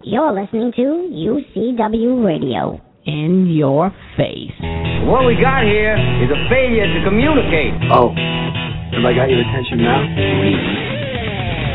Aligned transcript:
You're 0.00 0.32
listening 0.32 0.72
to 0.72 0.86
UCW 1.12 2.24
Radio. 2.24 2.80
In 3.04 3.44
your 3.52 3.92
face. 4.16 4.56
What 5.04 5.28
we 5.28 5.36
got 5.36 5.68
here 5.68 5.92
is 6.24 6.32
a 6.32 6.40
failure 6.48 6.88
to 6.88 6.98
communicate. 7.04 7.76
Oh, 7.92 8.08
have 8.08 9.04
I 9.04 9.12
got 9.12 9.28
your 9.28 9.44
attention 9.44 9.84
now? 9.84 10.00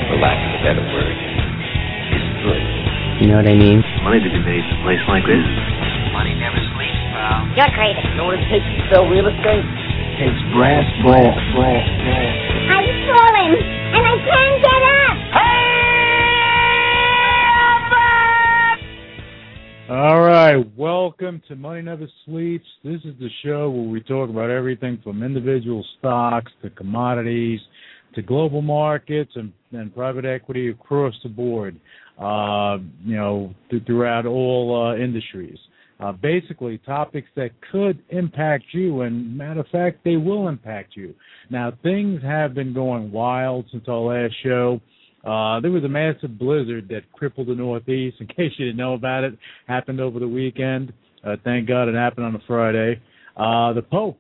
For 0.10 0.18
lack 0.18 0.34
of 0.34 0.50
a 0.50 0.60
better 0.66 0.82
word, 0.82 1.14
it's 2.10 2.30
good. 2.42 2.64
You 3.22 3.26
know 3.30 3.38
what 3.38 3.46
I 3.46 3.54
mean? 3.54 3.86
Money 4.02 4.18
to 4.26 4.30
be 4.34 4.42
made 4.42 4.66
in 4.66 4.72
a 4.76 4.80
place 4.82 5.04
like 5.06 5.22
this. 5.30 5.46
Money 6.10 6.34
never 6.42 6.58
sleeps, 6.74 7.00
pal. 7.14 7.54
You're 7.54 7.70
crazy. 7.78 8.02
You 8.02 8.18
know 8.18 8.34
what 8.34 8.42
it 8.42 8.50
takes 8.50 8.66
to 8.66 8.82
sell 8.90 9.06
real 9.06 9.30
estate? 9.30 9.62
It 9.62 10.26
takes 10.26 10.42
brass, 10.58 10.90
brass, 11.06 11.38
brass, 11.54 11.86
brass. 11.86 12.34
I'm 12.66 12.88
falling, 13.14 13.54
and 13.94 14.04
I 14.10 14.16
can't 14.26 14.58
get 14.58 14.82
up. 15.06 15.16
All 19.90 20.20
right, 20.20 20.58
welcome 20.78 21.42
to 21.48 21.56
Money 21.56 21.82
Never 21.82 22.10
Sleeps. 22.26 22.66
This 22.84 23.00
is 23.06 23.16
the 23.22 23.30
show 23.42 23.70
where 23.70 23.88
we 23.88 24.02
talk 24.02 24.30
about 24.30 24.50
everything 24.50 25.00
from 25.02 25.24
individual 25.24 25.82
stocks 25.98 26.52
to 26.62 26.70
commodities 26.72 27.62
to 28.14 28.22
global 28.22 28.62
markets 28.62 29.32
and, 29.36 29.54
and 29.72 29.96
private 29.96 30.26
equity 30.26 30.72
across 30.72 31.14
the 31.24 31.30
board, 31.30 31.80
uh, 32.20 32.80
you 33.06 33.16
know, 33.16 33.56
th- 33.72 33.86
throughout 33.86 34.26
all 34.26 34.90
uh, 34.92 35.02
industries. 35.02 35.58
Uh, 36.02 36.12
basically, 36.12 36.80
topics 36.80 37.30
that 37.38 37.52
could 37.72 38.04
impact 38.10 38.66
you, 38.74 39.04
and 39.04 39.38
matter 39.38 39.62
of 39.62 39.68
fact, 39.68 40.00
they 40.04 40.18
will 40.18 40.50
impact 40.50 40.98
you. 40.98 41.16
Now, 41.50 41.72
things 41.82 42.22
have 42.24 42.54
been 42.54 42.74
going 42.74 43.10
wild 43.10 43.64
since 43.72 43.86
our 43.88 44.00
last 44.00 44.34
show. 44.44 44.82
Uh, 45.28 45.60
there 45.60 45.72
was 45.72 45.84
a 45.84 45.90
massive 45.90 46.40
blizzard 46.40 46.88
that 46.88 47.12
crippled 47.12 47.48
the 47.48 47.56
Northeast. 47.56 48.18
In 48.20 48.28
case 48.36 48.52
you 48.58 48.66
didn't 48.66 48.78
know 48.78 48.94
about 48.94 49.24
it, 49.24 49.38
happened 49.68 50.00
over 50.00 50.20
the 50.20 50.28
weekend. 50.28 50.94
Uh, 51.24 51.36
thank 51.44 51.68
God 51.68 51.90
it 51.90 51.96
happened 51.96 52.26
on 52.26 52.36
a 52.36 52.42
Friday. 52.48 53.02
Uh, 53.36 53.74
the 53.74 53.82
Pope, 53.82 54.18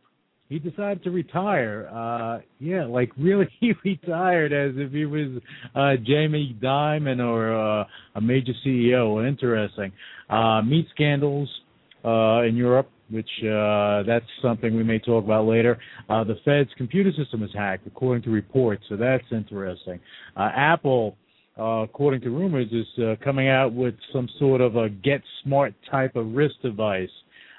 he 0.49 0.59
decided 0.59 1.03
to 1.03 1.11
retire. 1.11 1.87
Uh, 1.87 2.39
yeah, 2.59 2.85
like 2.85 3.11
really, 3.17 3.47
he 3.59 3.73
retired 3.85 4.51
as 4.51 4.73
if 4.75 4.91
he 4.91 5.05
was 5.05 5.41
uh, 5.75 5.93
Jamie 6.05 6.57
Dimon 6.61 7.19
or 7.19 7.55
uh, 7.55 7.85
a 8.15 8.21
major 8.21 8.53
CEO. 8.65 9.25
Interesting. 9.25 9.93
Uh, 10.29 10.61
meat 10.61 10.87
scandals 10.93 11.49
uh, 12.03 12.41
in 12.41 12.57
Europe 12.57 12.89
which 13.09 13.29
uh, 13.43 14.03
that's 14.03 14.25
something 14.41 14.75
we 14.75 14.83
may 14.83 14.99
talk 14.99 15.23
about 15.23 15.45
later. 15.45 15.77
Uh, 16.09 16.23
the 16.23 16.35
Fed's 16.43 16.69
computer 16.77 17.11
system 17.17 17.43
is 17.43 17.49
hacked, 17.53 17.87
according 17.87 18.23
to 18.23 18.29
reports, 18.29 18.83
so 18.89 18.95
that's 18.95 19.23
interesting. 19.31 19.99
Uh, 20.35 20.49
Apple, 20.55 21.15
uh, 21.57 21.83
according 21.83 22.21
to 22.21 22.29
rumors, 22.29 22.67
is 22.71 23.03
uh, 23.03 23.15
coming 23.23 23.47
out 23.47 23.73
with 23.73 23.95
some 24.13 24.27
sort 24.39 24.61
of 24.61 24.75
a 24.75 24.89
Get 24.89 25.21
Smart 25.43 25.73
type 25.89 26.15
of 26.15 26.33
wrist 26.33 26.55
device. 26.61 27.09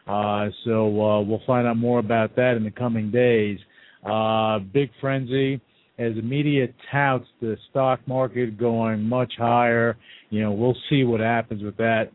Uh, 0.07 0.49
so 0.65 0.87
uh, 1.03 1.21
we'll 1.21 1.43
find 1.47 1.67
out 1.67 1.77
more 1.77 1.99
about 1.99 2.35
that 2.37 2.55
in 2.57 2.65
the 2.65 2.71
coming 2.71 3.11
days. 3.11 3.59
Uh, 4.05 4.59
big 4.59 4.91
frenzy 5.01 5.61
as 5.99 6.15
the 6.15 6.23
media 6.23 6.69
touts 6.91 7.27
the 7.41 7.57
stock 7.71 8.01
market 8.07 8.57
going 8.57 9.03
much 9.03 9.33
higher. 9.37 9.97
You 10.31 10.43
know, 10.43 10.53
we'll 10.53 10.77
see 10.89 11.05
what 11.05 11.21
happens 11.21 11.63
with 11.63 11.77
that. 11.79 12.11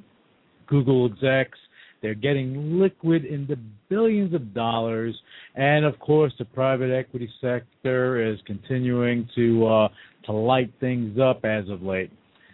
Google 0.67 1.05
execs 1.05 1.59
they're 2.03 2.13
getting 2.13 2.79
liquid 2.79 3.23
in 3.23 3.47
the 3.47 3.57
billions 3.89 4.33
of 4.35 4.53
dollars, 4.53 5.15
and 5.55 5.85
of 5.85 5.97
course, 5.99 6.33
the 6.37 6.43
private 6.43 6.91
equity 6.91 7.29
sector 7.39 8.21
is 8.31 8.37
continuing 8.45 9.27
to 9.35 9.65
uh, 9.65 9.87
to 10.25 10.33
light 10.33 10.71
things 10.81 11.17
up 11.17 11.45
as 11.45 11.67
of 11.69 11.81
late. 11.81 12.11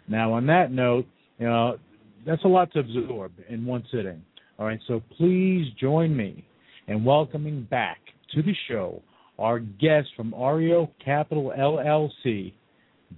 Now, 0.08 0.33
on 0.33 0.45
that 0.45 0.72
note, 0.72 1.06
you 1.39 1.47
know 1.47 1.78
that's 2.25 2.44
a 2.45 2.47
lot 2.47 2.72
to 2.73 2.80
absorb 2.80 3.31
in 3.50 3.66
one 3.66 3.83
sitting. 3.91 4.22
All 4.59 4.67
right, 4.67 4.80
so 4.88 5.02
please 5.17 5.66
join 5.80 6.16
me 6.16 6.45
in 6.88 7.03
welcoming 7.03 7.63
back 7.63 7.97
to 8.36 8.44
the 8.44 8.53
show 8.67 9.02
our 9.40 9.59
guest 9.59 10.09
from 10.16 10.31
Oreo 10.34 10.90
Capital 11.03 11.51
LLC, 11.57 12.53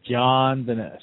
John 0.07 0.65
Dennis. 0.65 1.01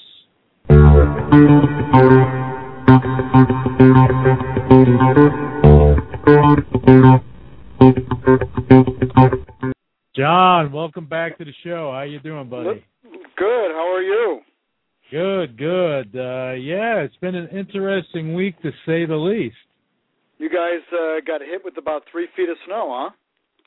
John, 10.16 10.72
welcome 10.72 11.04
back 11.04 11.37
to 11.37 11.44
the 11.44 11.53
show. 11.62 11.93
How 11.93 12.04
you 12.09 12.19
doing, 12.21 12.48
buddy? 12.48 12.82
Good. 13.37 13.72
How 13.72 13.93
are 13.93 14.00
you? 14.00 14.41
Good, 15.10 15.59
good. 15.59 16.16
Uh 16.16 16.53
yeah, 16.54 17.00
it's 17.00 17.15
been 17.16 17.34
an 17.34 17.48
interesting 17.48 18.34
week 18.34 18.59
to 18.62 18.71
say 18.87 19.04
the 19.04 19.16
least. 19.16 19.56
You 20.38 20.48
guys 20.48 20.81
uh, 20.91 21.21
got 21.27 21.43
hit 21.43 21.62
with 21.62 21.77
about 21.77 22.04
three 22.10 22.28
feet 22.34 22.48
of 22.48 22.56
snow, 22.65 23.12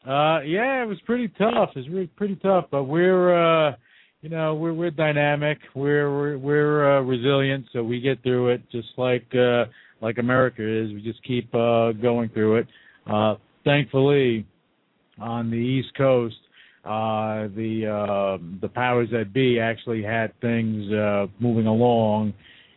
huh? 0.03 0.11
Uh 0.11 0.41
yeah, 0.41 0.81
it 0.81 0.87
was 0.87 0.99
pretty 1.05 1.27
tough. 1.27 1.69
It's 1.75 1.87
really 1.89 2.07
pretty 2.07 2.37
tough, 2.37 2.65
but 2.71 2.85
we're 2.85 3.69
uh 3.69 3.75
you 4.21 4.29
know, 4.29 4.53
we're 4.53 4.73
we're 4.73 4.91
dynamic. 4.91 5.57
We're 5.75 6.09
we're 6.15 6.37
we're 6.37 6.97
uh, 6.97 7.01
resilient, 7.01 7.65
so 7.73 7.83
we 7.83 7.99
get 7.99 8.21
through 8.21 8.49
it 8.49 8.61
just 8.71 8.89
like 8.97 9.25
uh 9.35 9.65
like 9.99 10.19
America 10.19 10.61
is. 10.61 10.93
We 10.93 11.01
just 11.01 11.23
keep 11.23 11.53
uh 11.55 11.91
going 11.93 12.29
through 12.29 12.57
it. 12.57 12.67
Uh 13.11 13.35
thankfully 13.65 14.45
on 15.19 15.49
the 15.49 15.57
East 15.57 15.89
Coast, 15.97 16.35
uh 16.85 17.49
the 17.55 17.87
uh 17.87 18.43
the 18.61 18.69
powers 18.69 19.09
that 19.11 19.33
be 19.33 19.59
actually 19.59 20.03
had 20.03 20.39
things 20.39 20.91
uh 20.93 21.25
moving 21.39 21.65
along 21.65 22.33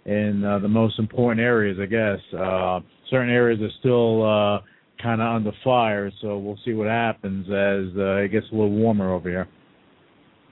in 0.06 0.44
uh, 0.44 0.58
the 0.58 0.68
most 0.68 0.98
important 0.98 1.40
areas, 1.40 1.76
I 1.80 1.86
guess. 1.86 2.20
Uh 2.32 2.80
certain 3.10 3.30
areas 3.30 3.60
are 3.60 3.72
still 3.80 4.22
uh 4.24 4.60
kind 5.02 5.20
of 5.20 5.28
under 5.28 5.52
fire, 5.62 6.10
so 6.22 6.38
we'll 6.38 6.58
see 6.64 6.72
what 6.72 6.86
happens 6.86 7.46
as 7.48 7.94
uh, 7.98 8.22
it 8.22 8.28
gets 8.28 8.46
a 8.50 8.54
little 8.54 8.70
warmer 8.70 9.12
over 9.12 9.28
here. 9.28 9.46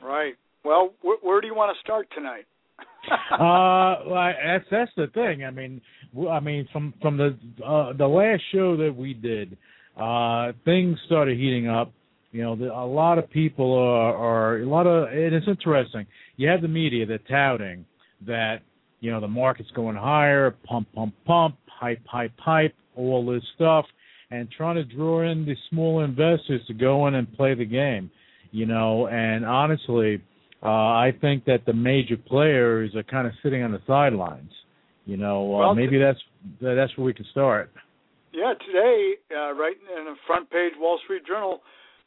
Right. 0.03 0.35
Well, 0.65 0.93
wh- 1.01 1.23
where 1.25 1.41
do 1.41 1.47
you 1.47 1.55
want 1.55 1.77
to 1.77 1.81
start 1.81 2.09
tonight? 2.15 2.47
uh, 3.33 4.09
well, 4.09 4.33
that's 4.45 4.65
that's 4.71 4.91
the 4.97 5.09
thing. 5.09 5.45
I 5.45 5.51
mean, 5.51 5.81
I 6.31 6.41
mean, 6.41 6.69
from 6.73 6.95
from 7.03 7.17
the 7.17 7.37
uh, 7.65 7.93
the 7.97 8.07
last 8.07 8.43
show 8.53 8.77
that 8.77 8.95
we 8.97 9.15
did, 9.15 9.57
uh, 9.97 10.53
things 10.65 10.99
started 11.07 11.39
heating 11.39 11.69
up. 11.69 11.93
You 12.31 12.43
know, 12.43 12.57
the, 12.57 12.73
a 12.73 12.87
lot 12.87 13.19
of 13.19 13.29
people 13.31 13.75
are, 13.75 14.17
are 14.17 14.59
a 14.63 14.67
lot 14.67 14.87
of, 14.87 15.09
and 15.09 15.35
it's 15.35 15.47
interesting. 15.47 16.07
You 16.37 16.49
have 16.49 16.63
the 16.63 16.69
media 16.69 17.05
that 17.07 17.29
touting 17.29 17.85
that 18.27 18.61
you 19.01 19.11
know 19.11 19.21
the 19.21 19.29
market's 19.29 19.71
going 19.73 19.97
higher, 19.97 20.53
pump, 20.65 20.89
pump, 20.95 21.15
pump, 21.27 21.57
hype, 21.69 22.07
hype, 22.07 22.33
hype, 22.39 22.75
all 22.97 23.27
this 23.27 23.43
stuff, 23.55 23.85
and 24.31 24.49
trying 24.51 24.77
to 24.77 24.85
draw 24.85 25.31
in 25.31 25.45
the 25.45 25.57
small 25.69 26.05
investors 26.05 26.63
to 26.69 26.75
go 26.75 27.07
in 27.09 27.15
and 27.15 27.33
play 27.35 27.55
the 27.55 27.65
game. 27.65 28.11
You 28.51 28.67
know, 28.67 29.09
and 29.09 29.45
honestly, 29.45 30.23
uh, 30.63 30.69
I 30.69 31.13
think 31.21 31.45
that 31.47 31.67
the 31.67 31.73
major 31.73 32.17
players 32.17 32.95
are 32.95 33.03
kind 33.03 33.27
of 33.27 33.33
sitting 33.43 33.63
on 33.63 33.73
the 33.73 33.81
sidelines. 33.87 34.53
You 35.07 35.17
know, 35.17 35.55
uh, 35.55 35.59
Well, 35.59 35.75
maybe 35.75 35.99
that's 35.99 36.21
that's 36.61 36.97
where 36.97 37.05
we 37.05 37.13
can 37.15 37.27
start. 37.33 37.73
Yeah, 38.33 38.55
today, 38.67 39.15
uh, 39.31 39.53
right 39.55 39.77
in 39.99 40.05
the 40.05 40.15
front 40.27 40.49
page 40.51 40.73
Wall 40.79 40.99
Street 41.05 41.27
Journal, 41.27 41.61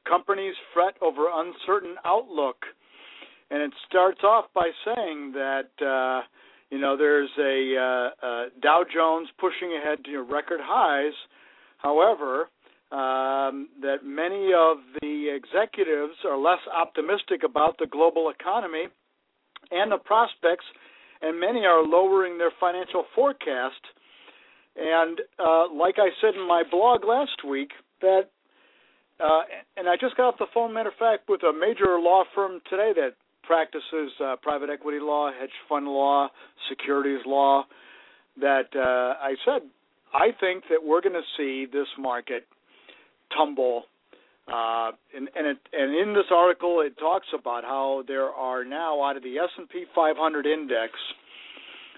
companies 0.07 0.55
fret 0.73 0.95
over 1.01 1.27
uncertain 1.33 1.95
outlook, 2.05 2.57
and 3.51 3.61
it 3.61 3.71
starts 3.87 4.21
off 4.23 4.45
by 4.55 4.69
saying 4.85 5.33
that 5.33 5.69
uh, 5.85 6.25
you 6.71 6.79
know 6.79 6.95
there's 6.95 7.29
a 7.37 7.75
uh, 7.77 8.25
uh, 8.25 8.43
Dow 8.61 8.85
Jones 8.91 9.27
pushing 9.37 9.77
ahead 9.77 10.03
to 10.05 10.19
record 10.19 10.61
highs. 10.63 11.13
However, 11.77 12.49
um, 12.95 13.67
that 13.81 14.05
many 14.05 14.53
of 14.55 14.77
the 15.01 15.27
executives 15.27 16.15
are 16.23 16.37
less 16.37 16.63
optimistic 16.73 17.43
about 17.43 17.75
the 17.77 17.87
global 17.87 18.29
economy 18.29 18.85
and 19.69 19.91
the 19.91 19.97
prospects, 19.97 20.63
and 21.21 21.37
many 21.37 21.65
are 21.65 21.83
lowering 21.83 22.37
their 22.37 22.53
financial 22.57 23.03
forecast. 23.13 23.83
And 24.77 25.19
uh, 25.37 25.73
like 25.73 25.95
I 25.97 26.07
said 26.21 26.35
in 26.35 26.47
my 26.47 26.63
blog 26.71 27.03
last 27.03 27.43
week, 27.45 27.71
that 27.99 28.29
uh, 29.19 29.41
and 29.75 29.89
I 29.89 29.95
just 29.99 30.15
got 30.15 30.27
off 30.27 30.39
the 30.39 30.47
phone, 30.53 30.73
matter 30.73 30.89
of 30.89 30.95
fact, 30.95 31.27
with 31.27 31.43
a 31.43 31.51
major 31.51 31.99
law 31.99 32.23
firm 32.33 32.61
today 32.69 32.91
that 32.95 33.15
practices 33.43 34.11
uh, 34.23 34.35
private 34.41 34.69
equity 34.69 34.99
law, 35.01 35.31
hedge 35.37 35.55
fund 35.67 35.85
law, 35.85 36.29
securities 36.69 37.25
law. 37.25 37.65
That 38.39 38.67
uh, 38.73 39.19
I 39.21 39.35
said, 39.43 39.67
I 40.13 40.27
think 40.39 40.63
that 40.69 40.79
we're 40.83 41.01
going 41.01 41.13
to 41.13 41.27
see 41.37 41.65
this 41.71 41.87
market 41.99 42.45
tumble. 43.35 43.83
Uh, 44.47 44.91
and 45.15 45.29
and, 45.35 45.47
it, 45.47 45.57
and 45.73 45.95
in 45.95 46.13
this 46.13 46.25
article, 46.31 46.81
it 46.85 46.97
talks 46.99 47.27
about 47.37 47.63
how 47.63 48.03
there 48.07 48.29
are 48.29 48.63
now 48.63 49.01
out 49.03 49.17
of 49.17 49.23
the 49.23 49.37
S 49.37 49.49
and 49.57 49.67
P 49.69 49.85
500 49.93 50.45
index, 50.45 50.93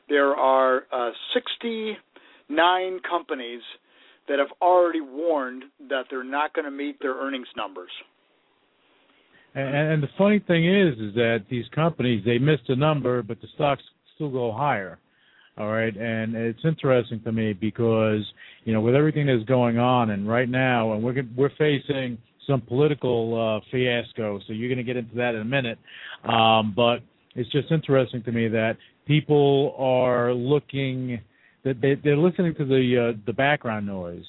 there 0.09 0.35
are 0.35 0.83
uh, 0.93 1.11
69 1.33 2.99
companies 3.09 3.61
that 4.27 4.39
have 4.39 4.49
already 4.61 5.01
warned 5.01 5.63
that 5.89 6.05
they're 6.09 6.23
not 6.23 6.53
going 6.53 6.65
to 6.65 6.71
meet 6.71 6.99
their 7.01 7.15
earnings 7.15 7.47
numbers. 7.55 7.91
And, 9.55 9.75
and 9.75 10.03
the 10.03 10.09
funny 10.17 10.39
thing 10.39 10.65
is, 10.65 10.93
is 10.99 11.15
that 11.15 11.45
these 11.49 11.65
companies 11.73 12.23
they 12.25 12.37
missed 12.37 12.69
a 12.69 12.75
number, 12.75 13.23
but 13.23 13.41
the 13.41 13.47
stocks 13.55 13.83
still 14.15 14.29
go 14.29 14.51
higher. 14.51 14.99
All 15.57 15.71
right, 15.71 15.95
and 15.95 16.35
it's 16.35 16.59
interesting 16.63 17.19
to 17.23 17.31
me 17.31 17.53
because 17.53 18.21
you 18.63 18.73
know 18.73 18.81
with 18.81 18.93
everything 18.93 19.25
that's 19.25 19.43
going 19.49 19.79
on, 19.79 20.11
and 20.11 20.27
right 20.27 20.47
now, 20.47 20.93
and 20.93 21.03
we're 21.03 21.23
we're 21.35 21.49
facing 21.57 22.19
some 22.45 22.61
political 22.61 23.57
uh, 23.57 23.65
fiasco. 23.71 24.39
So 24.45 24.53
you're 24.53 24.69
going 24.69 24.77
to 24.77 24.83
get 24.83 24.97
into 24.97 25.15
that 25.15 25.33
in 25.33 25.41
a 25.41 25.45
minute, 25.45 25.79
um, 26.23 26.73
but 26.75 26.99
it's 27.35 27.51
just 27.51 27.71
interesting 27.71 28.21
to 28.23 28.31
me 28.31 28.47
that 28.49 28.77
people 29.07 29.75
are 29.79 30.31
looking 30.31 31.21
that 31.63 31.81
they, 31.81 31.95
they're 32.03 32.17
listening 32.17 32.53
to 32.55 32.65
the 32.65 33.13
uh, 33.13 33.19
the 33.25 33.33
background 33.33 33.87
noise, 33.87 34.25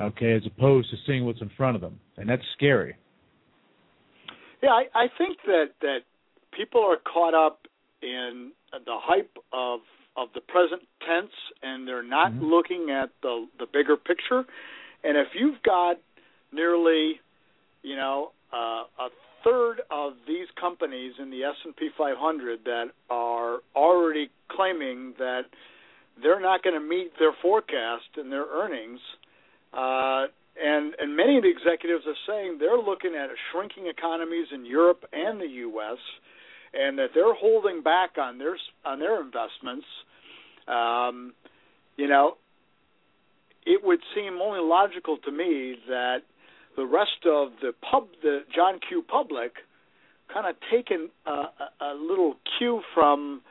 okay, 0.00 0.32
as 0.32 0.42
opposed 0.46 0.90
to 0.90 0.96
seeing 1.06 1.26
what's 1.26 1.42
in 1.42 1.50
front 1.56 1.76
of 1.76 1.82
them, 1.82 2.00
and 2.16 2.28
that's 2.28 2.42
scary. 2.56 2.96
Yeah, 4.62 4.70
I, 4.70 4.84
I 4.94 5.06
think 5.18 5.36
that 5.46 5.66
that 5.82 5.98
people 6.56 6.80
are 6.80 6.96
caught 6.96 7.34
up 7.34 7.66
in 8.02 8.52
the 8.72 8.96
hype 8.98 9.36
of 9.52 9.80
of 10.16 10.28
the 10.34 10.40
present 10.40 10.82
tense 11.06 11.32
and 11.62 11.86
they're 11.86 12.02
not 12.02 12.32
mm-hmm. 12.32 12.44
looking 12.44 12.90
at 12.90 13.10
the 13.22 13.46
the 13.58 13.66
bigger 13.66 13.96
picture. 13.96 14.44
And 15.04 15.16
if 15.16 15.28
you've 15.34 15.62
got 15.62 15.96
nearly, 16.52 17.20
you 17.82 17.96
know, 17.96 18.32
uh, 18.52 18.84
a 18.98 19.08
third 19.42 19.80
of 19.90 20.12
these 20.28 20.46
companies 20.60 21.14
in 21.18 21.30
the 21.30 21.42
S&P 21.42 21.88
500 21.98 22.60
that 22.64 22.90
are 23.10 23.58
already 23.74 24.30
claiming 24.48 25.14
that 25.18 25.42
they're 26.22 26.40
not 26.40 26.62
going 26.62 26.80
to 26.80 26.86
meet 26.86 27.12
their 27.18 27.32
forecast 27.42 28.04
and 28.16 28.30
their 28.30 28.44
earnings, 28.44 29.00
uh, 29.72 30.26
and 30.62 30.94
and 31.00 31.16
many 31.16 31.38
of 31.38 31.42
the 31.42 31.50
executives 31.50 32.04
are 32.06 32.20
saying 32.28 32.58
they're 32.60 32.76
looking 32.76 33.14
at 33.14 33.30
shrinking 33.50 33.86
economies 33.86 34.48
in 34.52 34.66
Europe 34.66 35.04
and 35.12 35.40
the 35.40 35.48
U.S 35.66 35.98
and 36.74 36.98
that 36.98 37.08
they're 37.14 37.34
holding 37.34 37.82
back 37.82 38.16
on 38.18 38.38
their 38.38 38.56
on 38.84 38.98
their 38.98 39.20
investments, 39.20 39.86
um, 40.68 41.32
you 41.96 42.08
know, 42.08 42.36
it 43.66 43.82
would 43.84 44.00
seem 44.14 44.38
only 44.40 44.60
logical 44.60 45.18
to 45.18 45.30
me 45.30 45.76
that 45.88 46.18
the 46.76 46.86
rest 46.86 47.26
of 47.26 47.50
the 47.60 47.72
pub, 47.90 48.08
the 48.22 48.40
John 48.54 48.80
Q. 48.88 49.02
public, 49.06 49.52
kind 50.32 50.46
of 50.46 50.56
taken 50.70 51.10
a, 51.26 51.30
a, 51.84 51.94
little 51.94 52.36
cue 52.58 52.80
from 52.94 53.42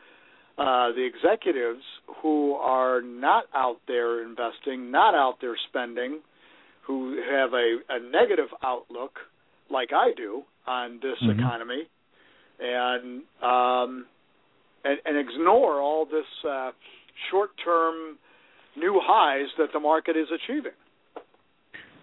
uh, 0.58 0.92
the 0.94 1.06
executives 1.06 1.84
who 2.22 2.54
are 2.56 3.02
not 3.02 3.46
out 3.54 3.78
there 3.88 4.24
investing, 4.24 4.90
not 4.90 5.14
out 5.14 5.36
there 5.40 5.56
spending, 5.70 6.22
who 6.88 7.22
have 7.32 7.54
a, 7.54 7.78
a 7.90 8.00
negative 8.00 8.50
outlook, 8.64 9.20
like 9.70 9.90
I 9.94 10.12
do, 10.18 10.42
on 10.66 11.00
this 11.02 11.18
mm-hmm. 11.22 11.40
economy 11.40 11.88
and 12.62 13.22
um, 13.42 14.06
and, 14.84 15.00
and 15.06 15.18
ignore 15.18 15.80
all 15.80 16.06
this 16.06 16.26
uh, 16.48 16.72
short-term 17.30 18.18
new 18.78 19.00
highs 19.04 19.48
that 19.58 19.68
the 19.74 19.80
market 19.80 20.16
is 20.16 20.28
achieving. 20.34 20.72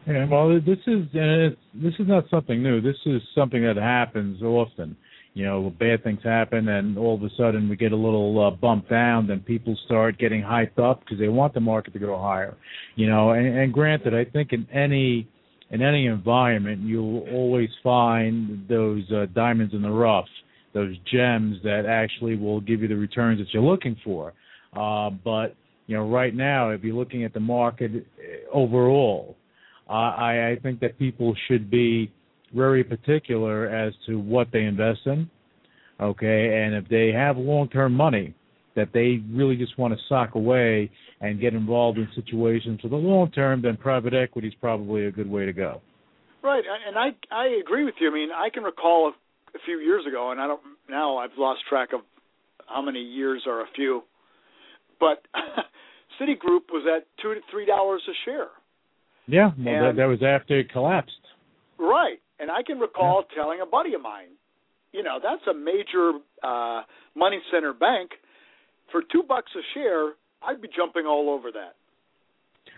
Yeah, 0.06 0.26
well, 0.31 0.60
this 0.60 0.78
is 0.87 1.05
uh, 1.14 1.55
this 1.75 1.94
is 1.99 2.08
not 2.08 2.25
something 2.31 2.62
new. 2.62 2.81
This 2.81 2.96
is 3.05 3.20
something 3.34 3.62
that 3.62 3.76
happens 3.76 4.43
often. 4.43 4.96
You 5.34 5.44
know, 5.44 5.72
bad 5.78 6.02
things 6.02 6.20
happen, 6.25 6.69
and 6.69 6.99
all 6.99 7.14
of 7.14 7.22
a 7.22 7.28
sudden 7.37 7.69
we 7.69 7.76
get 7.76 7.93
a 7.93 7.96
little 7.96 8.46
uh, 8.46 8.50
bump 8.50 8.88
down. 8.88 9.26
Then 9.26 9.40
people 9.40 9.76
start 9.84 10.19
getting 10.19 10.43
hyped 10.43 10.78
up 10.78 11.00
because 11.00 11.19
they 11.19 11.28
want 11.28 11.55
the 11.55 11.60
market 11.60 11.93
to 11.93 11.99
go 11.99 12.19
higher. 12.19 12.56
You 12.96 13.08
know, 13.08 13.31
and, 13.31 13.46
and 13.46 13.72
granted, 13.72 14.14
I 14.14 14.25
think 14.25 14.52
in 14.52 14.66
any 14.72 15.28
in 15.70 15.82
any 15.82 16.06
environment 16.06 16.81
you'll 16.81 17.26
always 17.31 17.69
find 17.82 18.66
those 18.69 19.02
uh, 19.12 19.26
diamonds 19.34 19.75
in 19.75 19.82
the 19.82 19.90
rough 19.90 20.26
those 20.75 20.97
gems 21.12 21.56
that 21.65 21.85
actually 21.87 22.37
will 22.37 22.61
give 22.61 22.82
you 22.82 22.88
the 22.88 22.97
returns 22.97 23.38
that 23.38 23.47
you're 23.53 23.62
looking 23.62 23.97
for. 24.05 24.32
Uh, 24.75 25.11
but 25.11 25.56
you 25.87 25.97
know, 25.97 26.09
right 26.09 26.35
now, 26.35 26.70
if 26.70 26.82
you're 26.85 26.94
looking 26.94 27.25
at 27.25 27.32
the 27.32 27.41
market 27.41 27.91
uh, 27.94 28.50
overall, 28.55 29.37
uh, 29.88 29.93
I, 29.93 30.50
I 30.50 30.59
think 30.62 30.81
that 30.81 30.99
people 30.99 31.35
should 31.49 31.70
be 31.70 32.12
very 32.55 32.85
particular 32.85 33.67
as 33.67 33.94
to 34.06 34.19
what 34.19 34.49
they 34.53 34.65
invest 34.65 35.00
in. 35.06 35.31
Okay, 36.00 36.62
and 36.62 36.75
if 36.75 36.88
they 36.88 37.11
have 37.12 37.37
long-term 37.37 37.93
money 37.93 38.35
that 38.76 38.91
they 38.94 39.20
really 39.32 39.56
just 39.56 39.76
want 39.79 39.93
to 39.93 39.99
sock 40.09 40.37
away 40.37 40.88
and 41.20 41.41
get 41.41 41.55
involved 41.55 41.99
in 41.99 42.09
situations 42.15 42.81
for 42.81 42.88
the 42.88 42.97
long 42.97 43.31
term, 43.32 43.61
then 43.61 43.76
private 43.76 44.15
equity 44.15 44.47
is 44.47 44.55
probably 44.61 45.06
a 45.06 45.11
good 45.11 45.29
way 45.29 45.44
to 45.44 45.53
go. 45.53 45.81
Right, 46.43 46.62
and 46.87 46.97
I 46.97 47.09
I 47.35 47.47
agree 47.61 47.85
with 47.85 47.94
you. 48.00 48.11
I 48.11 48.15
mean, 48.15 48.29
I 48.31 48.49
can 48.50 48.62
recall 48.62 49.12
a 49.54 49.58
few 49.64 49.78
years 49.78 50.04
ago, 50.06 50.30
and 50.30 50.40
I 50.40 50.46
don't 50.46 50.60
now 50.88 51.18
I've 51.18 51.36
lost 51.36 51.60
track 51.68 51.90
of 51.92 52.00
how 52.66 52.82
many 52.82 53.00
years 53.00 53.42
are 53.46 53.60
a 53.60 53.66
few, 53.74 54.02
but 55.00 55.26
Citigroup 56.20 56.70
was 56.72 56.86
at 56.86 57.06
two 57.22 57.34
to 57.34 57.40
three 57.50 57.66
dollars 57.66 58.02
a 58.08 58.12
share. 58.24 58.48
Yeah, 59.26 59.50
well, 59.58 59.84
that, 59.84 59.96
that 59.96 60.06
was 60.06 60.22
after 60.22 60.58
it 60.58 60.72
collapsed. 60.72 61.12
Right, 61.78 62.18
and 62.38 62.50
I 62.50 62.62
can 62.62 62.78
recall 62.78 63.24
yeah. 63.30 63.42
telling 63.42 63.60
a 63.62 63.66
buddy 63.66 63.94
of 63.94 64.00
mine, 64.00 64.28
you 64.92 65.02
know, 65.02 65.18
that's 65.22 65.46
a 65.48 65.54
major 65.54 66.12
uh, 66.42 66.82
money 67.14 67.40
center 67.52 67.72
bank. 67.72 68.10
For 68.90 69.02
two 69.12 69.22
bucks 69.22 69.50
a 69.54 69.60
share, 69.74 70.12
I'd 70.42 70.62
be 70.62 70.68
jumping 70.74 71.04
all 71.04 71.28
over 71.30 71.50
that. 71.52 71.74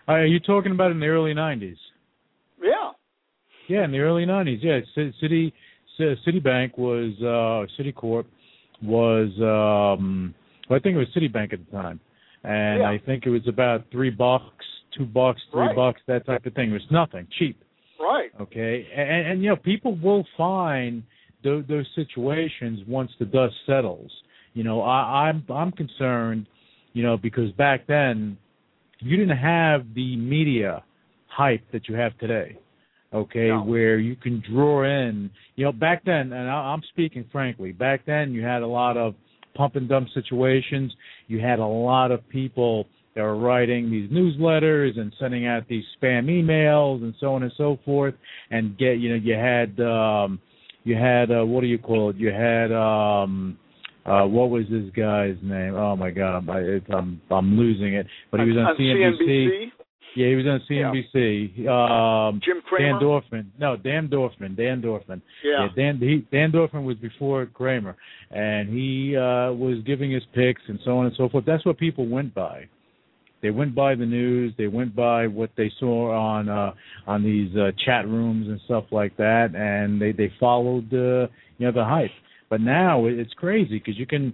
Uh, 0.07 0.17
are 0.17 0.25
you 0.25 0.39
talking 0.39 0.73
about 0.73 0.91
in 0.91 0.99
the 0.99 1.07
early 1.07 1.33
'90s? 1.33 1.77
Yeah. 2.61 2.91
Yeah, 3.67 3.85
in 3.85 3.91
the 3.91 3.99
early 3.99 4.25
'90s. 4.25 4.59
Yeah, 4.61 4.79
City 5.21 5.53
Citibank 6.27 6.77
was 6.77 7.13
uh, 7.21 7.81
Citicorp 7.81 8.25
was 8.83 9.29
um, 9.39 10.33
well, 10.69 10.79
I 10.79 10.81
think 10.81 10.95
it 10.95 10.99
was 10.99 11.07
Citibank 11.15 11.53
at 11.53 11.59
the 11.65 11.71
time, 11.71 11.99
and 12.43 12.81
yeah. 12.81 12.89
I 12.89 13.01
think 13.05 13.25
it 13.25 13.29
was 13.29 13.47
about 13.47 13.85
three 13.91 14.09
bucks, 14.09 14.65
two 14.97 15.05
bucks, 15.05 15.41
three 15.51 15.61
right. 15.61 15.75
bucks, 15.75 16.01
that 16.07 16.25
type 16.25 16.45
of 16.45 16.53
thing. 16.53 16.69
It 16.69 16.73
was 16.73 16.81
nothing 16.91 17.27
cheap. 17.37 17.61
Right. 17.99 18.31
Okay, 18.39 18.87
and, 18.95 19.27
and 19.27 19.43
you 19.43 19.49
know 19.49 19.55
people 19.55 19.95
will 19.97 20.25
find 20.37 21.03
those, 21.43 21.63
those 21.67 21.85
situations 21.95 22.79
once 22.87 23.11
the 23.19 23.25
dust 23.25 23.53
settles. 23.65 24.11
You 24.53 24.63
know, 24.63 24.81
I, 24.81 25.27
I'm 25.29 25.45
I'm 25.49 25.71
concerned, 25.71 26.47
you 26.93 27.03
know, 27.03 27.17
because 27.17 27.51
back 27.53 27.87
then 27.87 28.37
you 28.99 29.17
didn't 29.17 29.37
have 29.37 29.93
the 29.93 30.15
media 30.17 30.83
hype 31.27 31.63
that 31.71 31.87
you 31.87 31.95
have 31.95 32.17
today 32.17 32.57
okay, 33.13 33.47
no. 33.47 33.63
where 33.63 33.97
you 33.97 34.15
can 34.15 34.43
draw 34.51 34.83
in. 34.83 35.29
You 35.55 35.65
know, 35.65 35.71
back 35.71 36.03
then, 36.05 36.33
and 36.33 36.49
I, 36.49 36.73
I'm 36.73 36.81
speaking 36.89 37.25
frankly, 37.31 37.71
back 37.71 38.05
then 38.05 38.31
you 38.31 38.43
had 38.43 38.61
a 38.61 38.67
lot 38.67 38.97
of 38.97 39.15
pump 39.55 39.75
and 39.75 39.87
dump 39.87 40.07
situations. 40.13 40.93
You 41.27 41.39
had 41.39 41.59
a 41.59 41.65
lot 41.65 42.11
of 42.11 42.27
people 42.29 42.87
that 43.15 43.21
were 43.21 43.37
writing 43.37 43.91
these 43.91 44.09
newsletters 44.09 44.97
and 44.97 45.13
sending 45.19 45.45
out 45.45 45.67
these 45.67 45.83
spam 46.01 46.25
emails 46.25 47.03
and 47.03 47.13
so 47.19 47.33
on 47.33 47.43
and 47.43 47.51
so 47.57 47.77
forth. 47.83 48.15
And 48.49 48.77
get, 48.77 48.99
you 48.99 49.09
know, 49.09 49.15
you 49.15 49.33
had, 49.33 49.79
um, 49.81 50.39
you 50.83 50.95
had, 50.95 51.31
uh, 51.31 51.45
what 51.45 51.61
do 51.61 51.67
you 51.67 51.77
call 51.77 52.11
it? 52.11 52.15
You 52.15 52.31
had, 52.31 52.71
um, 52.71 53.57
uh, 54.05 54.25
what 54.25 54.49
was 54.49 54.63
this 54.71 54.89
guy's 54.95 55.35
name? 55.43 55.75
Oh 55.75 55.95
my 55.95 56.09
God, 56.09 56.37
I'm, 56.37 56.49
I, 56.49 56.79
I'm, 56.95 57.21
I'm 57.29 57.57
losing 57.57 57.93
it. 57.93 58.07
But 58.31 58.39
he 58.39 58.47
was 58.47 58.57
on, 58.57 58.65
on 58.65 58.77
CNBC. 58.77 59.27
CNBC. 59.27 59.71
Yeah, 60.15 60.27
he 60.27 60.35
was 60.35 60.45
on 60.45 60.61
CNBC. 60.69 61.53
Yeah. 61.55 62.27
Um, 62.27 62.41
Jim 62.43 62.61
Cramer. 62.67 62.99
Dan 62.99 63.01
Dorfman. 63.01 63.45
No, 63.59 63.77
Dan 63.77 64.09
Dorfman. 64.09 64.57
Dan 64.57 64.81
Dorfman. 64.81 65.21
Yeah. 65.43 65.67
yeah 65.67 65.67
Dan 65.75 65.97
he, 65.99 66.25
Dan 66.35 66.51
Dorfman 66.51 66.83
was 66.83 66.97
before 66.97 67.45
Cramer, 67.45 67.95
and 68.29 68.69
he 68.69 69.15
uh, 69.15 69.53
was 69.53 69.77
giving 69.85 70.11
his 70.11 70.23
picks 70.33 70.61
and 70.67 70.79
so 70.83 70.97
on 70.97 71.05
and 71.05 71.15
so 71.15 71.29
forth. 71.29 71.45
That's 71.45 71.65
what 71.65 71.77
people 71.77 72.07
went 72.07 72.33
by. 72.33 72.67
They 73.41 73.49
went 73.49 73.73
by 73.73 73.95
the 73.95 74.05
news. 74.05 74.53
They 74.57 74.67
went 74.67 74.95
by 74.95 75.27
what 75.27 75.49
they 75.57 75.71
saw 75.79 76.11
on 76.11 76.49
uh, 76.49 76.73
on 77.07 77.23
these 77.23 77.55
uh, 77.55 77.71
chat 77.85 78.07
rooms 78.07 78.47
and 78.47 78.59
stuff 78.65 78.85
like 78.91 79.15
that, 79.17 79.55
and 79.55 80.01
they 80.01 80.11
they 80.11 80.31
followed 80.39 80.93
uh, 80.93 81.27
you 81.57 81.65
know 81.65 81.71
the 81.71 81.85
hype. 81.85 82.11
But 82.49 82.61
now 82.61 83.05
it's 83.05 83.33
crazy 83.33 83.79
because 83.79 83.97
you 83.97 84.05
can 84.05 84.33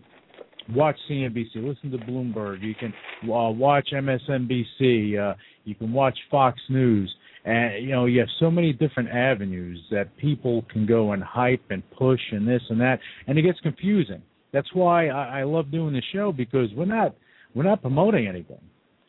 watch 0.76 0.98
CNBC, 1.10 1.56
listen 1.56 1.92
to 1.92 1.98
Bloomberg, 1.98 2.62
you 2.62 2.76
can 2.76 2.94
uh, 3.24 3.50
watch 3.50 3.90
MSNBC, 3.94 5.20
uh, 5.20 5.36
you 5.64 5.76
can 5.76 5.94
watch 5.94 6.18
Fox 6.30 6.60
News, 6.70 7.14
and 7.46 7.84
you 7.84 7.92
know 7.92 8.06
you 8.06 8.20
have 8.20 8.30
so 8.40 8.52
many 8.52 8.74
different 8.74 9.10
avenues 9.10 9.80
that 9.92 10.16
people 10.18 10.66
can 10.72 10.86
go 10.86 11.14
and 11.14 11.24
hype 11.24 11.64
and 11.70 11.84
push 11.92 12.20
and 12.32 12.48
this 12.48 12.62
and 12.70 12.80
that, 12.82 13.00
and 13.28 13.38
it 13.38 13.44
gets 13.44 13.60
confusing. 13.62 14.22
That's 14.54 14.68
why 14.74 15.08
I, 15.08 15.40
I 15.40 15.44
love 15.44 15.72
doing 15.72 15.94
the 15.94 16.02
show 16.14 16.32
because 16.32 16.70
we're 16.76 16.86
not 16.86 17.16
we're 17.54 17.64
not 17.64 17.82
promoting 17.82 18.28
anything. 18.28 18.62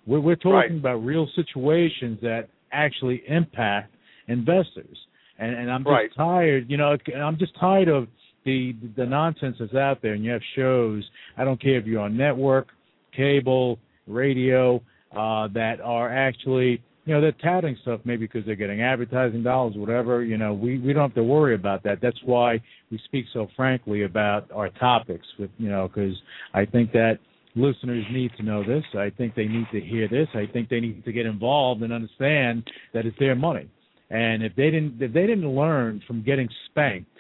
We're, 0.07 0.21
we're 0.21 0.37
talking 0.37 0.53
right. 0.53 0.71
about 0.73 1.05
real 1.05 1.29
situations 1.37 2.19
that 2.23 2.49
actually 2.73 3.23
impact 3.29 3.95
investors, 4.29 4.97
and, 5.39 5.55
and 5.55 5.71
I'm 5.71 5.83
just 5.83 5.91
right. 5.91 6.11
tired. 6.17 6.71
You 6.71 6.77
know, 6.77 6.97
I'm 7.17 7.39
just 7.39 7.59
tired 7.59 7.89
of 7.89 8.09
the 8.45 8.75
the 8.97 9.07
nonsense 9.07 9.57
that's 9.59 9.75
out 9.75 10.03
there, 10.03 10.15
and 10.15 10.25
you 10.25 10.31
have 10.31 10.43
shows. 10.57 11.05
I 11.37 11.45
don't 11.45 11.61
care 11.61 11.79
if 11.79 11.87
you're 11.87 12.01
on 12.01 12.17
network, 12.17 12.69
cable, 13.17 13.79
radio, 14.07 14.77
uh, 15.13 15.49
that 15.55 15.81
are 15.83 16.11
actually 16.11 16.83
you 17.05 17.15
know 17.15 17.21
they're 17.21 17.33
touting 17.33 17.77
stuff 17.83 18.01
maybe 18.05 18.27
because 18.27 18.45
they're 18.45 18.55
getting 18.55 18.83
advertising 18.83 19.43
dollars, 19.43 19.75
whatever. 19.77 20.23
You 20.23 20.37
know, 20.37 20.53
we 20.53 20.79
we 20.79 20.93
don't 20.93 21.09
have 21.09 21.15
to 21.15 21.23
worry 21.23 21.55
about 21.55 21.83
that. 21.85 22.01
That's 22.03 22.19
why 22.25 22.61
we 22.91 23.01
speak 23.07 23.25
so 23.33 23.49
frankly 23.57 24.05
about 24.05 24.51
our 24.53 24.69
topics. 24.71 25.27
With 25.39 25.51
you 25.59 25.71
know, 25.71 25.89
because 25.89 26.15
I 26.55 26.65
think 26.65 26.93
that 26.93 27.19
listeners 27.55 28.05
need 28.13 28.31
to 28.37 28.43
know 28.43 28.63
this. 28.63 28.85
I 28.95 29.11
think 29.11 29.35
they 29.35 29.47
need 29.47 29.67
to 29.73 29.81
hear 29.81 30.09
this. 30.09 30.29
I 30.35 30.47
think 30.53 30.69
they 30.69 30.81
need 30.81 31.05
to 31.05 31.13
get 31.13 31.27
involved 31.27 31.83
and 31.83 31.93
understand 31.93 32.69
that 32.95 33.07
it's 33.07 33.19
their 33.19 33.35
money. 33.35 33.69
And 34.11 34.43
if 34.43 34.55
they 34.57 34.71
didn't 34.71 35.01
if 35.01 35.13
they 35.13 35.27
didn't 35.27 35.49
learn 35.49 36.03
from 36.07 36.23
getting 36.23 36.49
spanked 36.71 37.11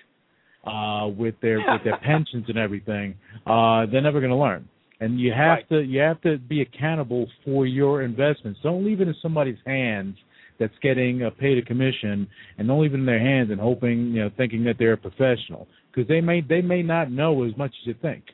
uh, 0.69 1.09
with 1.09 1.35
their 1.41 1.59
with 1.59 1.83
their 1.85 1.99
pensions 2.05 2.45
and 2.49 2.59
everything, 2.59 3.15
uh, 3.47 3.87
they're 3.91 4.03
never 4.03 4.21
going 4.21 4.31
to 4.33 4.37
learn. 4.37 4.69
And 5.01 5.21
you 5.21 5.33
have 5.33 5.59
Right. 5.59 5.69
to 5.71 5.81
you 5.83 6.01
have 6.01 6.21
to 6.23 6.39
be 6.39 6.61
accountable 6.63 7.27
for 7.45 7.67
your 7.67 8.03
investments. 8.03 8.61
Don't 8.63 8.85
leave 8.85 9.01
it 9.01 9.09
in 9.09 9.15
somebody's 9.23 9.59
hands 9.65 10.17
that's 10.59 10.75
getting 10.83 11.23
uh, 11.23 11.31
paid 11.31 11.57
a 11.59 11.63
commission, 11.63 12.27
and 12.59 12.67
don't 12.67 12.83
leave 12.83 12.93
it 12.95 12.99
in 12.99 13.07
their 13.07 13.21
hands 13.21 13.51
and 13.51 13.61
hoping 13.61 14.09
you 14.13 14.21
know 14.23 14.31
thinking 14.37 14.65
that 14.65 14.77
they're 14.79 14.95
a 14.95 14.97
professional 14.97 15.69
because 15.91 16.09
they 16.09 16.21
may 16.21 16.41
they 16.41 16.61
may 16.61 16.83
not 16.83 17.11
know 17.11 17.45
as 17.45 17.57
much 17.57 17.73
as 17.83 17.87
you 17.87 17.95
think. 18.03 18.25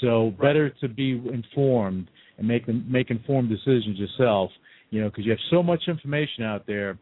So 0.00 0.32
better 0.40 0.70
to 0.80 0.88
be 0.88 1.12
informed 1.32 2.08
and 2.38 2.46
make 2.46 2.68
make 2.68 3.10
informed 3.10 3.48
decisions 3.48 3.98
yourself. 3.98 4.50
You 4.90 5.00
know, 5.02 5.08
because 5.10 5.24
you 5.24 5.32
have 5.32 5.40
so 5.50 5.62
much 5.64 5.82
information 5.88 6.44
out 6.44 6.64
there, 6.66 6.96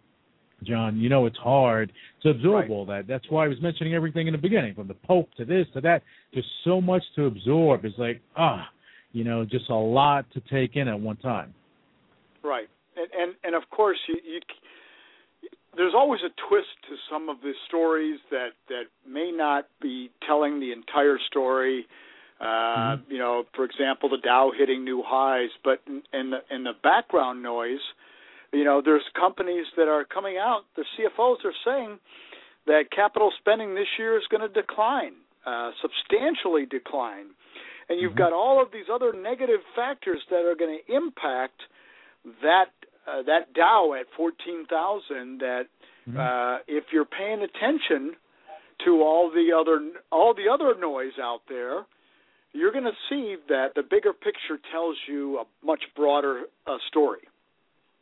John. 0.64 0.98
You 0.98 1.08
know 1.08 1.26
it's 1.26 1.36
hard 1.38 1.92
to 2.22 2.30
absorb 2.30 2.62
Right. 2.62 2.70
all 2.70 2.86
that. 2.86 3.06
That's 3.06 3.24
why 3.30 3.44
I 3.44 3.48
was 3.48 3.60
mentioning 3.60 3.94
everything 3.94 4.26
in 4.26 4.32
the 4.32 4.38
beginning, 4.38 4.74
from 4.74 4.88
the 4.88 4.94
Pope 4.94 5.28
to 5.36 5.44
this 5.44 5.66
to 5.74 5.80
that. 5.82 6.02
There's 6.32 6.50
so 6.64 6.80
much 6.80 7.02
to 7.16 7.26
absorb. 7.26 7.84
It's 7.84 7.98
like 7.98 8.20
ah, 8.36 8.68
you 9.12 9.24
know, 9.24 9.44
just 9.44 9.68
a 9.70 9.74
lot 9.74 10.26
to 10.32 10.40
take 10.50 10.76
in 10.76 10.88
at 10.88 10.98
one 10.98 11.16
time. 11.16 11.54
Right, 12.42 12.68
and 12.96 13.08
and 13.18 13.34
and 13.44 13.54
of 13.54 13.68
course 13.70 13.98
you, 14.08 14.16
you 14.24 14.40
there's 15.76 15.94
always 15.94 16.20
a 16.20 16.32
twist 16.48 16.68
to 16.88 16.96
some 17.10 17.28
of 17.28 17.40
the 17.42 17.52
stories 17.68 18.18
that 18.30 18.50
that 18.68 18.84
may 19.08 19.32
not 19.32 19.66
be 19.80 20.10
telling 20.26 20.60
the 20.60 20.72
entire 20.72 21.18
story. 21.26 21.86
Uh, 22.40 22.96
You 23.08 23.18
know, 23.18 23.44
for 23.54 23.64
example, 23.64 24.08
the 24.08 24.18
Dow 24.18 24.50
hitting 24.56 24.84
new 24.84 25.02
highs, 25.06 25.50
but 25.62 25.80
in, 25.86 26.02
in 26.12 26.30
the 26.30 26.38
in 26.54 26.64
the 26.64 26.72
background 26.82 27.42
noise, 27.42 27.80
you 28.54 28.64
know, 28.64 28.80
there's 28.84 29.02
companies 29.18 29.66
that 29.76 29.88
are 29.88 30.04
coming 30.04 30.36
out. 30.38 30.62
The 30.76 30.84
CFOs 30.96 31.44
are 31.44 31.54
saying 31.64 31.98
that 32.66 32.84
capital 32.94 33.30
spending 33.38 33.74
this 33.74 33.88
year 33.98 34.16
is 34.16 34.24
going 34.30 34.40
to 34.40 34.48
decline, 34.48 35.14
uh, 35.46 35.70
substantially 35.82 36.66
decline, 36.66 37.26
and 37.88 38.00
you've 38.00 38.16
got 38.16 38.32
all 38.32 38.62
of 38.62 38.68
these 38.72 38.86
other 38.92 39.12
negative 39.12 39.60
factors 39.76 40.20
that 40.30 40.46
are 40.46 40.54
going 40.54 40.78
to 40.78 40.94
impact 40.94 41.60
that 42.42 42.66
uh, 43.06 43.22
that 43.22 43.52
Dow 43.54 43.94
at 43.98 44.06
fourteen 44.16 44.64
thousand. 44.66 45.40
That 45.40 45.64
uh, 46.18 46.58
if 46.66 46.84
you're 46.92 47.04
paying 47.04 47.42
attention 47.42 48.16
to 48.86 49.02
all 49.02 49.30
the 49.30 49.54
other 49.54 49.80
all 50.10 50.34
the 50.34 50.52
other 50.52 50.78
noise 50.80 51.18
out 51.20 51.40
there, 51.48 51.84
you're 52.52 52.72
going 52.72 52.84
to 52.84 52.92
see 53.10 53.36
that 53.48 53.74
the 53.74 53.82
bigger 53.82 54.12
picture 54.12 54.58
tells 54.72 54.96
you 55.06 55.38
a 55.38 55.44
much 55.66 55.82
broader 55.94 56.44
uh, 56.66 56.78
story. 56.88 57.20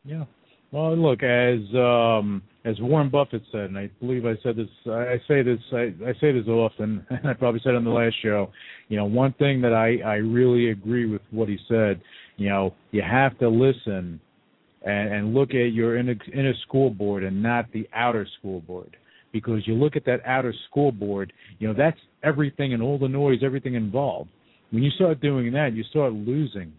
Yeah. 0.05 0.25
Well, 0.73 0.97
look, 0.97 1.23
as 1.23 1.61
um, 1.75 2.43
as 2.65 2.81
Warren 2.81 3.11
Buffett 3.11 3.43
said, 3.53 3.65
and 3.65 3.79
I 3.79 3.91
believe 4.01 4.25
I 4.25 4.35
said 4.43 4.57
this, 4.57 4.69
I 4.87 5.21
say 5.29 5.43
this, 5.43 5.59
I, 5.71 5.93
I 6.07 6.13
say 6.19 6.33
this 6.33 6.49
often, 6.49 7.07
and 7.11 7.29
I 7.29 7.35
probably 7.35 7.61
said 7.63 7.75
on 7.75 7.85
the 7.85 7.91
last 7.91 8.17
show. 8.23 8.51
You 8.89 8.97
know, 8.97 9.05
one 9.05 9.35
thing 9.35 9.61
that 9.61 9.75
I 9.75 9.99
I 9.99 10.15
really 10.17 10.71
agree 10.71 11.05
with 11.07 11.21
what 11.31 11.49
he 11.49 11.59
said. 11.69 12.01
You 12.39 12.49
know, 12.49 12.75
you 12.91 13.03
have 13.03 13.39
to 13.41 13.49
listen 13.49 14.19
and, 14.85 15.13
and 15.13 15.35
look 15.35 15.51
at 15.51 15.73
your 15.73 15.99
inner, 15.99 16.17
inner 16.33 16.55
scoreboard 16.67 17.23
and 17.23 17.43
not 17.43 17.71
the 17.73 17.87
outer 17.95 18.27
scoreboard. 18.39 18.97
Because 19.33 19.67
you 19.67 19.75
look 19.75 19.97
at 19.97 20.05
that 20.07 20.21
outer 20.27 20.55
scoreboard, 20.71 21.33
you 21.59 21.69
know, 21.69 21.75
that's 21.77 21.99
everything 22.23 22.75
and 22.75 22.83
all 22.83 22.99
the 22.99 23.09
noise, 23.09 23.41
everything 23.43 23.75
involved. 23.75 24.31
When 24.71 24.83
you 24.83 24.91
start 24.91 25.21
doing 25.21 25.53
that, 25.53 25.75
you 25.75 25.85
start 25.85 26.13
losing 26.13 26.73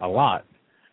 a 0.00 0.08
lot. 0.08 0.44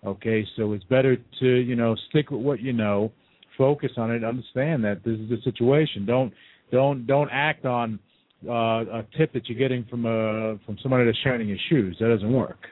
Okay, 0.07 0.45
so 0.55 0.71
it's 0.71 0.85
better 0.85 1.17
to, 1.41 1.45
you 1.45 1.75
know, 1.75 1.93
stick 2.09 2.31
with 2.31 2.39
what 2.39 2.61
you 2.61 2.71
know, 2.71 3.11
focus 3.57 3.91
on 3.97 4.09
it, 4.09 4.23
understand 4.23 4.81
that 4.85 5.03
this 5.03 5.19
is 5.19 5.29
the 5.29 5.37
situation. 5.43 6.05
Don't 6.05 6.31
don't 6.71 7.05
don't 7.05 7.29
act 7.29 7.65
on 7.65 7.99
uh, 8.47 8.53
a 8.53 9.05
tip 9.17 9.33
that 9.33 9.49
you're 9.49 9.57
getting 9.57 9.83
from 9.89 10.05
a 10.05 10.57
from 10.65 10.77
somebody 10.81 11.03
that's 11.03 11.17
shining 11.25 11.49
your 11.49 11.57
shoes. 11.69 11.97
That 11.99 12.07
doesn't 12.07 12.31
work. 12.31 12.67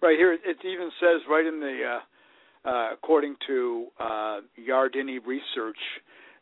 Right 0.00 0.16
here, 0.16 0.32
it 0.32 0.56
even 0.64 0.90
says 0.98 1.20
right 1.28 1.44
in 1.44 1.60
the, 1.60 1.98
uh, 2.64 2.68
uh, 2.68 2.92
according 2.94 3.34
to 3.48 3.86
uh, 3.98 4.40
Yardeni 4.58 5.18
Research, 5.26 5.78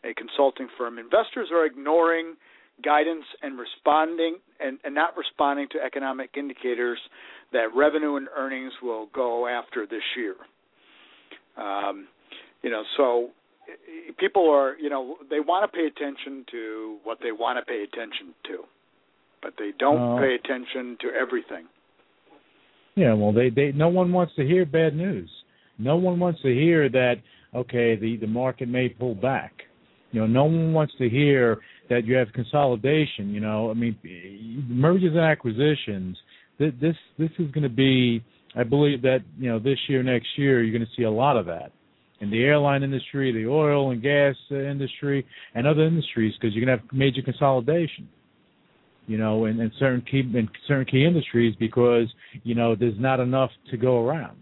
a 0.04 0.12
consulting 0.14 0.68
firm, 0.78 0.98
investors 0.98 1.48
are 1.50 1.64
ignoring 1.64 2.36
guidance 2.84 3.24
and 3.42 3.58
responding 3.58 4.36
and, 4.60 4.78
and 4.84 4.94
not 4.94 5.16
responding 5.16 5.66
to 5.72 5.78
economic 5.82 6.30
indicators 6.36 6.98
that 7.52 7.68
revenue 7.74 8.16
and 8.16 8.28
earnings 8.36 8.72
will 8.82 9.08
go 9.14 9.46
after 9.46 9.86
this 9.86 10.02
year. 10.16 10.34
Um, 11.56 12.08
you 12.62 12.70
know, 12.70 12.82
so 12.96 13.30
people 14.18 14.50
are, 14.50 14.76
you 14.78 14.90
know, 14.90 15.16
they 15.30 15.40
want 15.40 15.70
to 15.70 15.76
pay 15.76 15.86
attention 15.86 16.44
to 16.50 16.98
what 17.04 17.18
they 17.22 17.32
want 17.32 17.58
to 17.58 17.64
pay 17.64 17.82
attention 17.82 18.34
to, 18.44 18.64
but 19.42 19.54
they 19.58 19.72
don't 19.78 20.16
Uh, 20.16 20.20
pay 20.20 20.34
attention 20.34 20.96
to 21.00 21.08
everything. 21.12 21.66
Yeah, 22.94 23.12
well, 23.14 23.32
they 23.32 23.50
they 23.50 23.72
no 23.72 23.88
one 23.88 24.12
wants 24.12 24.34
to 24.36 24.46
hear 24.46 24.64
bad 24.64 24.96
news. 24.96 25.30
No 25.78 25.96
one 25.96 26.18
wants 26.18 26.40
to 26.42 26.52
hear 26.52 26.88
that 26.88 27.16
okay, 27.54 27.96
the 27.96 28.16
the 28.16 28.26
market 28.26 28.68
may 28.68 28.88
pull 28.88 29.14
back. 29.14 29.52
You 30.12 30.20
know, 30.20 30.26
no 30.26 30.44
one 30.44 30.72
wants 30.72 30.94
to 30.98 31.08
hear 31.08 31.58
that 31.90 32.04
you 32.06 32.16
have 32.16 32.32
consolidation. 32.32 33.34
You 33.34 33.40
know, 33.40 33.70
I 33.70 33.74
mean, 33.74 33.96
mergers 34.68 35.12
and 35.12 35.20
acquisitions. 35.20 36.16
This 36.58 36.72
this, 36.80 36.96
this 37.18 37.30
is 37.38 37.50
going 37.50 37.64
to 37.64 37.68
be, 37.68 38.22
I 38.56 38.62
believe 38.62 39.02
that 39.02 39.20
you 39.38 39.50
know 39.50 39.58
this 39.58 39.78
year, 39.88 40.02
next 40.02 40.28
year, 40.36 40.62
you're 40.62 40.76
going 40.76 40.88
to 40.88 40.96
see 40.96 41.04
a 41.04 41.10
lot 41.10 41.36
of 41.36 41.46
that 41.46 41.72
in 42.20 42.30
the 42.30 42.42
airline 42.42 42.82
industry, 42.82 43.30
the 43.32 43.46
oil 43.46 43.90
and 43.90 44.02
gas 44.02 44.34
uh, 44.50 44.56
industry, 44.56 45.26
and 45.54 45.66
other 45.66 45.82
industries 45.82 46.34
because 46.40 46.54
you're 46.54 46.64
going 46.64 46.78
to 46.78 46.82
have 46.82 46.92
major 46.92 47.20
consolidation 47.22 48.08
you 49.06 49.18
know, 49.18 49.44
in, 49.44 49.60
in 49.60 49.70
certain 49.78 50.02
key 50.02 50.20
in 50.20 50.48
certain 50.66 50.84
key 50.84 51.04
industries 51.04 51.54
because 51.58 52.06
you 52.42 52.54
know 52.54 52.74
there's 52.74 52.98
not 52.98 53.20
enough 53.20 53.50
to 53.70 53.76
go 53.76 54.04
around. 54.06 54.36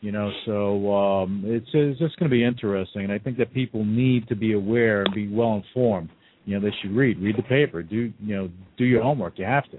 You 0.00 0.12
know, 0.12 0.30
so 0.46 0.94
um, 0.94 1.42
it's 1.44 1.66
it's 1.72 1.98
just 1.98 2.16
going 2.18 2.30
to 2.30 2.34
be 2.34 2.44
interesting, 2.44 3.04
and 3.04 3.12
I 3.12 3.18
think 3.18 3.38
that 3.38 3.52
people 3.52 3.84
need 3.84 4.28
to 4.28 4.36
be 4.36 4.52
aware 4.52 5.02
and 5.02 5.14
be 5.14 5.28
well 5.28 5.54
informed. 5.54 6.10
You 6.44 6.58
know, 6.58 6.66
they 6.66 6.74
should 6.80 6.92
read, 6.92 7.18
read 7.18 7.36
the 7.36 7.42
paper, 7.42 7.82
do 7.82 8.12
you 8.20 8.36
know, 8.36 8.50
do 8.76 8.84
your 8.84 9.02
homework. 9.02 9.38
You 9.38 9.44
have 9.44 9.64
to. 9.70 9.78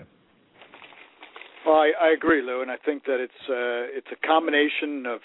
Well, 1.66 1.76
I, 1.76 1.92
I 2.02 2.10
agree, 2.10 2.42
Lou, 2.42 2.62
and 2.62 2.72
I 2.72 2.78
think 2.86 3.06
that 3.06 3.20
it's 3.20 3.50
uh, 3.50 3.98
it's 3.98 4.08
a 4.12 4.28
combination 4.28 5.06
of 5.06 5.20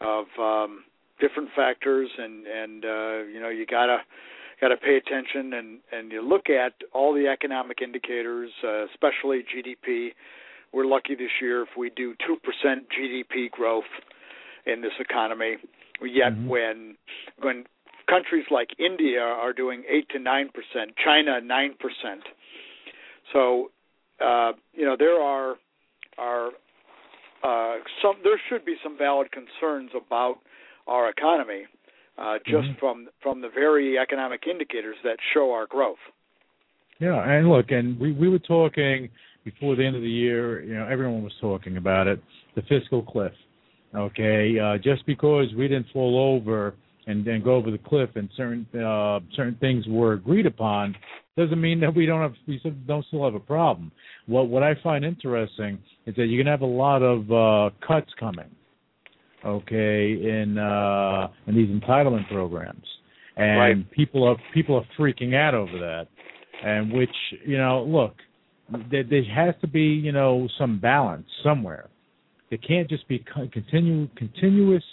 of 0.00 0.26
um, 0.38 0.84
different 1.20 1.50
factors, 1.54 2.10
and 2.18 2.46
and 2.46 2.84
uh, 2.84 3.18
you 3.32 3.40
know 3.40 3.48
you 3.48 3.66
gotta 3.66 3.98
gotta 4.60 4.76
pay 4.76 4.96
attention, 4.96 5.52
and 5.54 5.78
and 5.92 6.10
you 6.12 6.20
look 6.26 6.50
at 6.50 6.74
all 6.92 7.14
the 7.14 7.28
economic 7.28 7.80
indicators, 7.82 8.50
uh, 8.64 8.86
especially 8.86 9.44
GDP. 9.44 10.10
We're 10.72 10.86
lucky 10.86 11.14
this 11.14 11.30
year 11.40 11.62
if 11.62 11.68
we 11.76 11.90
do 11.90 12.14
two 12.26 12.36
percent 12.42 12.86
GDP 12.90 13.50
growth 13.50 13.90
in 14.66 14.80
this 14.80 14.92
economy. 14.98 15.56
Yet 16.00 16.32
Mhm. 16.32 16.46
when 16.48 16.96
when 17.38 17.66
countries 18.08 18.46
like 18.50 18.70
India 18.78 19.22
are 19.22 19.52
doing 19.52 19.84
eight 19.88 20.08
to 20.10 20.18
nine 20.18 20.48
percent, 20.48 20.96
China 20.96 21.40
nine 21.40 21.74
percent. 21.74 22.24
So 23.32 23.70
uh, 24.20 24.52
you 24.72 24.84
know 24.84 24.96
there 24.98 25.20
are 25.20 25.56
are 26.18 26.48
uh, 27.42 27.76
some 28.00 28.16
there 28.22 28.40
should 28.48 28.64
be 28.64 28.76
some 28.82 28.96
valid 28.98 29.28
concerns 29.32 29.90
about 29.94 30.36
our 30.86 31.08
economy 31.08 31.64
uh, 32.18 32.38
just 32.46 32.68
Mhm. 32.68 32.78
from 32.78 33.08
from 33.20 33.40
the 33.40 33.48
very 33.48 33.98
economic 33.98 34.46
indicators 34.46 34.96
that 35.02 35.18
show 35.32 35.52
our 35.52 35.66
growth. 35.66 35.98
Yeah, 36.98 37.22
and 37.28 37.48
look, 37.48 37.70
and 37.70 37.98
we 37.98 38.12
we 38.12 38.28
were 38.28 38.38
talking 38.38 39.08
before 39.44 39.74
the 39.76 39.84
end 39.84 39.96
of 39.96 40.02
the 40.02 40.10
year. 40.10 40.62
You 40.62 40.74
know, 40.74 40.86
everyone 40.86 41.22
was 41.22 41.36
talking 41.40 41.76
about 41.76 42.06
it, 42.06 42.20
the 42.54 42.62
fiscal 42.62 43.02
cliff. 43.02 43.32
Okay, 43.94 44.58
uh, 44.58 44.78
just 44.78 45.04
because 45.04 45.52
we 45.54 45.68
didn't 45.68 45.88
fall 45.92 46.18
over 46.18 46.74
and 47.06 47.24
then 47.24 47.42
go 47.42 47.54
over 47.54 47.70
the 47.70 47.78
cliff 47.78 48.10
and 48.14 48.28
certain 48.36 48.66
uh, 48.74 49.20
certain 49.34 49.56
things 49.60 49.84
were 49.88 50.12
agreed 50.12 50.46
upon, 50.46 50.94
doesn't 51.36 51.60
mean 51.60 51.80
that 51.80 51.94
we 51.94 52.06
don't 52.06 52.20
have 52.20 52.34
we 52.46 52.58
still 52.58 52.72
don't 52.86 53.04
still 53.06 53.24
have 53.24 53.34
a 53.34 53.40
problem. 53.40 53.90
What 54.26 54.48
what 54.48 54.62
I 54.62 54.74
find 54.82 55.04
interesting 55.04 55.78
is 56.06 56.14
that 56.16 56.26
you're 56.26 56.42
gonna 56.42 56.52
have 56.52 56.62
a 56.62 56.66
lot 56.66 57.02
of 57.02 57.32
uh, 57.32 57.74
cuts 57.86 58.10
coming. 58.18 58.50
Okay, 59.44 60.12
in 60.12 60.56
uh, 60.56 61.28
in 61.48 61.56
these 61.56 61.68
entitlement 61.68 62.28
programs, 62.28 62.86
and 63.36 63.58
Right. 63.58 63.90
people 63.90 64.22
are 64.24 64.36
people 64.54 64.76
are 64.76 64.86
freaking 64.96 65.34
out 65.34 65.54
over 65.54 65.78
that 65.78 66.06
and 66.62 66.92
which 66.92 67.14
you 67.44 67.58
know 67.58 67.84
look 67.84 68.14
there, 68.90 69.04
there 69.04 69.24
has 69.24 69.54
to 69.60 69.66
be 69.66 69.82
you 69.82 70.12
know 70.12 70.48
some 70.58 70.78
balance 70.78 71.26
somewhere 71.42 71.88
It 72.50 72.60
can't 72.66 72.88
just 72.88 73.06
be 73.08 73.18
co- 73.18 73.48
continue 73.52 74.08
continuous 74.16 74.84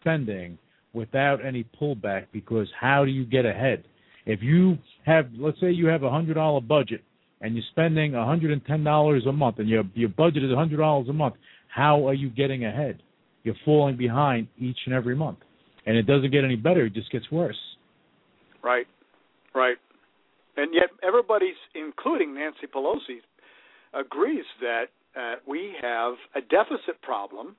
spending 0.00 0.58
without 0.94 1.44
any 1.44 1.64
pullback 1.80 2.26
because 2.32 2.68
how 2.80 3.04
do 3.04 3.10
you 3.10 3.24
get 3.24 3.44
ahead 3.44 3.84
if 4.26 4.40
you 4.42 4.78
have 5.04 5.26
let's 5.38 5.60
say 5.60 5.70
you 5.70 5.86
have 5.86 6.02
a 6.02 6.10
hundred 6.10 6.34
dollar 6.34 6.60
budget 6.60 7.02
and 7.40 7.54
you're 7.54 7.64
spending 7.72 8.12
$110 8.12 9.28
a 9.28 9.32
month, 9.32 9.58
and 9.58 9.68
your 9.68 9.84
your 9.94 10.08
budget 10.08 10.42
is 10.42 10.50
$100 10.50 11.10
a 11.10 11.12
month, 11.12 11.34
how 11.68 12.08
are 12.08 12.14
you 12.14 12.30
getting 12.30 12.64
ahead? 12.64 13.02
You're 13.42 13.56
falling 13.66 13.98
behind 13.98 14.48
each 14.58 14.78
and 14.86 14.94
every 14.94 15.14
month, 15.14 15.38
and 15.84 15.94
it 15.96 16.06
doesn't 16.06 16.30
get 16.30 16.44
any 16.44 16.56
better; 16.56 16.86
it 16.86 16.94
just 16.94 17.12
gets 17.12 17.30
worse. 17.30 17.58
Right, 18.62 18.86
right, 19.54 19.76
and 20.56 20.72
yet 20.72 20.88
everybody's, 21.06 21.60
including 21.74 22.34
Nancy 22.34 22.66
Pelosi, 22.74 23.20
agrees 23.92 24.46
that 24.62 24.84
uh, 25.14 25.34
we 25.46 25.74
have 25.82 26.14
a 26.34 26.40
deficit 26.40 27.02
problem. 27.02 27.56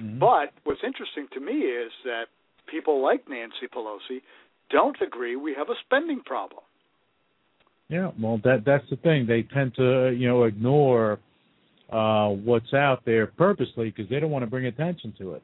Mm-hmm. 0.00 0.18
But 0.18 0.54
what's 0.64 0.80
interesting 0.82 1.26
to 1.34 1.40
me 1.40 1.52
is 1.52 1.92
that 2.04 2.24
people 2.70 3.02
like 3.02 3.28
Nancy 3.28 3.66
Pelosi 3.74 4.20
don't 4.70 4.96
agree 5.02 5.36
we 5.36 5.54
have 5.54 5.68
a 5.68 5.74
spending 5.84 6.20
problem. 6.20 6.62
Yeah, 7.88 8.12
well, 8.20 8.40
that 8.44 8.62
that's 8.64 8.88
the 8.88 8.96
thing. 8.96 9.26
They 9.26 9.42
tend 9.42 9.74
to, 9.74 10.14
you 10.16 10.28
know, 10.28 10.44
ignore 10.44 11.18
uh, 11.90 12.28
what's 12.28 12.72
out 12.72 13.02
there 13.04 13.26
purposely 13.26 13.90
because 13.90 14.08
they 14.08 14.20
don't 14.20 14.30
want 14.30 14.44
to 14.44 14.50
bring 14.50 14.66
attention 14.66 15.12
to 15.18 15.32
it. 15.32 15.42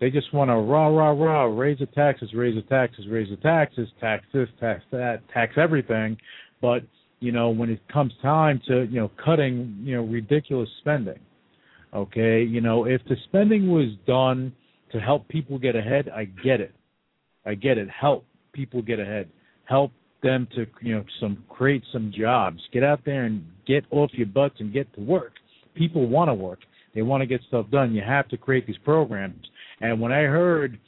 They 0.00 0.10
just 0.10 0.32
want 0.32 0.48
to 0.48 0.54
rah 0.54 0.88
rah 0.88 1.10
rah 1.10 1.44
raise 1.44 1.78
the 1.78 1.86
taxes, 1.86 2.30
raise 2.34 2.56
the 2.56 2.62
taxes, 2.62 3.06
raise 3.08 3.28
the 3.28 3.36
taxes, 3.36 3.88
tax 4.00 4.24
this, 4.32 4.48
tax 4.58 4.82
that, 4.90 5.20
tax 5.32 5.52
everything. 5.56 6.16
But 6.62 6.82
you 7.20 7.30
know, 7.30 7.50
when 7.50 7.70
it 7.70 7.80
comes 7.92 8.12
time 8.22 8.60
to 8.68 8.84
you 8.84 8.98
know 8.98 9.10
cutting, 9.22 9.76
you 9.82 9.94
know, 9.94 10.02
ridiculous 10.02 10.68
spending, 10.80 11.20
okay, 11.94 12.42
you 12.42 12.62
know, 12.62 12.86
if 12.86 13.02
the 13.04 13.16
spending 13.28 13.70
was 13.70 13.90
done 14.06 14.52
to 14.92 15.00
help 15.00 15.28
people 15.28 15.58
get 15.58 15.76
ahead, 15.76 16.08
I 16.08 16.24
get 16.24 16.60
it. 16.60 16.74
I 17.44 17.54
get 17.54 17.78
it. 17.78 17.88
Help 17.88 18.24
people 18.52 18.82
get 18.82 19.00
ahead. 19.00 19.28
Help 19.64 19.92
them 20.22 20.46
to 20.54 20.66
you 20.80 20.94
know 20.94 21.04
some 21.20 21.44
create 21.48 21.82
some 21.92 22.12
jobs. 22.16 22.60
Get 22.72 22.84
out 22.84 23.00
there 23.04 23.24
and 23.24 23.44
get 23.66 23.84
off 23.90 24.10
your 24.12 24.26
butts 24.26 24.56
and 24.60 24.72
get 24.72 24.92
to 24.94 25.00
work. 25.00 25.32
People 25.74 26.08
want 26.08 26.28
to 26.28 26.34
work. 26.34 26.60
They 26.94 27.02
want 27.02 27.22
to 27.22 27.26
get 27.26 27.40
stuff 27.48 27.66
done. 27.70 27.94
You 27.94 28.02
have 28.02 28.28
to 28.28 28.36
create 28.36 28.66
these 28.66 28.76
programs. 28.84 29.46
And 29.80 30.00
when 30.00 30.12
I 30.12 30.22
heard 30.22 30.78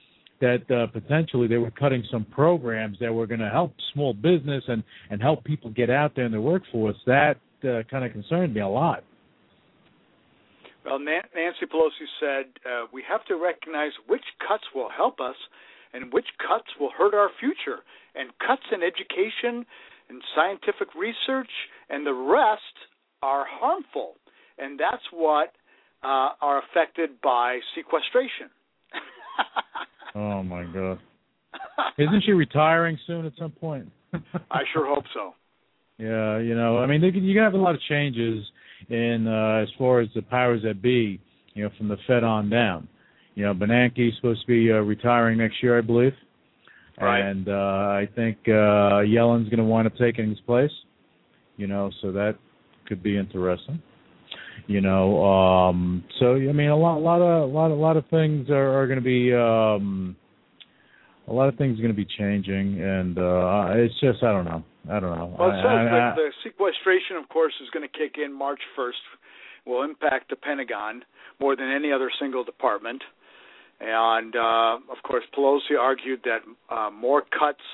that 0.41 0.71
uh, 0.71 0.87
potentially 0.93 1.49
they 1.49 1.57
were 1.57 1.71
cutting 1.71 2.05
some 2.11 2.25
programs 2.27 2.99
that 3.01 3.13
were 3.13 3.27
going 3.27 3.41
to 3.41 3.51
help 3.51 3.75
small 3.93 4.13
business 4.13 4.63
and 4.69 4.83
and 5.11 5.21
help 5.21 5.43
people 5.45 5.71
get 5.71 5.91
out 5.91 6.15
there 6.15 6.27
in 6.27 6.33
the 6.33 6.41
workforce, 6.41 6.97
that 7.07 7.39
uh, 7.65 7.83
kind 7.91 8.05
of 8.05 8.13
concerned 8.13 8.55
me 8.55 8.61
a 8.61 8.69
lot. 8.69 9.05
Well, 10.85 10.99
Nancy 10.99 11.67
Pelosi 11.73 12.07
said 12.21 12.53
uh, 12.67 12.87
we 12.93 13.03
have 13.09 13.25
to 13.27 13.37
recognize 13.37 13.93
which 14.07 14.25
cuts 14.47 14.65
will 14.75 14.91
help 14.95 15.19
us 15.19 15.37
and 15.95 16.13
which 16.13 16.27
cuts 16.47 16.67
will 16.79 16.91
hurt 16.97 17.15
our 17.15 17.31
future. 17.41 17.81
And 18.15 18.31
cuts 18.39 18.63
in 18.71 18.83
education 18.83 19.65
and 20.09 20.23
scientific 20.37 20.95
research 20.95 21.51
and 21.89 22.07
the 22.07 22.13
rest 22.13 22.61
are 23.23 23.45
harmful. 23.49 24.17
And 24.59 24.79
that's 24.79 25.03
what 25.11 25.53
uh, 26.03 26.37
are 26.41 26.63
affected 26.63 27.21
by 27.23 27.61
sequestration. 27.75 28.51
oh, 30.15 30.43
my 30.43 30.65
God. 30.65 30.99
Isn't 31.97 32.23
she 32.27 32.33
retiring 32.33 32.99
soon 33.07 33.25
at 33.25 33.33
some 33.39 33.53
point? 33.53 33.91
I 34.51 34.61
sure 34.73 34.87
hope 34.87 35.05
so. 35.15 35.35
Yeah, 35.97 36.41
you 36.41 36.57
know, 36.57 36.79
I 36.79 36.87
mean, 36.87 37.01
they, 37.01 37.17
you 37.17 37.35
can 37.35 37.45
have 37.45 37.55
a 37.55 37.57
lot 37.57 37.77
of 37.77 37.81
changes 37.89 38.45
in 38.91 39.27
uh, 39.27 39.63
as 39.63 39.69
far 39.79 40.01
as 40.01 40.09
the 40.15 40.23
powers 40.23 40.63
that 40.65 40.83
be, 40.83 41.21
you 41.55 41.65
know, 41.65 41.71
from 41.79 41.89
the 41.89 41.97
Fed 42.07 42.25
on 42.25 42.51
down. 42.51 42.89
You 43.35 43.45
know, 43.45 43.55
Bernanke's 43.55 44.15
supposed 44.17 44.43
to 44.43 44.47
be 44.47 44.71
uh, 44.71 44.77
retiring 44.77 45.39
next 45.39 45.63
year, 45.63 45.77
I 45.77 45.81
believe. 45.81 46.13
Right. 47.01 47.21
And 47.21 47.49
uh, 47.49 47.53
I 47.53 48.09
think 48.15 48.39
uh, 48.47 49.01
Yellen's 49.01 49.49
going 49.49 49.59
to 49.59 49.65
wind 49.65 49.87
up 49.87 49.97
taking 49.97 50.29
his 50.29 50.41
place. 50.41 50.71
You 51.57 51.67
know, 51.67 51.91
so 52.03 52.13
that 52.13 52.37
could 52.87 53.03
be 53.03 53.17
interesting. 53.17 53.83
You 54.67 54.81
know, 54.81 55.23
um, 55.25 56.05
so 56.19 56.37
I 56.37 56.53
mean, 56.53 56.71
a 56.71 56.77
lot, 56.77 56.99
a 56.99 57.01
lot 57.01 57.21
of, 57.21 57.51
a 57.51 57.53
lot, 57.53 57.71
a 57.71 57.75
lot 57.75 57.97
of 57.97 58.07
things 58.09 58.49
are, 58.49 58.81
are 58.81 58.87
going 58.87 58.99
to 58.99 59.05
be, 59.05 59.35
um, 59.35 60.17
a 61.29 61.33
lot 61.33 61.49
of 61.49 61.57
things 61.57 61.79
are 61.79 61.83
going 61.83 61.95
to 61.95 61.97
be 61.97 62.07
changing, 62.19 62.81
and 62.81 63.19
uh, 63.19 63.73
it's 63.75 63.95
just, 64.01 64.23
I 64.23 64.33
don't 64.33 64.47
know, 64.47 64.65
I 64.91 65.01
don't 65.01 65.19
know. 65.19 65.35
Well, 65.39 65.51
it 65.51 65.63
says 65.63 65.67
I, 65.67 65.85
that 65.85 66.15
the 66.17 66.29
sequestration, 66.43 67.17
of 67.17 67.29
course, 67.29 67.55
is 67.63 67.71
going 67.71 67.89
to 67.89 67.99
kick 67.99 68.17
in 68.23 68.33
March 68.33 68.61
1st, 68.79 68.93
will 69.67 69.83
impact 69.83 70.31
the 70.31 70.37
Pentagon 70.37 71.03
more 71.41 71.57
than 71.57 71.71
any 71.71 71.91
other 71.91 72.11
single 72.21 72.45
department. 72.45 73.03
And 73.81 74.37
uh, 74.37 74.77
of 74.93 75.03
course, 75.03 75.25
Pelosi 75.37 75.79
argued 75.79 76.21
that 76.25 76.41
uh, 76.75 76.91
more 76.91 77.23
cuts 77.23 77.65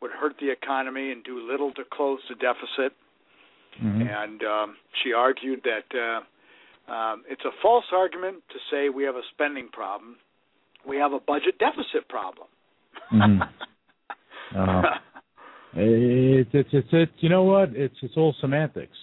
would 0.00 0.10
hurt 0.10 0.34
the 0.40 0.50
economy 0.50 1.12
and 1.12 1.22
do 1.22 1.48
little 1.48 1.72
to 1.74 1.82
close 1.90 2.18
the 2.28 2.34
deficit. 2.34 2.96
Mm-hmm. 3.82 4.02
And 4.02 4.42
um, 4.42 4.76
she 5.02 5.12
argued 5.12 5.62
that 5.64 5.96
uh, 5.96 6.92
um, 6.92 7.22
it's 7.28 7.44
a 7.44 7.50
false 7.62 7.86
argument 7.92 8.42
to 8.50 8.58
say 8.70 8.88
we 8.88 9.04
have 9.04 9.14
a 9.14 9.22
spending 9.32 9.68
problem. 9.68 10.16
We 10.86 10.96
have 10.96 11.12
a 11.12 11.20
budget 11.20 11.58
deficit 11.58 12.08
problem. 12.08 12.48
Mm-hmm. 13.12 13.42
uh, 14.58 14.82
it's 15.74 16.50
it's 16.52 16.68
it's 16.72 16.88
it's 16.92 17.12
you 17.20 17.28
know 17.28 17.44
what? 17.44 17.70
It's 17.74 17.94
it's 18.02 18.14
all 18.16 18.34
semantics. 18.40 18.96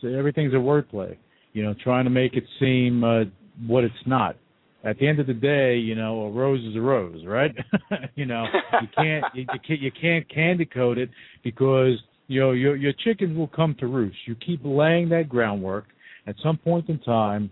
So 0.00 0.08
everything's 0.08 0.52
a 0.52 0.56
wordplay. 0.56 1.16
You 1.52 1.64
know, 1.64 1.74
trying 1.82 2.04
to 2.04 2.10
make 2.10 2.34
it 2.34 2.44
seem 2.58 3.04
uh, 3.04 3.24
what 3.66 3.84
it's 3.84 3.94
not 4.06 4.36
at 4.84 4.98
the 4.98 5.06
end 5.06 5.20
of 5.20 5.26
the 5.26 5.34
day, 5.34 5.76
you 5.76 5.94
know, 5.94 6.22
a 6.22 6.30
rose 6.30 6.60
is 6.64 6.76
a 6.76 6.80
rose, 6.80 7.24
right? 7.24 7.54
you 8.14 8.26
know, 8.26 8.44
you 8.80 8.88
can't 8.96 9.24
you, 9.34 9.42
you 9.52 9.60
can't 9.66 9.80
you 9.80 9.92
can't 9.92 10.28
candy 10.28 10.64
coat 10.64 10.98
it 10.98 11.10
because 11.44 11.94
you 12.26 12.40
know 12.40 12.52
your 12.52 12.76
your 12.76 12.92
chickens 13.04 13.36
will 13.36 13.48
come 13.48 13.76
to 13.78 13.86
roost. 13.86 14.16
You 14.26 14.34
keep 14.34 14.60
laying 14.64 15.08
that 15.10 15.28
groundwork. 15.28 15.86
At 16.26 16.36
some 16.42 16.56
point 16.56 16.88
in 16.88 16.98
time, 17.00 17.50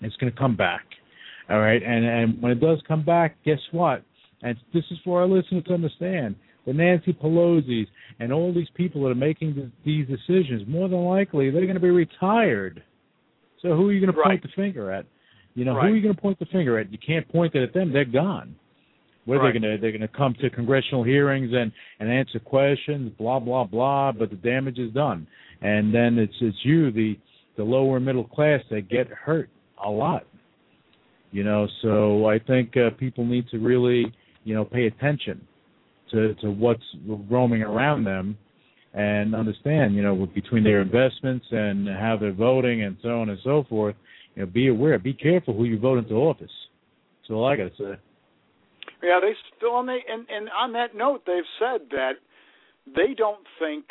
it's 0.00 0.16
going 0.16 0.32
to 0.32 0.38
come 0.38 0.56
back. 0.56 0.84
All 1.50 1.60
right, 1.60 1.82
and 1.82 2.04
and 2.04 2.42
when 2.42 2.52
it 2.52 2.60
does 2.60 2.78
come 2.86 3.04
back, 3.04 3.36
guess 3.44 3.60
what? 3.72 4.02
And 4.42 4.56
this 4.72 4.84
is 4.90 4.98
for 5.04 5.22
our 5.22 5.26
listeners 5.26 5.64
to 5.64 5.74
understand. 5.74 6.36
The 6.68 6.74
Nancy 6.74 7.14
Pelosi's 7.14 7.88
and 8.20 8.30
all 8.30 8.52
these 8.52 8.68
people 8.74 9.02
that 9.04 9.08
are 9.08 9.14
making 9.14 9.54
th- 9.54 9.68
these 9.86 10.06
decisions, 10.06 10.68
more 10.68 10.86
than 10.86 11.02
likely, 11.02 11.48
they're 11.48 11.62
going 11.62 11.76
to 11.76 11.80
be 11.80 11.88
retired. 11.88 12.82
So 13.62 13.74
who 13.74 13.88
are 13.88 13.92
you 13.94 14.04
going 14.04 14.14
to 14.14 14.22
point 14.22 14.42
the 14.42 14.50
finger 14.54 14.92
at? 14.92 15.06
You 15.54 15.64
know, 15.64 15.74
Right. 15.74 15.86
who 15.86 15.92
are 15.94 15.96
you 15.96 16.02
going 16.02 16.14
to 16.14 16.20
point 16.20 16.38
the 16.38 16.44
finger 16.44 16.78
at? 16.78 16.92
You 16.92 16.98
can't 16.98 17.26
point 17.26 17.54
it 17.54 17.62
at 17.62 17.72
them; 17.72 17.90
they're 17.90 18.04
gone. 18.04 18.54
What 19.24 19.36
are 19.36 19.44
Right. 19.44 19.54
they 19.54 19.60
going 19.60 19.76
to? 19.76 19.80
They're 19.80 19.92
going 19.92 20.02
to 20.02 20.08
come 20.08 20.34
to 20.42 20.50
congressional 20.50 21.04
hearings 21.04 21.54
and 21.54 21.72
and 22.00 22.10
answer 22.10 22.38
questions, 22.38 23.12
blah 23.16 23.38
blah 23.38 23.64
blah. 23.64 24.12
But 24.12 24.28
the 24.28 24.36
damage 24.36 24.78
is 24.78 24.92
done, 24.92 25.26
and 25.62 25.94
then 25.94 26.18
it's 26.18 26.36
it's 26.42 26.62
you, 26.66 26.90
the 26.90 27.16
the 27.56 27.64
lower 27.64 27.98
middle 27.98 28.24
class, 28.24 28.60
that 28.68 28.90
get 28.90 29.08
hurt 29.08 29.48
a 29.82 29.90
lot. 29.90 30.26
You 31.32 31.44
know, 31.44 31.66
so 31.80 32.26
I 32.26 32.38
think 32.38 32.76
uh, 32.76 32.90
people 32.90 33.24
need 33.24 33.48
to 33.48 33.58
really, 33.58 34.12
you 34.44 34.54
know, 34.54 34.66
pay 34.66 34.86
attention 34.86 35.46
to 36.10 36.34
to 36.36 36.50
what's 36.50 36.82
roaming 37.30 37.62
around 37.62 38.04
them, 38.04 38.36
and 38.94 39.34
understand, 39.34 39.94
you 39.94 40.02
know, 40.02 40.26
between 40.34 40.64
their 40.64 40.80
investments 40.80 41.46
and 41.50 41.88
how 41.88 42.16
they're 42.20 42.32
voting 42.32 42.82
and 42.82 42.96
so 43.02 43.20
on 43.20 43.28
and 43.28 43.38
so 43.44 43.64
forth. 43.68 43.94
You 44.34 44.42
know, 44.44 44.50
be 44.50 44.68
aware, 44.68 44.98
be 44.98 45.14
careful 45.14 45.54
who 45.54 45.64
you 45.64 45.78
vote 45.78 45.98
into 45.98 46.14
office. 46.14 46.50
That's 47.20 47.30
all 47.30 47.46
I 47.46 47.56
got 47.56 47.76
to 47.76 47.76
say. 47.76 48.00
Yeah, 49.02 49.20
they 49.20 49.32
still 49.56 49.72
on 49.72 49.86
they 49.86 50.00
and 50.10 50.26
and 50.28 50.48
on 50.50 50.72
that 50.72 50.96
note, 50.96 51.22
they've 51.26 51.42
said 51.58 51.88
that 51.90 52.14
they 52.86 53.14
don't 53.16 53.44
think 53.58 53.84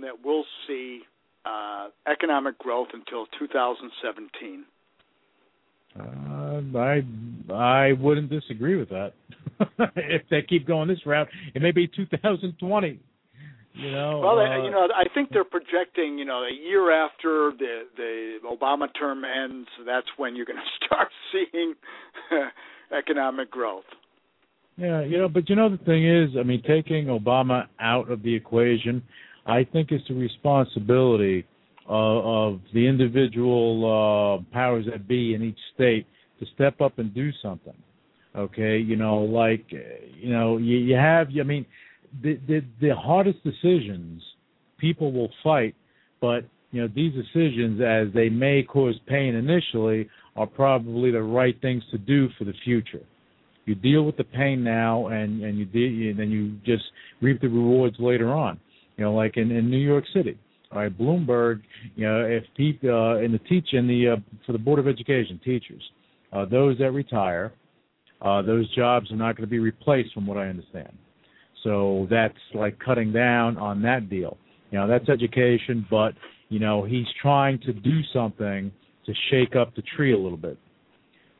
that 0.00 0.24
we'll 0.24 0.44
see 0.66 1.00
uh, 1.44 1.88
economic 2.10 2.58
growth 2.58 2.88
until 2.92 3.26
2017. 3.38 4.64
Uh, 5.98 6.78
I 6.78 7.02
I 7.52 7.92
wouldn't 7.92 8.30
disagree 8.30 8.76
with 8.76 8.88
that. 8.90 9.12
if 9.96 10.22
they 10.30 10.42
keep 10.42 10.66
going 10.66 10.88
this 10.88 11.04
route, 11.06 11.28
it 11.54 11.62
may 11.62 11.72
be 11.72 11.86
2020. 11.88 13.00
You 13.74 13.90
know. 13.90 14.20
Well, 14.20 14.38
uh, 14.38 14.62
you 14.64 14.70
know, 14.70 14.86
I 14.94 15.04
think 15.14 15.30
they're 15.32 15.44
projecting, 15.44 16.18
you 16.18 16.26
know, 16.26 16.44
a 16.44 16.52
year 16.52 16.92
after 16.92 17.52
the 17.58 17.84
the 17.96 18.38
Obama 18.46 18.86
term 18.98 19.24
ends, 19.24 19.68
that's 19.86 20.06
when 20.18 20.36
you're 20.36 20.44
going 20.44 20.58
to 20.80 20.86
start 20.86 21.08
seeing 21.32 21.74
economic 22.96 23.50
growth. 23.50 23.84
Yeah, 24.76 25.02
you 25.02 25.18
know, 25.18 25.28
but 25.28 25.48
you 25.48 25.56
know 25.56 25.68
the 25.68 25.82
thing 25.84 26.06
is, 26.06 26.30
I 26.38 26.42
mean, 26.42 26.62
taking 26.66 27.06
Obama 27.06 27.66
out 27.80 28.10
of 28.10 28.22
the 28.22 28.34
equation, 28.34 29.02
I 29.46 29.64
think 29.64 29.90
it's 29.90 30.06
the 30.08 30.14
responsibility 30.14 31.46
of, 31.86 32.24
of 32.24 32.60
the 32.72 32.86
individual 32.86 33.84
uh, 33.84 34.52
powers 34.52 34.86
that 34.90 35.06
be 35.06 35.34
in 35.34 35.42
each 35.42 35.58
state 35.74 36.06
to 36.40 36.46
step 36.54 36.80
up 36.80 36.98
and 36.98 37.14
do 37.14 37.30
something. 37.42 37.74
Okay, 38.34 38.78
you 38.78 38.96
know, 38.96 39.18
like 39.18 39.66
uh, 39.72 39.76
you 40.16 40.32
know, 40.32 40.56
you, 40.56 40.78
you 40.78 40.94
have, 40.94 41.28
I 41.38 41.42
mean, 41.42 41.66
the, 42.22 42.38
the 42.48 42.60
the 42.80 42.94
hardest 42.96 43.38
decisions 43.44 44.22
people 44.78 45.12
will 45.12 45.30
fight, 45.44 45.74
but 46.20 46.44
you 46.70 46.80
know, 46.80 46.88
these 46.94 47.12
decisions, 47.12 47.80
as 47.80 48.12
they 48.14 48.30
may 48.30 48.62
cause 48.62 48.94
pain 49.06 49.34
initially, 49.34 50.08
are 50.34 50.46
probably 50.46 51.10
the 51.10 51.22
right 51.22 51.54
things 51.60 51.82
to 51.90 51.98
do 51.98 52.28
for 52.38 52.44
the 52.44 52.54
future. 52.64 53.02
You 53.66 53.74
deal 53.74 54.04
with 54.04 54.16
the 54.16 54.24
pain 54.24 54.64
now 54.64 55.08
and 55.08 55.42
and 55.42 55.58
you 55.58 55.66
de- 55.66 56.10
and 56.10 56.18
then 56.18 56.30
you 56.30 56.52
just 56.64 56.84
reap 57.20 57.40
the 57.40 57.48
rewards 57.48 57.96
later 57.98 58.30
on. 58.32 58.58
You 58.96 59.04
know 59.04 59.14
like 59.14 59.36
in 59.36 59.50
in 59.50 59.70
New 59.70 59.76
York 59.76 60.04
City 60.14 60.38
All 60.72 60.78
right, 60.78 60.98
Bloomberg, 60.98 61.60
you 61.96 62.06
know, 62.06 62.24
if 62.24 62.44
people 62.56 62.90
uh, 62.90 63.18
in 63.18 63.30
the 63.32 63.38
teach 63.40 63.68
in 63.72 63.86
the 63.86 64.14
uh, 64.14 64.16
for 64.46 64.52
the 64.52 64.58
Board 64.58 64.78
of 64.78 64.88
Education 64.88 65.38
teachers, 65.44 65.82
uh, 66.32 66.44
those 66.46 66.78
that 66.78 66.92
retire, 66.92 67.52
uh, 68.22 68.42
those 68.42 68.72
jobs 68.74 69.10
are 69.10 69.16
not 69.16 69.36
going 69.36 69.46
to 69.46 69.50
be 69.50 69.58
replaced, 69.58 70.14
from 70.14 70.26
what 70.26 70.38
I 70.38 70.48
understand. 70.48 70.92
So 71.64 72.06
that's 72.10 72.34
like 72.54 72.78
cutting 72.78 73.12
down 73.12 73.56
on 73.56 73.82
that 73.82 74.08
deal. 74.08 74.36
You 74.70 74.78
know, 74.78 74.88
that's 74.88 75.08
education, 75.08 75.86
but 75.90 76.14
you 76.48 76.58
know, 76.58 76.84
he's 76.84 77.06
trying 77.20 77.60
to 77.60 77.72
do 77.72 78.00
something 78.12 78.72
to 79.06 79.12
shake 79.30 79.56
up 79.56 79.74
the 79.74 79.82
tree 79.96 80.12
a 80.12 80.18
little 80.18 80.38
bit, 80.38 80.58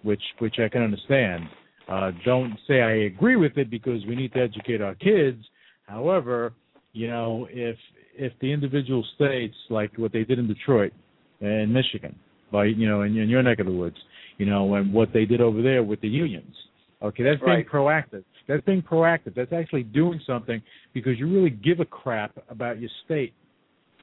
which 0.02 0.22
which 0.38 0.56
I 0.58 0.68
can 0.68 0.82
understand. 0.82 1.44
Uh, 1.88 2.10
don't 2.24 2.58
say 2.68 2.80
I 2.80 3.04
agree 3.04 3.36
with 3.36 3.56
it 3.58 3.70
because 3.70 4.04
we 4.06 4.14
need 4.16 4.32
to 4.34 4.40
educate 4.40 4.80
our 4.80 4.94
kids. 4.94 5.44
However, 5.86 6.52
you 6.92 7.08
know, 7.08 7.46
if 7.50 7.76
if 8.14 8.32
the 8.40 8.52
individual 8.52 9.04
states 9.14 9.54
like 9.70 9.92
what 9.96 10.12
they 10.12 10.24
did 10.24 10.38
in 10.38 10.46
Detroit 10.46 10.92
and 11.40 11.72
Michigan, 11.72 12.14
by 12.50 12.66
you 12.66 12.88
know, 12.88 13.02
in, 13.02 13.16
in 13.16 13.28
your 13.28 13.42
neck 13.42 13.58
of 13.60 13.66
the 13.66 13.72
woods, 13.72 13.96
you 14.38 14.46
know, 14.46 14.74
and 14.74 14.92
what 14.92 15.12
they 15.12 15.24
did 15.24 15.40
over 15.40 15.62
there 15.62 15.82
with 15.82 16.00
the 16.00 16.08
unions. 16.08 16.54
Okay, 17.02 17.24
that's 17.24 17.40
right. 17.42 17.56
being 17.56 17.68
proactive. 17.68 18.24
That's 18.48 18.64
being 18.64 18.82
proactive. 18.82 19.34
That's 19.34 19.52
actually 19.52 19.82
doing 19.82 20.20
something 20.26 20.62
because 20.94 21.18
you 21.18 21.32
really 21.32 21.50
give 21.50 21.80
a 21.80 21.84
crap 21.84 22.32
about 22.48 22.80
your 22.80 22.90
state, 23.04 23.34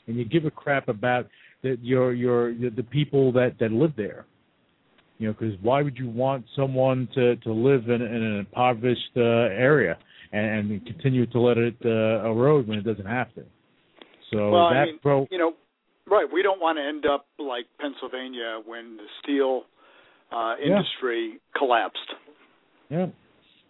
and 0.07 0.17
you 0.17 0.25
give 0.25 0.45
a 0.45 0.51
crap 0.51 0.87
about 0.87 1.27
the, 1.63 1.77
your 1.81 2.13
your 2.13 2.53
the 2.53 2.83
people 2.83 3.31
that 3.33 3.55
that 3.59 3.71
live 3.71 3.93
there. 3.95 4.25
You 5.17 5.27
know, 5.27 5.35
because 5.37 5.55
why 5.61 5.81
would 5.81 5.97
you 5.97 6.09
want 6.09 6.45
someone 6.55 7.07
to 7.15 7.35
to 7.37 7.51
live 7.51 7.89
in, 7.89 8.01
in 8.01 8.23
an 8.23 8.39
impoverished 8.39 9.11
uh, 9.17 9.21
area 9.21 9.97
and, 10.31 10.71
and 10.71 10.85
continue 10.85 11.25
to 11.27 11.39
let 11.39 11.57
it 11.57 11.75
uh, 11.85 12.29
erode 12.29 12.67
when 12.67 12.79
it 12.79 12.85
doesn't 12.85 13.05
have 13.05 13.33
to? 13.35 13.43
So 14.31 14.51
well, 14.51 14.69
that 14.69 14.75
I 14.75 14.85
mean, 14.85 14.99
pro, 15.01 15.27
you 15.31 15.37
know, 15.37 15.53
right? 16.07 16.27
We 16.31 16.41
don't 16.41 16.61
want 16.61 16.77
to 16.77 16.83
end 16.83 17.05
up 17.05 17.27
like 17.37 17.65
Pennsylvania 17.79 18.59
when 18.65 18.97
the 18.97 19.05
steel 19.23 19.63
uh, 20.31 20.55
industry 20.63 21.33
yeah. 21.33 21.57
collapsed. 21.59 21.97
Yeah, 22.89 23.07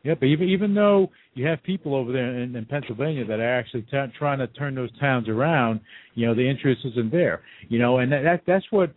yeah, 0.03 0.13
but 0.15 0.27
even 0.27 0.47
even 0.47 0.73
though 0.73 1.10
you 1.34 1.45
have 1.45 1.62
people 1.63 1.93
over 1.93 2.12
there 2.12 2.39
in, 2.39 2.55
in 2.55 2.65
Pennsylvania 2.65 3.25
that 3.25 3.39
are 3.39 3.60
actually 3.60 3.82
t- 3.84 4.05
trying 4.17 4.39
to 4.39 4.47
turn 4.47 4.75
those 4.75 4.97
towns 4.99 5.27
around, 5.27 5.82
you 6.15 6.25
know, 6.25 6.34
the 6.34 6.47
interest 6.47 6.82
isn't 6.86 7.12
there. 7.12 7.41
You 7.67 7.79
know, 7.79 7.99
and 7.99 8.12
that, 8.12 8.23
that 8.23 8.41
that's 8.47 8.65
what 8.71 8.93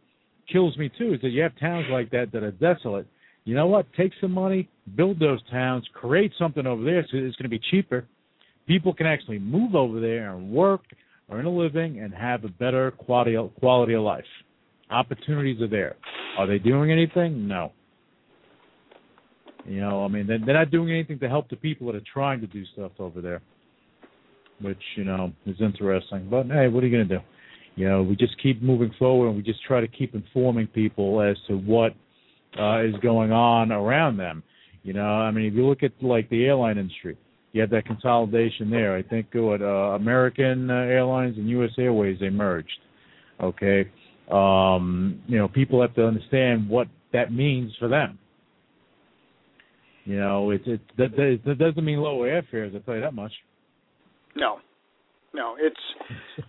kills 0.50 0.76
me 0.76 0.90
too 0.96 1.14
is 1.14 1.20
that 1.22 1.30
you 1.30 1.42
have 1.42 1.58
towns 1.58 1.86
like 1.90 2.10
that 2.10 2.30
that 2.32 2.42
are 2.42 2.52
desolate. 2.52 3.06
You 3.44 3.56
know 3.56 3.66
what? 3.66 3.86
Take 3.96 4.12
some 4.20 4.30
money, 4.30 4.68
build 4.96 5.18
those 5.18 5.40
towns, 5.50 5.84
create 5.92 6.32
something 6.38 6.66
over 6.66 6.84
there 6.84 7.02
so 7.10 7.16
it's 7.16 7.36
going 7.36 7.44
to 7.44 7.48
be 7.48 7.60
cheaper. 7.70 8.06
People 8.68 8.94
can 8.94 9.06
actually 9.06 9.40
move 9.40 9.74
over 9.74 10.00
there 10.00 10.36
and 10.36 10.52
work, 10.52 10.82
earn 11.32 11.46
a 11.46 11.50
living, 11.50 11.98
and 11.98 12.14
have 12.14 12.44
a 12.44 12.48
better 12.48 12.92
quality 12.92 13.36
quality 13.58 13.94
of 13.94 14.02
life. 14.02 14.24
Opportunities 14.90 15.60
are 15.60 15.68
there. 15.68 15.96
Are 16.38 16.46
they 16.46 16.58
doing 16.58 16.92
anything? 16.92 17.48
No. 17.48 17.72
You 19.64 19.80
know, 19.80 20.04
I 20.04 20.08
mean, 20.08 20.26
they're, 20.26 20.38
they're 20.44 20.58
not 20.58 20.70
doing 20.70 20.90
anything 20.90 21.18
to 21.20 21.28
help 21.28 21.48
the 21.48 21.56
people 21.56 21.86
that 21.86 21.96
are 21.96 22.02
trying 22.12 22.40
to 22.40 22.46
do 22.46 22.64
stuff 22.72 22.92
over 22.98 23.20
there, 23.20 23.40
which 24.60 24.80
you 24.96 25.04
know 25.04 25.32
is 25.46 25.56
interesting. 25.60 26.28
But 26.30 26.46
hey, 26.46 26.68
what 26.68 26.82
are 26.82 26.86
you 26.86 26.96
going 26.96 27.08
to 27.08 27.18
do? 27.18 27.24
You 27.74 27.88
know, 27.88 28.02
we 28.02 28.16
just 28.16 28.40
keep 28.42 28.62
moving 28.62 28.92
forward, 28.98 29.28
and 29.28 29.36
we 29.36 29.42
just 29.42 29.62
try 29.64 29.80
to 29.80 29.88
keep 29.88 30.14
informing 30.14 30.66
people 30.66 31.22
as 31.22 31.36
to 31.48 31.56
what 31.56 31.92
uh, 32.58 32.82
is 32.82 32.94
going 33.02 33.32
on 33.32 33.72
around 33.72 34.16
them. 34.16 34.42
You 34.82 34.92
know, 34.94 35.06
I 35.06 35.30
mean, 35.30 35.46
if 35.46 35.54
you 35.54 35.66
look 35.66 35.82
at 35.82 35.92
like 36.02 36.28
the 36.28 36.44
airline 36.44 36.76
industry, 36.76 37.16
you 37.52 37.60
have 37.60 37.70
that 37.70 37.86
consolidation 37.86 38.68
there. 38.70 38.96
I 38.96 39.02
think 39.02 39.28
what 39.32 39.62
uh, 39.62 39.94
American 39.94 40.70
uh, 40.70 40.74
Airlines 40.74 41.36
and 41.38 41.48
U.S. 41.50 41.70
Airways 41.78 42.18
they 42.18 42.30
merged. 42.30 42.68
Okay, 43.40 43.88
um, 44.30 45.22
you 45.26 45.38
know, 45.38 45.48
people 45.48 45.80
have 45.80 45.94
to 45.94 46.04
understand 46.04 46.68
what 46.68 46.88
that 47.12 47.32
means 47.32 47.72
for 47.78 47.88
them. 47.88 48.18
You 50.04 50.18
know, 50.18 50.50
it 50.50 50.62
it 50.66 50.80
that, 50.98 51.40
that 51.46 51.58
doesn't 51.58 51.84
mean 51.84 51.98
lower 51.98 52.28
airfares. 52.28 52.74
I 52.74 52.80
tell 52.80 52.94
you 52.94 53.00
that 53.02 53.14
much. 53.14 53.32
No, 54.34 54.58
no, 55.34 55.56
it's 55.58 55.76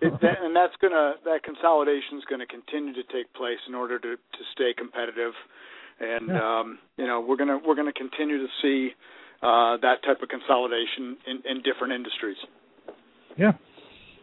it, 0.02 0.14
that, 0.22 0.42
and 0.42 0.56
that's 0.56 0.74
gonna 0.82 1.14
that 1.26 1.44
consolidation 1.44 2.18
is 2.18 2.24
going 2.30 2.40
to 2.40 2.48
continue 2.48 2.94
to 2.94 3.04
take 3.14 3.32
place 3.34 3.60
in 3.68 3.76
order 3.76 4.00
to 4.00 4.16
to 4.16 4.44
stay 4.54 4.74
competitive, 4.76 5.34
and 6.00 6.28
yeah. 6.28 6.60
um, 6.60 6.80
you 6.98 7.06
know 7.06 7.22
we're 7.22 7.38
gonna 7.38 7.60
we're 7.66 7.76
gonna 7.76 7.94
continue 7.94 8.40
to 8.40 8.48
see 8.62 8.90
uh, 9.42 9.78
that 9.82 10.04
type 10.06 10.22
of 10.22 10.30
consolidation 10.30 11.18
in, 11.28 11.44
in 11.46 11.62
different 11.64 11.94
industries. 11.94 12.38
Yeah, 13.38 13.54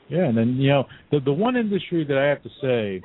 yeah, 0.09 0.25
and 0.25 0.37
then 0.37 0.57
you 0.57 0.71
know 0.71 0.85
the 1.11 1.21
the 1.21 1.33
one 1.33 1.57
industry 1.57 2.05
that 2.05 2.19
I 2.19 2.27
have 2.27 2.43
to 2.43 2.51
say 2.61 3.03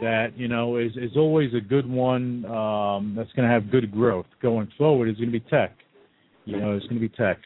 that 0.00 0.36
you 0.36 0.48
know 0.48 0.76
is 0.76 0.92
is 0.96 1.16
always 1.16 1.52
a 1.54 1.60
good 1.60 1.88
one 1.88 2.44
um, 2.46 3.14
that's 3.16 3.32
going 3.32 3.48
to 3.48 3.52
have 3.52 3.70
good 3.70 3.90
growth 3.90 4.26
going 4.42 4.68
forward 4.76 5.08
is 5.08 5.16
going 5.16 5.32
to 5.32 5.38
be 5.38 5.44
tech. 5.48 5.76
You 6.44 6.60
know, 6.60 6.76
it's 6.76 6.86
going 6.86 7.00
to 7.00 7.08
be 7.08 7.14
tech 7.14 7.38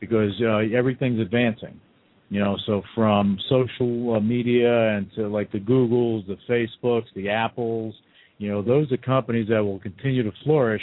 because 0.00 0.32
uh, 0.40 0.76
everything's 0.76 1.20
advancing. 1.20 1.80
You 2.28 2.40
know, 2.40 2.56
so 2.66 2.82
from 2.94 3.38
social 3.48 4.16
uh, 4.16 4.20
media 4.20 4.96
and 4.96 5.08
to 5.14 5.28
like 5.28 5.52
the 5.52 5.60
Googles, 5.60 6.26
the 6.26 6.36
Facebooks, 6.48 7.04
the 7.14 7.28
Apples. 7.28 7.94
You 8.38 8.50
know, 8.50 8.62
those 8.62 8.90
are 8.92 8.96
companies 8.96 9.48
that 9.48 9.62
will 9.62 9.78
continue 9.78 10.22
to 10.22 10.32
flourish. 10.44 10.82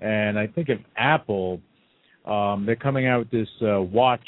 And 0.00 0.38
I 0.38 0.46
think 0.46 0.68
of 0.68 0.78
Apple, 0.96 1.60
um, 2.26 2.64
they're 2.66 2.76
coming 2.76 3.06
out 3.06 3.20
with 3.20 3.30
this 3.30 3.48
uh, 3.62 3.80
watch, 3.80 4.20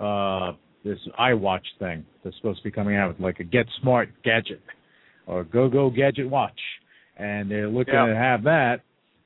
uh, 0.00 0.52
this 0.84 0.98
iWatch 1.18 1.64
thing 1.78 2.04
that's 2.24 2.36
supposed 2.36 2.58
to 2.58 2.64
be 2.64 2.70
coming 2.70 2.96
out 2.96 3.08
with 3.08 3.20
like 3.20 3.40
a 3.40 3.44
Get 3.44 3.66
Smart 3.80 4.08
gadget 4.24 4.60
or 5.26 5.44
Go 5.44 5.68
Go 5.68 5.90
Gadget 5.90 6.28
Watch, 6.28 6.60
and 7.16 7.50
they're 7.50 7.68
looking 7.68 7.94
yeah. 7.94 8.06
to 8.06 8.14
have 8.14 8.42
that, 8.44 8.80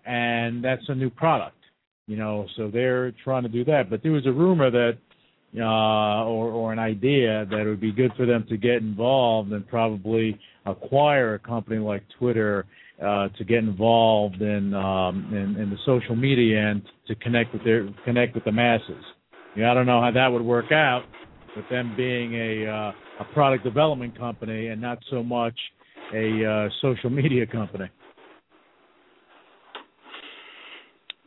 and 0.05 0.63
that's 0.63 0.83
a 0.89 0.95
new 0.95 1.11
product, 1.11 1.57
you 2.07 2.17
know. 2.17 2.47
So 2.57 2.71
they're 2.71 3.13
trying 3.25 3.43
to 3.45 3.49
do 3.49 3.65
that. 3.65 3.91
But 3.91 4.03
there 4.03 4.13
was 4.13 4.27
a 4.27 4.33
rumor 4.33 4.71
that, 4.71 4.99
uh, 5.59 6.25
or 6.25 6.51
or 6.51 6.73
an 6.73 6.79
idea 6.79 7.47
that 7.51 7.61
it 7.61 7.67
would 7.67 7.81
be 7.81 7.93
good 7.93 8.13
for 8.17 8.27
them 8.27 8.45
to 8.49 8.57
get 8.57 8.77
involved 8.77 9.53
and 9.53 9.67
probably 9.67 10.39
acquire 10.67 11.35
a 11.35 11.39
company 11.39 11.79
like 11.79 12.03
Twitter 12.19 12.67
uh, 13.03 13.29
to 13.37 13.45
get 13.45 13.59
involved 13.59 14.41
in, 14.41 14.75
um, 14.75 15.29
in 15.33 15.61
in 15.61 15.71
the 15.71 15.79
social 15.85 16.17
media 16.17 16.71
and 16.71 16.83
to 17.07 17.15
connect 17.17 17.53
with 17.53 17.65
their 17.65 17.89
connect 18.05 18.35
with 18.35 18.45
the 18.45 18.53
masses. 18.53 19.05
You 19.55 19.63
know, 19.63 19.71
I 19.71 19.75
don't 19.75 19.87
know 19.87 20.01
how 20.01 20.11
that 20.11 20.29
would 20.29 20.43
work 20.43 20.73
out 20.73 21.05
with 21.57 21.69
them 21.71 21.95
being 21.97 22.35
a 22.35 22.67
uh, 22.67 22.93
a 23.21 23.25
product 23.33 23.65
development 23.65 24.19
company 24.19 24.69
and 24.69 24.81
not 24.81 24.99
so 25.11 25.23
much 25.23 25.59
a 26.15 26.45
uh, 26.45 26.69
social 26.81 27.11
media 27.11 27.47
company. 27.47 27.91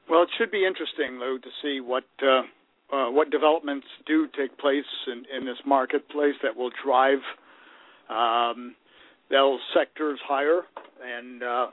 Well, 0.09 0.23
it 0.23 0.29
should 0.37 0.51
be 0.51 0.65
interesting, 0.65 1.19
Lou, 1.19 1.39
to 1.39 1.49
see 1.61 1.81
what 1.81 2.05
uh, 2.23 2.41
uh, 2.91 3.11
what 3.11 3.29
developments 3.29 3.85
do 4.07 4.27
take 4.37 4.57
place 4.57 4.83
in, 5.07 5.23
in 5.35 5.45
this 5.45 5.57
marketplace 5.65 6.33
that 6.41 6.55
will 6.55 6.71
drive 6.83 7.19
um, 8.09 8.75
those 9.29 9.59
sectors 9.77 10.19
higher 10.27 10.61
and 11.03 11.43
uh, 11.43 11.67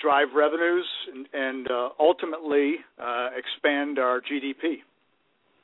drive 0.00 0.28
revenues 0.34 0.86
and, 1.12 1.26
and 1.34 1.70
uh, 1.70 1.90
ultimately 2.00 2.76
uh, 2.98 3.28
expand 3.36 3.98
our 3.98 4.20
GDP. 4.20 4.76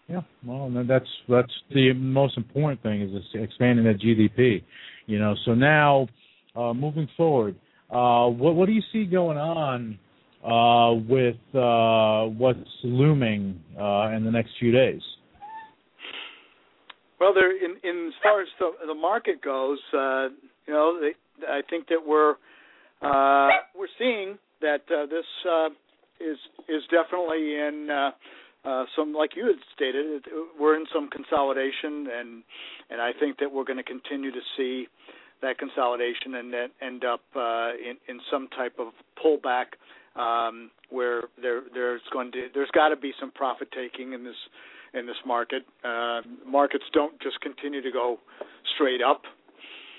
Yeah, 0.08 0.20
well, 0.44 0.70
that's 0.86 1.08
that's 1.28 1.52
the 1.72 1.94
most 1.94 2.36
important 2.36 2.82
thing 2.82 3.00
is 3.00 3.24
expanding 3.34 3.86
that 3.86 4.00
GDP. 4.00 4.62
You 5.06 5.18
know, 5.18 5.34
so 5.46 5.54
now 5.54 6.08
uh, 6.54 6.72
moving 6.74 7.08
forward, 7.16 7.56
uh, 7.90 8.26
what 8.28 8.54
what 8.54 8.66
do 8.66 8.72
you 8.72 8.82
see 8.92 9.04
going 9.04 9.38
on 9.38 9.98
uh, 10.44 10.94
with 11.08 11.36
uh, 11.54 12.26
what's 12.36 12.58
looming 12.82 13.60
uh, 13.78 14.10
in 14.14 14.24
the 14.24 14.30
next 14.30 14.50
few 14.58 14.72
days? 14.72 15.00
Well, 17.20 17.32
there 17.34 17.52
in, 17.52 17.76
in 17.84 18.08
as 18.08 18.14
far 18.22 18.42
as 18.42 18.48
the, 18.58 18.70
the 18.86 18.94
market 18.94 19.42
goes, 19.42 19.78
uh, 19.94 20.28
you 20.66 20.74
know, 20.74 21.00
they, 21.00 21.12
I 21.46 21.60
think 21.68 21.88
that 21.88 22.00
we're 22.04 22.34
we're 23.02 23.92
seeing 23.98 24.38
that 24.60 24.82
this 24.88 25.24
is 26.20 26.38
is 26.68 26.82
definitely 26.90 27.54
in 27.56 27.88
uh, 28.64 28.84
some, 28.94 29.12
like 29.12 29.30
you 29.34 29.46
had 29.46 29.56
stated, 29.74 30.22
we're 30.58 30.76
in 30.76 30.86
some 30.94 31.10
consolidation, 31.10 32.06
and 32.06 32.42
and 32.90 33.00
I 33.00 33.10
think 33.18 33.38
that 33.38 33.50
we're 33.50 33.64
going 33.64 33.78
to 33.78 33.84
continue 33.84 34.30
to 34.30 34.40
see 34.56 34.86
that 35.42 35.58
consolidation 35.58 36.34
and 36.36 36.52
then 36.52 36.68
end 36.80 37.04
up 37.04 37.20
uh, 37.36 37.70
in 37.74 37.96
in 38.08 38.20
some 38.30 38.48
type 38.48 38.74
of 38.78 38.92
pullback 39.22 39.76
um, 40.16 40.70
where 40.90 41.24
there 41.40 41.62
there's 41.74 42.02
going 42.12 42.32
to 42.32 42.48
there's 42.54 42.70
got 42.72 42.88
to 42.88 42.96
be 42.96 43.12
some 43.20 43.30
profit 43.30 43.68
taking 43.72 44.12
in 44.12 44.24
this 44.24 44.36
in 44.94 45.06
this 45.06 45.16
market. 45.26 45.62
Uh, 45.84 46.20
markets 46.46 46.84
don't 46.92 47.20
just 47.20 47.40
continue 47.40 47.82
to 47.82 47.90
go 47.90 48.18
straight 48.74 49.02
up. 49.02 49.22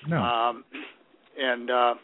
No. 0.07 0.21
Um, 0.21 0.63
and 1.37 1.69
uh, 1.69 1.95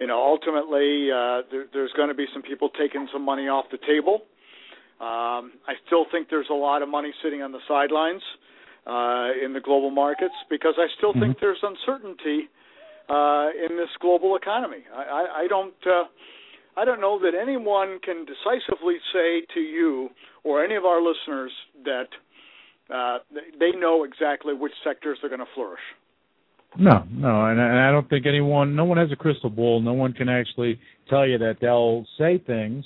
you 0.00 0.06
know, 0.06 0.22
ultimately, 0.22 1.10
uh, 1.10 1.42
there, 1.50 1.66
there's 1.72 1.92
going 1.96 2.08
to 2.08 2.14
be 2.14 2.26
some 2.32 2.42
people 2.42 2.70
taking 2.78 3.08
some 3.12 3.24
money 3.24 3.48
off 3.48 3.66
the 3.70 3.78
table. 3.78 4.22
Um, 5.00 5.52
I 5.66 5.74
still 5.86 6.06
think 6.10 6.28
there's 6.28 6.50
a 6.50 6.54
lot 6.54 6.82
of 6.82 6.88
money 6.88 7.12
sitting 7.22 7.42
on 7.42 7.52
the 7.52 7.60
sidelines 7.68 8.22
uh, 8.86 9.30
in 9.44 9.52
the 9.52 9.60
global 9.62 9.90
markets 9.90 10.34
because 10.50 10.74
I 10.76 10.86
still 10.96 11.12
mm-hmm. 11.12 11.20
think 11.20 11.40
there's 11.40 11.62
uncertainty 11.62 12.48
uh, 13.08 13.48
in 13.52 13.76
this 13.76 13.88
global 14.00 14.36
economy. 14.36 14.84
I, 14.94 15.02
I, 15.02 15.40
I 15.44 15.46
don't. 15.48 15.74
Uh, 15.86 16.04
I 16.76 16.84
don't 16.84 17.00
know 17.00 17.18
that 17.18 17.32
anyone 17.34 17.98
can 18.04 18.24
decisively 18.24 18.98
say 19.12 19.42
to 19.54 19.58
you 19.60 20.10
or 20.44 20.64
any 20.64 20.76
of 20.76 20.84
our 20.84 21.02
listeners 21.02 21.50
that 21.84 22.06
uh, 22.94 23.18
they 23.58 23.76
know 23.76 24.04
exactly 24.04 24.54
which 24.54 24.72
sectors 24.84 25.18
are 25.24 25.28
going 25.28 25.40
to 25.40 25.46
flourish. 25.56 25.80
No, 26.78 27.02
no, 27.10 27.46
and, 27.46 27.58
and 27.58 27.80
I 27.80 27.90
don't 27.90 28.08
think 28.08 28.26
anyone, 28.26 28.76
no 28.76 28.84
one 28.84 28.98
has 28.98 29.10
a 29.10 29.16
crystal 29.16 29.50
ball. 29.50 29.80
No 29.80 29.94
one 29.94 30.12
can 30.12 30.28
actually 30.28 30.78
tell 31.08 31.26
you 31.26 31.38
that 31.38 31.56
they'll 31.60 32.06
say 32.16 32.38
things. 32.46 32.84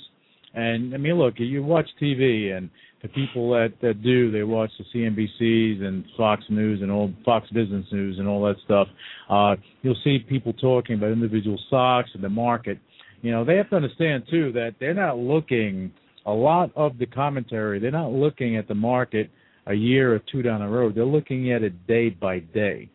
And 0.55 0.93
I 0.93 0.97
mean, 0.97 1.15
look, 1.15 1.35
you 1.37 1.63
watch 1.63 1.87
TV, 2.01 2.55
and 2.55 2.69
the 3.03 3.09
people 3.09 3.51
that 3.51 3.73
that 3.81 4.01
do, 4.01 4.31
they 4.31 4.43
watch 4.43 4.71
the 4.79 4.85
CNBCs 4.95 5.83
and 5.83 6.03
Fox 6.17 6.43
News 6.49 6.81
and 6.81 6.89
all 6.89 7.13
Fox 7.23 7.47
Business 7.51 7.85
News 7.91 8.17
and 8.17 8.27
all 8.27 8.43
that 8.45 8.55
stuff. 8.65 8.87
Uh, 9.29 9.55
you'll 9.83 9.95
see 10.03 10.19
people 10.27 10.53
talking 10.53 10.95
about 10.95 11.11
individual 11.11 11.59
stocks 11.67 12.09
and 12.15 12.23
the 12.23 12.29
market 12.29 12.79
you 13.23 13.31
know, 13.31 13.45
they 13.45 13.55
have 13.55 13.69
to 13.69 13.77
understand 13.77 14.25
too 14.29 14.51
that 14.51 14.75
they're 14.79 14.93
not 14.93 15.17
looking 15.17 15.91
a 16.25 16.31
lot 16.31 16.71
of 16.75 16.97
the 16.97 17.05
commentary. 17.05 17.79
They're 17.79 17.89
not 17.89 18.11
looking 18.11 18.57
at 18.57 18.67
the 18.67 18.75
market 18.75 19.31
a 19.65 19.73
year 19.73 20.13
or 20.13 20.19
two 20.29 20.41
down 20.41 20.59
the 20.59 20.67
road. 20.67 20.93
They're 20.93 21.05
looking 21.05 21.51
at 21.53 21.63
it 21.63 21.87
day 21.87 22.09
by 22.09 22.39
day, 22.39 22.89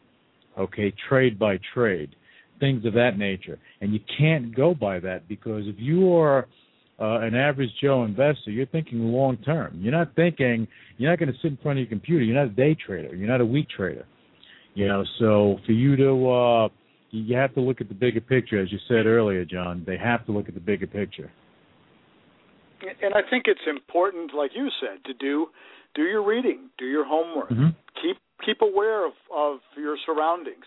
okay, 0.58 0.92
trade 1.08 1.38
by 1.38 1.58
trade, 1.72 2.14
things 2.60 2.84
of 2.84 2.92
that 2.92 3.16
nature. 3.16 3.58
And 3.80 3.94
you 3.94 4.00
can't 4.18 4.54
go 4.54 4.74
by 4.74 5.00
that 5.00 5.26
because 5.28 5.62
if 5.66 5.76
you 5.78 6.12
are 6.12 6.46
uh, 7.00 7.20
an 7.20 7.34
average 7.34 7.70
Joe 7.80 8.04
investor, 8.04 8.50
you're 8.50 8.66
thinking 8.66 8.98
long 8.98 9.36
term. 9.38 9.78
You're 9.80 9.92
not 9.92 10.14
thinking. 10.16 10.66
You're 10.96 11.10
not 11.10 11.18
going 11.18 11.32
to 11.32 11.38
sit 11.40 11.52
in 11.52 11.56
front 11.58 11.78
of 11.78 11.82
your 11.82 11.88
computer. 11.88 12.24
You're 12.24 12.34
not 12.34 12.46
a 12.46 12.56
day 12.56 12.74
trader. 12.74 13.14
You're 13.14 13.28
not 13.28 13.40
a 13.40 13.46
week 13.46 13.68
trader. 13.68 14.04
You 14.74 14.88
know, 14.88 15.04
so 15.18 15.58
for 15.64 15.72
you 15.72 15.96
to 15.96 16.30
uh, 16.30 16.68
you 17.10 17.36
have 17.36 17.54
to 17.54 17.60
look 17.60 17.80
at 17.80 17.88
the 17.88 17.94
bigger 17.94 18.20
picture, 18.20 18.60
as 18.60 18.70
you 18.70 18.78
said 18.88 19.06
earlier, 19.06 19.44
John. 19.44 19.84
They 19.86 19.96
have 19.96 20.26
to 20.26 20.32
look 20.32 20.48
at 20.48 20.54
the 20.54 20.60
bigger 20.60 20.86
picture. 20.86 21.30
And 23.02 23.12
I 23.14 23.28
think 23.28 23.44
it's 23.46 23.66
important, 23.68 24.32
like 24.34 24.52
you 24.54 24.68
said, 24.80 25.04
to 25.06 25.14
do 25.14 25.48
do 25.94 26.02
your 26.02 26.24
reading, 26.24 26.70
do 26.78 26.84
your 26.84 27.04
homework, 27.04 27.50
mm-hmm. 27.50 27.68
keep 28.00 28.16
keep 28.44 28.60
aware 28.60 29.06
of 29.06 29.12
of 29.34 29.58
your 29.76 29.96
surroundings, 30.04 30.64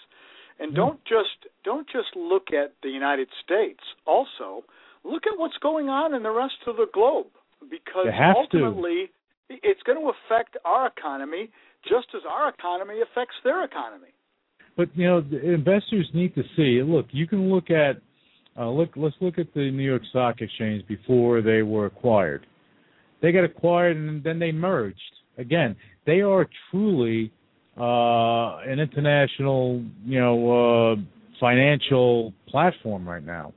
and 0.60 0.70
mm-hmm. 0.70 0.76
don't 0.76 1.06
just 1.06 1.52
don't 1.64 1.88
just 1.88 2.16
look 2.16 2.48
at 2.52 2.74
the 2.84 2.90
United 2.90 3.28
States. 3.44 3.80
Also, 4.06 4.64
look 5.04 5.24
at 5.28 5.38
what's 5.38 5.58
going 5.62 5.90
on 5.90 6.14
in 6.14 6.24
the 6.24 6.32
rest 6.32 6.56
of 6.68 6.78
the 6.78 6.88
globe, 6.94 7.28
because 7.70 8.08
ultimately 8.36 9.10
to. 9.50 9.56
it's 9.64 9.82
going 9.84 10.00
to 10.00 10.12
affect 10.12 10.58
our 10.66 10.88
economy 10.88 11.50
just 11.88 12.08
as 12.16 12.22
our 12.30 12.50
economy 12.50 13.02
affects 13.02 13.36
their 13.44 13.64
economy. 13.64 14.14
But 14.78 14.90
you 14.96 15.08
know, 15.08 15.18
investors 15.44 16.10
need 16.14 16.34
to 16.36 16.44
see. 16.56 16.82
Look, 16.84 17.08
you 17.12 17.28
can 17.28 17.52
look 17.52 17.70
at 17.70 18.02
uh, 18.58 18.70
look. 18.70 18.90
Let's 18.96 19.16
look 19.22 19.38
at 19.38 19.54
the 19.54 19.72
New 19.72 19.84
York 19.84 20.04
Stock 20.10 20.42
Exchange 20.42 20.88
before 20.88 21.42
they 21.42 21.62
were 21.62 21.86
acquired. 21.86 22.46
They 23.22 23.32
got 23.32 23.44
acquired 23.44 23.98
and 23.98 24.24
then 24.24 24.40
they 24.40 24.52
merged. 24.52 25.00
Again, 25.38 25.76
they 26.06 26.22
are 26.22 26.48
truly 26.70 27.32
uh, 27.78 28.58
an 28.60 28.80
international, 28.80 29.84
you 30.06 30.20
know, 30.20 30.92
uh, 30.92 30.96
financial 31.40 32.34
platform 32.48 33.08
right 33.08 33.24
now. 33.24 33.54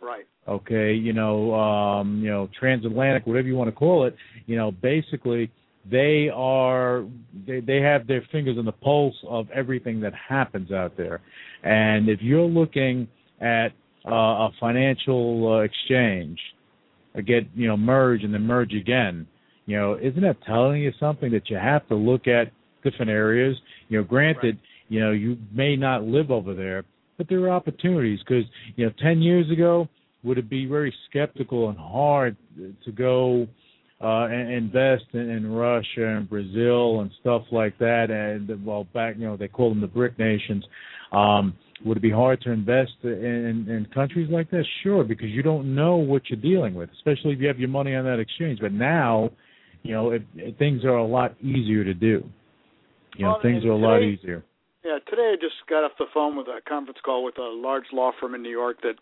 Right. 0.00 0.26
Okay. 0.48 0.92
You 0.92 1.12
know, 1.12 1.54
um, 1.54 2.20
you 2.22 2.30
know, 2.30 2.48
transatlantic, 2.58 3.26
whatever 3.26 3.46
you 3.46 3.56
want 3.56 3.68
to 3.68 3.76
call 3.76 4.06
it. 4.06 4.16
You 4.46 4.56
know, 4.56 4.70
basically 4.70 5.50
they 5.88 6.28
are 6.34 7.04
they 7.46 7.60
they 7.60 7.80
have 7.80 8.06
their 8.06 8.22
fingers 8.30 8.58
on 8.58 8.64
the 8.64 8.72
pulse 8.72 9.14
of 9.26 9.48
everything 9.50 10.00
that 10.00 10.12
happens 10.14 10.70
out 10.70 10.96
there 10.96 11.20
and 11.62 12.08
if 12.08 12.20
you're 12.20 12.42
looking 12.42 13.08
at 13.40 13.68
uh, 14.06 14.10
a 14.14 14.50
financial 14.60 15.54
uh, 15.54 15.60
exchange 15.60 16.38
uh, 17.16 17.20
get 17.20 17.44
you 17.54 17.66
know 17.66 17.76
merge 17.76 18.22
and 18.24 18.34
then 18.34 18.42
merge 18.42 18.74
again 18.74 19.26
you 19.64 19.76
know 19.76 19.96
isn't 19.96 20.22
that 20.22 20.36
telling 20.46 20.82
you 20.82 20.92
something 21.00 21.32
that 21.32 21.48
you 21.48 21.56
have 21.56 21.86
to 21.88 21.94
look 21.94 22.26
at 22.26 22.52
different 22.84 23.10
areas 23.10 23.56
you 23.88 23.98
know 23.98 24.04
granted 24.04 24.56
right. 24.56 24.88
you 24.88 25.00
know 25.00 25.12
you 25.12 25.36
may 25.52 25.76
not 25.76 26.02
live 26.02 26.30
over 26.30 26.54
there 26.54 26.84
but 27.16 27.26
there 27.28 27.40
are 27.44 27.50
opportunities 27.50 28.18
because 28.20 28.44
you 28.76 28.84
know 28.84 28.92
10 29.02 29.22
years 29.22 29.50
ago 29.50 29.88
would 30.22 30.38
it 30.38 30.48
be 30.48 30.66
very 30.66 30.94
skeptical 31.08 31.68
and 31.68 31.78
hard 31.78 32.36
to 32.84 32.92
go 32.92 33.46
uh, 34.02 34.26
and 34.26 34.50
invest 34.50 35.04
in, 35.12 35.28
in 35.28 35.52
Russia 35.52 36.06
and 36.16 36.28
Brazil 36.28 37.00
and 37.00 37.10
stuff 37.20 37.42
like 37.52 37.78
that. 37.78 38.10
And 38.10 38.64
well, 38.64 38.84
back 38.94 39.16
you 39.18 39.26
know 39.26 39.36
they 39.36 39.48
call 39.48 39.68
them 39.68 39.80
the 39.80 39.86
BRIC 39.86 40.18
nations. 40.18 40.64
Um, 41.12 41.54
would 41.84 41.96
it 41.96 42.00
be 42.00 42.10
hard 42.10 42.40
to 42.42 42.50
invest 42.50 42.92
in, 43.02 43.66
in 43.68 43.86
countries 43.94 44.28
like 44.30 44.50
that? 44.50 44.64
Sure, 44.82 45.02
because 45.02 45.28
you 45.30 45.42
don't 45.42 45.74
know 45.74 45.96
what 45.96 46.22
you're 46.28 46.40
dealing 46.40 46.74
with, 46.74 46.90
especially 46.90 47.32
if 47.32 47.40
you 47.40 47.48
have 47.48 47.58
your 47.58 47.70
money 47.70 47.94
on 47.94 48.04
that 48.04 48.18
exchange. 48.18 48.58
But 48.60 48.72
now, 48.72 49.30
you 49.82 49.94
know, 49.94 50.10
it, 50.10 50.22
it, 50.36 50.58
things 50.58 50.84
are 50.84 50.98
a 50.98 51.06
lot 51.06 51.34
easier 51.40 51.82
to 51.84 51.94
do. 51.94 52.22
You 53.16 53.24
know, 53.24 53.32
well, 53.32 53.42
things 53.42 53.64
are 53.64 53.72
a 53.72 53.76
today, 53.76 53.86
lot 53.86 54.02
easier. 54.02 54.44
Yeah, 54.84 54.98
today 55.08 55.32
I 55.32 55.36
just 55.40 55.54
got 55.68 55.84
off 55.84 55.92
the 55.98 56.06
phone 56.12 56.36
with 56.36 56.48
a 56.48 56.60
conference 56.68 56.98
call 57.04 57.24
with 57.24 57.38
a 57.38 57.42
large 57.42 57.84
law 57.92 58.12
firm 58.20 58.34
in 58.34 58.42
New 58.42 58.50
York 58.50 58.76
that 58.82 58.94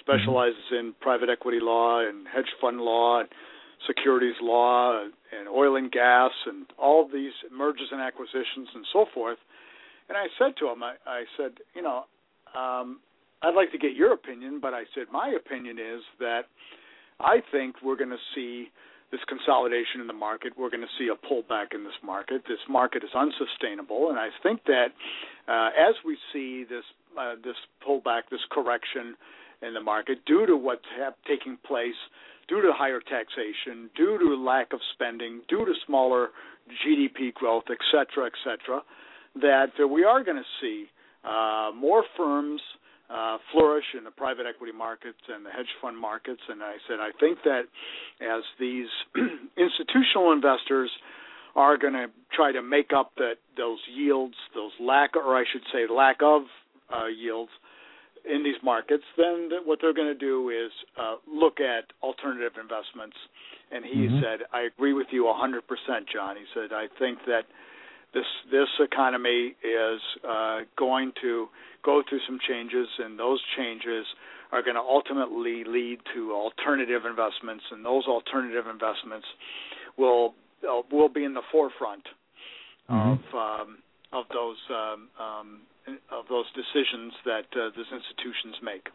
specializes 0.00 0.60
mm-hmm. 0.72 0.88
in 0.88 0.94
private 1.00 1.28
equity 1.28 1.58
law 1.60 2.00
and 2.00 2.26
hedge 2.28 2.50
fund 2.60 2.80
law. 2.80 3.20
And 3.20 3.28
securities 3.86 4.34
law 4.40 5.04
and 5.04 5.48
oil 5.48 5.76
and 5.76 5.90
gas 5.90 6.30
and 6.46 6.66
all 6.78 7.04
of 7.04 7.12
these 7.12 7.32
mergers 7.50 7.88
and 7.90 8.00
acquisitions 8.00 8.68
and 8.74 8.84
so 8.92 9.06
forth. 9.12 9.38
And 10.08 10.16
I 10.16 10.26
said 10.38 10.56
to 10.60 10.70
him, 10.70 10.82
I, 10.82 10.94
I 11.06 11.24
said, 11.36 11.52
you 11.74 11.82
know, 11.82 12.04
um, 12.54 13.00
I'd 13.42 13.54
like 13.54 13.72
to 13.72 13.78
get 13.78 13.94
your 13.94 14.12
opinion, 14.12 14.60
but 14.60 14.74
I 14.74 14.84
said 14.94 15.04
my 15.12 15.34
opinion 15.36 15.78
is 15.78 16.02
that 16.20 16.42
I 17.18 17.38
think 17.50 17.76
we're 17.82 17.96
going 17.96 18.10
to 18.10 18.24
see 18.34 18.68
this 19.10 19.20
consolidation 19.28 20.00
in 20.00 20.06
the 20.06 20.12
market. 20.16 20.52
We're 20.56 20.70
going 20.70 20.82
to 20.82 20.94
see 20.98 21.08
a 21.08 21.18
pullback 21.26 21.74
in 21.74 21.84
this 21.84 21.98
market. 22.04 22.42
This 22.48 22.62
market 22.68 23.04
is 23.04 23.10
unsustainable, 23.14 24.08
and 24.08 24.18
I 24.18 24.28
think 24.42 24.64
that 24.66 24.88
uh, 25.48 25.68
as 25.76 25.94
we 26.04 26.16
see 26.32 26.64
this 26.64 26.84
uh, 27.18 27.34
this 27.44 27.56
pullback, 27.86 28.22
this 28.30 28.40
correction 28.50 29.16
in 29.66 29.74
the 29.74 29.80
market 29.80 30.18
due 30.26 30.46
to 30.46 30.56
what's 30.56 30.84
ha- 30.98 31.14
taking 31.26 31.56
place 31.66 31.94
due 32.48 32.60
to 32.60 32.72
higher 32.74 33.00
taxation, 33.00 33.88
due 33.96 34.18
to 34.18 34.36
lack 34.36 34.72
of 34.72 34.80
spending, 34.94 35.40
due 35.48 35.64
to 35.64 35.72
smaller 35.86 36.28
GDP 36.84 37.32
growth, 37.32 37.64
et 37.70 37.78
cetera, 37.90 38.26
et 38.26 38.32
cetera, 38.44 38.82
that 39.36 39.88
we 39.88 40.04
are 40.04 40.22
going 40.22 40.36
to 40.36 40.50
see 40.60 40.86
uh, 41.24 41.70
more 41.74 42.04
firms 42.16 42.60
uh, 43.10 43.38
flourish 43.52 43.84
in 43.96 44.04
the 44.04 44.10
private 44.10 44.46
equity 44.48 44.72
markets 44.72 45.18
and 45.28 45.44
the 45.44 45.50
hedge 45.50 45.68
fund 45.80 45.98
markets. 45.98 46.40
And 46.48 46.62
I 46.62 46.76
said, 46.88 46.98
I 47.00 47.10
think 47.20 47.38
that 47.44 47.62
as 48.20 48.42
these 48.58 48.88
institutional 49.56 50.32
investors 50.32 50.90
are 51.54 51.76
going 51.76 51.92
to 51.92 52.06
try 52.34 52.52
to 52.52 52.62
make 52.62 52.90
up 52.96 53.12
that 53.16 53.36
those 53.56 53.78
yields, 53.94 54.34
those 54.54 54.72
lack, 54.80 55.14
or 55.16 55.36
I 55.36 55.44
should 55.52 55.62
say, 55.72 55.92
lack 55.92 56.16
of 56.22 56.42
uh, 56.92 57.06
yields, 57.06 57.50
in 58.24 58.44
these 58.44 58.60
markets, 58.62 59.04
then 59.16 59.50
what 59.64 59.78
they're 59.80 59.94
going 59.94 60.12
to 60.12 60.18
do 60.18 60.50
is 60.50 60.70
uh, 61.00 61.16
look 61.26 61.60
at 61.60 61.92
alternative 62.02 62.52
investments. 62.60 63.16
And 63.70 63.84
he 63.84 64.06
mm-hmm. 64.06 64.20
said, 64.20 64.46
"I 64.52 64.62
agree 64.62 64.92
with 64.92 65.08
you 65.10 65.24
100%, 65.24 65.60
John." 66.12 66.36
He 66.36 66.44
said, 66.54 66.72
"I 66.72 66.86
think 66.98 67.18
that 67.26 67.44
this 68.14 68.26
this 68.50 68.68
economy 68.80 69.56
is 69.64 70.00
uh, 70.28 70.60
going 70.76 71.12
to 71.22 71.48
go 71.84 72.02
through 72.08 72.20
some 72.26 72.38
changes, 72.46 72.88
and 72.98 73.18
those 73.18 73.40
changes 73.56 74.06
are 74.52 74.62
going 74.62 74.76
to 74.76 74.82
ultimately 74.82 75.64
lead 75.64 75.98
to 76.14 76.32
alternative 76.32 77.02
investments, 77.08 77.64
and 77.70 77.84
those 77.84 78.04
alternative 78.06 78.66
investments 78.70 79.26
will 79.96 80.34
uh, 80.68 80.82
will 80.90 81.08
be 81.08 81.24
in 81.24 81.34
the 81.34 81.42
forefront 81.50 82.04
mm-hmm. 82.90 83.12
of 83.12 83.18
um, 83.34 83.78
of 84.12 84.26
those 84.32 84.58
um, 84.70 85.08
um, 85.18 85.60
of 85.86 86.24
those 86.28 86.46
decisions 86.54 87.12
that 87.24 87.46
uh, 87.56 87.70
those 87.76 87.90
institutions 87.92 88.56
make. 88.62 88.88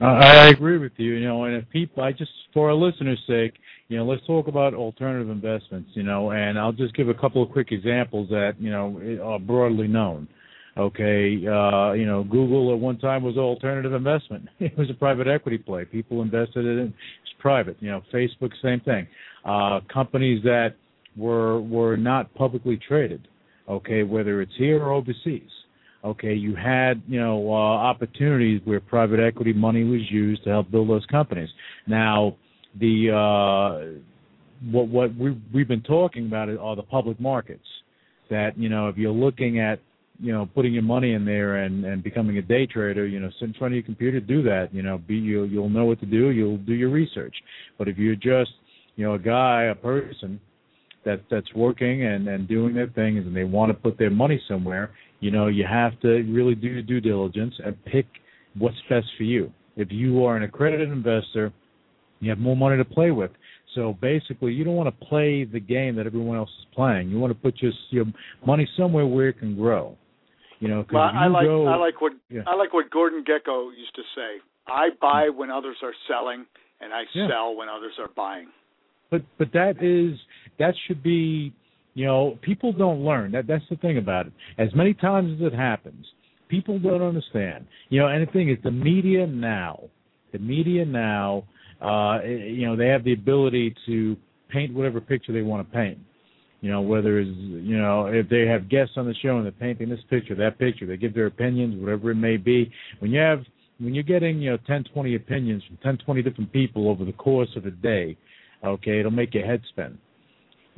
I 0.00 0.48
agree 0.48 0.78
with 0.78 0.92
you. 0.96 1.14
You 1.14 1.26
know, 1.26 1.44
and 1.44 1.56
if 1.56 1.68
people, 1.70 2.04
I 2.04 2.12
just 2.12 2.30
for 2.54 2.68
our 2.70 2.74
listeners' 2.74 3.18
sake, 3.26 3.54
you 3.88 3.96
know, 3.96 4.04
let's 4.04 4.24
talk 4.26 4.46
about 4.46 4.74
alternative 4.74 5.28
investments. 5.28 5.90
You 5.94 6.04
know, 6.04 6.30
and 6.30 6.58
I'll 6.58 6.72
just 6.72 6.94
give 6.94 7.08
a 7.08 7.14
couple 7.14 7.42
of 7.42 7.50
quick 7.50 7.72
examples 7.72 8.28
that 8.28 8.52
you 8.60 8.70
know 8.70 9.20
are 9.24 9.38
broadly 9.40 9.88
known. 9.88 10.28
Okay, 10.76 11.44
uh, 11.48 11.92
you 11.92 12.06
know, 12.06 12.22
Google 12.22 12.72
at 12.72 12.78
one 12.78 12.98
time 12.98 13.24
was 13.24 13.34
an 13.34 13.40
alternative 13.40 13.92
investment. 13.92 14.48
It 14.60 14.78
was 14.78 14.88
a 14.90 14.94
private 14.94 15.26
equity 15.26 15.58
play. 15.58 15.84
People 15.84 16.22
invested 16.22 16.64
in 16.64 16.78
it. 16.78 16.86
It's 17.22 17.32
private. 17.40 17.76
You 17.80 17.90
know, 17.90 18.02
Facebook, 18.14 18.52
same 18.62 18.80
thing. 18.80 19.08
Uh, 19.44 19.80
companies 19.92 20.42
that 20.44 20.76
were 21.16 21.60
were 21.60 21.96
not 21.96 22.32
publicly 22.34 22.76
traded. 22.76 23.26
Okay, 23.68 24.04
whether 24.04 24.40
it's 24.40 24.56
here 24.56 24.80
or 24.80 24.92
overseas 24.92 25.50
okay, 26.04 26.34
you 26.34 26.54
had 26.54 27.02
you 27.06 27.20
know 27.20 27.52
uh, 27.52 27.56
opportunities 27.56 28.60
where 28.64 28.80
private 28.80 29.20
equity 29.20 29.52
money 29.52 29.84
was 29.84 30.00
used 30.10 30.44
to 30.44 30.50
help 30.50 30.70
build 30.70 30.88
those 30.88 31.06
companies. 31.06 31.48
Now, 31.86 32.36
the 32.78 33.10
uh, 33.10 34.00
what 34.70 34.88
what 34.88 35.14
we 35.16 35.40
we've 35.52 35.68
been 35.68 35.82
talking 35.82 36.26
about 36.26 36.48
are 36.48 36.76
the 36.76 36.82
public 36.82 37.20
markets. 37.20 37.66
That 38.30 38.58
you 38.58 38.68
know, 38.68 38.88
if 38.88 38.96
you're 38.96 39.10
looking 39.10 39.58
at 39.60 39.80
you 40.20 40.32
know 40.32 40.48
putting 40.54 40.72
your 40.72 40.82
money 40.82 41.12
in 41.12 41.24
there 41.24 41.56
and 41.64 41.84
and 41.84 42.02
becoming 42.02 42.38
a 42.38 42.42
day 42.42 42.66
trader 42.66 43.06
you 43.06 43.20
know 43.20 43.30
sit 43.38 43.48
in 43.48 43.54
front 43.54 43.72
of 43.72 43.76
your 43.76 43.84
computer 43.84 44.18
do 44.20 44.42
that 44.42 44.68
you 44.72 44.82
know 44.82 44.98
be 44.98 45.14
you 45.14 45.44
you'll 45.44 45.68
know 45.68 45.84
what 45.84 46.00
to 46.00 46.06
do 46.06 46.30
you'll 46.30 46.58
do 46.58 46.74
your 46.74 46.88
research 46.88 47.34
but 47.78 47.88
if 47.88 47.96
you're 47.96 48.16
just 48.16 48.50
you 48.96 49.04
know 49.06 49.14
a 49.14 49.18
guy 49.18 49.64
a 49.64 49.74
person 49.74 50.40
that 51.04 51.22
that's 51.30 51.52
working 51.54 52.04
and 52.04 52.26
and 52.26 52.48
doing 52.48 52.74
their 52.74 52.88
things 52.88 53.24
and 53.26 53.34
they 53.34 53.44
want 53.44 53.70
to 53.70 53.74
put 53.74 53.96
their 53.96 54.10
money 54.10 54.40
somewhere 54.48 54.90
you 55.20 55.30
know 55.30 55.48
you 55.48 55.64
have 55.68 55.98
to 56.00 56.22
really 56.22 56.54
do 56.54 56.68
your 56.68 56.82
due 56.82 57.00
diligence 57.00 57.54
and 57.64 57.76
pick 57.84 58.06
what's 58.58 58.76
best 58.88 59.06
for 59.16 59.24
you 59.24 59.52
if 59.76 59.88
you 59.90 60.24
are 60.24 60.36
an 60.36 60.42
accredited 60.42 60.90
investor 60.90 61.52
you 62.20 62.30
have 62.30 62.38
more 62.38 62.56
money 62.56 62.76
to 62.76 62.84
play 62.84 63.10
with 63.10 63.30
so 63.74 63.96
basically, 64.00 64.52
you 64.52 64.64
don't 64.64 64.74
want 64.74 64.88
to 64.88 65.06
play 65.06 65.44
the 65.44 65.60
game 65.60 65.96
that 65.96 66.06
everyone 66.06 66.36
else 66.36 66.50
is 66.58 66.66
playing. 66.74 67.10
You 67.10 67.18
want 67.18 67.32
to 67.32 67.38
put 67.38 67.60
your, 67.60 67.72
your 67.90 68.06
money 68.46 68.68
somewhere 68.76 69.06
where 69.06 69.28
it 69.28 69.38
can 69.38 69.56
grow. 69.56 69.96
You 70.60 70.68
know, 70.68 70.84
well, 70.92 71.02
I 71.14 71.28
like 71.28 71.46
go, 71.46 71.68
I 71.68 71.76
like 71.76 72.00
what 72.00 72.12
yeah. 72.28 72.40
I 72.48 72.56
like 72.56 72.72
what 72.74 72.90
Gordon 72.90 73.22
Gekko 73.22 73.70
used 73.78 73.94
to 73.94 74.02
say. 74.16 74.42
I 74.66 74.88
buy 75.00 75.28
when 75.28 75.52
others 75.52 75.76
are 75.84 75.92
selling, 76.08 76.46
and 76.80 76.92
I 76.92 77.02
yeah. 77.14 77.28
sell 77.28 77.54
when 77.54 77.68
others 77.68 77.92
are 78.00 78.08
buying. 78.16 78.48
But 79.08 79.22
but 79.38 79.52
that 79.52 79.80
is 79.80 80.18
that 80.58 80.74
should 80.88 81.00
be 81.00 81.54
you 81.98 82.06
know 82.06 82.38
people 82.42 82.72
don't 82.72 83.00
learn 83.00 83.32
that 83.32 83.46
that's 83.46 83.64
the 83.70 83.76
thing 83.76 83.98
about 83.98 84.26
it. 84.26 84.32
As 84.58 84.68
many 84.74 84.94
times 84.94 85.40
as 85.40 85.52
it 85.52 85.54
happens, 85.54 86.04
people 86.48 86.78
don't 86.78 87.02
understand. 87.02 87.66
You 87.88 88.00
know, 88.00 88.08
and 88.08 88.26
the 88.26 88.32
thing 88.32 88.50
is, 88.50 88.58
the 88.62 88.70
media 88.70 89.26
now, 89.26 89.84
the 90.32 90.38
media 90.38 90.84
now 90.84 91.44
uh, 91.80 92.22
you 92.24 92.66
know, 92.66 92.76
they 92.76 92.88
have 92.88 93.04
the 93.04 93.12
ability 93.12 93.74
to 93.86 94.16
paint 94.48 94.74
whatever 94.74 95.00
picture 95.00 95.32
they 95.32 95.42
want 95.42 95.68
to 95.68 95.76
paint. 95.76 95.98
You 96.60 96.72
know, 96.72 96.80
whether 96.80 97.20
it's, 97.20 97.30
you 97.38 97.78
know, 97.78 98.06
if 98.06 98.28
they 98.28 98.46
have 98.46 98.68
guests 98.68 98.94
on 98.96 99.06
the 99.06 99.14
show 99.22 99.36
and 99.36 99.44
they're 99.44 99.52
painting 99.52 99.88
this 99.88 100.00
picture, 100.10 100.34
that 100.34 100.58
picture, 100.58 100.86
they 100.86 100.96
give 100.96 101.14
their 101.14 101.26
opinions, 101.26 101.80
whatever 101.80 102.10
it 102.10 102.16
may 102.16 102.36
be. 102.36 102.70
When 102.98 103.12
you 103.12 103.20
have, 103.20 103.44
when 103.78 103.94
you're 103.94 104.02
getting, 104.02 104.40
you 104.40 104.50
know, 104.50 104.58
10, 104.66 104.86
20 104.92 105.14
opinions 105.14 105.62
from 105.68 105.78
10, 105.84 106.04
20 106.04 106.22
different 106.22 106.52
people 106.52 106.88
over 106.88 107.04
the 107.04 107.12
course 107.12 107.50
of 107.54 107.64
a 107.66 107.70
day, 107.70 108.16
okay, 108.64 108.98
it'll 108.98 109.12
make 109.12 109.34
your 109.34 109.46
head 109.46 109.62
spin. 109.68 109.98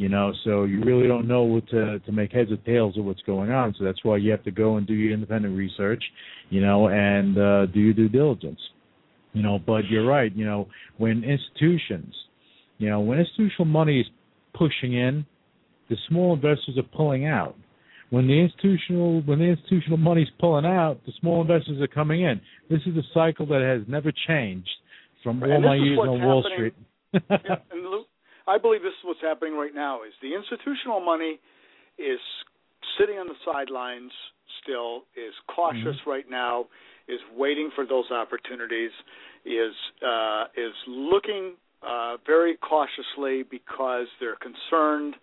You 0.00 0.08
know, 0.08 0.32
so 0.44 0.64
you 0.64 0.82
really 0.82 1.06
don't 1.06 1.28
know 1.28 1.42
what 1.42 1.68
to 1.68 1.98
to 1.98 2.12
make 2.12 2.32
heads 2.32 2.50
or 2.50 2.56
tails 2.64 2.96
of 2.96 3.04
what's 3.04 3.20
going 3.32 3.50
on. 3.50 3.74
So 3.78 3.84
that's 3.84 4.02
why 4.02 4.16
you 4.16 4.30
have 4.30 4.42
to 4.44 4.50
go 4.50 4.78
and 4.78 4.86
do 4.86 4.94
your 4.94 5.12
independent 5.12 5.54
research, 5.54 6.02
you 6.48 6.62
know, 6.62 6.88
and 6.88 7.36
uh, 7.36 7.66
do 7.66 7.80
your 7.80 7.92
due 7.92 8.08
diligence. 8.08 8.60
You 9.34 9.42
know, 9.42 9.58
but 9.58 9.82
you're 9.90 10.06
right. 10.06 10.34
You 10.34 10.46
know, 10.46 10.68
when 10.96 11.22
institutions, 11.22 12.14
you 12.78 12.88
know, 12.88 13.00
when 13.00 13.18
institutional 13.18 13.66
money 13.66 14.00
is 14.00 14.06
pushing 14.54 14.94
in, 14.94 15.26
the 15.90 15.96
small 16.08 16.32
investors 16.32 16.78
are 16.78 16.96
pulling 16.96 17.26
out. 17.26 17.54
When 18.08 18.26
the 18.26 18.40
institutional 18.40 19.20
when 19.26 19.38
the 19.38 19.50
institutional 19.54 19.98
money 19.98 20.22
is 20.22 20.30
pulling 20.38 20.64
out, 20.64 20.98
the 21.04 21.12
small 21.20 21.42
investors 21.42 21.78
are 21.82 21.88
coming 21.88 22.22
in. 22.22 22.40
This 22.70 22.80
is 22.86 22.96
a 22.96 23.04
cycle 23.12 23.44
that 23.48 23.60
has 23.60 23.86
never 23.86 24.10
changed 24.26 24.70
from 25.22 25.42
all 25.42 25.52
and 25.52 25.64
my 25.64 25.74
years 25.74 25.98
on 26.00 26.22
Wall 26.22 26.42
happening- 26.42 26.72
Street. 26.72 26.74
Yeah, 27.44 27.56
and 27.70 27.82
Lou, 27.82 28.04
I 28.46 28.59
believe 28.59 28.83
this 28.83 28.92
is 28.92 29.05
what's 29.05 29.20
happening 29.20 29.55
right 29.57 29.74
now. 29.74 30.03
Is 30.03 30.12
the 30.22 30.35
institutional 30.35 31.00
money 31.00 31.40
is 31.98 32.20
sitting 32.98 33.18
on 33.18 33.26
the 33.29 33.35
sidelines 33.44 34.12
still, 34.62 35.05
is 35.16 35.35
cautious 35.55 35.96
Mm-hmm. 36.00 36.11
right 36.11 36.29
now, 36.31 36.66
is 37.09 37.20
waiting 37.37 37.70
for 37.74 37.87
those 37.87 38.11
opportunities, 38.11 38.90
is 39.44 39.74
uh, 40.07 40.44
is 40.57 40.74
looking 40.87 41.55
uh, 41.83 42.16
very 42.26 42.57
cautiously 42.57 43.42
because 43.42 44.07
they're 44.20 44.37
concerned, 44.37 45.14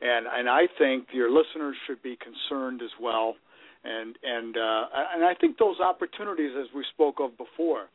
and 0.00 0.26
and 0.26 0.48
I 0.48 0.62
think 0.78 1.08
your 1.12 1.30
listeners 1.30 1.76
should 1.86 2.02
be 2.02 2.16
concerned 2.16 2.82
as 2.82 2.90
well, 3.00 3.36
and 3.84 4.16
and 4.22 4.56
uh, 4.56 4.84
and 5.14 5.24
I 5.24 5.34
think 5.40 5.58
those 5.58 5.78
opportunities, 5.80 6.52
as 6.58 6.66
we 6.74 6.84
spoke 6.94 7.16
of 7.20 7.36
before, 7.36 7.88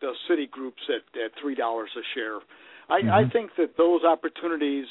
the 0.00 0.12
Citigroups 0.28 0.84
at 0.88 1.04
at 1.20 1.30
three 1.40 1.54
dollars 1.54 1.90
a 1.96 2.02
share, 2.14 2.38
I, 2.88 2.94
I 2.94 3.24
Mhm. 3.24 3.32
think 3.32 3.50
that 3.56 3.76
those 3.76 4.04
opportunities 4.04 4.86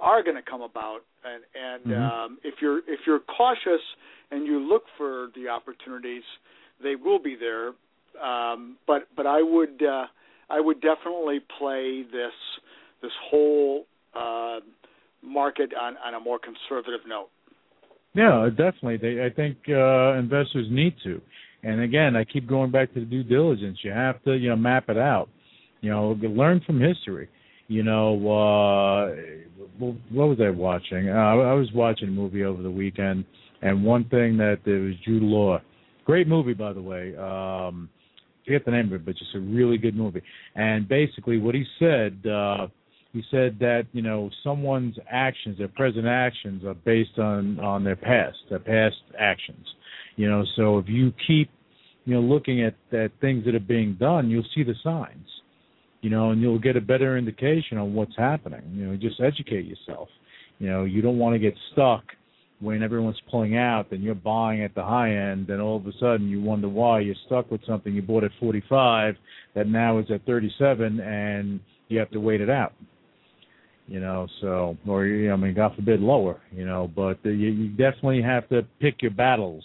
are 0.00 0.22
going 0.22 0.36
to 0.36 0.42
come 0.42 0.62
about, 0.62 1.00
and 1.24 1.42
and 1.54 1.92
Mhm. 1.92 2.02
um, 2.02 2.38
if 2.44 2.60
you're 2.60 2.78
if 2.86 3.06
you're 3.06 3.20
cautious 3.20 3.82
and 4.30 4.46
you 4.46 4.58
look 4.60 4.84
for 4.96 5.30
the 5.34 5.48
opportunities, 5.48 6.22
they 6.82 6.94
will 6.96 7.18
be 7.18 7.34
there. 7.34 7.72
Um, 8.22 8.76
but 8.86 9.08
but 9.16 9.26
I 9.26 9.42
would 9.42 9.82
uh, 9.82 10.06
I 10.50 10.60
would 10.60 10.80
definitely 10.80 11.40
play 11.58 12.02
this 12.02 12.34
this 13.02 13.12
whole 13.30 13.86
uh, 14.14 14.60
market 15.22 15.72
on 15.74 15.96
on 15.98 16.14
a 16.14 16.20
more 16.20 16.38
conservative 16.38 17.06
note. 17.06 17.28
Yeah, 18.14 18.48
definitely. 18.50 18.96
They, 18.96 19.24
I 19.24 19.30
think 19.30 19.58
uh, 19.68 20.14
investors 20.14 20.66
need 20.70 20.94
to. 21.04 21.20
And 21.62 21.80
again, 21.82 22.16
I 22.16 22.24
keep 22.24 22.48
going 22.48 22.70
back 22.70 22.92
to 22.94 23.00
the 23.00 23.06
due 23.06 23.22
diligence. 23.22 23.78
You 23.82 23.90
have 23.90 24.22
to, 24.24 24.34
you 24.34 24.48
know, 24.48 24.56
map 24.56 24.88
it 24.88 24.96
out. 24.96 25.28
You 25.80 25.90
know, 25.90 26.18
learn 26.22 26.60
from 26.66 26.80
history. 26.80 27.28
You 27.68 27.82
know, 27.82 28.14
uh, 28.14 29.14
what 29.78 30.28
was 30.28 30.38
I 30.40 30.50
watching? 30.50 31.10
Uh, 31.10 31.12
I 31.12 31.52
was 31.52 31.68
watching 31.74 32.08
a 32.08 32.12
movie 32.12 32.44
over 32.44 32.62
the 32.62 32.70
weekend, 32.70 33.24
and 33.62 33.84
one 33.84 34.04
thing 34.08 34.36
that 34.38 34.60
there 34.64 34.80
was 34.80 34.94
Jude 35.04 35.22
Law. 35.22 35.60
Great 36.04 36.26
movie, 36.26 36.54
by 36.54 36.72
the 36.72 36.80
way. 36.80 37.14
Um, 37.16 37.90
forget 38.44 38.64
the 38.64 38.70
name 38.70 38.86
of 38.86 38.94
it, 38.94 39.04
but 39.04 39.16
just 39.16 39.34
a 39.34 39.40
really 39.40 39.76
good 39.76 39.94
movie. 39.94 40.22
And 40.54 40.88
basically, 40.88 41.38
what 41.38 41.54
he 41.54 41.64
said, 41.78 42.26
uh, 42.26 42.68
he 43.12 43.22
said 43.30 43.58
that 43.60 43.86
you 43.92 44.02
know 44.02 44.30
someone's 44.42 44.96
actions, 45.10 45.58
their 45.58 45.68
present 45.68 46.06
actions, 46.06 46.64
are 46.64 46.74
based 46.74 47.18
on 47.18 47.60
on 47.60 47.84
their 47.84 47.96
past, 47.96 48.38
their 48.48 48.58
past 48.58 48.96
actions. 49.18 49.66
You 50.16 50.28
know, 50.28 50.44
so 50.56 50.78
if 50.78 50.86
you 50.88 51.12
keep, 51.26 51.50
you 52.04 52.14
know, 52.14 52.20
looking 52.20 52.62
at 52.64 52.74
at 52.92 53.12
things 53.20 53.44
that 53.44 53.54
are 53.54 53.60
being 53.60 53.96
done, 54.00 54.30
you'll 54.30 54.46
see 54.54 54.62
the 54.62 54.74
signs. 54.82 55.28
You 56.00 56.10
know, 56.10 56.30
and 56.30 56.40
you'll 56.40 56.60
get 56.60 56.76
a 56.76 56.80
better 56.80 57.18
indication 57.18 57.76
on 57.76 57.92
what's 57.94 58.16
happening. 58.16 58.62
You 58.72 58.86
know, 58.86 58.96
just 58.96 59.20
educate 59.20 59.66
yourself. 59.66 60.08
You 60.58 60.68
know, 60.68 60.84
you 60.84 61.02
don't 61.02 61.18
want 61.18 61.34
to 61.34 61.38
get 61.38 61.54
stuck 61.72 62.04
when 62.60 62.82
everyone's 62.82 63.20
pulling 63.30 63.56
out 63.56 63.90
and 63.92 64.02
you're 64.02 64.14
buying 64.14 64.62
at 64.62 64.74
the 64.74 64.82
high 64.82 65.14
end 65.14 65.48
and 65.50 65.60
all 65.60 65.76
of 65.76 65.86
a 65.86 65.92
sudden 66.00 66.28
you 66.28 66.40
wonder 66.40 66.68
why 66.68 67.00
you're 67.00 67.14
stuck 67.26 67.50
with 67.50 67.60
something 67.66 67.94
you 67.94 68.02
bought 68.02 68.24
at 68.24 68.30
45 68.40 69.14
that 69.54 69.68
now 69.68 69.98
is 69.98 70.06
at 70.12 70.24
37 70.26 71.00
and 71.00 71.60
you 71.88 71.98
have 71.98 72.10
to 72.10 72.18
wait 72.18 72.40
it 72.40 72.50
out 72.50 72.72
you 73.86 74.00
know 74.00 74.26
so 74.40 74.76
or 74.86 75.04
i 75.04 75.36
mean 75.36 75.54
god 75.54 75.74
forbid 75.76 76.00
lower 76.00 76.40
you 76.52 76.66
know 76.66 76.90
but 76.96 77.18
you, 77.24 77.32
you 77.32 77.68
definitely 77.68 78.20
have 78.20 78.48
to 78.48 78.62
pick 78.80 79.02
your 79.02 79.12
battles 79.12 79.64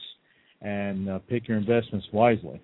and 0.61 1.09
uh, 1.09 1.19
pick 1.27 1.47
your 1.47 1.57
investments 1.57 2.05
wisely 2.13 2.61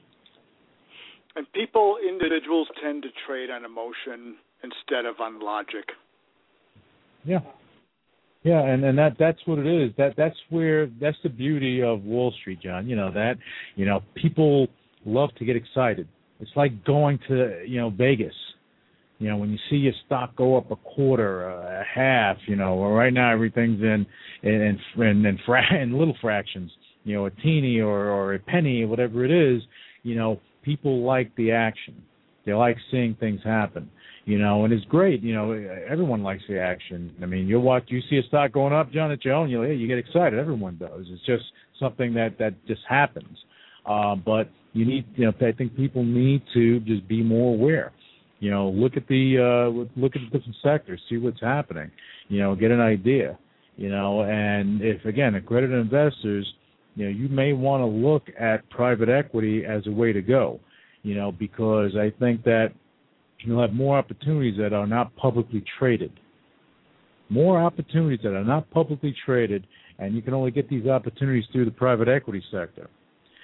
And 1.40 1.50
people, 1.54 1.96
individuals, 2.06 2.68
tend 2.84 3.02
to 3.04 3.08
trade 3.26 3.50
on 3.50 3.64
emotion 3.64 4.36
instead 4.62 5.06
of 5.06 5.22
on 5.22 5.40
logic. 5.40 5.86
yeah. 7.24 7.40
Yeah 8.44 8.62
and 8.62 8.84
and 8.84 8.98
that 8.98 9.16
that's 9.18 9.40
what 9.46 9.58
it 9.58 9.66
is. 9.66 9.94
That 9.98 10.16
that's 10.18 10.36
where 10.50 10.88
that's 11.00 11.16
the 11.24 11.30
beauty 11.30 11.82
of 11.82 12.04
wall 12.04 12.34
street 12.42 12.60
john. 12.62 12.90
You 12.90 12.98
know 12.98 13.10
that 13.12 13.36
you 13.76 13.86
know 13.86 14.02
people 14.16 14.68
love 15.06 15.30
to 15.38 15.46
get 15.46 15.56
excited. 15.56 16.10
It's 16.42 16.52
like 16.58 16.84
going 16.84 17.20
to 17.30 17.64
you 17.66 17.80
know 17.80 17.90
vegas. 17.90 18.34
You 19.20 19.30
know 19.30 19.38
when 19.38 19.50
you 19.50 19.58
see 19.70 19.78
your 19.78 19.94
stock 20.06 20.36
go 20.36 20.58
up 20.58 20.72
a 20.72 20.78
quarter 20.78 21.50
uh, 21.50 21.82
a 21.82 21.84
half 21.84 22.38
you 22.48 22.58
know 22.58 22.82
right 22.84 23.14
now 23.14 23.32
everything's 23.32 23.82
in 23.82 24.06
in 24.44 24.80
in 24.98 25.26
in, 25.26 25.40
fra- 25.46 25.76
in 25.82 25.98
little 25.98 26.18
fractions. 26.22 26.72
You 27.06 27.16
know 27.16 27.26
a 27.28 27.32
teeny 27.32 27.80
or 27.80 28.10
or 28.10 28.34
a 28.34 28.40
penny 28.40 28.84
whatever 28.84 29.24
it 29.24 29.32
is 29.32 29.62
you 30.04 30.16
know 30.16 30.40
people 30.64 31.04
like 31.04 31.36
the 31.36 31.52
action 31.52 32.02
they 32.46 32.54
like 32.54 32.78
seeing 32.92 33.16
things 33.16 33.42
happen 33.44 33.90
you 34.30 34.38
know, 34.38 34.64
and 34.64 34.72
it's 34.72 34.86
great. 34.86 35.24
You 35.24 35.34
know, 35.34 35.54
everyone 35.90 36.22
likes 36.22 36.44
the 36.48 36.60
action. 36.60 37.12
I 37.20 37.26
mean, 37.26 37.48
you 37.48 37.60
watch, 37.60 37.86
you 37.88 38.00
see 38.12 38.18
a 38.18 38.24
stock 38.28 38.52
going 38.52 38.74
up, 38.74 38.92
John, 38.92 39.12
at 39.12 39.26
your 39.26 39.34
own, 39.34 39.50
you 39.50 39.64
you 39.64 39.88
get 39.88 39.98
excited. 39.98 40.38
Everyone 40.38 40.78
does. 40.78 41.08
It's 41.10 41.26
just 41.26 41.46
something 41.80 42.14
that 42.14 42.38
that 42.38 42.54
just 42.68 42.82
happens. 42.88 43.36
Uh, 43.88 44.14
but 44.16 44.48
you 44.74 44.86
need, 44.86 45.06
you 45.16 45.26
know, 45.26 45.34
I 45.42 45.52
think 45.52 45.76
people 45.76 46.04
need 46.04 46.44
to 46.54 46.80
just 46.82 47.08
be 47.08 47.24
more 47.24 47.56
aware. 47.56 47.92
You 48.40 48.52
know, 48.52 48.70
look 48.70 48.98
at 48.98 49.08
the 49.08 49.40
uh, 49.40 50.00
look 50.00 50.16
at 50.16 50.22
the 50.22 50.38
different 50.38 50.58
sectors, 50.62 51.02
see 51.10 51.18
what's 51.18 51.42
happening. 51.42 51.90
You 52.28 52.42
know, 52.42 52.56
get 52.56 52.70
an 52.70 52.82
idea. 52.82 53.36
You 53.78 53.90
know, 53.90 54.22
and 54.22 54.80
if 54.84 55.06
again, 55.06 55.34
accredited 55.34 55.80
investors, 55.80 56.46
you 56.96 57.06
know, 57.06 57.12
you 57.12 57.30
may 57.30 57.54
want 57.54 57.82
to 57.82 57.86
look 57.86 58.24
at 58.40 58.70
private 58.70 59.10
equity 59.10 59.64
as 59.66 59.86
a 59.88 59.92
way 59.92 60.14
to 60.14 60.22
go. 60.22 60.60
You 61.04 61.16
know, 61.16 61.32
because 61.32 61.92
I 61.96 62.12
think 62.20 62.44
that 62.44 62.74
you'll 63.40 63.62
have 63.62 63.74
more 63.74 63.98
opportunities 63.98 64.58
that 64.60 64.74
are 64.74 64.88
not 64.88 65.16
publicly 65.16 65.64
traded. 65.78 66.12
More 67.30 67.62
opportunities 67.62 68.20
that 68.24 68.34
are 68.34 68.44
not 68.44 68.70
publicly 68.72 69.16
traded, 69.26 69.66
and 69.98 70.16
you 70.16 70.22
can 70.22 70.34
only 70.34 70.52
get 70.52 70.70
these 70.70 70.88
opportunities 70.88 71.46
through 71.52 71.66
the 71.66 71.72
private 71.72 72.08
equity 72.08 72.44
sector. 72.52 72.90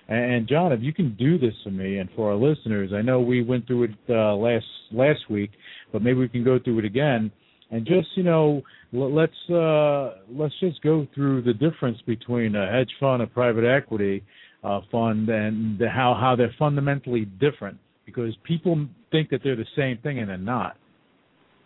And 0.07 0.47
John, 0.47 0.71
if 0.71 0.81
you 0.81 0.93
can 0.93 1.15
do 1.15 1.39
this 1.39 1.53
for 1.63 1.71
me 1.71 1.97
and 1.97 2.09
for 2.15 2.31
our 2.31 2.35
listeners, 2.35 2.91
I 2.93 3.01
know 3.01 3.21
we 3.21 3.43
went 3.43 3.65
through 3.65 3.83
it 3.85 3.91
uh, 4.09 4.35
last 4.35 4.65
last 4.91 5.29
week, 5.29 5.51
but 5.91 6.03
maybe 6.03 6.19
we 6.19 6.29
can 6.29 6.43
go 6.43 6.59
through 6.59 6.79
it 6.79 6.85
again. 6.85 7.31
And 7.71 7.85
just 7.85 8.07
you 8.15 8.23
know 8.23 8.61
let's 8.91 9.33
uh, 9.49 10.21
let's 10.29 10.53
just 10.59 10.81
go 10.81 11.07
through 11.13 11.41
the 11.41 11.53
difference 11.53 11.97
between 12.05 12.55
a 12.55 12.71
hedge 12.71 12.91
fund, 12.99 13.21
a 13.21 13.27
private 13.27 13.65
equity 13.65 14.23
uh, 14.63 14.81
fund, 14.91 15.29
and 15.29 15.79
the, 15.79 15.89
how 15.89 16.17
how 16.19 16.35
they're 16.35 16.55
fundamentally 16.57 17.25
different 17.39 17.77
because 18.05 18.35
people 18.43 18.87
think 19.11 19.29
that 19.29 19.41
they're 19.43 19.55
the 19.55 19.65
same 19.75 19.97
thing 19.99 20.19
and 20.19 20.29
they're 20.29 20.37
not. 20.37 20.77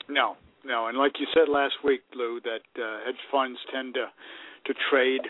No, 0.08 0.38
no, 0.66 0.88
and 0.88 0.98
like 0.98 1.14
you 1.20 1.28
said 1.34 1.50
last 1.52 1.76
week, 1.84 2.02
Lou, 2.16 2.40
that 2.42 2.82
uh, 2.82 3.06
hedge 3.06 3.16
funds 3.32 3.60
tend 3.74 3.96
to 3.96 4.08
to 4.66 4.80
trade 4.90 5.22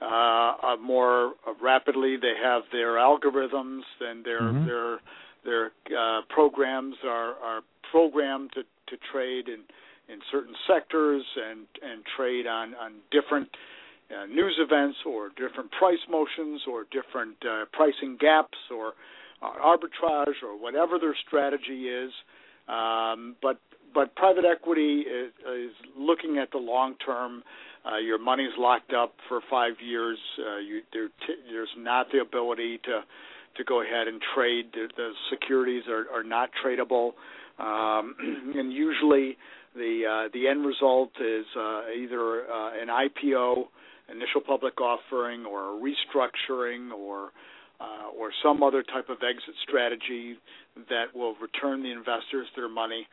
uh, 0.00 0.76
more 0.82 1.32
rapidly. 1.62 2.16
They 2.20 2.34
have 2.42 2.62
their 2.72 2.94
algorithms 2.94 3.82
and 4.00 4.24
their 4.24 4.40
mm-hmm. 4.40 4.66
their 4.66 4.98
their 5.44 5.66
uh, 5.98 6.22
programs 6.28 6.96
are 7.04 7.34
are 7.34 7.60
programmed 7.90 8.50
to 8.54 8.62
to 8.62 8.96
trade 9.12 9.48
in 9.48 9.60
in 10.08 10.18
certain 10.30 10.54
sectors 10.66 11.24
and 11.36 11.66
and 11.82 12.02
trade 12.16 12.46
on 12.46 12.74
on 12.74 12.94
different 13.10 13.48
uh, 14.10 14.26
news 14.26 14.58
events 14.58 14.98
or 15.06 15.30
different 15.30 15.70
price 15.72 16.02
motions 16.10 16.62
or 16.68 16.84
different 16.90 17.36
uh, 17.44 17.64
pricing 17.72 18.16
gaps 18.20 18.58
or 18.70 18.92
uh, 19.42 19.52
arbitrage 19.64 20.42
or 20.42 20.60
whatever 20.60 20.98
their 20.98 21.16
strategy 21.26 21.88
is. 21.88 22.12
Um, 22.68 23.36
but 23.42 23.58
but 23.94 24.14
private 24.16 24.44
equity 24.44 25.00
is, 25.00 25.32
is 25.46 25.72
looking 25.96 26.38
at 26.38 26.50
the 26.50 26.58
long 26.58 26.96
term. 27.04 27.42
Uh, 27.86 27.98
your 27.98 28.18
money's 28.18 28.52
locked 28.58 28.92
up 28.92 29.14
for 29.28 29.40
five 29.50 29.74
years. 29.84 30.18
Uh, 30.38 30.58
you, 30.58 30.80
there 30.92 31.08
t- 31.08 31.42
there's 31.50 31.68
not 31.78 32.06
the 32.12 32.18
ability 32.18 32.78
to 32.84 33.00
to 33.56 33.64
go 33.64 33.82
ahead 33.82 34.08
and 34.08 34.20
trade. 34.34 34.66
The, 34.72 34.88
the 34.96 35.10
securities 35.30 35.84
are, 35.88 36.06
are 36.12 36.24
not 36.24 36.50
tradable, 36.64 37.12
um, 37.58 38.16
and 38.54 38.72
usually 38.72 39.36
the 39.74 40.02
uh, 40.06 40.28
the 40.32 40.48
end 40.48 40.64
result 40.64 41.10
is 41.20 41.46
uh, 41.56 41.82
either 41.96 42.44
uh, 42.50 42.70
an 42.80 42.88
IPO, 42.88 43.64
initial 44.10 44.40
public 44.46 44.80
offering, 44.80 45.44
or 45.44 45.76
a 45.76 45.80
restructuring, 45.80 46.92
or 46.92 47.30
uh, 47.80 48.10
or 48.16 48.30
some 48.42 48.62
other 48.62 48.82
type 48.82 49.08
of 49.08 49.18
exit 49.18 49.54
strategy 49.66 50.36
that 50.88 51.14
will 51.14 51.34
return 51.40 51.82
the 51.82 51.90
investors 51.90 52.46
their 52.56 52.68
money. 52.68 53.06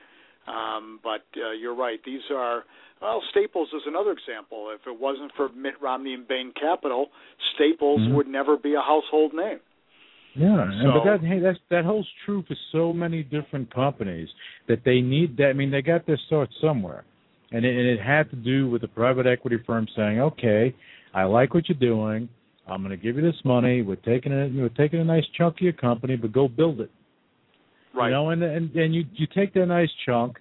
Um, 0.48 1.00
but 1.04 1.26
uh, 1.38 1.52
you're 1.52 1.76
right; 1.76 2.00
these 2.06 2.22
are 2.34 2.64
well, 3.02 3.24
Staples 3.32 3.70
is 3.74 3.82
another 3.88 4.12
example. 4.12 4.72
If 4.74 4.86
it 4.86 5.00
wasn't 5.00 5.32
for 5.36 5.50
Mitt 5.50 5.82
Romney 5.82 6.14
and 6.14 6.28
Bain 6.28 6.54
Capital, 6.60 7.08
Staples 7.56 8.02
mm-hmm. 8.02 8.16
would 8.16 8.28
never 8.28 8.58
be 8.58 8.76
a 8.76 8.82
household 8.82 9.34
name. 9.34 9.60
Yeah, 10.34 10.70
so, 10.82 10.92
but 10.94 11.04
that 11.04 11.28
hey, 11.28 11.40
that's 11.40 11.60
that 11.70 11.84
holds 11.84 12.08
true 12.26 12.44
for 12.48 12.56
so 12.72 12.94
many 12.94 13.22
different 13.22 13.74
companies 13.74 14.30
that 14.68 14.80
they 14.86 15.02
need 15.02 15.36
that. 15.38 15.48
I 15.48 15.54
mean, 15.54 15.72
they 15.72 15.82
got 15.82 16.06
their 16.08 16.20
start 16.28 16.50
somewhere, 16.62 17.04
and 17.52 17.66
it, 17.66 17.78
and 17.78 17.86
it 17.86 18.00
had 18.00 18.30
to 18.30 18.38
do 18.38 18.70
with 18.70 18.82
the 18.82 18.88
private 18.88 19.28
equity 19.28 19.58
firm 19.68 19.88
saying, 19.94 20.22
"Okay, 20.22 20.74
I 21.14 21.24
like 21.24 21.54
what 21.54 21.68
you're 21.68 21.78
doing. 21.78 22.30
I'm 22.66 22.82
going 22.82 22.98
to 22.98 23.04
give 23.04 23.18
you 23.18 23.22
this 23.22 23.42
money. 23.44 23.82
We're 23.82 23.96
taking 23.98 24.32
it. 24.32 24.54
We're 24.54 24.70
taking 24.70 25.02
a 25.02 25.04
nice 25.04 25.26
chunk 25.38 25.56
of 25.56 25.62
your 25.62 25.74
company, 25.74 26.16
but 26.16 26.32
go 26.32 26.48
build 26.48 26.80
it." 26.80 26.92
Right. 27.94 28.08
You 28.08 28.14
know, 28.14 28.30
and 28.30 28.42
and 28.42 28.74
and 28.74 28.96
you 28.96 29.04
you 29.16 29.28
take 29.36 29.54
that 29.56 29.66
nice 29.66 29.90
chunk, 30.06 30.38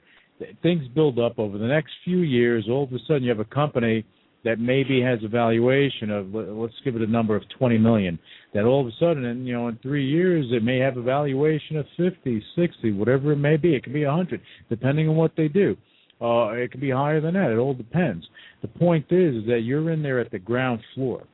things 0.62 0.86
build 0.94 1.18
up 1.18 1.40
over 1.40 1.58
the 1.58 1.66
next 1.66 1.90
few 2.04 2.18
years. 2.18 2.66
All 2.70 2.84
of 2.84 2.92
a 2.92 2.98
sudden, 3.08 3.24
you 3.24 3.30
have 3.30 3.40
a 3.40 3.44
company 3.44 4.04
that 4.44 4.58
maybe 4.58 5.02
has 5.02 5.18
a 5.24 5.28
valuation 5.28 6.10
of 6.10 6.34
let's 6.34 6.74
give 6.84 6.96
it 6.96 7.02
a 7.02 7.06
number 7.06 7.36
of 7.36 7.42
20 7.58 7.78
million 7.78 8.18
that 8.54 8.64
all 8.64 8.80
of 8.80 8.86
a 8.86 8.96
sudden 8.98 9.24
in 9.24 9.46
you 9.46 9.52
know 9.52 9.68
in 9.68 9.78
3 9.82 10.04
years 10.04 10.46
it 10.50 10.62
may 10.62 10.78
have 10.78 10.96
a 10.96 11.02
valuation 11.02 11.76
of 11.76 11.86
50 11.96 12.42
60 12.56 12.92
whatever 12.92 13.32
it 13.32 13.36
may 13.36 13.56
be. 13.56 13.74
It 13.74 13.84
could 13.84 13.92
be 13.92 14.04
100 14.04 14.40
depending 14.68 15.08
on 15.08 15.16
what 15.16 15.32
they 15.36 15.48
do. 15.48 15.76
Uh 16.20 16.50
it 16.52 16.70
could 16.70 16.80
be 16.80 16.90
higher 16.90 17.20
than 17.20 17.34
that. 17.34 17.50
It 17.50 17.58
all 17.58 17.74
depends. 17.74 18.26
The 18.62 18.68
point 18.68 19.06
is, 19.10 19.36
is 19.36 19.46
that 19.46 19.60
you're 19.60 19.90
in 19.90 20.02
there 20.02 20.20
at 20.20 20.30
the 20.30 20.38
ground 20.38 20.80
floor. 20.94 21.24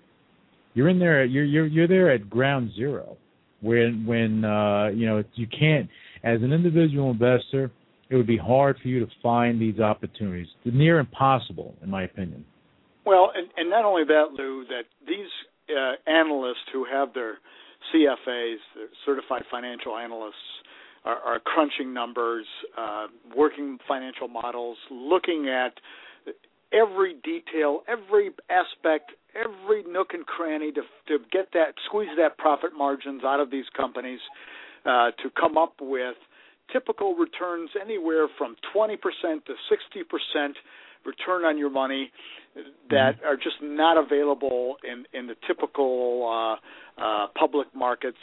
You're 0.75 0.89
in 0.89 0.99
there 0.99 1.25
you're 1.25 1.45
you're 1.45 1.67
you're 1.67 1.89
there 1.89 2.11
at 2.11 2.29
ground 2.29 2.73
zero 2.75 3.17
when 3.61 4.05
when 4.05 4.45
uh 4.45 4.89
you 4.89 5.07
know 5.07 5.23
you 5.35 5.47
can't 5.47 5.89
as 6.25 6.43
an 6.43 6.53
individual 6.53 7.11
investor 7.11 7.71
it 8.09 8.15
would 8.15 8.27
be 8.27 8.37
hard 8.37 8.77
for 8.81 8.87
you 8.87 9.01
to 9.01 9.11
find 9.23 9.61
these 9.61 9.81
opportunities. 9.81 10.49
Near 10.65 10.99
impossible 10.99 11.75
in 11.83 11.91
my 11.91 12.03
opinion 12.03 12.45
well, 13.07 13.33
and, 13.35 13.49
and 13.57 13.71
not 13.71 13.85
only 13.85 14.05
that, 14.05 14.33
Lou, 14.37 14.65
that 14.67 14.85
these 15.07 15.31
uh, 15.71 16.11
analysts 16.11 16.67
who 16.73 16.85
have 16.85 17.15
their 17.15 17.39
CFAs, 17.95 18.57
their 18.75 18.89
certified 19.05 19.45
financial 19.51 19.97
analysts, 19.97 20.35
are, 21.05 21.19
are 21.19 21.41
crunching 21.41 21.95
numbers, 21.95 22.47
uh, 22.77 23.07
working 23.35 23.79
financial 23.87 24.29
models, 24.29 24.77
looking 24.91 25.49
at 25.49 25.75
every 26.73 27.15
detail, 27.23 27.83
every 27.89 28.31
aspect, 28.51 29.13
every 29.35 29.85
nook 29.85 30.09
and 30.13 30.27
cranny 30.27 30.73
to 30.73 30.83
to 31.07 31.19
get 31.31 31.53
that 31.53 31.75
squeeze 31.87 32.09
that 32.17 32.37
profit 32.39 32.71
margins 32.77 33.23
out 33.25 33.39
of 33.39 33.51
these 33.51 33.67
companies 33.77 34.21
uh, 34.85 35.11
to 35.23 35.31
come 35.39 35.57
up 35.57 35.75
with 35.81 36.17
typical 36.73 37.15
returns 37.15 37.71
anywhere 37.81 38.27
from 38.37 38.57
20% 38.75 38.99
to 39.45 39.53
60% 39.71 40.53
return 41.07 41.45
on 41.45 41.57
your 41.57 41.71
money 41.71 42.11
that 42.91 43.17
mm-hmm. 43.17 43.27
are 43.27 43.37
just 43.37 43.57
not 43.63 43.97
available 43.97 44.77
in 44.85 45.05
in 45.19 45.27
the 45.27 45.37
typical 45.47 46.59
uh, 46.99 47.03
uh, 47.03 47.27
public 47.39 47.69
markets. 47.75 48.19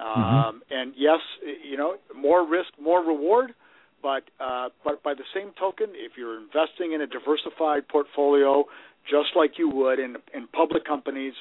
Mm-hmm. 0.00 0.20
Um, 0.20 0.62
and 0.70 0.92
yes, 0.96 1.20
you 1.68 1.76
know, 1.76 1.96
more 2.16 2.46
risk, 2.46 2.70
more 2.80 3.00
reward. 3.00 3.54
But 4.02 4.24
uh, 4.38 4.68
but 4.84 5.02
by 5.02 5.14
the 5.14 5.24
same 5.34 5.52
token, 5.58 5.88
if 5.94 6.12
you're 6.18 6.38
investing 6.38 6.92
in 6.92 7.00
a 7.00 7.06
diversified 7.06 7.88
portfolio, 7.88 8.64
just 9.08 9.34
like 9.34 9.52
you 9.58 9.68
would 9.70 9.98
in 9.98 10.16
in 10.34 10.46
public 10.48 10.84
companies, 10.84 11.34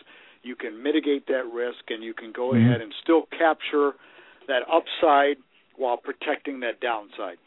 you 0.43 0.55
can 0.55 0.81
mitigate 0.81 1.27
that 1.27 1.43
risk 1.51 1.89
and 1.89 2.03
you 2.03 2.13
can 2.13 2.31
go 2.31 2.51
mm-hmm. 2.51 2.65
ahead 2.65 2.81
and 2.81 2.93
still 3.03 3.23
capture 3.37 3.93
that 4.47 4.63
upside 4.71 5.37
while 5.75 5.97
protecting 5.97 6.59
that 6.61 6.79
downside. 6.79 7.37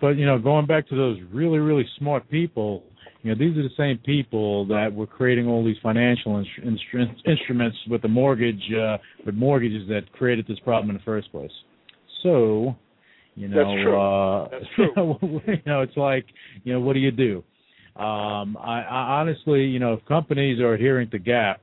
But 0.00 0.16
you 0.16 0.26
know, 0.26 0.38
going 0.38 0.66
back 0.66 0.88
to 0.88 0.96
those 0.96 1.18
really 1.32 1.58
really 1.58 1.86
smart 1.98 2.28
people, 2.30 2.82
you 3.22 3.34
know, 3.34 3.38
these 3.38 3.56
are 3.56 3.62
the 3.62 3.74
same 3.76 3.98
people 3.98 4.66
that 4.66 4.92
were 4.92 5.06
creating 5.06 5.48
all 5.48 5.64
these 5.64 5.76
financial 5.82 6.32
instru- 6.32 6.64
instru- 6.94 7.26
instruments 7.26 7.76
with 7.88 8.02
the 8.02 8.08
mortgage 8.08 8.62
uh, 8.72 8.98
with 9.24 9.34
mortgages 9.34 9.88
that 9.88 10.10
created 10.12 10.46
this 10.46 10.58
problem 10.60 10.90
in 10.90 10.96
the 10.96 11.02
first 11.02 11.30
place. 11.32 11.50
So, 12.22 12.76
you 13.34 13.48
know, 13.48 13.56
That's 13.56 13.82
true. 13.82 14.00
Uh, 14.00 14.48
That's 14.50 14.64
true. 14.74 15.40
you 15.46 15.62
know, 15.66 15.82
it's 15.82 15.96
like, 15.96 16.26
you 16.64 16.72
know, 16.72 16.80
what 16.80 16.94
do 16.94 17.00
you 17.00 17.10
do? 17.10 17.42
Um, 18.00 18.58
I, 18.60 18.82
I 18.82 19.20
honestly, 19.20 19.64
you 19.64 19.78
know, 19.78 19.94
if 19.94 20.04
companies 20.06 20.60
are 20.60 20.74
adhering 20.74 21.10
to 21.10 21.18
GAAP, 21.18 21.56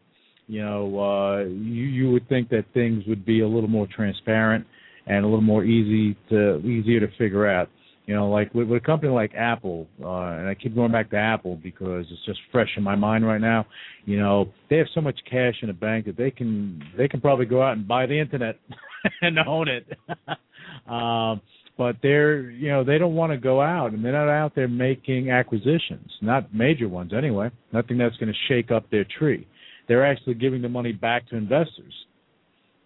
you 0.48 0.62
know, 0.62 1.00
uh, 1.00 1.44
you 1.46 1.84
you 1.86 2.12
would 2.12 2.28
think 2.28 2.50
that 2.50 2.66
things 2.74 3.04
would 3.08 3.26
be 3.26 3.42
a 3.42 3.48
little 3.48 3.70
more 3.70 3.88
transparent 3.96 4.66
and 5.08 5.24
a 5.24 5.28
little 5.28 5.42
more 5.42 5.64
easy 5.64 6.18
to 6.30 6.58
easier 6.60 7.00
to 7.00 7.08
figure 7.18 7.48
out. 7.48 7.70
You 8.06 8.16
know, 8.16 8.30
like 8.30 8.54
with, 8.54 8.68
with 8.68 8.84
a 8.84 8.86
company 8.86 9.12
like 9.12 9.34
Apple, 9.34 9.88
uh, 10.04 10.08
and 10.08 10.48
I 10.50 10.56
keep 10.56 10.76
going 10.76 10.92
back 10.92 11.10
to 11.12 11.18
Apple 11.18 11.56
because 11.56 12.06
it's 12.12 12.26
just 12.26 12.40
fresh 12.52 12.70
in 12.76 12.84
my 12.84 12.96
mind 12.96 13.26
right 13.26 13.40
now. 13.40 13.66
You 14.06 14.20
know, 14.20 14.52
they 14.70 14.78
have 14.78 14.88
so 14.94 15.00
much 15.00 15.18
cash 15.30 15.56
in 15.62 15.68
the 15.68 15.74
bank 15.74 16.06
that 16.08 16.18
they 16.18 16.30
can 16.30 16.84
they 16.98 17.08
can 17.08 17.22
probably 17.22 17.46
go 17.46 17.62
out 17.62 17.78
and 17.78 17.88
buy 17.88 18.06
the 18.06 18.20
internet 18.20 18.60
and 19.22 19.40
own 19.40 19.70
it. 19.70 19.86
um, 20.92 21.42
but 21.78 21.96
they're 22.04 22.52
you 22.52 22.70
know 22.70 22.84
they 22.84 22.98
don't 22.98 23.16
want 23.16 23.32
to 23.32 23.38
go 23.38 23.62
out 23.62 23.94
and 23.94 24.04
they're 24.04 24.12
not 24.12 24.30
out 24.30 24.54
there 24.54 24.68
making 24.68 25.32
acquisitions, 25.32 26.12
not 26.22 26.54
major 26.54 26.90
ones 26.90 27.14
anyway. 27.18 27.50
Nothing 27.72 27.98
that's 27.98 28.18
going 28.18 28.32
to 28.32 28.54
shake 28.54 28.70
up 28.70 28.90
their 28.92 29.06
tree. 29.18 29.48
They're 29.88 30.06
actually 30.06 30.36
giving 30.36 30.62
the 30.62 30.70
money 30.70 30.92
back 30.92 31.28
to 31.30 31.38
investors. 31.38 31.94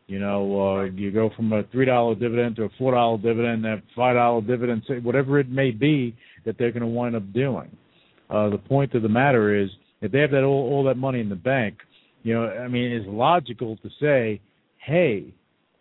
You 0.08 0.20
know, 0.20 0.78
uh, 0.80 0.84
you 0.86 1.12
go 1.12 1.30
from 1.36 1.52
a 1.52 1.64
three 1.64 1.86
dollar 1.86 2.16
dividend 2.16 2.56
to 2.56 2.64
a 2.64 2.70
four 2.78 2.94
dollar 2.94 3.18
dividend, 3.18 3.66
that 3.66 3.84
five 3.94 4.16
dollar 4.16 4.42
dividend, 4.42 4.84
whatever 5.04 5.38
it 5.38 5.50
may 5.50 5.72
be 5.72 6.16
that 6.46 6.58
they're 6.58 6.72
going 6.72 6.82
to 6.82 6.88
wind 6.88 7.16
up 7.16 7.34
doing. 7.34 7.70
Uh, 8.30 8.50
the 8.50 8.58
point 8.58 8.94
of 8.94 9.02
the 9.02 9.10
matter 9.10 9.62
is, 9.62 9.70
if 10.02 10.12
they 10.12 10.20
have 10.20 10.32
that 10.32 10.44
all, 10.44 10.72
all 10.72 10.84
that 10.86 10.96
money 10.96 11.20
in 11.20 11.28
the 11.28 11.36
bank, 11.36 11.78
you 12.24 12.34
know, 12.34 12.48
I 12.48 12.70
mean, 12.70 12.92
it's 12.92 13.06
logical 13.08 13.78
to 13.78 13.90
say, 14.02 14.40
hey, 14.78 15.34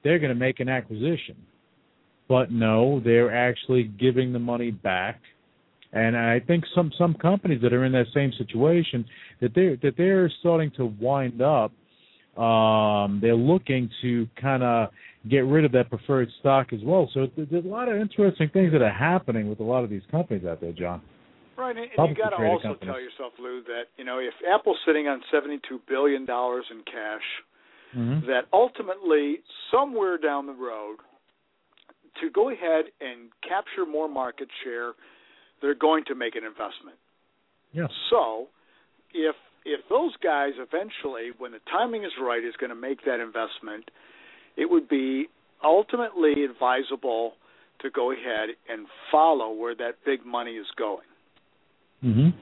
they're 0.02 0.18
going 0.18 0.32
to 0.32 0.38
make 0.38 0.58
an 0.58 0.68
acquisition, 0.68 1.36
but 2.28 2.50
no, 2.50 3.00
they're 3.04 3.34
actually 3.34 3.84
giving 3.84 4.32
the 4.32 4.38
money 4.38 4.72
back. 4.72 5.20
And 5.92 6.16
I 6.16 6.40
think 6.40 6.64
some 6.74 6.90
some 6.98 7.14
companies 7.14 7.62
that 7.62 7.72
are 7.72 7.84
in 7.84 7.92
that 7.92 8.06
same 8.12 8.32
situation 8.36 9.04
that 9.40 9.54
they 9.54 9.78
that 9.82 9.96
they're 9.96 10.30
starting 10.40 10.72
to 10.78 10.86
wind 11.00 11.40
up 11.40 11.70
um, 12.38 13.18
they're 13.20 13.34
looking 13.34 13.90
to 14.02 14.26
kind 14.40 14.62
of 14.62 14.90
get 15.28 15.40
rid 15.40 15.64
of 15.64 15.72
that 15.72 15.88
preferred 15.88 16.28
stock 16.40 16.72
as 16.72 16.80
well. 16.84 17.10
So 17.14 17.26
there's 17.36 17.64
a 17.64 17.68
lot 17.68 17.88
of 17.88 17.96
interesting 17.96 18.50
things 18.52 18.72
that 18.72 18.82
are 18.82 18.92
happening 18.92 19.48
with 19.48 19.60
a 19.60 19.64
lot 19.64 19.84
of 19.84 19.90
these 19.90 20.02
companies 20.10 20.44
out 20.44 20.60
there, 20.60 20.72
John. 20.72 21.02
Right, 21.56 21.74
and, 21.76 21.86
and 21.96 22.08
you 22.10 22.22
got 22.22 22.36
to 22.36 22.44
also 22.44 22.68
companies. 22.68 22.92
tell 22.92 23.00
yourself, 23.00 23.32
Lou, 23.40 23.62
that 23.64 23.84
you 23.96 24.04
know 24.04 24.18
if 24.18 24.34
Apple's 24.46 24.76
sitting 24.86 25.08
on 25.08 25.22
seventy-two 25.32 25.80
billion 25.88 26.26
dollars 26.26 26.66
in 26.70 26.82
cash, 26.84 27.22
mm-hmm. 27.96 28.26
that 28.26 28.42
ultimately 28.52 29.38
somewhere 29.72 30.18
down 30.18 30.46
the 30.46 30.52
road, 30.52 30.98
to 32.20 32.30
go 32.30 32.50
ahead 32.50 32.86
and 33.00 33.30
capture 33.42 33.90
more 33.90 34.06
market 34.06 34.48
share, 34.62 34.92
they're 35.62 35.74
going 35.74 36.04
to 36.08 36.14
make 36.14 36.36
an 36.36 36.44
investment. 36.44 36.98
Yeah. 37.72 37.86
So, 38.10 38.48
if 39.14 39.34
if 39.66 39.80
those 39.90 40.12
guys 40.22 40.52
eventually, 40.56 41.32
when 41.36 41.50
the 41.50 41.58
timing 41.70 42.04
is 42.04 42.12
right, 42.22 42.42
is 42.42 42.54
going 42.58 42.70
to 42.70 42.76
make 42.76 43.04
that 43.04 43.18
investment, 43.20 43.90
it 44.56 44.70
would 44.70 44.88
be 44.88 45.26
ultimately 45.62 46.44
advisable 46.44 47.32
to 47.80 47.90
go 47.90 48.12
ahead 48.12 48.50
and 48.70 48.86
follow 49.10 49.52
where 49.52 49.74
that 49.74 49.96
big 50.06 50.24
money 50.24 50.52
is 50.52 50.66
going. 50.78 51.06
Mhm. 52.02 52.32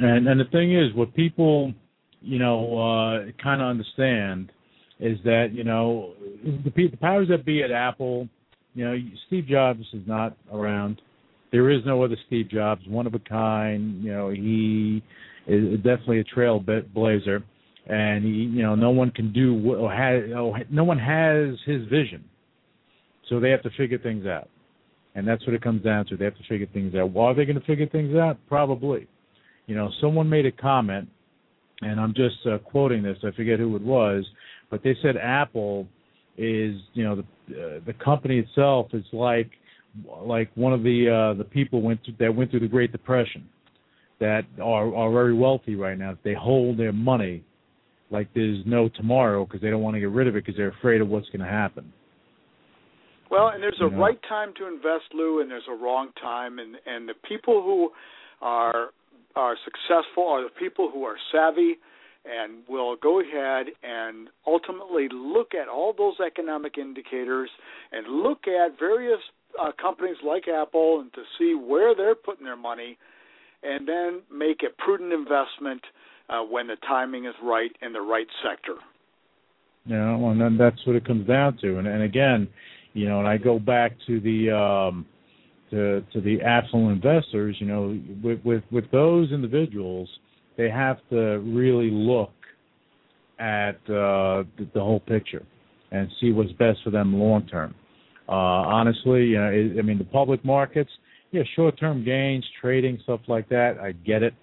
And 0.00 0.28
and 0.28 0.40
the 0.40 0.44
thing 0.44 0.72
is, 0.72 0.94
what 0.94 1.12
people, 1.14 1.74
you 2.22 2.38
know, 2.38 2.78
uh 2.78 3.32
kind 3.42 3.60
of 3.60 3.68
understand 3.68 4.52
is 5.00 5.18
that 5.24 5.48
you 5.52 5.64
know 5.64 6.14
the, 6.44 6.70
the 6.70 6.96
powers 6.96 7.28
that 7.28 7.44
be 7.44 7.62
at 7.62 7.70
Apple, 7.70 8.28
you 8.74 8.84
know, 8.84 8.96
Steve 9.26 9.46
Jobs 9.46 9.84
is 9.92 10.06
not 10.06 10.36
around. 10.52 11.02
There 11.50 11.70
is 11.70 11.84
no 11.86 12.02
other 12.02 12.16
Steve 12.26 12.48
Jobs, 12.48 12.86
one 12.86 13.06
of 13.06 13.14
a 13.14 13.18
kind. 13.18 14.04
You 14.04 14.12
know, 14.12 14.28
he 14.30 15.02
is 15.48 15.76
definitely 15.78 16.20
a 16.20 16.24
trailblazer, 16.24 17.42
and 17.86 18.24
he, 18.24 18.30
you 18.30 18.62
know, 18.62 18.74
no 18.74 18.90
one 18.90 19.10
can 19.10 19.32
do 19.32 19.74
or 19.74 19.90
has, 19.92 20.22
no 20.70 20.84
one 20.84 20.98
has 20.98 21.56
his 21.64 21.86
vision, 21.88 22.22
so 23.28 23.40
they 23.40 23.50
have 23.50 23.62
to 23.62 23.70
figure 23.70 23.98
things 23.98 24.26
out, 24.26 24.48
and 25.14 25.26
that's 25.26 25.44
what 25.46 25.54
it 25.54 25.62
comes 25.62 25.82
down 25.82 26.06
to. 26.06 26.16
They 26.16 26.26
have 26.26 26.36
to 26.36 26.44
figure 26.48 26.66
things 26.72 26.94
out. 26.94 27.10
Why 27.10 27.26
are 27.26 27.34
they 27.34 27.44
going 27.46 27.58
to 27.58 27.66
figure 27.66 27.88
things 27.88 28.14
out? 28.14 28.38
Probably. 28.48 29.06
You 29.66 29.74
know, 29.74 29.90
someone 30.00 30.28
made 30.28 30.46
a 30.46 30.52
comment, 30.52 31.08
and 31.80 31.98
I'm 31.98 32.14
just 32.14 32.36
uh, 32.46 32.58
quoting 32.58 33.02
this. 33.02 33.18
I 33.24 33.30
forget 33.34 33.58
who 33.58 33.74
it 33.76 33.82
was, 33.82 34.24
but 34.70 34.82
they 34.82 34.96
said 35.02 35.16
Apple 35.16 35.86
is, 36.36 36.76
you 36.92 37.04
know, 37.04 37.16
the 37.16 37.22
uh, 37.48 37.80
the 37.86 37.94
company 37.94 38.38
itself 38.38 38.88
is 38.92 39.04
like 39.12 39.50
like 40.22 40.50
one 40.54 40.74
of 40.74 40.82
the 40.82 41.08
uh, 41.08 41.38
the 41.38 41.44
people 41.44 41.80
went 41.80 42.04
through, 42.04 42.14
that 42.20 42.34
went 42.34 42.50
through 42.50 42.60
the 42.60 42.68
Great 42.68 42.92
Depression 42.92 43.48
that 44.20 44.42
are 44.60 44.94
are 44.94 45.12
very 45.12 45.34
wealthy 45.34 45.76
right 45.76 45.98
now. 45.98 46.16
They 46.24 46.34
hold 46.34 46.78
their 46.78 46.92
money 46.92 47.44
like 48.10 48.28
there's 48.34 48.64
no 48.66 48.88
tomorrow 48.88 49.44
because 49.44 49.60
they 49.60 49.70
don't 49.70 49.82
want 49.82 49.94
to 49.94 50.00
get 50.00 50.10
rid 50.10 50.26
of 50.26 50.36
it 50.36 50.44
because 50.44 50.56
they're 50.56 50.70
afraid 50.70 51.00
of 51.00 51.08
what's 51.08 51.26
going 51.28 51.40
to 51.40 51.46
happen. 51.50 51.92
Well, 53.30 53.48
and 53.48 53.62
there's 53.62 53.78
a 53.80 53.84
You 53.84 53.90
know? 53.90 53.98
right 53.98 54.18
time 54.28 54.54
to 54.56 54.66
invest, 54.66 55.12
Lou, 55.12 55.40
and 55.40 55.50
there's 55.50 55.68
a 55.68 55.74
wrong 55.74 56.10
time, 56.20 56.58
and 56.58 56.76
and 56.86 57.08
the 57.08 57.14
people 57.28 57.62
who 57.62 57.90
are 58.40 58.90
are 59.36 59.56
successful 59.64 60.26
are 60.26 60.42
the 60.42 60.54
people 60.58 60.90
who 60.92 61.04
are 61.04 61.16
savvy 61.30 61.76
and 62.24 62.62
will 62.68 62.96
go 62.96 63.20
ahead 63.20 63.66
and 63.82 64.28
ultimately 64.46 65.08
look 65.12 65.54
at 65.54 65.68
all 65.68 65.94
those 65.96 66.16
economic 66.24 66.76
indicators 66.76 67.48
and 67.92 68.06
look 68.22 68.46
at 68.48 68.78
various 68.78 69.20
uh, 69.60 69.70
companies 69.80 70.16
like 70.24 70.44
Apple 70.48 71.00
and 71.00 71.12
to 71.14 71.22
see 71.38 71.54
where 71.54 71.94
they're 71.94 72.14
putting 72.14 72.44
their 72.44 72.56
money, 72.56 72.98
and 73.62 73.86
then 73.88 74.22
make 74.32 74.62
a 74.62 74.82
prudent 74.82 75.12
investment 75.12 75.82
uh, 76.28 76.42
when 76.42 76.66
the 76.66 76.76
timing 76.86 77.24
is 77.24 77.34
right 77.42 77.70
in 77.82 77.92
the 77.92 78.00
right 78.00 78.26
sector. 78.42 78.74
Yeah, 79.86 80.16
know, 80.16 80.30
and 80.30 80.40
then 80.40 80.56
that's 80.58 80.84
what 80.86 80.96
it 80.96 81.06
comes 81.06 81.26
down 81.26 81.56
to. 81.62 81.78
And 81.78 81.86
and 81.86 82.02
again, 82.02 82.48
you 82.92 83.08
know, 83.08 83.20
and 83.20 83.28
I 83.28 83.38
go 83.38 83.58
back 83.58 83.92
to 84.06 84.20
the 84.20 84.54
um 84.54 85.06
to 85.70 86.02
to 86.12 86.20
the 86.20 86.42
affluent 86.42 87.02
investors, 87.04 87.56
you 87.58 87.66
know, 87.66 87.98
with 88.22 88.40
with 88.44 88.62
with 88.70 88.90
those 88.90 89.32
individuals, 89.32 90.08
they 90.56 90.68
have 90.68 90.98
to 91.10 91.38
really 91.38 91.90
look 91.90 92.32
at 93.38 93.76
uh 93.86 94.44
the, 94.58 94.68
the 94.74 94.80
whole 94.80 95.00
picture 95.00 95.44
and 95.90 96.08
see 96.20 96.32
what's 96.32 96.52
best 96.52 96.80
for 96.84 96.90
them 96.90 97.14
long 97.14 97.46
term. 97.46 97.74
Uh 98.28 98.32
honestly, 98.32 99.24
you 99.24 99.38
know, 99.38 99.50
it, 99.50 99.78
I 99.78 99.82
mean 99.82 99.98
the 99.98 100.04
public 100.04 100.44
markets, 100.44 100.90
yeah, 101.30 101.42
short-term 101.56 102.04
gains, 102.04 102.44
trading 102.60 102.98
stuff 103.04 103.20
like 103.28 103.48
that, 103.48 103.78
I 103.78 103.92
get 103.92 104.22
it. 104.22 104.34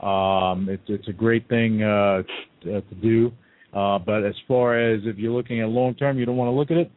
Um 0.00 0.68
it's 0.70 0.82
it's 0.88 1.08
a 1.08 1.12
great 1.12 1.48
thing 1.48 1.82
uh 1.82 2.22
to, 2.62 2.82
do. 3.02 3.32
Uh 3.74 3.98
but 3.98 4.24
as 4.24 4.34
far 4.48 4.78
as 4.78 5.00
if 5.04 5.18
you're 5.18 5.32
looking 5.32 5.60
at 5.60 5.68
long 5.68 5.94
term, 5.94 6.18
you 6.18 6.26
don't 6.26 6.36
want 6.36 6.48
to 6.48 6.52
look 6.52 6.70
at 6.70 6.76
it. 6.76 6.90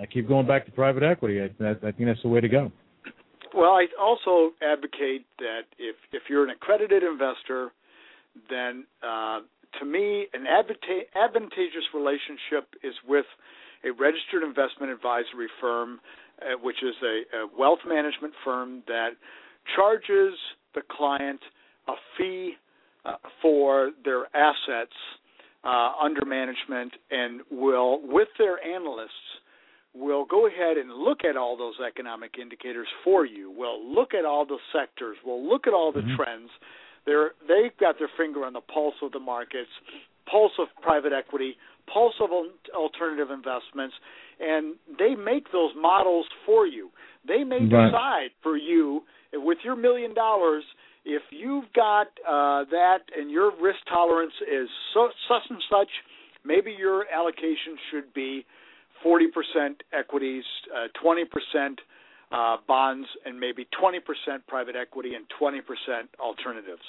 I 0.00 0.06
keep 0.06 0.28
going 0.28 0.46
back 0.46 0.66
to 0.66 0.72
private 0.72 1.02
equity. 1.02 1.40
I, 1.40 1.44
I 1.44 1.92
think 1.92 2.06
that's 2.06 2.22
the 2.22 2.28
way 2.28 2.40
to 2.40 2.48
go. 2.48 2.72
Well, 3.54 3.70
I 3.70 3.86
also 4.00 4.54
advocate 4.62 5.26
that 5.38 5.62
if 5.78 5.96
if 6.12 6.22
you're 6.28 6.44
an 6.44 6.50
accredited 6.50 7.02
investor, 7.02 7.70
then 8.50 8.84
uh, 9.02 9.40
to 9.78 9.84
me, 9.84 10.26
an 10.32 10.44
advanta- 10.44 11.06
advantageous 11.14 11.84
relationship 11.94 12.74
is 12.82 12.94
with 13.06 13.26
a 13.84 13.90
registered 13.90 14.42
investment 14.42 14.90
advisory 14.90 15.48
firm, 15.60 16.00
uh, 16.42 16.56
which 16.62 16.82
is 16.82 16.94
a, 17.02 17.36
a 17.38 17.46
wealth 17.58 17.80
management 17.86 18.32
firm 18.44 18.82
that 18.86 19.10
charges 19.76 20.34
the 20.74 20.82
client 20.90 21.40
a 21.88 21.92
fee 22.16 22.54
uh, 23.04 23.16
for 23.42 23.90
their 24.04 24.24
assets 24.34 24.92
uh, 25.64 25.92
under 26.02 26.24
management 26.24 26.92
and 27.10 27.40
will, 27.50 28.00
with 28.02 28.28
their 28.38 28.62
analysts, 28.64 29.10
will 29.94 30.24
go 30.24 30.46
ahead 30.46 30.76
and 30.76 30.92
look 30.92 31.24
at 31.24 31.36
all 31.36 31.56
those 31.56 31.74
economic 31.86 32.36
indicators 32.40 32.88
for 33.04 33.24
you. 33.24 33.50
Will 33.50 33.80
look 33.94 34.12
at 34.12 34.24
all 34.24 34.44
the 34.44 34.58
sectors. 34.72 35.16
Will 35.24 35.42
look 35.48 35.66
at 35.66 35.72
all 35.72 35.92
the 35.92 36.02
Mhm. 36.02 36.16
trends. 36.16 36.50
They're 37.04 37.34
they've 37.46 37.76
got 37.76 37.98
their 37.98 38.08
finger 38.16 38.44
on 38.44 38.54
the 38.54 38.60
pulse 38.60 38.96
of 39.02 39.12
the 39.12 39.20
markets, 39.20 39.70
pulse 40.26 40.58
of 40.58 40.68
private 40.80 41.12
equity, 41.12 41.56
pulse 41.86 42.14
of 42.20 42.30
alternative 42.74 43.30
investments, 43.30 43.94
and 44.40 44.74
they 44.98 45.14
make 45.14 45.50
those 45.52 45.70
models 45.76 46.26
for 46.44 46.66
you. 46.66 46.90
They 47.26 47.44
may 47.44 47.64
Right. 47.66 47.90
decide 47.90 48.30
for 48.42 48.56
you 48.56 49.04
with 49.32 49.58
your 49.64 49.76
million 49.76 50.14
dollars 50.14 50.64
if 51.04 51.22
you've 51.30 51.70
got 51.74 52.08
uh, 52.26 52.64
that 52.70 53.02
and 53.16 53.30
your 53.30 53.50
risk 53.60 53.78
tolerance 53.88 54.34
is 54.50 54.68
so, 54.92 55.10
such 55.28 55.42
and 55.50 55.62
such. 55.70 55.88
Maybe 56.44 56.72
your 56.72 57.06
allocation 57.10 57.78
should 57.90 58.12
be 58.14 58.44
40% 59.04 59.80
equities, 59.92 60.44
uh, 60.74 60.88
20% 61.02 61.78
uh, 62.32 62.56
bonds, 62.66 63.06
and 63.24 63.38
maybe 63.38 63.66
20% 63.80 64.00
private 64.46 64.76
equity 64.76 65.14
and 65.14 65.24
20% 65.40 65.60
alternatives. 66.18 66.82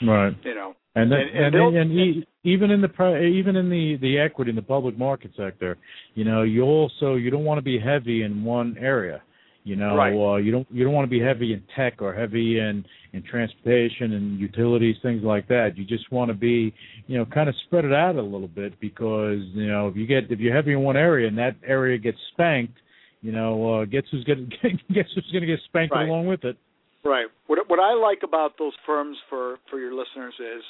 Right. 0.00 0.34
You 0.44 0.54
know, 0.54 0.74
And 0.94 1.10
then, 1.10 1.20
And- 1.20 1.54
and, 1.54 1.76
and 1.76 1.98
and, 1.98 2.26
even 2.44 2.70
in 2.70 2.80
the 2.80 2.88
pri- 2.88 3.24
even 3.24 3.56
in 3.56 3.70
the 3.70 3.96
the 3.96 4.18
equity 4.18 4.50
in 4.50 4.56
the 4.56 4.62
public 4.62 4.98
market 4.98 5.30
sector, 5.36 5.78
you 6.14 6.24
know, 6.24 6.42
you 6.42 6.62
also 6.64 7.14
you 7.14 7.30
don't 7.30 7.44
want 7.44 7.58
to 7.58 7.62
be 7.62 7.78
heavy 7.78 8.22
in 8.22 8.42
one 8.44 8.76
area. 8.78 9.22
You 9.64 9.76
know, 9.76 9.94
Right. 9.96 10.12
uh, 10.12 10.36
you 10.38 10.50
don't 10.50 10.66
you 10.72 10.82
don't 10.84 10.92
want 10.92 11.06
to 11.06 11.10
be 11.10 11.20
heavy 11.20 11.52
in 11.52 11.62
tech 11.76 12.02
or 12.02 12.12
heavy 12.12 12.58
in 12.58 12.84
in 13.12 13.22
transportation 13.22 14.12
and 14.14 14.40
utilities, 14.40 14.96
things 15.02 15.22
like 15.22 15.46
that. 15.48 15.78
You 15.78 15.84
just 15.84 16.10
want 16.10 16.30
to 16.30 16.34
be, 16.34 16.74
you 17.06 17.16
know, 17.16 17.24
kind 17.26 17.48
of 17.48 17.54
spread 17.66 17.84
it 17.84 17.92
out 17.92 18.16
a 18.16 18.22
little 18.22 18.48
bit 18.48 18.78
because 18.80 19.40
you 19.54 19.68
know 19.68 19.86
if 19.86 19.94
you 19.96 20.04
get 20.06 20.30
if 20.32 20.40
you're 20.40 20.54
heavy 20.54 20.72
in 20.72 20.80
one 20.80 20.96
area 20.96 21.28
and 21.28 21.38
that 21.38 21.54
area 21.64 21.96
gets 21.96 22.18
spanked, 22.32 22.76
you 23.20 23.30
know, 23.30 23.52
uh, 23.82 23.84
guess 23.84 24.02
who's 24.10 24.24
gonna 24.24 24.46
guess 24.92 25.06
who's 25.14 25.30
going 25.30 25.42
to 25.42 25.46
get 25.46 25.60
spanked 25.66 25.94
Right. 25.94 26.08
along 26.08 26.26
with 26.26 26.44
it. 26.44 26.56
Right. 27.04 27.26
What 27.46 27.68
what 27.68 27.80
I 27.80 27.94
like 27.94 28.20
about 28.22 28.58
those 28.58 28.74
firms 28.86 29.16
for 29.28 29.58
for 29.70 29.78
your 29.78 29.92
listeners 29.94 30.34
is 30.38 30.62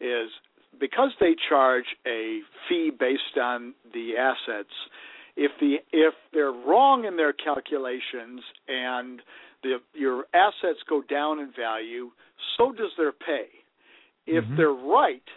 is 0.00 0.30
because 0.80 1.10
they 1.20 1.34
charge 1.48 1.84
a 2.06 2.40
fee 2.68 2.90
based 2.98 3.38
on 3.40 3.74
the 3.92 4.12
assets. 4.18 4.72
If 5.36 5.52
the 5.60 5.76
if 5.92 6.14
they're 6.32 6.52
wrong 6.52 7.04
in 7.04 7.16
their 7.16 7.32
calculations 7.34 8.40
and 8.68 9.20
the 9.62 9.76
your 9.92 10.24
assets 10.32 10.80
go 10.88 11.02
down 11.02 11.40
in 11.40 11.52
value, 11.58 12.10
so 12.56 12.72
does 12.72 12.92
their 12.96 13.12
pay. 13.12 13.48
If 14.26 14.44
Mhm. 14.44 14.56
they're 14.56 14.72
right 14.72 15.28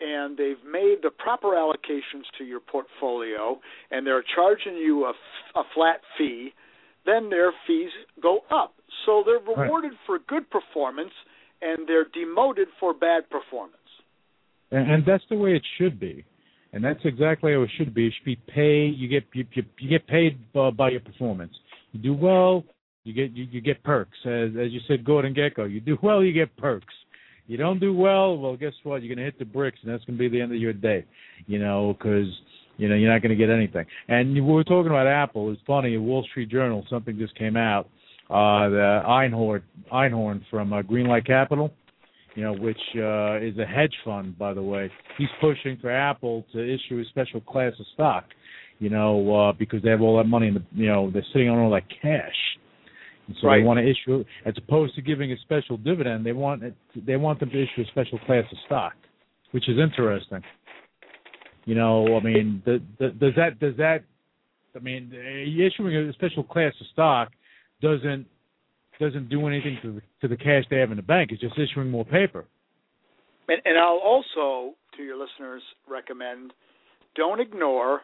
and 0.00 0.36
they've 0.36 0.62
made 0.64 1.02
the 1.02 1.10
proper 1.10 1.48
allocations 1.48 2.24
to 2.38 2.44
your 2.44 2.60
portfolio 2.60 3.60
and 3.90 4.06
they're 4.06 4.22
charging 4.22 4.76
you 4.76 5.04
a, 5.04 5.10
f- 5.10 5.16
a 5.56 5.64
flat 5.74 6.00
fee, 6.16 6.54
then 7.04 7.28
their 7.28 7.52
fees 7.66 7.90
go 8.20 8.44
up. 8.50 8.74
So 9.06 9.22
they're 9.24 9.38
Right. 9.38 9.64
rewarded 9.64 9.92
for 10.06 10.18
good 10.18 10.48
performance 10.50 11.12
and 11.62 11.86
they're 11.86 12.06
demoted 12.12 12.68
for 12.78 12.94
bad 12.94 13.28
performance. 13.30 13.76
and, 14.70 14.90
and 14.90 15.04
that's 15.04 15.24
the 15.28 15.36
way 15.36 15.54
it 15.56 15.62
should 15.78 15.98
be, 15.98 16.24
and 16.72 16.82
that's 16.84 17.00
exactly 17.04 17.52
how 17.52 17.62
it 17.62 17.70
should 17.76 17.92
be. 17.92 18.06
It 18.06 18.12
should 18.16 18.24
be 18.24 18.36
paid. 18.36 18.96
You 18.96 19.08
get 19.08 19.24
you, 19.32 19.44
you, 19.52 19.64
you 19.78 19.88
get 19.88 20.06
paid 20.06 20.38
uh, 20.54 20.70
by 20.70 20.90
your 20.90 21.00
performance. 21.00 21.52
You 21.92 22.00
do 22.00 22.14
well, 22.14 22.64
you 23.04 23.12
get 23.12 23.32
you, 23.32 23.44
you 23.50 23.60
get 23.60 23.82
perks. 23.82 24.16
As 24.24 24.50
as 24.56 24.70
you 24.70 24.80
said, 24.86 25.04
Gordon 25.04 25.34
Gekko. 25.34 25.70
You 25.70 25.80
do 25.80 25.98
well, 26.02 26.22
you 26.22 26.32
get 26.32 26.56
perks. 26.56 26.94
You 27.48 27.56
don't 27.56 27.80
do 27.80 27.92
well, 27.92 28.38
well, 28.38 28.56
guess 28.56 28.74
what? 28.84 29.02
You're 29.02 29.12
going 29.14 29.18
to 29.18 29.24
hit 29.24 29.38
the 29.40 29.44
bricks, 29.44 29.78
and 29.82 29.92
that's 29.92 30.04
going 30.04 30.16
to 30.16 30.20
be 30.20 30.28
the 30.28 30.40
end 30.40 30.52
of 30.52 30.58
your 30.60 30.72
day. 30.72 31.04
You 31.46 31.58
know, 31.58 31.96
because 31.98 32.28
you 32.76 32.88
know 32.88 32.94
you're 32.94 33.12
not 33.12 33.22
going 33.22 33.36
to 33.36 33.44
get 33.44 33.50
anything. 33.50 33.86
And 34.06 34.34
we 34.34 34.40
were 34.40 34.62
talking 34.62 34.90
about 34.92 35.08
Apple. 35.08 35.50
It's 35.50 35.60
funny. 35.66 35.94
In 35.94 36.04
Wall 36.06 36.24
Street 36.30 36.48
Journal, 36.48 36.86
something 36.88 37.18
just 37.18 37.34
came 37.34 37.56
out. 37.56 37.88
Uh, 38.30 38.68
the 38.68 39.02
Einhorn 39.06 39.62
Einhorn 39.92 40.42
from 40.50 40.72
uh, 40.72 40.82
Greenlight 40.82 41.26
Capital 41.26 41.72
you 42.34 42.42
know, 42.44 42.52
which 42.52 42.80
uh, 42.96 43.36
is 43.38 43.58
a 43.58 43.66
hedge 43.66 43.94
fund, 44.04 44.38
by 44.38 44.54
the 44.54 44.62
way. 44.62 44.90
He's 45.18 45.28
pushing 45.40 45.76
for 45.80 45.90
Apple 45.90 46.44
to 46.52 46.58
issue 46.62 47.00
a 47.00 47.04
special 47.10 47.40
class 47.40 47.72
of 47.78 47.86
stock, 47.94 48.24
you 48.78 48.88
know, 48.88 49.34
uh, 49.34 49.52
because 49.52 49.82
they 49.82 49.90
have 49.90 50.00
all 50.00 50.16
that 50.18 50.24
money 50.24 50.48
in 50.48 50.54
the, 50.54 50.62
you 50.72 50.86
know, 50.86 51.10
they're 51.10 51.24
sitting 51.32 51.48
on 51.48 51.58
all 51.58 51.70
that 51.72 51.84
cash, 52.00 52.58
And 53.26 53.36
so 53.40 53.46
Right. 53.46 53.58
they 53.58 53.64
want 53.64 53.78
to 53.78 53.88
issue, 53.88 54.24
as 54.44 54.54
opposed 54.56 54.94
to 54.96 55.02
giving 55.02 55.30
a 55.32 55.36
special 55.38 55.76
dividend, 55.76 56.24
they 56.24 56.32
want 56.32 56.62
it, 56.62 56.74
they 56.96 57.16
want 57.16 57.38
them 57.40 57.50
to 57.50 57.62
issue 57.62 57.82
a 57.82 57.86
special 57.86 58.18
class 58.20 58.44
of 58.50 58.58
stock, 58.66 58.94
which 59.52 59.68
is 59.68 59.78
interesting. 59.78 60.42
You 61.64 61.74
know, 61.74 62.16
I 62.16 62.20
mean, 62.20 62.62
the, 62.64 62.82
the, 62.98 63.10
does 63.10 63.34
that 63.36 63.60
does 63.60 63.76
that? 63.76 64.02
I 64.74 64.78
mean, 64.78 65.12
issuing 65.12 65.94
a 65.94 66.12
special 66.14 66.42
class 66.42 66.72
of 66.80 66.86
stock 66.88 67.32
doesn't 67.80 68.26
doesn't 69.00 69.30
do 69.30 69.46
anything 69.46 69.78
to 69.82 69.92
the, 69.94 70.02
to 70.20 70.28
the 70.28 70.36
cash 70.36 70.64
they 70.70 70.76
have 70.76 70.90
in 70.90 70.96
the 70.98 71.02
bank. 71.02 71.30
It's 71.32 71.40
just 71.40 71.58
issuing 71.58 71.90
more 71.90 72.04
paper. 72.04 72.44
And, 73.48 73.60
and 73.64 73.78
I'll 73.78 73.98
also, 74.04 74.74
to 74.96 75.02
your 75.02 75.16
listeners, 75.16 75.62
recommend 75.88 76.52
don't 77.16 77.40
ignore 77.40 78.02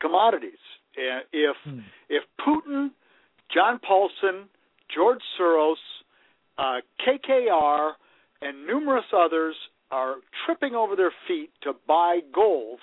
commodities. 0.00 0.58
If 0.96 1.56
Hmm. 1.64 1.80
if 2.08 2.24
Putin, 2.40 2.90
John 3.52 3.78
Paulson, 3.78 4.48
George 4.94 5.22
Soros, 5.38 5.76
uh, 6.58 6.80
KKR, 7.04 7.92
and 8.42 8.66
numerous 8.66 9.06
others 9.12 9.56
are 9.90 10.16
tripping 10.44 10.74
over 10.74 10.96
their 10.96 11.12
feet 11.26 11.50
to 11.62 11.72
buy 11.86 12.20
gold, 12.32 12.80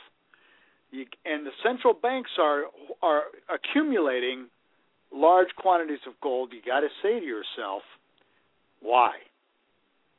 you, 0.92 1.06
and 1.26 1.46
the 1.46 1.52
central 1.64 1.94
banks 1.94 2.32
are 2.38 2.66
are 3.02 3.24
accumulating 3.50 4.48
large 5.14 5.50
quantities 5.58 6.00
of 6.08 6.14
gold, 6.22 6.52
you 6.54 6.60
got 6.66 6.82
to 6.82 6.88
say 7.02 7.20
to 7.20 7.26
yourself, 7.26 7.82
why? 8.82 9.12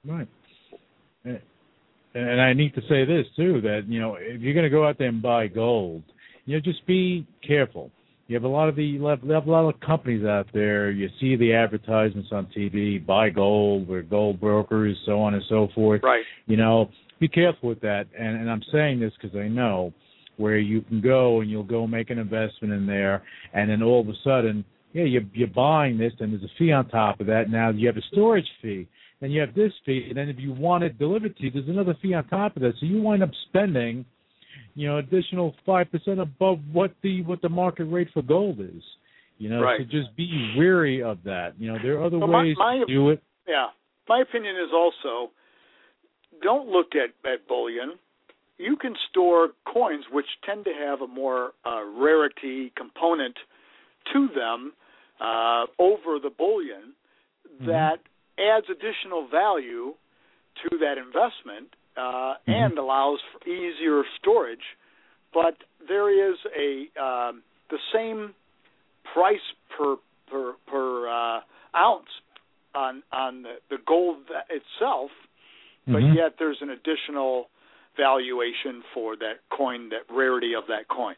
Right. 0.07 0.29
And 1.25 1.41
and 2.15 2.41
I 2.41 2.53
need 2.53 2.75
to 2.75 2.83
say 2.83 3.05
this 3.05 3.27
too 3.37 3.61
that 3.63 3.83
you 3.89 4.01
know 4.01 4.17
if 4.19 4.41
you're 4.41 4.55
going 4.55 4.65
to 4.65 4.71
go 4.71 4.87
out 4.87 4.99
there 4.99 5.09
and 5.09 5.23
buy 5.23 5.47
gold, 5.47 6.03
you 6.45 6.57
know 6.57 6.61
just 6.61 6.87
be 6.87 7.27
careful. 7.47 7.91
You 8.29 8.37
have 8.37 8.45
a 8.45 8.49
lot 8.49 8.69
of 8.69 8.77
the 8.77 8.85
you 8.85 9.05
have, 9.07 9.21
you 9.23 9.33
have 9.33 9.47
a 9.47 9.51
lot 9.51 9.69
of 9.69 9.81
companies 9.81 10.25
out 10.25 10.47
there. 10.53 10.91
You 10.91 11.09
see 11.21 11.37
the 11.37 11.55
advertisements 11.55 12.31
on 12.33 12.49
TV, 12.57 13.05
buy 13.05 13.31
gold, 13.31 13.89
we're 13.89 14.03
gold 14.03 14.41
brokers, 14.41 14.97
so 15.07 15.21
on 15.21 15.35
and 15.35 15.43
so 15.49 15.69
forth. 15.75 16.03
Right. 16.03 16.25
You 16.47 16.57
know, 16.57 16.91
be 17.21 17.29
careful 17.29 17.69
with 17.69 17.81
that. 17.81 18.07
And 18.19 18.41
and 18.41 18.51
I'm 18.51 18.63
saying 18.73 19.01
this 19.01 19.13
because 19.21 19.37
I 19.37 19.49
know 19.49 19.93
where 20.39 20.59
you 20.59 20.81
can 20.83 21.01
go 21.01 21.41
and 21.41 21.51
you'll 21.51 21.63
go 21.63 21.87
make 21.87 22.11
an 22.11 22.19
investment 22.19 22.73
in 22.73 22.87
there, 22.87 23.23
and 23.53 23.71
then 23.71 23.83
all 23.83 24.01
of 24.01 24.09
a 24.09 24.15
sudden, 24.25 24.65
yeah, 24.93 25.05
you're 25.05 25.23
you're 25.33 25.49
buying 25.49 25.99
this, 25.99 26.13
and 26.21 26.33
there's 26.33 26.43
a 26.45 26.53
fee 26.59 26.73
on 26.73 26.89
top 26.89 27.21
of 27.21 27.27
that. 27.27 27.51
Now 27.51 27.71
you 27.71 27.87
have 27.87 27.97
a 27.97 28.03
storage 28.13 28.49
fee, 28.61 28.89
then 29.21 29.31
you 29.31 29.41
have 29.41 29.55
this 29.55 29.73
fee, 29.87 30.07
and 30.09 30.17
then 30.17 30.29
if 30.29 30.37
you 30.39 30.53
want 30.53 30.85
it 30.85 30.99
delivered 30.99 31.37
to 31.37 31.45
you, 31.45 31.51
there's 31.51 31.69
another 31.69 31.97
fee 32.03 32.15
on 32.15 32.27
top 32.29 32.57
of 32.57 32.63
that. 32.63 32.73
So 32.81 32.87
you 32.87 33.01
wind 33.01 33.23
up 33.23 33.31
spending, 33.49 34.05
you 34.75 34.89
know, 34.89 34.99
additional 34.99 35.55
five 35.65 35.91
percent 35.91 36.21
above 36.21 36.59
what 36.73 36.93
the 37.03 37.23
what 37.23 37.41
the 37.43 37.49
market 37.49 37.85
rate 37.85 38.09
for 38.13 38.23
gold 38.23 38.61
is. 38.61 38.83
You 39.39 39.49
know, 39.49 39.63
Right. 39.63 39.81
so 39.81 39.85
just 39.85 40.15
be 40.17 40.55
wary 40.57 41.03
of 41.03 41.23
that. 41.25 41.55
You 41.59 41.73
know, 41.73 41.79
there 41.83 41.99
are 41.99 42.05
other 42.05 42.19
Well, 42.19 42.29
my- 42.29 42.43
ways 42.45 42.57
my- 42.59 42.79
to 42.79 42.85
do 42.87 43.11
it. 43.11 43.23
Yeah. 43.49 43.69
My 44.09 44.21
opinion 44.21 44.57
is 44.57 44.71
also 44.73 45.31
don't 46.43 46.69
look 46.69 46.95
at, 46.95 47.11
at 47.31 47.47
bullion. 47.49 47.99
You 48.59 48.77
can 48.77 48.95
store 49.11 49.51
coins 49.65 50.05
which 50.13 50.27
tend 50.45 50.65
to 50.67 50.73
have 50.75 51.01
a 51.01 51.07
more 51.07 51.53
uh, 51.65 51.83
rarity 51.97 52.71
component 52.77 53.37
to 54.13 54.29
them 54.29 54.73
uh, 55.23 55.65
over 55.79 56.19
the 56.19 56.31
bullion 56.37 56.95
that 57.67 57.99
adds 58.39 58.67
additional 58.71 59.29
value 59.31 59.95
to 60.63 60.79
that 60.79 60.97
investment 60.99 61.69
uh, 61.97 62.35
and 62.47 62.77
allows 62.79 63.21
for 63.31 63.49
easier 63.49 64.03
storage. 64.19 64.67
But 65.33 65.57
there 65.89 66.11
is 66.11 66.39
a 66.59 66.71
um, 67.01 67.43
the 67.71 67.79
same 67.95 68.35
price 69.15 69.47
per 69.77 69.97
per 70.31 70.55
per 70.67 71.09
uh, 71.09 71.41
ounce 71.77 72.13
on 72.75 73.03
on 73.13 73.43
the, 73.43 73.55
the 73.71 73.79
gold 73.87 74.25
itself, 74.51 75.11
but 75.87 76.03
Mhm. 76.03 76.17
yet 76.17 76.31
there's 76.39 76.61
an 76.61 76.71
additional 76.71 77.49
valuation 77.97 78.83
for 78.95 79.17
that 79.17 79.41
coin, 79.51 79.91
that 79.91 80.05
rarity 80.11 80.55
of 80.55 80.67
that 80.69 80.89
coin. 80.89 81.17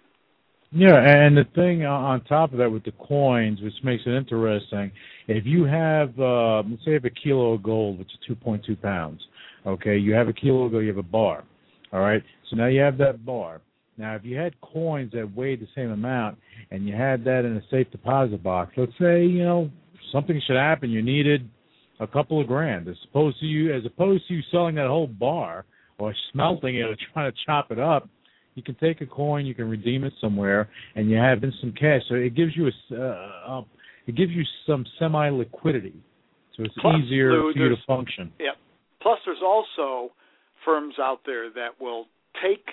Yeah, 0.76 0.96
and 0.98 1.36
the 1.36 1.44
thing 1.54 1.84
on 1.86 2.24
top 2.24 2.50
of 2.50 2.58
that 2.58 2.68
with 2.68 2.82
the 2.82 2.90
coins, 2.92 3.60
which 3.62 3.74
makes 3.84 4.02
it 4.06 4.10
interesting, 4.10 4.90
if 5.28 5.46
you 5.46 5.62
have, 5.62 6.18
uh, 6.18 6.64
let's 6.68 6.84
say, 6.84 6.90
you 6.90 6.94
have 6.94 7.04
a 7.04 7.10
kilo 7.10 7.52
of 7.52 7.62
gold, 7.62 8.00
which 8.00 8.08
is 8.08 8.36
2.2 8.36 8.82
pounds. 8.82 9.20
Okay, 9.64 9.96
you 9.96 10.14
have 10.14 10.26
a 10.26 10.32
kilo 10.32 10.64
of 10.64 10.72
gold, 10.72 10.82
you 10.82 10.88
have 10.88 10.98
a 10.98 11.02
bar. 11.04 11.44
All 11.92 12.00
right, 12.00 12.20
so 12.50 12.56
now 12.56 12.66
you 12.66 12.80
have 12.80 12.98
that 12.98 13.24
bar. 13.24 13.60
Now, 13.98 14.16
if 14.16 14.24
you 14.24 14.36
had 14.36 14.60
coins 14.62 15.12
that 15.12 15.32
weighed 15.36 15.60
the 15.60 15.68
same 15.76 15.92
amount, 15.92 16.38
and 16.72 16.88
you 16.88 16.92
had 16.96 17.22
that 17.22 17.44
in 17.44 17.56
a 17.56 17.62
safe 17.70 17.88
deposit 17.92 18.42
box, 18.42 18.72
let's 18.76 18.90
say, 19.00 19.24
you 19.24 19.44
know, 19.44 19.70
something 20.10 20.42
should 20.44 20.56
happen, 20.56 20.90
you 20.90 21.02
needed 21.02 21.48
a 22.00 22.06
couple 22.08 22.40
of 22.40 22.48
grand, 22.48 22.88
as 22.88 22.96
opposed 23.08 23.38
to 23.38 23.46
you, 23.46 23.72
as 23.72 23.86
opposed 23.86 24.26
to 24.26 24.34
you 24.34 24.42
selling 24.50 24.74
that 24.74 24.88
whole 24.88 25.06
bar 25.06 25.66
or 25.98 26.12
smelting 26.32 26.74
it 26.74 26.82
or 26.82 26.96
trying 27.12 27.30
to 27.30 27.38
chop 27.46 27.70
it 27.70 27.78
up 27.78 28.08
you 28.54 28.62
can 28.62 28.74
take 28.76 29.00
a 29.00 29.06
coin, 29.06 29.46
you 29.46 29.54
can 29.54 29.68
redeem 29.68 30.04
it 30.04 30.12
somewhere, 30.20 30.68
and 30.94 31.10
you 31.10 31.16
have 31.16 31.42
instant 31.42 31.78
cash. 31.78 32.02
So 32.08 32.14
it 32.14 32.34
gives 32.34 32.56
you 32.56 32.68
a, 32.68 32.94
uh, 32.94 33.58
uh, 33.58 33.62
it 34.06 34.16
gives 34.16 34.32
you 34.32 34.42
some 34.66 34.84
semi 34.98 35.28
liquidity, 35.30 35.94
so 36.56 36.64
it's 36.64 36.74
Plus, 36.80 36.96
easier 37.04 37.32
Lou, 37.32 37.52
for 37.52 37.58
you 37.58 37.68
to 37.68 37.76
function. 37.86 38.32
Yep. 38.38 38.54
Plus, 39.02 39.18
there's 39.26 39.42
also 39.44 40.12
firms 40.64 40.94
out 40.98 41.20
there 41.26 41.50
that 41.50 41.80
will 41.80 42.06
take 42.42 42.66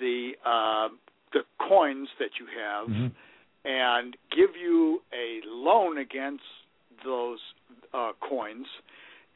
the 0.00 0.32
uh, 0.44 0.88
the 1.32 1.40
coins 1.58 2.08
that 2.18 2.30
you 2.40 2.46
have 2.46 2.88
Mhm. 2.88 3.12
and 3.64 4.16
give 4.34 4.56
you 4.56 5.02
a 5.12 5.40
loan 5.46 5.98
against 5.98 6.44
those 7.04 7.38
uh, 7.92 8.12
coins, 8.20 8.66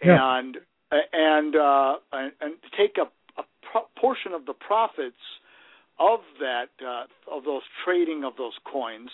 Yeah. 0.05 0.39
and 0.39 0.59
and 0.91 1.57
uh, 1.57 1.97
and, 2.13 2.33
and 2.41 2.55
take 2.77 2.99
a, 2.99 3.09
a 3.41 3.45
pro- 3.63 3.89
portion 3.97 4.33
of 4.33 4.45
the 4.47 4.55
profits 4.55 5.17
of 5.99 6.21
that 6.41 6.71
uh, 6.85 7.05
of 7.31 7.45
those 7.45 7.63
trading 7.85 8.25
of 8.25 8.35
those 8.37 8.57
coins, 8.71 9.11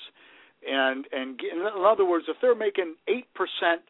and 0.66 1.06
and 1.12 1.40
in 1.40 1.64
other 1.86 2.04
words, 2.04 2.26
if 2.28 2.36
they're 2.40 2.54
making 2.54 2.94
eight 3.08 3.26
percent 3.34 3.82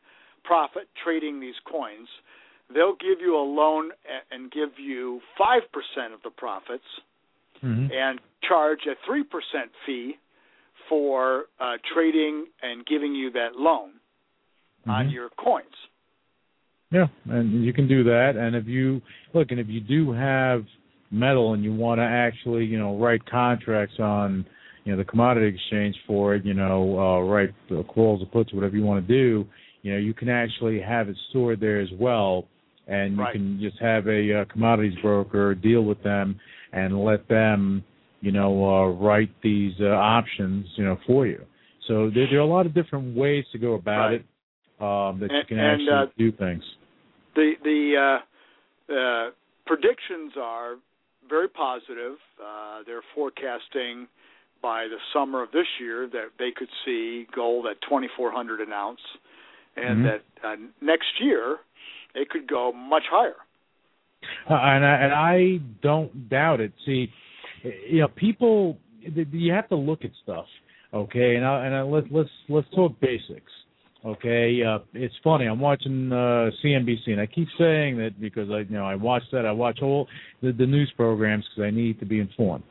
profit 0.44 0.88
trading 1.04 1.40
these 1.40 1.58
coins, 1.70 2.08
they'll 2.72 2.96
give 2.96 3.20
you 3.20 3.36
a 3.36 3.42
loan 3.42 3.90
and 4.30 4.50
give 4.50 4.70
you 4.78 5.20
five 5.36 5.62
percent 5.72 6.12
of 6.14 6.22
the 6.22 6.30
profits 6.30 6.84
Mhm. 7.62 7.90
and 7.92 8.20
charge 8.42 8.86
a 8.86 8.94
three 9.06 9.24
percent 9.24 9.70
fee 9.84 10.16
for 10.88 11.46
uh, 11.60 11.76
trading 11.92 12.46
and 12.62 12.86
giving 12.86 13.14
you 13.14 13.30
that 13.30 13.56
loan 13.56 13.90
on 14.86 15.06
Mhm. 15.06 15.12
your 15.12 15.28
coins. 15.30 15.74
Yeah, 16.90 17.08
and 17.28 17.64
you 17.64 17.72
can 17.74 17.86
do 17.86 18.02
that. 18.04 18.36
And 18.36 18.56
if 18.56 18.66
you 18.66 19.02
look, 19.34 19.50
and 19.50 19.60
if 19.60 19.68
you 19.68 19.80
do 19.80 20.12
have 20.12 20.64
metal 21.10 21.54
and 21.54 21.64
you 21.64 21.74
want 21.74 21.98
to 21.98 22.04
actually, 22.04 22.64
you 22.64 22.78
know, 22.78 22.96
write 22.98 23.24
contracts 23.26 23.96
on, 23.98 24.44
you 24.84 24.92
know, 24.92 24.98
the 24.98 25.04
commodity 25.04 25.46
exchange 25.46 25.96
for 26.06 26.34
it, 26.34 26.44
you 26.44 26.54
know, 26.54 26.98
uh, 26.98 27.20
write 27.20 27.54
the 27.68 27.82
calls 27.84 28.22
or 28.22 28.26
puts, 28.26 28.52
whatever 28.52 28.76
you 28.76 28.84
want 28.84 29.06
to 29.06 29.12
do, 29.12 29.46
you 29.82 29.92
know, 29.92 29.98
you 29.98 30.14
can 30.14 30.28
actually 30.28 30.80
have 30.80 31.08
it 31.08 31.16
stored 31.30 31.60
there 31.60 31.80
as 31.80 31.88
well, 31.98 32.46
and 32.86 33.16
you 33.16 33.22
Right. 33.22 33.32
can 33.32 33.60
just 33.60 33.78
have 33.80 34.06
a 34.08 34.40
uh, 34.40 34.44
commodities 34.46 34.98
broker 35.02 35.54
deal 35.54 35.82
with 35.82 36.02
them 36.02 36.38
and 36.72 37.02
let 37.04 37.28
them, 37.28 37.84
you 38.20 38.32
know, 38.32 38.64
uh, 38.64 38.86
write 38.88 39.30
these 39.42 39.74
uh, 39.80 39.86
options, 39.88 40.66
you 40.76 40.84
know, 40.84 40.98
for 41.06 41.26
you. 41.26 41.40
So 41.86 42.10
there, 42.10 42.26
there 42.28 42.38
are 42.38 42.42
a 42.42 42.46
lot 42.46 42.66
of 42.66 42.74
different 42.74 43.16
ways 43.16 43.44
to 43.52 43.58
go 43.58 43.74
about 43.74 44.10
Right. 44.10 44.14
it 44.14 44.24
um, 44.80 45.18
that 45.20 45.30
you 45.30 45.38
And- 45.38 45.48
can 45.48 45.58
and, 45.58 45.82
actually 45.82 45.88
uh, 45.88 46.06
do 46.18 46.32
things. 46.32 46.62
The 47.34 47.52
the 47.62 48.20
uh, 48.90 48.92
uh, 48.92 49.30
predictions 49.66 50.32
are 50.40 50.76
very 51.28 51.48
positive. 51.48 52.16
Uh, 52.42 52.82
they're 52.86 53.02
forecasting 53.14 54.08
by 54.60 54.84
the 54.88 54.98
summer 55.12 55.42
of 55.42 55.50
this 55.52 55.66
year 55.80 56.08
that 56.12 56.30
they 56.38 56.50
could 56.50 56.68
see 56.84 57.26
gold 57.34 57.66
at 57.66 57.80
2,400 57.82 58.60
an 58.60 58.72
ounce, 58.72 59.00
and 59.76 60.00
Mhm. 60.00 60.04
that 60.04 60.22
uh, 60.42 60.56
next 60.80 61.20
year 61.20 61.58
it 62.14 62.28
could 62.30 62.46
go 62.46 62.72
much 62.72 63.04
higher. 63.08 63.36
Uh, 64.50 64.54
and 64.54 64.84
I, 64.84 64.94
and 64.96 65.12
I 65.12 65.60
don't 65.80 66.28
doubt 66.28 66.60
it. 66.60 66.72
See, 66.84 67.12
you 67.88 68.00
know, 68.00 68.08
people, 68.08 68.78
you 69.00 69.52
have 69.52 69.68
to 69.68 69.76
look 69.76 70.04
at 70.04 70.10
stuff, 70.22 70.46
okay? 70.92 71.36
And 71.36 71.44
I, 71.44 71.66
and 71.66 71.74
I, 71.74 71.82
let's 71.82 72.08
let's 72.10 72.30
let's 72.48 72.68
talk 72.74 72.98
basics, 73.00 73.52
okay? 74.04 74.62
Uh, 74.62 74.78
it's 74.94 75.14
funny. 75.22 75.46
I'm 75.46 75.60
watching 75.60 76.12
uh, 76.12 76.50
CNBC, 76.64 77.08
and 77.08 77.20
I 77.20 77.26
keep 77.26 77.48
saying 77.58 77.98
that 77.98 78.20
because 78.20 78.50
I, 78.50 78.58
you 78.58 78.70
know, 78.70 78.84
I 78.84 78.94
watch 78.94 79.22
that. 79.32 79.46
I 79.46 79.52
watch 79.52 79.80
all 79.82 80.06
the, 80.42 80.52
the 80.52 80.66
news 80.66 80.92
programs 80.96 81.44
because 81.48 81.66
I 81.66 81.70
need 81.70 81.98
to 82.00 82.06
be 82.06 82.20
informed. 82.20 82.64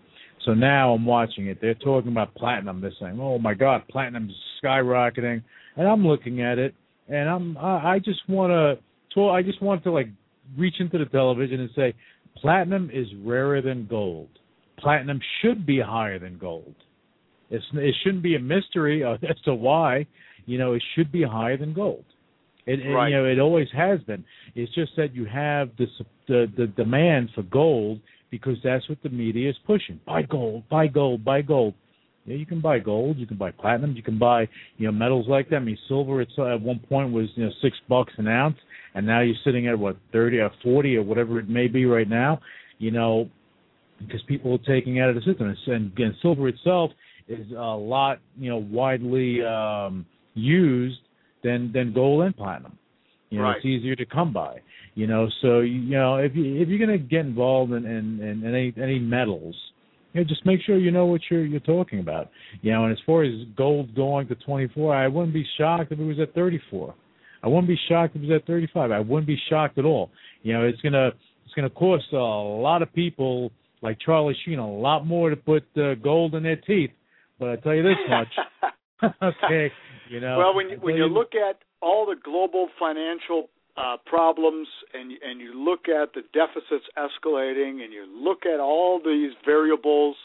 So 0.46 0.54
now 0.54 0.94
I'm 0.94 1.06
watching 1.06 1.48
it. 1.48 1.60
They're 1.60 1.74
talking 1.74 2.12
about 2.12 2.34
platinum. 2.36 2.80
They're 2.80 2.94
saying, 3.00 3.18
"Oh 3.20 3.38
my 3.38 3.54
God, 3.54 3.84
platinum's 3.90 4.34
skyrocketing," 4.64 5.44
and 5.76 5.88
I'm 5.88 6.08
looking 6.08 6.42
at 6.42 6.58
it, 6.58 6.74
and 7.10 7.28
I'm 7.28 7.58
I, 7.58 7.96
I 7.96 8.00
just 8.00 8.22
want 8.30 8.52
to. 8.52 8.82
I 9.20 9.42
just 9.42 9.64
want 9.64 9.84
to 9.84 9.92
like 9.92 10.10
reach 10.56 10.76
into 10.80 11.00
the 11.00 11.06
television 11.06 11.60
and 11.60 11.70
say, 11.76 11.96
platinum 12.42 12.90
is 12.94 13.08
rarer 13.24 13.62
than 13.62 13.88
gold. 13.88 14.30
Platinum 14.80 15.20
should 15.42 15.66
be 15.66 15.80
higher 15.80 16.20
than 16.20 16.38
gold. 16.38 16.76
It's, 17.50 17.66
it 17.74 17.96
shouldn't 18.04 18.24
be 18.24 18.36
a 18.36 18.40
mystery 18.40 19.04
as 19.04 19.20
to 19.46 19.56
why. 19.56 20.06
You 20.48 20.58
know, 20.58 20.74
it 20.74 20.84
should 20.96 21.12
be 21.12 21.22
higher 21.22 21.58
than 21.58 21.74
gold. 21.74 22.06
It, 22.66 22.80
Right. 22.86 23.10
you 23.10 23.16
know 23.16 23.26
it 23.26 23.40
always 23.40 23.68
has 23.72 24.02
been. 24.02 24.26
It's 24.56 24.74
just 24.74 24.92
that 24.98 25.14
you 25.16 25.26
have 25.26 25.70
the 25.78 25.88
the 26.28 26.52
the 26.58 26.68
demand 26.68 27.30
for 27.36 27.44
gold 27.44 28.02
because 28.30 28.58
that's 28.64 28.88
what 28.90 29.02
the 29.04 29.10
media 29.10 29.50
is 29.50 29.56
pushing. 29.66 30.00
Buy 30.06 30.24
gold, 30.24 30.64
buy 30.70 30.88
gold, 30.88 31.24
buy 31.24 31.42
gold. 31.42 31.76
Yeah, 32.26 32.36
you 32.36 32.46
can 32.46 32.60
buy 32.60 32.80
gold, 32.80 33.16
you 33.18 33.26
can 33.26 33.38
buy 33.38 33.52
platinum, 33.52 33.96
you 33.96 34.04
can 34.04 34.20
buy 34.20 34.50
you 34.78 34.86
know 34.88 34.92
metals 34.92 35.28
like 35.30 35.50
that. 35.50 35.58
I 35.58 35.60
mean, 35.60 35.78
silver 35.88 36.22
it's, 36.22 36.34
uh, 36.38 36.56
at 36.56 36.62
one 36.62 36.80
point 36.80 37.14
was 37.14 37.28
you 37.36 37.46
know 37.46 37.52
six 37.62 37.78
bucks 37.88 38.12
an 38.18 38.28
ounce, 38.28 38.58
and 38.96 39.06
now 39.06 39.22
you're 39.22 39.36
sitting 39.46 39.68
at 39.68 39.80
what 39.80 39.96
thirty 40.12 40.40
or 40.40 40.52
forty 40.62 40.98
or 40.98 41.04
whatever 41.04 41.40
it 41.40 41.48
may 41.48 41.68
be 41.68 41.86
right 41.86 42.10
now. 42.10 42.42
You 42.80 42.92
know, 42.92 43.30
because 44.00 44.22
people 44.28 44.54
are 44.54 44.76
taking 44.76 45.00
out 45.00 45.10
of 45.10 45.16
the 45.16 45.22
system, 45.22 45.56
and, 45.68 45.98
and 45.98 46.14
silver 46.22 46.50
itself 46.50 46.92
is 47.30 47.50
a 47.52 47.76
lot 47.96 48.20
you 48.38 48.50
know 48.50 48.58
widely 48.58 49.42
um, 49.44 50.06
used 50.38 51.00
than 51.44 51.72
than 51.74 51.94
gold 51.94 52.24
and 52.24 52.36
platinum. 52.36 52.78
You 53.30 53.40
know, 53.40 53.44
Right. 53.46 53.58
it's 53.58 53.66
easier 53.66 53.96
to 53.96 54.06
come 54.06 54.32
by. 54.32 54.60
You 54.96 55.06
know, 55.06 55.28
so 55.42 55.60
you 55.60 55.82
know 55.98 56.16
if 56.18 56.36
you 56.36 56.62
if 56.62 56.70
you're 56.70 56.80
going 56.80 56.98
to 56.98 57.06
get 57.06 57.22
involved 57.26 57.72
in, 57.74 57.86
in, 57.86 58.20
in 58.22 58.46
any 58.46 58.74
any 58.82 59.00
metals, 59.00 59.56
you 60.14 60.22
know, 60.22 60.28
just 60.28 60.46
make 60.46 60.62
sure 60.66 60.78
you 60.78 60.92
know 60.92 61.06
what 61.06 61.22
you're 61.30 61.46
you're 61.46 61.60
talking 61.60 62.00
about. 62.00 62.30
You 62.62 62.72
know, 62.72 62.86
and 62.86 62.94
as 62.94 63.00
far 63.06 63.24
as 63.24 63.34
gold 63.56 63.94
going 63.96 64.28
to 64.30 64.36
24, 64.36 64.96
I 64.96 65.08
wouldn't 65.08 65.34
be 65.34 65.46
shocked 65.58 65.92
if 65.92 66.00
it 66.00 66.04
was 66.04 66.20
at 66.20 66.34
34. 66.34 66.96
I 67.44 67.48
wouldn't 67.48 67.68
be 67.68 67.78
shocked 67.88 68.16
if 68.16 68.24
it 68.24 68.28
was 68.28 68.36
at 68.42 68.48
35. 68.48 68.92
I 68.92 69.00
wouldn't 69.00 69.28
be 69.28 69.38
shocked 69.50 69.78
at 69.78 69.86
all. 69.86 70.10
You 70.42 70.54
know, 70.54 70.64
it's 70.64 70.82
gonna 70.82 71.12
it's 71.46 71.54
gonna 71.56 71.70
cost 71.70 72.06
a 72.14 72.18
lot 72.18 72.82
of 72.82 72.92
people 72.94 73.52
like 73.84 74.00
Charlie 74.04 74.36
Sheen 74.46 74.58
a 74.58 74.68
lot 74.68 75.06
more 75.06 75.30
to 75.30 75.36
put 75.36 75.64
uh, 75.78 75.94
gold 75.96 76.34
in 76.34 76.42
their 76.44 76.56
teeth. 76.56 76.92
But 77.40 77.50
I 77.50 77.56
tell 77.58 77.76
you 77.76 77.84
this 77.84 77.98
much, 78.10 78.28
okay, 79.22 79.72
you 80.10 80.20
know. 80.20 80.38
well, 80.38 80.56
when 80.56 80.70
you, 80.70 80.78
when 80.78 80.96
you 80.96 81.06
look 81.06 81.34
at 81.36 81.60
all 81.82 82.06
the 82.06 82.16
global 82.24 82.70
financial 82.80 83.50
uh, 83.78 83.98
problems 84.06 84.68
and 84.94 85.12
and 85.22 85.40
you 85.40 85.54
look 85.54 85.88
at 85.88 86.14
the 86.14 86.22
deficits 86.34 86.86
escalating 86.98 87.84
and 87.84 87.94
you 87.94 88.06
look 88.12 88.46
at 88.46 88.60
all 88.60 89.00
these 89.04 89.32
variables 89.46 90.16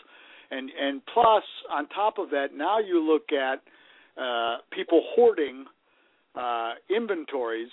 and 0.50 0.70
and 0.80 1.02
plus 1.12 1.42
on 1.70 1.86
top 1.88 2.18
of 2.18 2.30
that 2.30 2.48
now 2.54 2.78
you 2.78 2.98
look 2.98 3.30
at 3.32 3.60
uh, 4.20 4.58
people 4.72 5.02
hoarding 5.14 5.66
uh, 6.34 6.72
inventories 6.94 7.70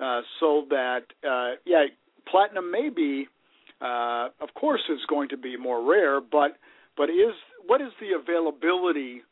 uh, 0.00 0.20
so 0.40 0.66
that 0.68 1.04
uh, 1.26 1.52
yeah 1.64 1.84
platinum 2.30 2.70
may 2.70 2.90
be 2.94 3.26
uh, 3.80 4.28
of 4.42 4.52
course 4.54 4.82
is 4.90 5.00
going 5.08 5.30
to 5.30 5.38
be 5.38 5.56
more 5.56 5.82
rare 5.90 6.20
but 6.20 6.58
but 6.98 7.08
is 7.08 7.34
what 7.66 7.80
is 7.80 7.92
the 7.98 8.08
availability 8.18 9.22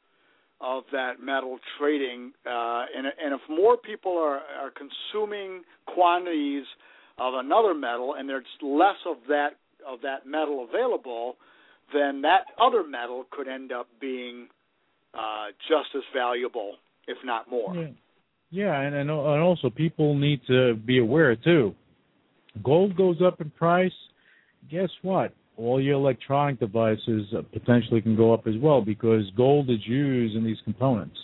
of 0.61 0.85
that 0.93 1.15
metal 1.23 1.59
trading, 1.79 2.33
uh, 2.47 2.85
and 2.97 3.07
and 3.07 3.35
if 3.35 3.41
more 3.49 3.77
people 3.77 4.13
are 4.13 4.39
are 4.39 4.71
consuming 4.71 5.63
quantities 5.87 6.65
of 7.19 7.35
another 7.35 7.75
metal, 7.75 8.15
and 8.19 8.29
there's 8.29 8.45
less 8.63 8.97
of 9.07 9.17
that 9.29 9.51
of 9.87 10.01
that 10.03 10.27
metal 10.27 10.67
available, 10.69 11.37
then 11.93 12.23
that 12.23 12.47
other 12.61 12.83
metal 12.87 13.27
could 13.31 13.49
end 13.49 13.73
up 13.73 13.87
being 14.01 14.49
uh, 15.15 15.47
just 15.69 15.95
as 15.95 16.03
valuable, 16.15 16.75
if 17.07 17.19
not 17.25 17.51
more. 17.51 17.75
Yeah, 17.75 17.89
yeah, 18.51 18.81
and 18.81 18.95
and 18.95 19.11
and 19.11 19.43
also 19.43 19.71
people 19.71 20.17
need 20.17 20.41
to 20.47 20.75
be 20.75 20.99
aware 20.99 21.37
too. 21.37 21.75
Gold 22.63 22.97
goes 22.97 23.17
up 23.25 23.41
in 23.41 23.51
price. 23.51 23.93
Guess 24.71 24.91
what? 25.03 25.33
All 25.57 25.81
your 25.81 25.95
electronic 25.95 26.61
devices 26.61 27.27
uh, 27.37 27.43
potentially 27.53 28.03
can 28.03 28.17
go 28.17 28.35
up 28.35 28.47
as 28.47 28.55
well 28.61 28.83
because 28.83 29.23
gold 29.37 29.71
is 29.71 29.79
used 29.87 30.37
in 30.37 30.45
these 30.45 30.59
components. 30.65 31.17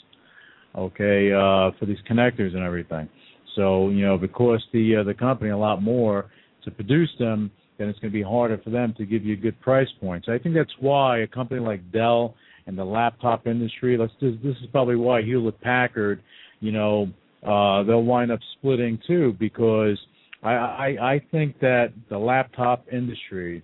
Okay, 0.74 1.30
uh, 1.30 1.70
for 1.78 1.84
these 1.86 1.98
connectors 2.10 2.54
and 2.54 2.62
everything. 2.64 3.08
So 3.56 3.90
you 3.90 4.06
know, 4.06 4.14
if 4.14 4.22
it 4.22 4.32
costs 4.32 4.66
the 4.72 4.96
uh, 4.96 5.02
the 5.02 5.12
company 5.14 5.50
a 5.50 5.56
lot 5.56 5.82
more 5.82 6.30
to 6.64 6.70
produce 6.70 7.10
them, 7.18 7.50
then 7.78 7.88
it's 7.88 7.98
going 7.98 8.10
to 8.10 8.16
be 8.16 8.22
harder 8.22 8.58
for 8.62 8.70
them 8.70 8.94
to 8.96 9.04
give 9.04 9.24
you 9.24 9.36
good 9.36 9.60
price 9.60 9.88
points. 10.00 10.28
I 10.30 10.38
think 10.38 10.54
that's 10.54 10.72
why 10.80 11.18
a 11.18 11.26
company 11.26 11.60
like 11.60 11.92
Dell 11.92 12.34
and 12.66 12.78
the 12.78 12.84
laptop 12.84 13.46
industry. 13.46 13.98
Let's 13.98 14.12
this, 14.20 14.34
this 14.42 14.56
is 14.56 14.66
probably 14.70 14.96
why 14.96 15.22
Hewlett 15.22 15.60
Packard, 15.60 16.22
you 16.60 16.72
know, 16.72 17.08
uh, 17.42 17.82
they'll 17.82 18.04
wind 18.04 18.30
up 18.30 18.40
splitting 18.58 18.98
too 19.06 19.34
because 19.38 19.98
I, 20.42 20.52
I 20.52 20.86
I 21.12 21.22
think 21.30 21.58
that 21.60 21.92
the 22.08 22.18
laptop 22.18 22.86
industry 22.92 23.62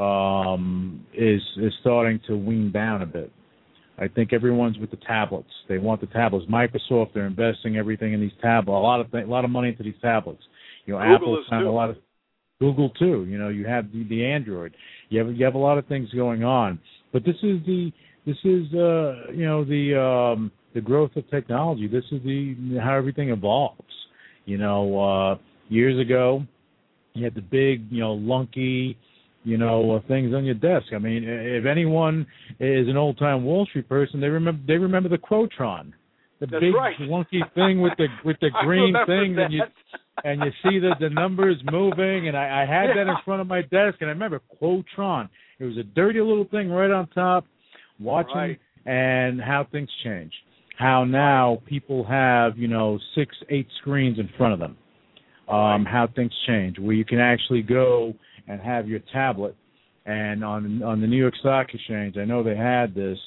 um, 0.00 1.04
is 1.12 1.42
is 1.58 1.72
starting 1.80 2.20
to 2.26 2.36
wean 2.36 2.72
down 2.72 3.02
a 3.02 3.06
bit. 3.06 3.30
I 3.98 4.08
think 4.08 4.32
everyone's 4.32 4.78
with 4.78 4.90
the 4.90 4.96
tablets. 4.96 5.50
They 5.68 5.76
want 5.76 6.00
the 6.00 6.06
tablets. 6.06 6.46
Microsoft, 6.50 7.12
they're 7.12 7.26
investing 7.26 7.76
everything 7.76 8.14
in 8.14 8.20
these 8.20 8.32
tablets. 8.40 8.68
A 8.68 8.72
lot 8.72 9.00
of 9.00 9.10
th- 9.12 9.26
a 9.26 9.28
lot 9.28 9.44
of 9.44 9.50
money 9.50 9.68
into 9.68 9.82
these 9.82 10.00
tablets. 10.00 10.42
You 10.86 10.94
know, 10.94 11.00
Google 11.00 11.14
Apple's 11.14 11.46
found 11.50 11.66
a 11.66 11.70
lot 11.70 11.90
of 11.90 11.96
Google 12.60 12.88
too. 12.90 13.26
You 13.28 13.38
know, 13.38 13.50
you 13.50 13.66
have 13.66 13.92
the, 13.92 14.04
the 14.04 14.24
Android. 14.24 14.74
You 15.10 15.18
have 15.18 15.34
you 15.36 15.44
have 15.44 15.54
a 15.54 15.58
lot 15.58 15.76
of 15.76 15.86
things 15.86 16.08
going 16.12 16.44
on. 16.44 16.78
But 17.12 17.24
this 17.24 17.36
is 17.42 17.58
the 17.66 17.92
this 18.24 18.36
is 18.44 18.72
uh 18.72 19.32
you 19.32 19.44
know 19.44 19.64
the 19.64 20.00
um 20.00 20.50
the 20.74 20.80
growth 20.80 21.10
of 21.16 21.28
technology. 21.28 21.86
This 21.86 22.04
is 22.10 22.22
the 22.22 22.78
how 22.82 22.94
everything 22.94 23.28
evolves. 23.28 23.84
You 24.46 24.56
know, 24.56 24.98
uh 24.98 25.38
years 25.68 26.00
ago 26.00 26.46
you 27.14 27.24
had 27.24 27.34
the 27.34 27.42
big, 27.42 27.90
you 27.90 28.00
know, 28.00 28.14
lunky, 28.14 28.96
you 29.44 29.56
know, 29.56 29.92
uh, 29.96 30.00
things 30.08 30.34
on 30.34 30.44
your 30.44 30.54
desk. 30.54 30.86
I 30.94 30.98
mean, 30.98 31.24
if 31.26 31.64
anyone 31.66 32.26
is 32.58 32.88
an 32.88 32.96
old 32.96 33.18
time 33.18 33.44
Wall 33.44 33.66
Street 33.66 33.88
person, 33.88 34.20
they 34.20 34.28
remember 34.28 34.60
they 34.66 34.76
remember 34.78 35.08
the 35.08 35.18
Quotron. 35.18 35.92
The 36.40 36.46
That's 36.46 36.60
big 36.60 36.74
right. 36.74 36.96
lunky 37.00 37.42
thing 37.54 37.80
with 37.80 37.92
the 37.98 38.06
with 38.24 38.36
the 38.40 38.50
green 38.64 38.94
thing 39.06 39.36
that. 39.36 39.44
and 39.44 39.52
you 39.52 39.62
and 40.24 40.40
you 40.40 40.50
see 40.62 40.78
the 40.78 40.92
the 41.00 41.08
numbers 41.10 41.56
moving 41.70 42.28
and 42.28 42.36
I, 42.36 42.62
I 42.62 42.66
had 42.66 42.90
that 42.96 43.08
in 43.08 43.16
front 43.24 43.40
of 43.40 43.46
my 43.46 43.62
desk 43.62 43.96
and 44.00 44.10
I 44.10 44.12
remember 44.12 44.40
Quotron. 44.60 45.28
It 45.58 45.64
was 45.64 45.76
a 45.78 45.82
dirty 45.82 46.20
little 46.20 46.46
thing 46.50 46.70
right 46.70 46.90
on 46.90 47.06
top, 47.08 47.46
watching 47.98 48.34
Right. 48.36 48.58
and 48.86 49.40
how 49.40 49.66
things 49.70 49.88
change. 50.04 50.32
How 50.78 51.04
now 51.04 51.62
people 51.66 52.04
have, 52.04 52.56
you 52.56 52.68
know, 52.68 52.98
six, 53.14 53.36
eight 53.50 53.66
screens 53.80 54.18
in 54.18 54.28
front 54.38 54.54
of 54.54 54.58
them. 54.58 54.76
Um, 55.48 55.84
how 55.84 56.06
things 56.14 56.32
change, 56.46 56.78
where 56.78 56.94
you 56.94 57.04
can 57.04 57.18
actually 57.18 57.62
go 57.62 58.14
and 58.48 58.60
have 58.60 58.88
your 58.88 59.00
tablet 59.12 59.56
and 60.06 60.44
on 60.44 60.82
on 60.82 61.00
the 61.00 61.06
New 61.06 61.16
York 61.16 61.34
Stock 61.36 61.68
Exchange, 61.72 62.16
I 62.16 62.24
know 62.24 62.42
they 62.42 62.56
had 62.56 62.94
this 62.94 63.18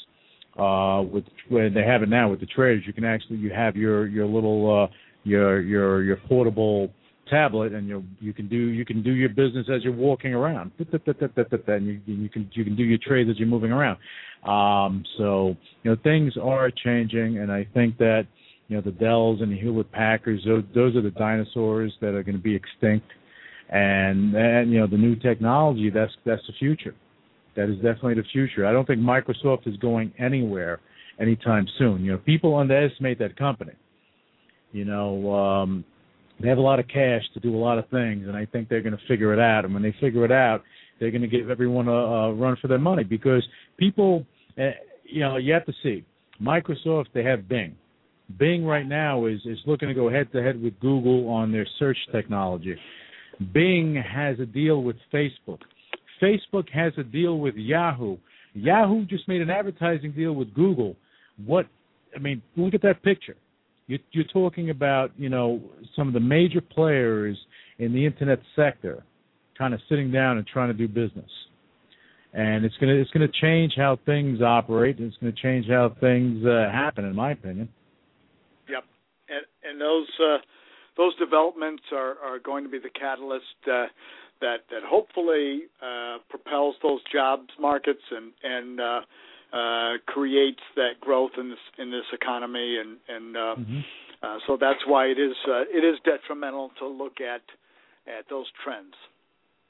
uh 0.57 1.03
with 1.03 1.23
well, 1.49 1.69
they 1.73 1.83
have 1.83 2.03
it 2.03 2.09
now 2.09 2.29
with 2.29 2.39
the 2.39 2.45
traders. 2.47 2.83
You 2.85 2.93
can 2.93 3.05
actually 3.05 3.37
you 3.37 3.51
have 3.51 3.75
your 3.75 4.07
your 4.07 4.25
little 4.25 4.83
uh 4.83 4.93
your 5.23 5.61
your 5.61 6.03
your 6.03 6.17
portable 6.27 6.91
tablet 7.29 7.73
and 7.73 7.87
you 7.87 8.03
you 8.19 8.33
can 8.33 8.49
do 8.49 8.57
you 8.57 8.85
can 8.85 9.01
do 9.01 9.11
your 9.11 9.29
business 9.29 9.67
as 9.73 9.83
you're 9.83 9.93
walking 9.93 10.33
around. 10.33 10.71
And 10.77 11.85
you 11.85 12.01
you 12.05 12.29
can 12.29 12.49
you 12.53 12.63
can 12.63 12.75
do 12.75 12.83
your 12.83 12.99
trades 12.99 13.29
as 13.29 13.37
you're 13.39 13.47
moving 13.47 13.71
around. 13.71 13.97
Um 14.43 15.05
so 15.17 15.55
you 15.83 15.91
know 15.91 15.97
things 16.03 16.33
are 16.41 16.71
changing 16.71 17.37
and 17.37 17.51
I 17.51 17.67
think 17.73 17.97
that 17.99 18.23
you 18.67 18.75
know 18.75 18.81
the 18.81 18.91
Dells 18.91 19.41
and 19.41 19.51
the 19.51 19.59
Hewlett 19.59 19.91
Packards 19.91 20.43
those 20.45 20.63
those 20.73 20.95
are 20.95 21.01
the 21.01 21.11
dinosaurs 21.11 21.93
that 22.01 22.15
are 22.15 22.23
going 22.23 22.35
to 22.35 22.43
be 22.43 22.55
extinct 22.55 23.05
and 23.73 24.35
and 24.35 24.71
you 24.71 24.79
know 24.79 24.87
the 24.87 24.97
new 24.97 25.15
technology 25.15 25.89
that's 25.89 26.11
that's 26.25 26.45
the 26.47 26.53
future. 26.59 26.95
That 27.55 27.69
is 27.69 27.75
definitely 27.75 28.15
the 28.15 28.27
future. 28.31 28.65
I 28.65 28.71
don't 28.71 28.85
think 28.85 29.01
microsoft 29.01 29.67
is 29.67 29.75
going 29.77 30.13
anywhere 30.17 30.79
anytime 31.19 31.67
soon. 31.77 32.05
You 32.05 32.13
know 32.13 32.17
people 32.19 32.55
underestimate 32.55 33.19
that 33.19 33.35
company. 33.35 33.73
You 34.71 34.85
know 34.85 35.33
um 35.33 35.83
they 36.39 36.49
have 36.49 36.59
a 36.59 36.61
lot 36.61 36.79
of 36.79 36.87
cash 36.87 37.23
to 37.33 37.39
do 37.39 37.55
a 37.55 37.57
lot 37.57 37.77
of 37.77 37.87
things 37.89 38.27
and 38.27 38.35
i 38.35 38.43
think 38.43 38.67
they're 38.67 38.81
going 38.81 38.97
to 38.97 39.07
figure 39.07 39.33
it 39.33 39.39
out. 39.39 39.65
And 39.65 39.73
when 39.73 39.83
they 39.83 39.95
figure 39.99 40.23
it 40.23 40.31
out 40.31 40.61
they're 40.99 41.11
going 41.11 41.21
to 41.21 41.27
give 41.27 41.49
everyone 41.49 41.87
a, 41.87 41.91
a 41.91 42.33
run 42.33 42.55
for 42.61 42.67
their 42.67 42.77
money 42.77 43.03
because 43.03 43.43
people 43.77 44.25
uh, 44.59 44.69
you 45.03 45.21
know 45.21 45.37
you 45.37 45.51
have 45.51 45.65
to 45.65 45.73
see. 45.81 46.05
Microsoft 46.41 47.07
they 47.13 47.23
have 47.23 47.47
bing. 47.47 47.75
Bing 48.37 48.65
right 48.65 48.87
now 48.87 49.25
is 49.25 49.39
is 49.45 49.57
looking 49.65 49.87
to 49.87 49.95
go 49.95 50.11
head 50.11 50.31
to 50.31 50.43
head 50.43 50.61
with 50.61 50.79
google 50.79 51.27
on 51.29 51.51
their 51.51 51.67
search 51.79 51.97
technology 52.11 52.75
Bing 53.51 53.95
has 53.95 54.39
a 54.39 54.45
deal 54.45 54.83
with 54.83 54.95
Facebook. 55.13 55.59
Facebook 56.21 56.69
has 56.71 56.93
a 56.97 57.03
deal 57.03 57.39
with 57.39 57.55
Yahoo. 57.55 58.17
Yahoo 58.53 59.05
just 59.05 59.27
made 59.27 59.41
an 59.41 59.49
advertising 59.49 60.11
deal 60.11 60.33
with 60.33 60.53
Google. 60.53 60.95
What 61.43 61.67
I 62.15 62.19
mean, 62.19 62.41
look 62.55 62.73
at 62.73 62.81
that 62.83 63.01
picture. 63.03 63.35
You, 63.87 63.99
you're 64.11 64.25
talking 64.25 64.69
about 64.69 65.11
you 65.17 65.29
know 65.29 65.61
some 65.95 66.07
of 66.07 66.13
the 66.13 66.19
major 66.19 66.61
players 66.61 67.37
in 67.79 67.93
the 67.93 68.05
internet 68.05 68.39
sector, 68.55 69.03
kind 69.57 69.73
of 69.73 69.79
sitting 69.89 70.11
down 70.11 70.37
and 70.37 70.47
trying 70.47 70.69
to 70.69 70.73
do 70.73 70.87
business, 70.87 71.29
and 72.33 72.63
it's 72.63 72.75
gonna 72.79 72.93
it's 72.93 73.11
gonna 73.11 73.27
change 73.41 73.73
how 73.75 73.97
things 74.05 74.41
operate. 74.41 74.99
And 74.99 75.07
it's 75.07 75.17
gonna 75.17 75.33
change 75.33 75.67
how 75.67 75.95
things 75.99 76.45
uh, 76.45 76.69
happen, 76.71 77.05
in 77.05 77.15
my 77.15 77.31
opinion. 77.31 77.67
Yep, 78.69 78.83
and 79.29 79.45
and 79.69 79.81
those 79.81 80.07
uh, 80.21 80.37
those 80.97 81.15
developments 81.17 81.83
are, 81.91 82.17
are 82.23 82.39
going 82.39 82.63
to 82.63 82.69
be 82.69 82.79
the 82.79 82.89
catalyst 82.89 83.45
uh, 83.67 83.85
that 84.41 84.57
that 84.69 84.83
hopefully 84.85 85.63
uh, 85.81 86.17
propels 86.29 86.75
those 86.83 86.99
jobs 87.11 87.49
markets 87.59 88.03
and 88.11 88.31
and 88.43 88.79
uh, 88.79 89.01
uh, 89.53 89.91
creates 90.07 90.61
that 90.75 90.99
growth 90.99 91.31
in 91.37 91.49
this 91.49 91.59
in 91.77 91.91
this 91.91 92.05
economy, 92.13 92.77
and 92.77 92.97
and 93.07 93.37
uh, 93.37 93.55
hmm 93.55 93.79
uh, 94.23 94.37
so 94.47 94.57
that's 94.59 94.79
why 94.87 95.05
it 95.05 95.19
is 95.19 95.35
uh, 95.49 95.63
it 95.69 95.83
is 95.83 95.99
detrimental 96.05 96.71
to 96.79 96.87
look 96.87 97.19
at 97.19 97.41
at 98.07 98.25
those 98.29 98.45
trends. 98.63 98.93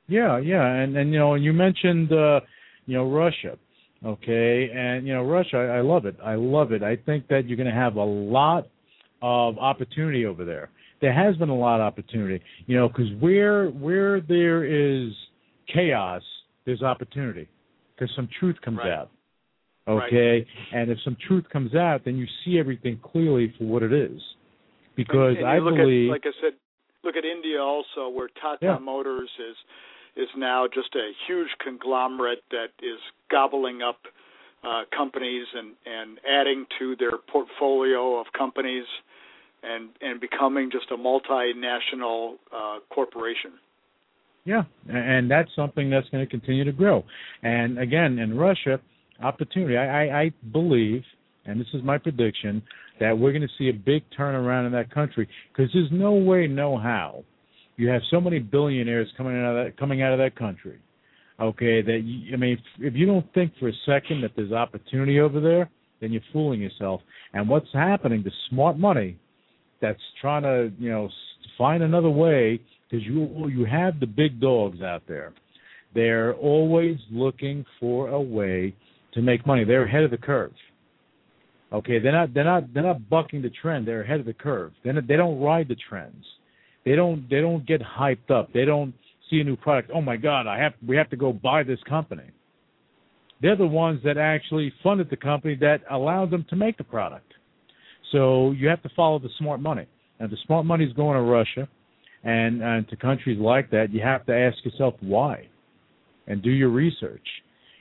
Yeah, 0.07 0.37
yeah, 0.37 0.63
and 0.63 0.95
and 0.95 1.11
you 1.11 1.19
know, 1.19 1.33
and 1.33 1.43
you 1.43 1.53
mentioned 1.53 2.11
uh, 2.11 2.41
you 2.85 2.95
know 2.95 3.09
Russia, 3.09 3.57
okay, 4.05 4.69
and 4.71 5.07
you 5.07 5.13
know 5.13 5.23
Russia, 5.23 5.57
I, 5.57 5.77
I 5.77 5.81
love 5.81 6.05
it, 6.05 6.17
I 6.23 6.35
love 6.35 6.71
it. 6.71 6.83
I 6.83 6.95
think 6.95 7.27
that 7.29 7.47
you're 7.47 7.57
going 7.57 7.69
to 7.69 7.75
have 7.75 7.95
a 7.95 8.03
lot 8.03 8.67
of 9.23 9.57
opportunity 9.57 10.25
over 10.25 10.45
there. 10.45 10.69
There 11.03 11.11
has 11.13 11.35
been 11.35 11.49
a 11.49 11.55
lot 11.67 11.81
of 11.81 11.85
opportunity, 11.91 12.41
you 12.65 12.77
know, 12.77 12.87
because 12.87 13.11
where 13.19 13.67
where 13.67 14.21
there 14.21 14.63
is 14.63 15.11
chaos, 15.67 16.23
there's 16.65 16.81
opportunity, 16.81 17.49
because 17.91 18.09
some 18.15 18.29
truth 18.39 18.55
comes 18.63 18.77
Right. 18.77 18.93
out. 18.93 19.09
Okay, 19.85 20.47
and 20.71 20.89
if 20.89 20.97
some 21.03 21.17
truth 21.27 21.43
comes 21.51 21.75
out, 21.75 22.05
then 22.05 22.15
you 22.15 22.25
see 22.45 22.57
everything 22.57 22.97
clearly 23.03 23.53
for 23.57 23.65
what 23.65 23.83
it 23.83 23.91
is. 23.91 24.21
Because 24.95 25.35
and, 25.35 25.39
and 25.39 25.47
I 25.47 25.57
look 25.57 25.75
believe, 25.75 26.07
at, 26.09 26.13
like 26.13 26.25
I 26.25 26.31
said, 26.41 26.53
look 27.03 27.17
at 27.17 27.25
India 27.25 27.61
also, 27.61 28.07
where 28.07 28.29
Tata 28.41 28.59
Yeah. 28.61 28.77
Motors 28.77 29.29
is 29.49 29.57
is 30.15 30.29
now 30.37 30.67
just 30.73 30.95
a 30.95 31.11
huge 31.27 31.49
conglomerate 31.59 32.43
that 32.51 32.71
is 32.81 32.99
gobbling 33.29 33.81
up 33.81 33.99
uh, 34.63 34.83
companies 34.95 35.47
and 35.53 35.75
and 35.85 36.17
adding 36.39 36.65
to 36.79 36.95
their 36.95 37.17
portfolio 37.17 38.15
of 38.21 38.27
companies, 38.31 38.85
and 39.63 39.89
and 40.01 40.19
becoming 40.19 40.69
just 40.71 40.91
a 40.91 40.97
multinational 40.97 42.35
uh, 42.55 42.79
corporation. 42.89 43.53
Yeah, 44.45 44.63
and 44.89 45.31
that's 45.31 45.49
something 45.55 45.89
that's 45.89 46.09
going 46.09 46.25
to 46.25 46.29
continue 46.29 46.65
to 46.65 46.73
grow. 46.73 47.05
And 47.43 47.79
again, 47.79 48.19
in 48.19 48.37
Russia, 48.37 48.79
opportunity. 49.23 49.77
I, 49.77 50.05
I, 50.05 50.21
I 50.21 50.31
believe, 50.51 51.03
and 51.45 51.59
this 51.59 51.67
is 51.73 51.81
my 51.81 51.97
prediction, 51.97 52.61
that 52.99 53.17
we're 53.17 53.31
going 53.31 53.43
to 53.43 53.47
see 53.57 53.69
a 53.69 53.73
big 53.73 54.03
turnaround 54.17 54.65
in 54.65 54.73
that 54.73 54.93
country 54.93 55.27
because 55.51 55.71
there's 55.73 55.89
no 55.91 56.13
way, 56.13 56.47
no 56.47 56.77
how. 56.77 57.23
You 57.77 57.87
have 57.89 58.01
so 58.11 58.21
many 58.21 58.39
billionaires 58.39 59.07
coming 59.17 59.35
out 59.37 59.55
of 59.55 59.65
that 59.65 59.77
coming 59.77 60.01
out 60.01 60.13
of 60.13 60.19
that 60.19 60.35
country. 60.35 60.79
Okay, 61.39 61.81
that 61.81 62.01
you, 62.03 62.33
I 62.33 62.37
mean, 62.37 62.53
if, 62.53 62.93
if 62.93 62.93
you 62.95 63.05
don't 63.05 63.25
think 63.33 63.53
for 63.59 63.69
a 63.69 63.73
second 63.85 64.21
that 64.21 64.31
there's 64.35 64.51
opportunity 64.51 65.19
over 65.19 65.39
there, 65.39 65.69
then 65.99 66.11
you're 66.11 66.21
fooling 66.31 66.61
yourself. 66.61 67.01
And 67.33 67.49
what's 67.49 67.73
happening? 67.73 68.21
The 68.23 68.31
smart 68.49 68.77
money 68.77 69.17
that's 69.83 69.99
trying 70.21 70.43
to, 70.43 70.71
you 70.79 70.89
know, 70.89 71.09
find 71.57 71.83
another 71.83 72.09
way 72.09 72.59
because 72.89 73.05
you 73.05 73.47
you 73.49 73.65
have 73.65 73.99
the 73.99 74.07
big 74.07 74.39
dogs 74.39 74.81
out 74.81 75.03
there. 75.07 75.33
They're 75.93 76.33
always 76.33 76.97
looking 77.11 77.65
for 77.79 78.07
a 78.07 78.21
way 78.21 78.73
to 79.13 79.21
make 79.21 79.45
money. 79.45 79.65
They're 79.65 79.85
ahead 79.85 80.03
of 80.03 80.11
the 80.11 80.17
curve. 80.17 80.53
Okay, 81.71 81.99
they're 81.99 82.13
not 82.13 82.33
they're 82.33 82.43
not 82.43 82.73
they're 82.73 82.83
not 82.83 83.09
bucking 83.09 83.41
the 83.41 83.51
trend. 83.61 83.87
They're 83.87 84.03
ahead 84.03 84.21
of 84.21 84.25
the 84.25 84.33
curve. 84.33 84.71
They 84.83 84.91
they 85.07 85.17
don't 85.17 85.41
ride 85.41 85.67
the 85.67 85.75
trends. 85.89 86.23
They 86.85 86.95
don't 86.95 87.29
they 87.29 87.41
don't 87.41 87.65
get 87.67 87.81
hyped 87.81 88.31
up. 88.31 88.53
They 88.53 88.65
don't 88.65 88.93
see 89.29 89.41
a 89.41 89.43
new 89.43 89.57
product. 89.57 89.91
Oh 89.93 90.01
my 90.01 90.15
God, 90.15 90.47
I 90.47 90.57
have 90.59 90.73
we 90.87 90.95
have 90.95 91.09
to 91.09 91.17
go 91.17 91.33
buy 91.33 91.63
this 91.63 91.79
company. 91.89 92.29
They're 93.41 93.57
the 93.57 93.67
ones 93.67 93.99
that 94.05 94.17
actually 94.17 94.71
funded 94.81 95.09
the 95.09 95.17
company 95.17 95.55
that 95.55 95.81
allowed 95.91 96.31
them 96.31 96.45
to 96.49 96.55
make 96.55 96.77
the 96.77 96.85
product. 96.85 97.33
So 98.11 98.51
you 98.51 98.67
have 98.67 98.83
to 98.83 98.89
follow 98.95 99.19
the 99.19 99.29
smart 99.37 99.59
money. 99.59 99.87
And 100.19 100.31
the 100.31 100.37
smart 100.45 100.65
money 100.65 100.85
is 100.85 100.93
going 100.93 101.15
to 101.15 101.21
Russia 101.21 101.67
and 102.23 102.61
and 102.61 102.87
to 102.89 102.95
countries 102.95 103.39
like 103.39 103.69
that, 103.71 103.91
you 103.91 104.01
have 104.01 104.25
to 104.27 104.35
ask 104.35 104.63
yourself 104.63 104.95
why, 105.01 105.47
and 106.27 106.41
do 106.41 106.49
your 106.49 106.69
research. 106.69 107.27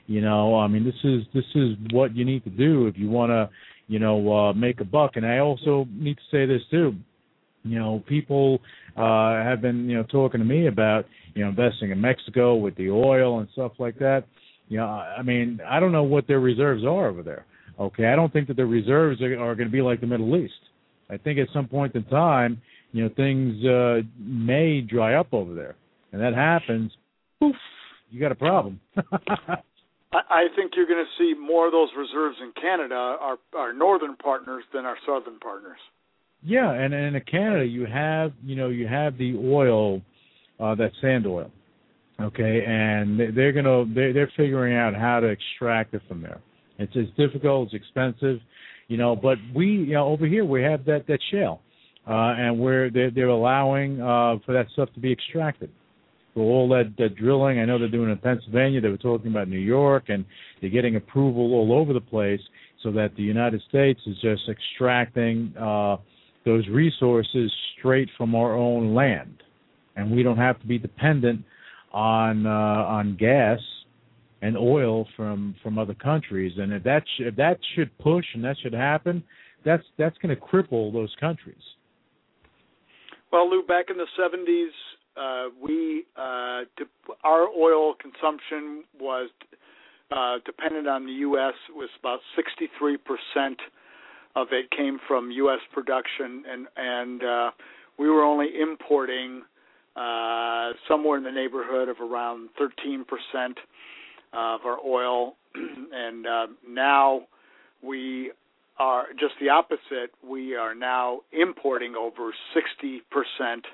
You 0.07 0.19
know, 0.21 0.59
I 0.59 0.67
mean, 0.67 0.83
this 0.83 0.95
is 1.03 1.23
this 1.33 1.45
is 1.55 1.75
what 1.91 2.15
you 2.15 2.25
need 2.25 2.43
to 2.43 2.49
do 2.49 2.87
if 2.87 2.97
you 2.97 3.09
want 3.09 3.29
to, 3.29 3.49
you 3.87 3.99
know, 3.99 4.33
uh, 4.49 4.53
make 4.53 4.81
a 4.81 4.85
buck. 4.85 5.11
And 5.15 5.25
I 5.25 5.39
also 5.39 5.87
need 5.91 6.15
to 6.15 6.23
say 6.29 6.45
this 6.45 6.61
too. 6.69 6.93
You 7.63 7.79
know, 7.79 8.03
people 8.09 8.59
uh, 8.97 9.35
have 9.35 9.61
been 9.61 9.89
you 9.89 9.95
know 9.95 10.03
talking 10.03 10.39
to 10.39 10.45
me 10.45 10.67
about 10.67 11.05
you 11.35 11.43
know 11.43 11.49
investing 11.49 11.91
in 11.91 12.01
Mexico 12.01 12.55
with 12.55 12.75
the 12.75 12.89
oil 12.89 13.39
and 13.39 13.47
stuff 13.53 13.71
like 13.79 13.97
that. 13.99 14.25
You 14.67 14.79
know, 14.79 14.87
I 14.87 15.17
I 15.19 15.21
mean, 15.21 15.61
I 15.65 15.79
don't 15.79 15.93
know 15.93 16.03
what 16.03 16.27
their 16.27 16.41
reserves 16.41 16.83
are 16.83 17.07
over 17.07 17.23
there. 17.23 17.45
Okay, 17.79 18.05
I 18.07 18.15
don't 18.15 18.31
think 18.31 18.47
that 18.47 18.55
the 18.57 18.65
reserves 18.65 19.21
are, 19.21 19.33
are 19.39 19.55
going 19.55 19.67
to 19.67 19.71
be 19.71 19.81
like 19.81 19.99
the 20.01 20.07
Middle 20.07 20.35
East. 20.37 20.53
I 21.09 21.17
think 21.17 21.39
at 21.39 21.47
some 21.53 21.67
point 21.67 21.95
in 21.95 22.03
time, 22.05 22.61
you 22.91 23.03
know, 23.03 23.09
things 23.15 23.63
uh, 23.65 24.01
may 24.19 24.81
dry 24.81 25.15
up 25.15 25.33
over 25.33 25.53
there, 25.53 25.75
and 26.11 26.21
that 26.21 26.33
happens. 26.33 26.91
Poof, 27.39 27.55
you 28.11 28.19
got 28.19 28.31
a 28.31 28.35
problem. 28.35 28.79
I, 29.47 29.57
I 30.13 30.47
think 30.55 30.73
you're 30.75 30.85
going 30.85 31.03
to 31.03 31.11
see 31.23 31.33
more 31.39 31.65
of 31.65 31.71
those 31.71 31.89
reserves 31.97 32.37
in 32.41 32.51
Canada, 32.61 32.95
our 32.95 33.37
our 33.55 33.73
northern 33.73 34.15
partners, 34.15 34.63
than 34.73 34.85
our 34.85 34.97
southern 35.07 35.39
partners. 35.39 35.79
yeah, 36.43 36.71
and, 36.71 36.93
and 36.93 37.15
in 37.15 37.21
Canada, 37.23 37.65
you 37.65 37.85
have 37.85 38.31
you 38.43 38.55
know 38.55 38.69
you 38.69 38.87
have 38.87 39.17
the 39.17 39.35
oil, 39.37 40.01
uh, 40.59 40.75
that 40.75 40.91
sand 41.01 41.25
oil, 41.25 41.49
okay, 42.21 42.63
and 42.67 43.19
they- 43.19 43.31
they're 43.31 43.51
gonna 43.51 43.85
they're, 43.93 44.13
they're 44.13 44.31
figuring 44.37 44.75
out 44.77 44.93
how 44.93 45.19
to 45.19 45.27
extract 45.27 45.93
it 45.95 46.01
from 46.07 46.21
there. 46.21 46.39
It's 46.79 46.91
it's 46.95 47.11
difficult, 47.17 47.67
it's 47.71 47.75
expensive, 47.75 48.39
you 48.87 48.97
know, 48.97 49.15
but 49.15 49.37
we 49.55 49.67
you 49.67 49.93
know 49.93 50.07
over 50.07 50.25
here 50.25 50.45
we 50.45 50.63
have 50.63 50.85
that 50.85 51.05
that 51.07 51.19
shale, 51.31 51.61
uh, 52.07 52.33
and 52.37 52.59
where 52.59 52.89
they're 52.89 53.11
they're 53.11 53.27
allowing 53.27 54.01
uh, 54.01 54.37
for 54.45 54.53
that 54.53 54.67
stuff 54.73 54.89
to 54.95 54.99
be 54.99 55.11
extracted. 55.11 55.69
For 56.33 56.41
all 56.41 56.67
that, 56.69 56.95
that 56.97 57.15
drilling, 57.15 57.59
I 57.59 57.65
know 57.65 57.77
they're 57.77 57.87
doing 57.87 58.09
it 58.09 58.13
in 58.13 58.17
Pennsylvania. 58.17 58.81
They 58.81 58.89
were 58.89 58.97
talking 58.97 59.29
about 59.29 59.47
New 59.47 59.59
York, 59.59 60.05
and 60.07 60.25
they're 60.59 60.71
getting 60.71 60.95
approval 60.95 61.53
all 61.53 61.71
over 61.71 61.93
the 61.93 62.01
place, 62.01 62.41
so 62.81 62.91
that 62.93 63.15
the 63.15 63.21
United 63.21 63.61
States 63.69 63.99
is 64.07 64.15
just 64.19 64.41
extracting 64.49 65.53
uh, 65.59 65.97
those 66.43 66.67
resources 66.69 67.51
straight 67.77 68.09
from 68.17 68.33
our 68.33 68.55
own 68.55 68.95
land, 68.95 69.43
and 69.95 70.09
we 70.11 70.23
don't 70.23 70.37
have 70.37 70.59
to 70.59 70.65
be 70.65 70.79
dependent 70.79 71.45
on 71.91 72.47
uh, 72.47 72.49
on 72.49 73.15
gas 73.15 73.59
and 74.43 74.57
oil 74.57 75.07
from 75.15 75.55
from 75.63 75.79
other 75.79 75.93
countries. 75.93 76.51
And 76.57 76.73
if 76.73 76.83
that 76.83 77.03
sh- 77.15 77.21
if 77.21 77.35
that 77.37 77.57
should 77.75 77.97
push 77.97 78.25
and 78.35 78.43
that 78.43 78.57
should 78.61 78.73
happen, 78.73 79.23
that's 79.65 79.83
that's 79.97 80.17
going 80.17 80.35
to 80.35 80.41
cripple 80.41 80.91
those 80.91 81.15
countries. 81.19 81.63
Well, 83.31 83.49
Lou, 83.49 83.63
back 83.65 83.85
in 83.89 83.97
the 83.97 84.05
70s, 84.19 84.67
uh, 85.17 85.49
we 85.61 86.03
uh, 86.17 86.63
our 87.23 87.47
oil 87.47 87.95
consumption 87.95 88.83
was 88.99 89.29
uh, 90.11 90.35
dependent 90.45 90.87
on 90.87 91.05
the 91.05 91.13
U.S. 91.13 91.53
It 91.69 91.75
was 91.75 91.89
about 91.99 92.19
63 92.35 92.97
percent 92.97 93.59
of 94.35 94.47
it 94.51 94.69
came 94.71 94.99
from 95.07 95.31
U.S. 95.31 95.59
production, 95.71 96.43
and 96.51 96.67
and 96.75 97.23
uh, 97.23 97.51
we 97.97 98.09
were 98.09 98.23
only 98.23 98.49
importing 98.61 99.43
uh, 99.95 100.71
somewhere 100.89 101.17
in 101.17 101.23
the 101.23 101.31
neighborhood 101.31 101.87
of 101.87 102.01
around 102.01 102.49
13 102.57 103.05
percent 103.05 103.57
of 104.33 104.61
our 104.65 104.79
oil, 104.85 105.35
and 105.55 106.25
uh, 106.25 106.47
now 106.67 107.21
we 107.83 108.31
are 108.79 109.05
just 109.19 109.33
the 109.39 109.49
opposite. 109.49 110.11
We 110.27 110.55
are 110.55 110.73
now 110.73 111.21
importing 111.31 111.95
over 111.95 112.33
60 112.53 113.01
percent 113.11 113.65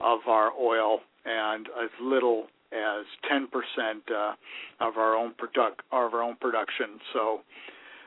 of 0.00 0.20
our 0.28 0.52
oil 0.52 1.00
and 1.24 1.66
as 1.82 1.90
little 2.00 2.46
as 2.72 3.04
10 3.28 3.48
percent 3.48 4.02
uh, 4.10 4.34
of 4.80 4.96
our 4.96 5.16
own 5.16 5.34
product 5.34 5.80
of 5.92 6.14
our 6.14 6.22
own 6.22 6.36
production. 6.36 7.00
So, 7.12 7.40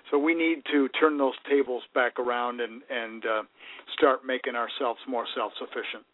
so 0.10 0.20
we 0.20 0.36
need 0.36 0.64
to 0.72 0.88
turn 1.00 1.18
those 1.18 1.34
tables 1.50 1.84
back 1.96 2.20
around 2.20 2.62
and 2.62 2.82
and 2.90 3.26
uh, 3.26 3.44
start 3.98 4.26
making 4.26 4.56
ourselves 4.56 5.00
more 5.08 5.26
self-sufficient. 5.36 6.06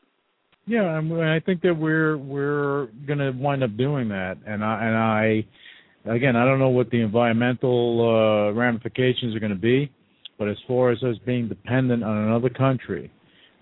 Yeah, 0.68 0.97
and 0.97 1.24
I 1.24 1.39
think 1.39 1.61
that 1.61 1.74
we're 1.74 2.18
we're 2.18 2.88
going 3.07 3.20
to 3.20 3.32
wind 3.32 3.63
up 3.63 3.78
doing 3.78 4.09
that, 4.09 4.36
and 4.45 4.61
I 4.65 4.86
and 4.86 4.97
I 4.97 6.13
again 6.13 6.36
I 6.36 6.43
don't 6.43 6.59
know 6.59 6.70
what 6.70 6.89
the 6.89 6.99
environmental 6.99 8.01
uh, 8.01 8.53
ramifications 8.53 9.34
are 9.34 9.39
going 9.39 9.53
to 9.53 9.57
be, 9.57 9.89
but 10.38 10.49
as 10.49 10.57
far 10.68 10.91
as 10.91 11.01
us 11.03 11.15
being 11.26 11.47
dependent 11.47 12.03
on 12.03 12.18
another 12.18 12.49
country 12.49 13.09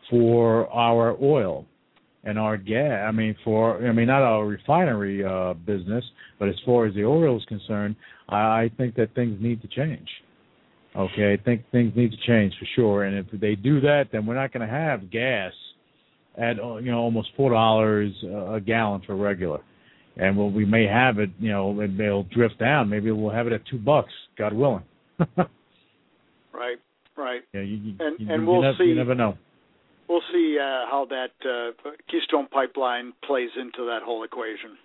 for 0.10 0.68
our 0.72 1.16
oil 1.22 1.68
and 2.24 2.40
our 2.40 2.58
gas, 2.58 3.06
I 3.08 3.12
mean 3.12 3.36
for 3.44 3.88
I 3.88 3.92
mean 3.92 4.08
not 4.08 4.24
our 4.24 4.44
refinery 4.44 5.24
uh, 5.24 5.54
business, 5.54 6.04
but 6.40 6.50
as 6.50 6.56
far 6.66 6.88
as 6.88 6.96
the 6.96 7.06
oil 7.06 7.38
is 7.38 7.46
concerned, 7.46 7.98
I, 8.30 8.38
I 8.38 8.72
think 8.80 8.96
that 8.96 9.14
things 9.14 9.38
need 9.40 9.62
to 9.62 9.68
change. 9.68 10.10
Okay, 10.96 11.34
I 11.40 11.44
think 11.44 11.70
things 11.72 11.94
need 11.96 12.10
to 12.10 12.18
change 12.26 12.56
for 12.58 12.66
sure, 12.76 13.04
and 13.04 13.16
if 13.16 13.40
they 13.40 13.54
do 13.54 13.80
that, 13.82 14.06
then 14.12 14.26
we're 14.26 14.34
not 14.34 14.52
going 14.52 14.68
to 14.68 14.74
have 14.74 15.12
gas 15.12 15.52
at 16.38 16.60
uh, 16.60 16.78
you 16.78 16.92
know 16.92 17.00
almost 17.00 17.30
four 17.38 17.52
dollars 17.52 18.12
a 18.24 18.60
gallon 18.60 19.02
for 19.06 19.16
regular, 19.16 19.60
and 20.18 20.38
well, 20.38 20.50
we 20.52 20.66
may 20.66 20.86
have 20.86 21.20
it. 21.20 21.30
You 21.40 21.52
know, 21.52 21.80
it, 21.82 22.00
it'll 22.00 22.24
drift 22.24 22.60
down. 22.60 22.90
Maybe 22.90 23.12
we'll 23.12 23.34
have 23.34 23.48
it 23.48 23.54
at 23.54 23.66
two 23.68 23.78
bucks, 23.80 24.12
God 24.38 24.54
willing. 24.54 24.84
Right, 26.54 26.78
right. 27.18 27.42
yeah, 27.54 27.62
you, 27.62 27.76
you, 27.78 27.96
And- 28.00 28.20
you, 28.20 28.28
and 28.34 28.44
you 28.44 28.48
we'll 28.50 28.62
never, 28.62 28.78
see- 28.78 28.86
You 28.86 28.96
never 28.96 29.16
know. 29.16 29.38
We'll 30.08 30.22
see 30.32 30.58
uh, 30.60 30.86
how 30.90 31.08
that 31.10 31.32
uh, 31.44 31.90
Keystone 32.12 32.48
Pipeline 32.48 33.12
plays 33.26 33.50
into 33.60 33.86
that 33.88 34.04
whole 34.04 34.24
equation. 34.24 34.78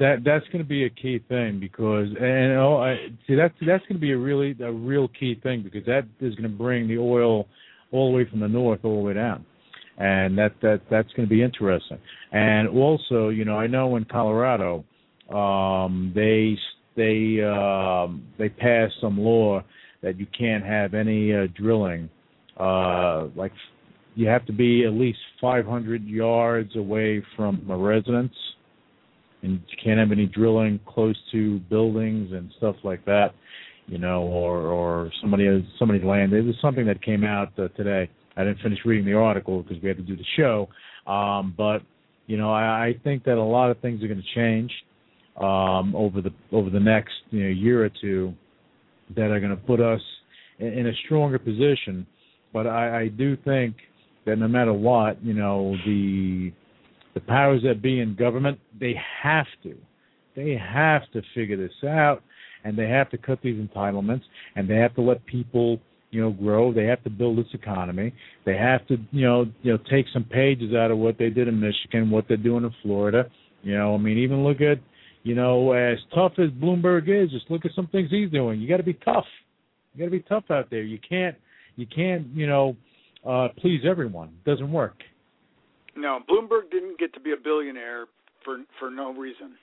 that 0.00 0.16
that's 0.24 0.44
going 0.46 0.58
to 0.58 0.68
be 0.68 0.84
a 0.84 0.90
key 0.90 1.20
thing 1.28 1.60
because 1.60 2.08
and 2.20 2.58
oh 2.58 2.76
I, 2.78 2.96
see 3.26 3.36
that's 3.36 3.54
that's 3.64 3.82
going 3.84 3.94
to 3.94 4.00
be 4.00 4.10
a 4.10 4.18
really 4.18 4.56
a 4.60 4.72
real 4.72 5.06
key 5.08 5.38
thing 5.42 5.62
because 5.62 5.86
that 5.86 6.02
is 6.20 6.34
going 6.34 6.50
to 6.50 6.56
bring 6.56 6.88
the 6.88 6.98
oil 6.98 7.46
all 7.92 8.10
the 8.10 8.16
way 8.16 8.28
from 8.28 8.40
the 8.40 8.48
north 8.48 8.80
all 8.82 8.96
the 8.96 9.02
way 9.06 9.14
down 9.14 9.46
and 9.98 10.38
that 10.38 10.52
that 10.62 10.80
that's 10.90 11.12
going 11.12 11.28
to 11.28 11.34
be 11.34 11.42
interesting 11.42 11.98
and 12.32 12.68
also 12.68 13.28
you 13.28 13.44
know 13.44 13.56
I 13.56 13.66
know 13.66 13.96
in 13.96 14.04
Colorado 14.04 14.84
um 15.32 16.12
they 16.14 16.56
they 16.96 17.42
um 17.44 18.24
they 18.38 18.48
passed 18.48 18.94
some 19.00 19.18
law 19.18 19.62
that 20.02 20.18
you 20.18 20.26
can't 20.38 20.64
have 20.64 20.94
any 20.94 21.34
uh, 21.34 21.46
drilling 21.54 22.08
uh 22.58 23.26
like 23.36 23.52
you 24.14 24.26
have 24.26 24.44
to 24.46 24.52
be 24.52 24.84
at 24.84 24.92
least 24.92 25.18
500 25.40 26.04
yards 26.04 26.74
away 26.74 27.22
from 27.36 27.64
a 27.70 27.76
residence 27.76 28.34
and 29.42 29.60
you 29.68 29.76
can't 29.82 29.98
have 29.98 30.12
any 30.12 30.26
drilling 30.26 30.80
close 30.86 31.16
to 31.32 31.58
buildings 31.70 32.32
and 32.32 32.50
stuff 32.58 32.76
like 32.82 33.04
that, 33.04 33.28
you 33.86 33.98
know, 33.98 34.22
or 34.22 34.66
or 34.66 35.10
somebody 35.20 35.46
somebody's 35.78 36.04
land. 36.04 36.32
It 36.32 36.42
was 36.42 36.56
something 36.60 36.86
that 36.86 37.02
came 37.02 37.24
out 37.24 37.52
uh, 37.58 37.68
today. 37.68 38.10
I 38.38 38.44
didn't 38.44 38.60
finish 38.60 38.78
reading 38.84 39.04
the 39.04 39.14
article 39.14 39.62
because 39.62 39.82
we 39.82 39.88
had 39.88 39.98
to 39.98 40.02
do 40.02 40.16
the 40.16 40.24
show, 40.36 40.68
um, 41.10 41.54
but 41.56 41.82
you 42.26 42.36
know, 42.36 42.52
I, 42.52 42.88
I 42.88 42.94
think 43.04 43.24
that 43.24 43.36
a 43.36 43.42
lot 43.42 43.70
of 43.70 43.78
things 43.80 44.02
are 44.02 44.06
going 44.06 44.22
to 44.22 44.34
change 44.34 44.70
um, 45.40 45.94
over 45.96 46.20
the 46.20 46.30
over 46.52 46.70
the 46.70 46.80
next 46.80 47.12
you 47.30 47.44
know, 47.44 47.50
year 47.50 47.84
or 47.84 47.90
two 48.00 48.32
that 49.16 49.30
are 49.30 49.40
going 49.40 49.50
to 49.50 49.56
put 49.56 49.80
us 49.80 50.00
in, 50.58 50.66
in 50.68 50.86
a 50.86 50.92
stronger 51.06 51.38
position. 51.38 52.06
But 52.52 52.66
I, 52.66 53.02
I 53.02 53.08
do 53.08 53.36
think 53.36 53.76
that 54.26 54.36
no 54.36 54.48
matter 54.48 54.72
what, 54.72 55.22
you 55.24 55.34
know, 55.34 55.74
the 55.86 56.52
the 57.14 57.20
powers 57.20 57.62
that 57.64 57.82
be 57.82 58.00
in 58.00 58.14
government, 58.14 58.58
they 58.78 58.94
have 59.22 59.46
to. 59.64 59.76
They 60.36 60.56
have 60.56 61.02
to 61.12 61.22
figure 61.34 61.56
this 61.56 61.88
out 61.88 62.22
and 62.64 62.78
they 62.78 62.88
have 62.88 63.10
to 63.10 63.18
cut 63.18 63.40
these 63.42 63.56
entitlements 63.56 64.22
and 64.54 64.68
they 64.68 64.76
have 64.76 64.94
to 64.94 65.00
let 65.00 65.24
people, 65.26 65.80
you 66.10 66.20
know, 66.20 66.30
grow. 66.30 66.72
They 66.72 66.84
have 66.84 67.02
to 67.04 67.10
build 67.10 67.38
this 67.38 67.52
economy. 67.52 68.14
They 68.46 68.56
have 68.56 68.86
to, 68.88 68.96
you 69.10 69.26
know, 69.26 69.46
you 69.62 69.72
know, 69.72 69.78
take 69.90 70.06
some 70.12 70.24
pages 70.24 70.74
out 70.74 70.90
of 70.90 70.98
what 70.98 71.18
they 71.18 71.30
did 71.30 71.48
in 71.48 71.60
Michigan, 71.60 72.10
what 72.10 72.26
they're 72.28 72.36
doing 72.36 72.64
in 72.64 72.74
Florida. 72.82 73.30
You 73.62 73.76
know, 73.76 73.94
I 73.94 73.98
mean, 73.98 74.18
even 74.18 74.44
look 74.44 74.60
at, 74.60 74.78
you 75.22 75.34
know, 75.34 75.72
as 75.72 75.98
tough 76.14 76.32
as 76.38 76.50
Bloomberg 76.50 77.08
is, 77.08 77.30
just 77.30 77.50
look 77.50 77.64
at 77.64 77.72
some 77.74 77.88
things 77.88 78.08
he's 78.10 78.30
doing. 78.30 78.60
You 78.60 78.68
got 78.68 78.78
to 78.78 78.82
be 78.82 78.94
tough. 78.94 79.26
You 79.94 80.00
got 80.00 80.04
to 80.06 80.10
be 80.10 80.20
tough 80.20 80.44
out 80.50 80.70
there. 80.70 80.82
You 80.82 80.98
can't, 81.06 81.36
you 81.76 81.86
can't, 81.86 82.26
you 82.28 82.46
know, 82.46 82.76
uh 83.26 83.48
please 83.58 83.82
everyone. 83.88 84.28
It 84.28 84.48
doesn't 84.48 84.70
work. 84.70 84.96
No, 85.96 86.20
Bloomberg 86.30 86.70
didn't 86.70 86.98
get 86.98 87.12
to 87.14 87.20
be 87.20 87.32
a 87.32 87.36
billionaire 87.36 88.06
for 88.44 88.58
for 88.78 88.90
no 88.90 89.12
reason. 89.12 89.56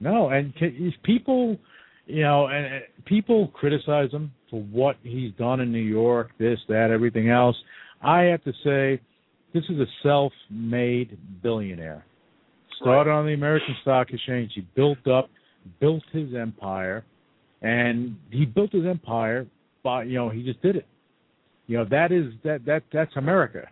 No, 0.00 0.28
and 0.30 0.54
can, 0.56 0.92
people, 1.04 1.56
you 2.08 2.22
know, 2.22 2.46
and, 2.46 2.66
and 2.66 2.82
people 3.04 3.48
criticize 3.48 4.10
him 4.10 4.32
for 4.50 4.62
what 4.62 4.96
he's 5.02 5.32
done 5.34 5.60
in 5.60 5.70
New 5.70 5.78
York, 5.78 6.30
this, 6.38 6.58
that, 6.68 6.90
everything 6.90 7.28
else. 7.28 7.56
I 8.02 8.22
have 8.22 8.42
to 8.44 8.52
say, 8.64 9.00
this 9.52 9.64
is 9.68 9.78
a 9.78 9.86
self-made 10.02 11.18
billionaire. 11.42 12.04
Started 12.80 13.10
right. 13.10 13.18
on 13.18 13.26
the 13.26 13.34
American 13.34 13.76
Stock 13.82 14.08
Exchange. 14.10 14.52
He 14.54 14.62
built 14.74 15.06
up, 15.06 15.28
built 15.80 16.02
his 16.12 16.34
empire, 16.34 17.04
and 17.60 18.16
he 18.30 18.46
built 18.46 18.72
his 18.72 18.86
empire 18.86 19.46
by, 19.82 20.04
you 20.04 20.14
know, 20.14 20.30
he 20.30 20.42
just 20.42 20.62
did 20.62 20.76
it. 20.76 20.86
You 21.66 21.78
know, 21.78 21.84
that 21.90 22.12
is 22.12 22.32
that 22.44 22.64
that 22.64 22.84
that's 22.92 23.14
America. 23.16 23.68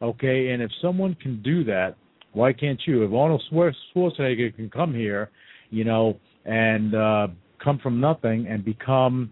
Okay, 0.00 0.50
and 0.50 0.62
if 0.62 0.70
someone 0.80 1.16
can 1.20 1.42
do 1.42 1.64
that, 1.64 1.96
why 2.32 2.52
can't 2.52 2.80
you? 2.86 3.02
If 3.02 3.12
Arnold 3.12 3.42
Schwarzenegger 3.52 4.54
can 4.54 4.70
come 4.70 4.94
here, 4.94 5.30
you 5.70 5.84
know, 5.84 6.18
and 6.44 6.94
uh, 6.94 7.28
come 7.62 7.78
from 7.78 8.00
nothing 8.00 8.46
and 8.48 8.64
become, 8.64 9.30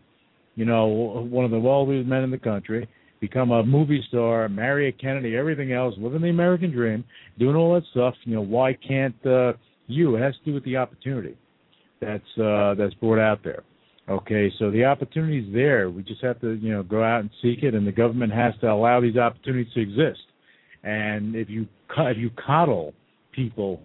you 0.54 0.64
know, 0.64 0.86
one 0.86 1.44
of 1.44 1.50
the 1.50 1.58
wealthiest 1.58 2.08
men 2.08 2.22
in 2.22 2.30
the 2.30 2.38
country, 2.38 2.88
become 3.20 3.50
a 3.50 3.64
movie 3.64 4.04
star, 4.08 4.48
marry 4.48 4.88
a 4.88 4.92
Kennedy, 4.92 5.36
everything 5.36 5.72
else, 5.72 5.94
living 5.98 6.22
the 6.22 6.28
American 6.28 6.70
dream, 6.70 7.04
doing 7.38 7.56
all 7.56 7.74
that 7.74 7.84
stuff, 7.90 8.14
you 8.24 8.34
know, 8.34 8.42
why 8.42 8.72
can't 8.74 9.14
uh, 9.26 9.52
you? 9.86 10.16
It 10.16 10.22
has 10.22 10.34
to 10.34 10.44
do 10.44 10.54
with 10.54 10.64
the 10.64 10.76
opportunity 10.76 11.36
that's 12.00 12.38
uh, 12.38 12.74
that's 12.78 12.94
brought 12.94 13.18
out 13.18 13.42
there. 13.42 13.64
Okay, 14.08 14.50
so 14.58 14.70
the 14.70 14.84
opportunity 14.84 15.40
is 15.40 15.52
there. 15.52 15.90
We 15.90 16.02
just 16.02 16.22
have 16.22 16.40
to, 16.40 16.54
you 16.54 16.72
know, 16.72 16.82
go 16.82 17.02
out 17.02 17.20
and 17.20 17.30
seek 17.42 17.62
it, 17.62 17.74
and 17.74 17.86
the 17.86 17.92
government 17.92 18.32
has 18.32 18.54
to 18.60 18.70
allow 18.70 19.00
these 19.00 19.16
opportunities 19.16 19.72
to 19.74 19.80
exist. 19.80 20.20
And 20.82 21.34
if 21.34 21.50
you 21.50 21.66
if 21.98 22.16
you 22.16 22.30
coddle 22.44 22.94
people, 23.32 23.80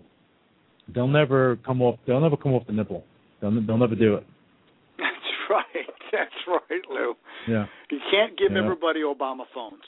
they'll 0.94 1.08
never 1.08 1.58
come 1.66 1.82
off. 1.82 2.00
They'll 2.08 2.22
never 2.22 2.38
come 2.38 2.54
off 2.54 2.66
the 2.68 2.74
nipple. 2.74 3.04
They'll 3.42 3.52
they'll 3.66 3.78
never 3.78 3.96
do 3.96 4.16
it. 4.16 4.26
Right, 6.70 6.82
Lou. 6.90 7.14
Yeah. 7.48 7.66
You 7.90 8.00
can't 8.12 8.38
give 8.38 8.52
Yeah. 8.52 8.60
everybody 8.64 9.02
Obama 9.02 9.46
phones. 9.54 9.82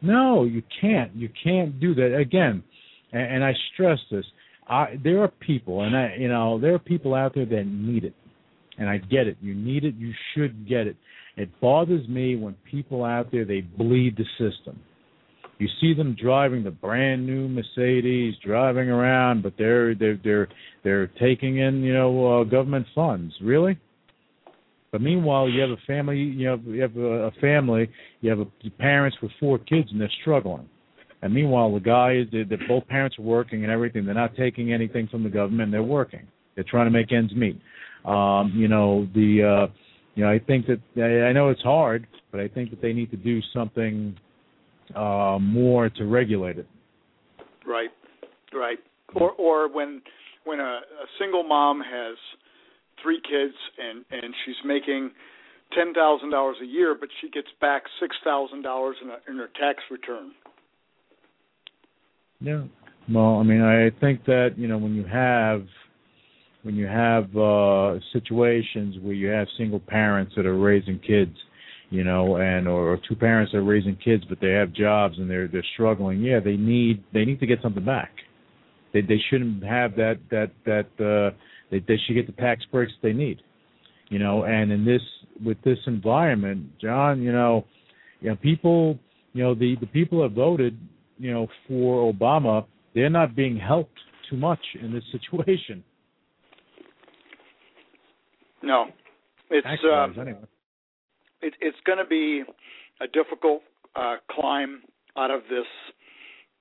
No, 0.00 0.44
you 0.44 0.62
can't. 0.80 1.14
You 1.14 1.28
can't 1.42 1.78
do 1.80 1.94
that 1.94 2.16
again. 2.16 2.62
And, 3.12 3.36
and 3.36 3.44
I 3.44 3.52
stress 3.72 3.98
this. 4.10 4.24
I, 4.68 4.98
there 5.02 5.22
are 5.22 5.28
people, 5.28 5.82
and 5.82 5.96
I, 5.96 6.14
you 6.18 6.28
know, 6.28 6.58
there 6.58 6.74
are 6.74 6.78
people 6.78 7.14
out 7.14 7.34
there 7.34 7.44
that 7.46 7.64
need 7.66 8.04
it, 8.04 8.14
and 8.78 8.88
I 8.88 8.98
get 8.98 9.26
it. 9.26 9.36
You 9.40 9.54
need 9.54 9.84
it. 9.84 9.94
You 9.96 10.12
should 10.34 10.68
get 10.68 10.86
it. 10.86 10.96
It 11.36 11.48
bothers 11.60 12.06
me 12.08 12.36
when 12.36 12.54
people 12.70 13.04
out 13.04 13.30
there 13.32 13.44
they 13.44 13.60
bleed 13.62 14.16
the 14.16 14.24
system. 14.38 14.80
You 15.58 15.68
see 15.80 15.94
them 15.94 16.16
driving 16.20 16.64
the 16.64 16.70
brand 16.70 17.26
new 17.26 17.48
Mercedes, 17.48 18.34
driving 18.44 18.88
around, 18.88 19.42
but 19.42 19.54
they're 19.56 19.94
they're 19.94 20.18
they're 20.22 20.48
they're 20.82 21.06
taking 21.20 21.58
in 21.58 21.82
you 21.82 21.92
know 21.94 22.40
uh, 22.40 22.44
government 22.44 22.86
funds. 22.94 23.32
Really? 23.42 23.78
But 24.92 25.00
meanwhile, 25.00 25.48
you 25.48 25.60
have 25.62 25.70
a 25.70 25.80
family. 25.86 26.18
You 26.18 26.48
have 26.48 26.64
you 26.64 26.82
have 26.82 26.96
a, 26.96 27.30
family. 27.40 27.90
You 28.20 28.30
have 28.30 28.40
a, 28.40 28.70
parents 28.78 29.16
with 29.22 29.32
four 29.40 29.58
kids, 29.58 29.88
and 29.90 30.00
they're 30.00 30.10
struggling. 30.20 30.68
And 31.22 31.32
meanwhile, 31.32 31.72
the 31.72 31.80
guy 31.80 32.16
is 32.16 32.26
that 32.32 32.58
both 32.68 32.86
parents 32.88 33.18
are 33.18 33.22
working 33.22 33.62
and 33.64 33.72
everything. 33.72 34.04
They're 34.04 34.14
not 34.14 34.36
taking 34.36 34.72
anything 34.72 35.08
from 35.08 35.22
the 35.24 35.30
government. 35.30 35.72
They're 35.72 35.82
working. 35.82 36.26
They're 36.54 36.64
trying 36.68 36.86
to 36.86 36.90
make 36.90 37.10
ends 37.10 37.34
meet. 37.34 37.60
Um, 38.04 38.52
you 38.54 38.68
know 38.68 39.08
the. 39.14 39.68
uh 39.68 39.72
you 40.14 40.24
know, 40.24 40.30
I 40.30 40.38
think 40.38 40.66
that 40.66 40.80
I 40.96 41.28
I 41.28 41.32
know 41.32 41.48
it's 41.48 41.62
hard, 41.62 42.06
but 42.30 42.40
I 42.40 42.48
think 42.48 42.70
that 42.70 42.82
they 42.82 42.92
need 42.92 43.10
to 43.12 43.16
do 43.16 43.40
something 43.54 44.14
uh, 44.94 45.38
more 45.40 45.88
to 45.88 46.04
regulate 46.04 46.58
it. 46.58 46.66
Right, 47.66 47.90
right. 48.52 48.78
Or 49.14 49.30
or 49.32 49.72
when 49.72 50.02
when 50.44 50.60
a, 50.60 50.62
a 50.62 51.06
single 51.18 51.44
mom 51.44 51.80
has 51.80 52.16
three 53.02 53.20
kids 53.20 53.54
and 53.78 54.04
and 54.10 54.34
she's 54.44 54.56
making 54.64 55.10
ten 55.74 55.92
thousand 55.94 56.30
dollars 56.30 56.56
a 56.62 56.66
year, 56.66 56.96
but 56.98 57.08
she 57.20 57.30
gets 57.30 57.48
back 57.60 57.82
six 58.00 58.16
thousand 58.24 58.62
dollars 58.62 58.96
in 59.28 59.36
her 59.36 59.48
tax 59.58 59.82
return. 59.90 60.32
Yeah. 62.40 62.64
Well, 63.12 63.36
I 63.36 63.42
mean, 63.42 63.62
I 63.62 63.90
think 64.00 64.24
that 64.26 64.50
you 64.56 64.68
know 64.68 64.78
when 64.78 64.94
you 64.94 65.04
have 65.04 65.66
when 66.62 66.76
you 66.76 66.86
have 66.86 67.24
uh 67.36 67.98
situations 68.12 68.96
where 69.02 69.14
you 69.14 69.28
have 69.28 69.46
single 69.58 69.80
parents 69.80 70.32
that 70.36 70.46
are 70.46 70.58
raising 70.58 70.98
kids, 71.00 71.36
you 71.90 72.04
know, 72.04 72.36
and 72.36 72.68
or, 72.68 72.92
or 72.92 72.98
two 73.08 73.16
parents 73.16 73.54
are 73.54 73.62
raising 73.62 73.96
kids 73.96 74.24
but 74.28 74.38
they 74.40 74.50
have 74.50 74.72
jobs 74.72 75.18
and 75.18 75.28
they're 75.28 75.48
they're 75.48 75.64
struggling. 75.74 76.20
Yeah, 76.20 76.40
they 76.40 76.56
need 76.56 77.02
they 77.12 77.24
need 77.24 77.40
to 77.40 77.46
get 77.46 77.58
something 77.62 77.84
back. 77.84 78.12
They 78.92 79.00
they 79.00 79.20
shouldn't 79.30 79.64
have 79.64 79.96
that 79.96 80.18
that 80.30 80.50
that 80.64 80.86
uh 81.00 81.36
they 81.72 81.80
they 81.80 81.98
should 82.06 82.14
get 82.14 82.26
the 82.26 82.40
tax 82.40 82.64
breaks 82.70 82.92
they 83.02 83.12
need. 83.12 83.40
You 84.08 84.18
know, 84.18 84.44
and 84.44 84.70
in 84.70 84.84
this 84.84 85.00
with 85.44 85.56
this 85.64 85.78
environment, 85.86 86.78
John, 86.80 87.22
you 87.22 87.32
know, 87.32 87.64
you 88.20 88.28
know 88.28 88.36
people, 88.36 88.98
you 89.32 89.42
know, 89.42 89.54
the 89.54 89.76
the 89.80 89.86
people 89.86 90.22
that 90.22 90.32
voted, 90.32 90.78
you 91.18 91.32
know, 91.32 91.48
for 91.66 92.12
Obama, 92.12 92.66
they're 92.94 93.10
not 93.10 93.34
being 93.34 93.56
helped 93.58 93.98
too 94.28 94.36
much 94.36 94.60
in 94.80 94.92
this 94.92 95.02
situation. 95.10 95.82
No, 98.62 98.86
it's 99.50 99.66
um, 99.92 100.14
anyway. 100.20 100.38
it, 101.40 101.54
it's 101.60 101.78
going 101.84 101.98
to 101.98 102.04
be 102.04 102.42
a 103.00 103.06
difficult 103.08 103.62
uh, 103.96 104.16
climb 104.30 104.82
out 105.16 105.30
of 105.30 105.40
this. 105.50 105.66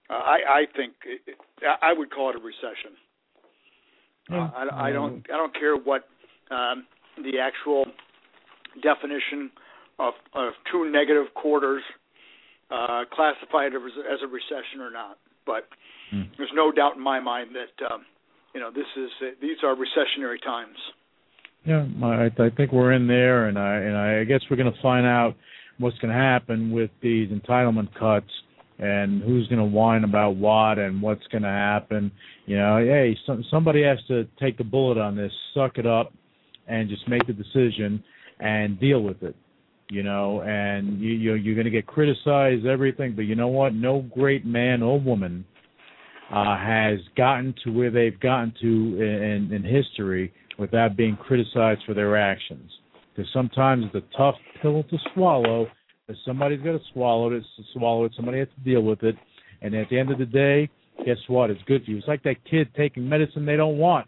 Uh, 0.09 0.14
I 0.14 0.38
I 0.47 0.62
think 0.76 0.93
it, 1.05 1.36
I 1.82 1.93
would 1.93 2.12
call 2.12 2.30
it 2.30 2.38
a 2.38 2.39
recession. 2.39 2.95
Uh, 4.30 4.36
I, 4.36 4.90
I 4.90 4.92
don't 4.92 5.26
I 5.34 5.38
don't 5.38 5.54
care 5.54 5.76
what 5.76 6.08
um, 6.52 6.86
the 7.18 7.40
actual 7.40 7.86
definition 8.82 9.52
of, 10.00 10.14
of 10.34 10.54
two 10.72 10.90
negative 10.90 11.34
quarters 11.34 11.84
uh, 12.70 13.04
classified 13.12 13.74
as, 13.74 13.82
as 14.12 14.20
a 14.24 14.28
recession 14.28 14.80
or 14.80 14.92
not, 14.92 15.18
but 15.46 15.68
Hmm. 16.12 16.24
there's 16.38 16.52
no 16.54 16.72
doubt 16.72 16.98
in 16.98 17.02
my 17.02 17.20
mind 17.20 17.52
that 17.56 17.86
um, 17.92 18.06
you 18.54 18.60
know 18.60 18.70
this 18.70 18.86
is 18.98 19.10
these 19.42 19.58
are 19.64 19.76
recessionary 19.76 20.42
times. 20.44 20.76
Yeah, 21.66 21.86
I, 22.04 22.26
I 22.26 22.50
think 22.50 22.72
we're 22.72 22.92
in 22.92 23.08
there, 23.08 23.48
and 23.48 23.58
I 23.58 23.76
and 23.76 23.98
I 23.98 24.24
guess 24.26 24.42
we're 24.50 24.58
going 24.58 24.72
to 24.72 24.82
find 24.82 25.06
out 25.06 25.36
what's 25.78 25.98
going 26.00 26.14
to 26.14 26.20
happen 26.20 26.72
with 26.72 26.92
these 27.02 27.30
entitlement 27.30 27.94
cuts 27.98 28.30
and 28.82 29.22
who's 29.22 29.48
going 29.48 29.60
to 29.60 29.66
whine 29.66 30.04
about 30.04 30.36
what 30.36 30.80
and 30.80 31.02
what's 31.02 31.26
going 31.28 31.44
to 31.44 31.50
happen. 31.50 32.12
You 32.48 32.58
know, 32.58 32.78
hey, 32.80 33.16
some, 33.26 33.46
somebody 33.50 33.84
has 33.84 34.00
to 34.08 34.28
take 34.40 34.58
the 34.58 34.64
bullet 34.64 34.98
on 34.98 35.16
this, 35.16 35.32
suck 35.54 35.78
it 35.78 35.86
up, 35.86 36.14
and 36.68 36.90
just 36.90 37.08
make 37.08 37.26
the 37.28 37.34
decision 37.34 38.04
and 38.40 38.80
deal 38.80 39.02
with 39.02 39.22
it. 39.22 39.36
You 39.90 40.04
know, 40.04 40.42
and 40.42 41.00
you, 41.00 41.12
you 41.12 41.34
you're 41.36 41.56
going 41.56 41.66
to 41.66 41.72
get 41.72 41.86
criticized 41.86 42.66
everything, 42.66 43.14
but 43.14 43.24
you 43.24 43.36
know 43.36 43.50
what? 43.50 43.76
No 43.76 44.02
great 44.14 44.46
man 44.46 44.82
or 44.82 45.00
woman 45.00 45.46
uh, 46.32 46.58
has 46.58 47.00
gotten 47.18 47.54
to 47.64 47.72
where 47.72 47.92
they've 47.92 48.20
gotten 48.20 48.54
to 48.62 48.68
in, 48.68 49.52
in 49.54 49.64
history 49.64 50.34
without 50.58 50.96
being 50.96 51.18
criticized 51.18 51.82
for 51.86 51.94
their 51.94 52.16
actions. 52.16 52.72
Because 53.14 53.30
sometimes 53.34 53.86
it's 53.94 54.06
a 54.06 54.18
tough 54.18 54.36
pill 54.62 54.84
to 54.84 54.98
swallow 55.14 55.68
somebody's 56.26 56.62
got 56.62 56.74
to 56.74 56.80
swallow 56.93 57.32
it. 57.32 57.43
Swallow 57.74 58.05
it. 58.05 58.14
Somebody 58.16 58.39
has 58.39 58.47
to 58.55 58.70
deal 58.70 58.82
with 58.82 59.03
it. 59.03 59.16
And 59.62 59.76
at 59.76 59.89
the 59.89 59.99
end 59.99 60.12
of 60.12 60.18
the 60.18 60.26
day, 60.26 60.70
guess 61.05 61.18
what? 61.28 61.49
It's 61.49 61.62
good 61.64 61.84
for 61.86 61.91
you. 61.91 61.97
It's 61.97 62.07
like 62.07 62.24
that 62.24 62.38
kid 62.49 62.70
taking 62.76 63.07
medicine 63.07 63.45
they 63.45 63.57
don't 63.57 63.78
want. 63.78 64.07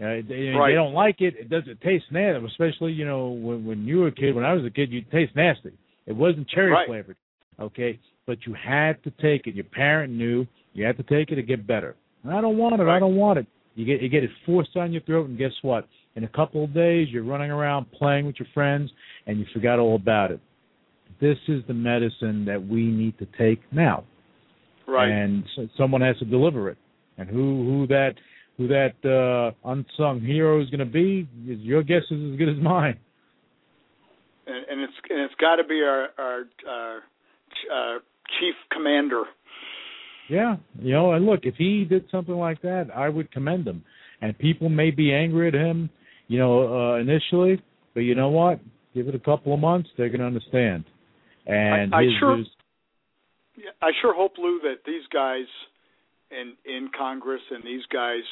Uh, 0.00 0.18
they, 0.28 0.52
right. 0.56 0.70
they 0.70 0.74
don't 0.74 0.94
like 0.94 1.20
it. 1.20 1.34
It 1.38 1.48
doesn't 1.48 1.80
taste 1.80 2.06
nasty, 2.10 2.44
especially 2.46 2.92
you 2.92 3.04
know 3.04 3.28
when 3.28 3.64
when 3.64 3.84
you 3.84 3.98
were 3.98 4.08
a 4.08 4.12
kid. 4.12 4.34
When 4.34 4.44
I 4.44 4.52
was 4.52 4.64
a 4.64 4.70
kid, 4.70 4.90
you 4.90 5.02
taste 5.12 5.36
nasty. 5.36 5.72
It 6.06 6.16
wasn't 6.16 6.48
cherry 6.48 6.72
right. 6.72 6.88
flavored, 6.88 7.16
okay? 7.60 8.00
But 8.26 8.38
you 8.44 8.54
had 8.54 9.02
to 9.04 9.10
take 9.10 9.46
it. 9.46 9.54
Your 9.54 9.64
parent 9.64 10.12
knew 10.12 10.46
you 10.72 10.84
had 10.84 10.96
to 10.96 11.04
take 11.04 11.30
it 11.30 11.36
to 11.36 11.42
get 11.42 11.66
better. 11.66 11.94
And 12.24 12.32
I 12.32 12.40
don't 12.40 12.56
want 12.56 12.74
it. 12.80 12.82
Right. 12.82 12.96
I 12.96 12.98
don't 12.98 13.14
want 13.14 13.38
it. 13.38 13.46
You 13.74 13.84
get 13.84 14.02
you 14.02 14.08
get 14.08 14.24
it 14.24 14.30
forced 14.44 14.76
on 14.76 14.92
your 14.92 15.02
throat, 15.02 15.28
and 15.28 15.38
guess 15.38 15.52
what? 15.62 15.86
In 16.16 16.24
a 16.24 16.28
couple 16.28 16.64
of 16.64 16.74
days, 16.74 17.08
you're 17.10 17.22
running 17.22 17.50
around 17.50 17.86
playing 17.92 18.26
with 18.26 18.36
your 18.38 18.48
friends, 18.52 18.90
and 19.26 19.38
you 19.38 19.46
forgot 19.52 19.78
all 19.78 19.96
about 19.96 20.30
it. 20.30 20.40
This 21.20 21.38
is 21.48 21.62
the 21.68 21.74
medicine 21.74 22.44
that 22.46 22.66
we 22.66 22.86
need 22.86 23.18
to 23.18 23.26
take 23.38 23.60
now, 23.72 24.04
right? 24.88 25.08
And 25.08 25.44
so 25.54 25.68
someone 25.78 26.00
has 26.00 26.18
to 26.18 26.24
deliver 26.24 26.68
it. 26.68 26.78
And 27.18 27.28
who 27.28 27.64
who 27.64 27.86
that 27.88 28.14
who 28.56 28.68
that 28.68 28.94
uh, 29.04 29.68
unsung 29.68 30.20
hero 30.20 30.60
is 30.62 30.68
going 30.70 30.80
to 30.80 30.86
be? 30.86 31.28
is 31.48 31.60
Your 31.60 31.82
guess 31.82 32.02
is 32.10 32.32
as 32.32 32.38
good 32.38 32.48
as 32.48 32.62
mine. 32.62 32.98
And, 34.46 34.66
and 34.70 34.80
it's 34.80 34.92
and 35.08 35.20
it's 35.20 35.34
got 35.40 35.56
to 35.56 35.64
be 35.64 35.80
our 35.82 36.08
our, 36.18 36.44
our 36.68 36.96
uh, 37.72 37.98
chief 38.40 38.54
commander. 38.72 39.24
Yeah, 40.28 40.56
you 40.80 40.92
know, 40.92 41.12
and 41.12 41.26
look, 41.26 41.40
if 41.42 41.56
he 41.56 41.84
did 41.84 42.06
something 42.10 42.34
like 42.34 42.62
that, 42.62 42.88
I 42.94 43.08
would 43.08 43.30
commend 43.32 43.66
him. 43.66 43.84
And 44.20 44.38
people 44.38 44.68
may 44.68 44.90
be 44.90 45.12
angry 45.12 45.48
at 45.48 45.54
him, 45.54 45.90
you 46.28 46.38
know, 46.38 46.94
uh, 46.94 46.96
initially, 46.96 47.60
but 47.92 48.00
you 48.00 48.14
know 48.14 48.28
what? 48.28 48.60
Give 48.94 49.08
it 49.08 49.14
a 49.14 49.18
couple 49.18 49.54
of 49.54 49.60
months, 49.60 49.88
they're 49.96 50.08
going 50.08 50.20
to 50.20 50.26
understand. 50.26 50.84
And 51.46 51.94
I, 51.94 51.98
I 51.98 52.02
his, 52.04 52.12
sure, 52.18 52.36
his, 52.36 52.46
I 53.80 53.90
sure 54.00 54.14
hope 54.14 54.32
Lou 54.38 54.60
that 54.62 54.84
these 54.86 55.02
guys 55.12 55.46
in 56.30 56.54
in 56.64 56.88
Congress 56.96 57.42
and 57.50 57.62
these 57.64 57.84
guys 57.92 58.22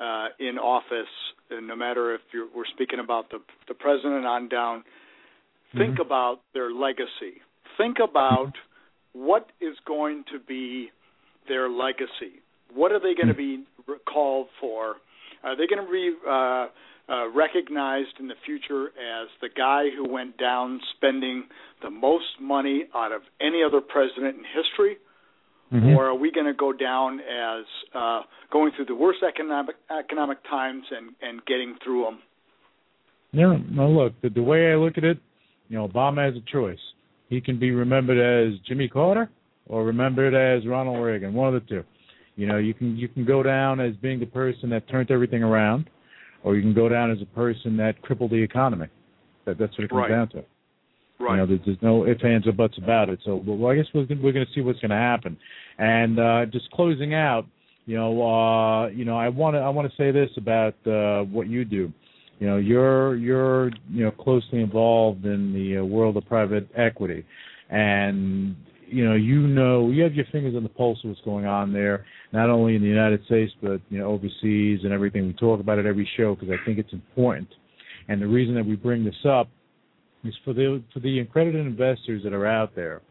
uh, 0.00 0.28
in 0.38 0.58
office, 0.58 1.12
and 1.50 1.66
no 1.66 1.76
matter 1.76 2.14
if 2.14 2.20
you're, 2.32 2.48
we're 2.54 2.64
speaking 2.74 2.98
about 2.98 3.30
the 3.30 3.38
the 3.68 3.74
president 3.74 4.24
on 4.26 4.48
down, 4.48 4.84
think 5.76 5.94
mm-hmm. 5.94 6.02
about 6.02 6.40
their 6.54 6.72
legacy. 6.72 7.42
Think 7.76 7.98
about 8.02 8.52
what 9.12 9.50
is 9.60 9.76
going 9.86 10.24
to 10.32 10.38
be 10.38 10.90
their 11.48 11.68
legacy. 11.68 12.42
What 12.72 12.92
are 12.92 13.00
they 13.00 13.14
going 13.14 13.28
to 13.28 13.34
be 13.34 13.64
called 14.12 14.48
for? 14.60 14.96
Are 15.42 15.56
they 15.56 15.66
going 15.66 15.84
to 15.84 15.90
be 15.90 16.14
uh, 16.28 16.66
uh, 17.10 17.28
recognized 17.30 18.20
in 18.20 18.28
the 18.28 18.34
future 18.46 18.86
as 18.88 19.28
the 19.40 19.48
guy 19.54 19.86
who 19.96 20.08
went 20.08 20.38
down 20.38 20.80
spending 20.96 21.44
the 21.82 21.90
most 21.90 22.40
money 22.40 22.84
out 22.94 23.12
of 23.12 23.22
any 23.40 23.62
other 23.66 23.80
president 23.80 24.36
in 24.36 24.44
history? 24.44 24.96
Mm-hmm. 25.72 25.90
Or 25.90 26.06
are 26.06 26.14
we 26.14 26.32
going 26.32 26.46
to 26.46 26.54
go 26.54 26.72
down 26.72 27.20
as 27.20 27.64
uh, 27.94 28.22
going 28.52 28.72
through 28.74 28.86
the 28.86 28.94
worst 28.94 29.20
economic 29.26 29.76
economic 29.96 30.38
times 30.44 30.84
and, 30.90 31.10
and 31.22 31.44
getting 31.46 31.76
through 31.84 32.04
them? 32.04 32.18
Yeah, 33.32 33.56
no, 33.70 33.88
look, 33.88 34.20
the, 34.20 34.30
the 34.30 34.42
way 34.42 34.72
I 34.72 34.74
look 34.74 34.98
at 34.98 35.04
it, 35.04 35.18
you 35.68 35.78
know, 35.78 35.86
Obama 35.86 36.26
has 36.26 36.34
a 36.34 36.52
choice. 36.52 36.80
He 37.28 37.40
can 37.40 37.60
be 37.60 37.70
remembered 37.70 38.18
as 38.18 38.58
Jimmy 38.66 38.88
Carter 38.88 39.30
or 39.68 39.84
remembered 39.84 40.34
as 40.34 40.66
Ronald 40.66 41.04
Reagan, 41.04 41.32
one 41.32 41.54
of 41.54 41.62
the 41.62 41.68
two. 41.68 41.84
You 42.34 42.48
know, 42.48 42.56
you 42.56 42.74
can 42.74 42.96
you 42.96 43.06
can 43.06 43.24
go 43.24 43.42
down 43.42 43.80
as 43.80 43.94
being 43.96 44.18
the 44.18 44.26
person 44.26 44.70
that 44.70 44.88
turned 44.88 45.10
everything 45.10 45.42
around, 45.44 45.88
or 46.42 46.56
you 46.56 46.62
can 46.62 46.74
go 46.74 46.88
down 46.88 47.10
as 47.10 47.18
a 47.22 47.26
person 47.26 47.76
that 47.76 48.00
crippled 48.02 48.30
the 48.30 48.42
economy. 48.42 48.86
That 49.46 49.58
that's 49.58 49.76
what 49.76 49.84
it 49.84 49.90
comes 49.90 50.00
right. 50.00 50.08
down 50.08 50.28
to. 50.30 50.44
Right. 51.18 51.32
You 51.32 51.36
know, 51.36 51.46
there's, 51.46 51.60
there's 51.66 51.82
no 51.82 52.06
ifs, 52.06 52.24
ands, 52.24 52.46
or 52.46 52.52
buts 52.52 52.78
about 52.78 53.10
it. 53.10 53.18
So, 53.24 53.42
well, 53.46 53.70
I 53.70 53.76
guess 53.76 53.86
we're 53.92 54.06
we're 54.22 54.32
going 54.32 54.46
to 54.46 54.52
see 54.54 54.62
what's 54.62 54.80
going 54.80 54.90
to 54.90 54.96
happen. 54.96 55.36
And 55.78 56.18
uh, 56.18 56.46
just 56.46 56.70
closing 56.70 57.14
out, 57.14 57.46
you 57.86 57.96
know, 57.96 58.22
uh, 58.22 58.88
you 58.88 59.04
know, 59.04 59.18
I 59.18 59.28
want 59.28 59.54
to 59.54 59.60
I 59.60 59.68
want 59.68 59.90
to 59.90 59.96
say 59.96 60.10
this 60.10 60.30
about 60.36 60.74
uh, 60.86 61.24
what 61.24 61.48
you 61.48 61.64
do. 61.64 61.92
You 62.38 62.46
know, 62.46 62.56
you're 62.56 63.16
you're 63.16 63.68
you 63.90 64.04
know 64.04 64.10
closely 64.10 64.60
involved 64.60 65.26
in 65.26 65.52
the 65.52 65.78
uh, 65.78 65.84
world 65.84 66.16
of 66.16 66.26
private 66.26 66.68
equity, 66.74 67.26
and 67.68 68.56
you 68.90 69.04
know 69.04 69.14
you 69.14 69.40
know 69.40 69.90
you 69.90 70.02
have 70.02 70.14
your 70.14 70.26
fingers 70.32 70.54
on 70.56 70.62
the 70.62 70.68
pulse 70.68 70.98
of 71.04 71.10
what's 71.10 71.20
going 71.22 71.46
on 71.46 71.72
there, 71.72 72.04
not 72.32 72.50
only 72.50 72.76
in 72.76 72.82
the 72.82 72.88
United 72.88 73.24
States 73.24 73.52
but 73.62 73.80
you 73.88 73.98
know 73.98 74.06
overseas 74.06 74.80
and 74.84 74.92
everything. 74.92 75.26
We 75.26 75.32
talk 75.34 75.60
about 75.60 75.78
it 75.78 75.86
every 75.86 76.08
show 76.16 76.34
because 76.34 76.50
I 76.50 76.64
think 76.64 76.78
it's 76.78 76.92
important. 76.92 77.48
And 78.08 78.20
the 78.20 78.26
reason 78.26 78.54
that 78.56 78.66
we 78.66 78.76
bring 78.76 79.04
this 79.04 79.14
up 79.28 79.48
is 80.24 80.34
for 80.44 80.52
the 80.52 80.82
for 80.92 81.00
the 81.00 81.20
accredited 81.20 81.66
investors 81.66 82.22
that 82.24 82.32
are 82.32 82.46
out 82.46 82.74
there 82.74 83.02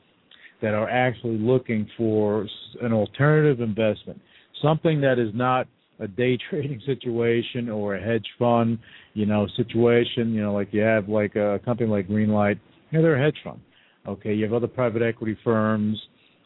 that 0.61 0.73
are 0.73 0.89
actually 0.89 1.37
looking 1.37 1.89
for 1.97 2.45
an 2.81 2.91
alternative 2.91 3.61
investment, 3.61 4.19
something 4.61 4.99
that 5.01 5.17
is 5.17 5.29
not 5.33 5.67
a 5.99 6.07
day 6.07 6.37
trading 6.49 6.81
situation 6.85 7.69
or 7.69 7.95
a 7.95 8.01
hedge 8.01 8.27
fund, 8.37 8.79
you 9.13 9.25
know, 9.25 9.47
situation, 9.55 10.33
you 10.33 10.41
know, 10.41 10.53
like 10.53 10.69
you 10.71 10.81
have 10.81 11.07
like 11.07 11.35
a 11.35 11.59
company 11.63 11.89
like 11.89 12.07
Greenlight, 12.07 12.59
you 12.91 12.97
know, 12.97 13.03
they're 13.03 13.15
a 13.15 13.23
hedge 13.23 13.37
fund. 13.43 13.59
Okay, 14.07 14.33
you 14.33 14.43
have 14.45 14.53
other 14.53 14.67
private 14.67 15.01
equity 15.01 15.37
firms, 15.43 15.97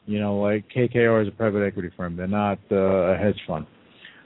you 0.06 0.20
know, 0.20 0.38
like 0.40 0.66
KKR 0.76 1.22
is 1.22 1.28
a 1.28 1.32
private 1.32 1.66
equity 1.66 1.90
firm. 1.96 2.16
They're 2.16 2.28
not 2.28 2.60
uh, 2.72 2.76
a 2.76 3.18
hedge 3.18 3.40
fund. 3.48 3.66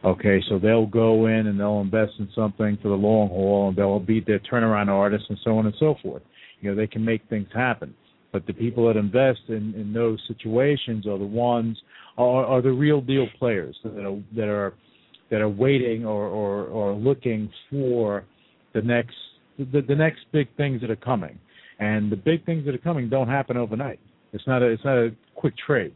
Okay, 0.04 0.42
so 0.50 0.60
they'll 0.60 0.86
go 0.86 1.28
in 1.28 1.48
and 1.48 1.60
they'll 1.60 1.82
invest 1.82 2.14
in 2.20 2.30
something 2.36 2.78
for 2.82 2.90
the 2.90 2.96
long 2.96 3.30
haul, 3.30 3.70
and 3.70 3.78
they'll 3.78 4.00
beat 4.00 4.26
their 4.26 4.40
turnaround 4.40 4.88
artists 4.88 5.28
and 5.30 5.38
so 5.44 5.58
on 5.58 5.66
and 5.66 5.76
so 5.80 5.96
forth. 6.02 6.22
You 6.62 6.70
know, 6.70 6.76
they 6.76 6.88
can 6.88 7.04
make 7.04 7.22
things 7.30 7.48
happen. 7.54 7.94
But 8.32 8.46
the 8.46 8.54
people 8.54 8.88
that 8.88 8.98
invest 8.98 9.40
in, 9.48 9.74
in 9.76 9.94
those 9.94 10.20
situations 10.28 11.08
are 11.08 11.18
the 11.18 11.26
ones 11.26 11.78
are, 12.18 12.46
are 12.46 12.62
the 12.62 12.72
real 12.72 13.02
deal 13.02 13.28
players 13.40 13.76
that 13.84 14.06
are 14.06 14.22
that 14.36 14.50
are 14.50 14.74
that 15.30 15.42
are 15.42 15.50
waiting 15.50 16.06
or, 16.06 16.28
or, 16.28 16.66
or 16.66 16.94
looking 16.94 17.52
for 17.70 18.26
the 18.74 18.82
next 18.82 19.16
the, 19.58 19.82
the 19.82 19.96
next 19.96 20.20
big 20.32 20.48
things 20.56 20.82
that 20.82 20.92
are 20.92 20.96
coming. 20.96 21.40
And 21.80 22.12
the 22.12 22.16
big 22.16 22.46
things 22.46 22.66
that 22.66 22.74
are 22.74 22.80
coming 22.80 23.10
don't 23.10 23.28
happen 23.28 23.58
overnight. 23.58 24.00
It's 24.34 24.46
not 24.48 24.62
a 24.62 24.66
it's 24.66 24.84
not 24.84 24.98
a 24.98 25.12
quick 25.36 25.54
trade. 25.58 25.94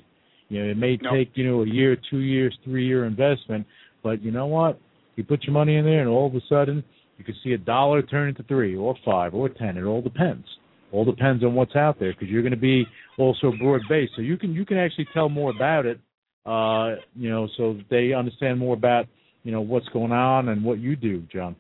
You 0.50 0.64
know, 0.64 0.72
it 0.72 0.78
may 0.78 0.98
No. 1.02 1.12
take 1.12 1.32
you 1.36 1.46
know 1.46 1.64
a 1.64 1.68
year, 1.68 1.98
two 2.10 2.20
years, 2.20 2.56
three 2.64 2.86
year 2.86 3.06
investment, 3.06 3.66
but 4.04 4.22
you 4.22 4.32
know 4.32 4.47
what? 4.47 4.80
You 5.16 5.24
put 5.24 5.43
your 5.43 5.54
money 5.54 5.76
in 5.76 5.86
there, 5.86 6.01
and 6.01 6.10
all 6.10 6.28
of 6.28 6.36
a 6.36 6.42
sudden 6.47 6.84
you 7.18 7.24
can 7.24 7.36
see 7.43 7.54
a 7.54 7.58
dollar 7.58 8.01
turn 8.01 8.30
into 8.30 8.43
three, 8.43 8.76
or 8.76 8.96
five, 9.05 9.34
or 9.34 9.50
ten. 9.50 9.78
It 9.78 9.84
all 9.84 10.01
depends. 10.01 10.46
All 10.92 11.05
depends 11.05 11.43
on 11.43 11.55
what's 11.55 11.76
out 11.76 12.00
there 12.00 12.12
because 12.14 12.28
you're 12.28 12.42
going 12.42 12.51
to 12.51 12.58
be 12.58 12.86
also 13.18 13.51
broad 13.60 13.82
based, 13.88 14.14
so 14.16 14.22
you 14.22 14.38
can 14.38 14.54
you 14.54 14.66
can 14.66 14.78
actually 14.78 15.08
tell 15.14 15.30
more 15.30 15.51
about 15.51 15.86
it. 15.86 16.00
Uh, 16.46 16.96
you 17.16 17.30
know, 17.30 17.47
so 17.58 17.78
they 17.89 18.14
understand 18.14 18.60
more 18.60 18.74
about 18.74 19.08
you 19.43 19.51
know 19.51 19.62
what's 19.62 19.88
going 19.89 20.12
on 20.12 20.50
and 20.50 20.64
what 20.64 20.80
you 20.80 20.96
do, 20.96 21.24
John. 21.32 21.55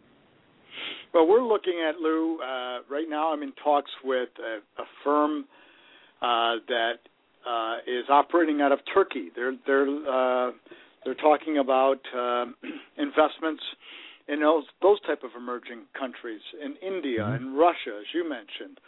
Well, 1.13 1.27
we're 1.27 1.43
looking 1.45 1.83
at 1.87 1.97
Lou 1.97 2.39
uh, 2.39 2.79
right 2.89 3.07
now. 3.09 3.33
I'm 3.33 3.43
in 3.43 3.51
talks 3.63 3.91
with 4.03 4.29
a, 4.39 4.81
a 4.81 4.85
firm 5.03 5.45
uh, 6.21 6.55
that 6.67 6.99
uh, 7.47 7.77
is 7.85 8.05
operating 8.09 8.61
out 8.61 8.71
of 8.71 8.79
Turkey. 8.93 9.29
They're 9.35 9.55
they're 9.65 9.87
uh, 9.87 10.51
they're 11.03 11.15
talking 11.15 11.57
about 11.57 11.99
uh, 12.15 12.45
investments 12.97 13.63
in 14.27 14.39
those 14.39 14.63
those 14.81 15.01
type 15.01 15.23
of 15.23 15.31
emerging 15.35 15.81
countries 15.97 16.41
in 16.63 16.75
India 16.77 17.21
Mhm. 17.21 17.35
and 17.35 17.57
Russia, 17.57 17.99
as 17.99 18.05
you 18.13 18.27
mentioned. 18.29 18.79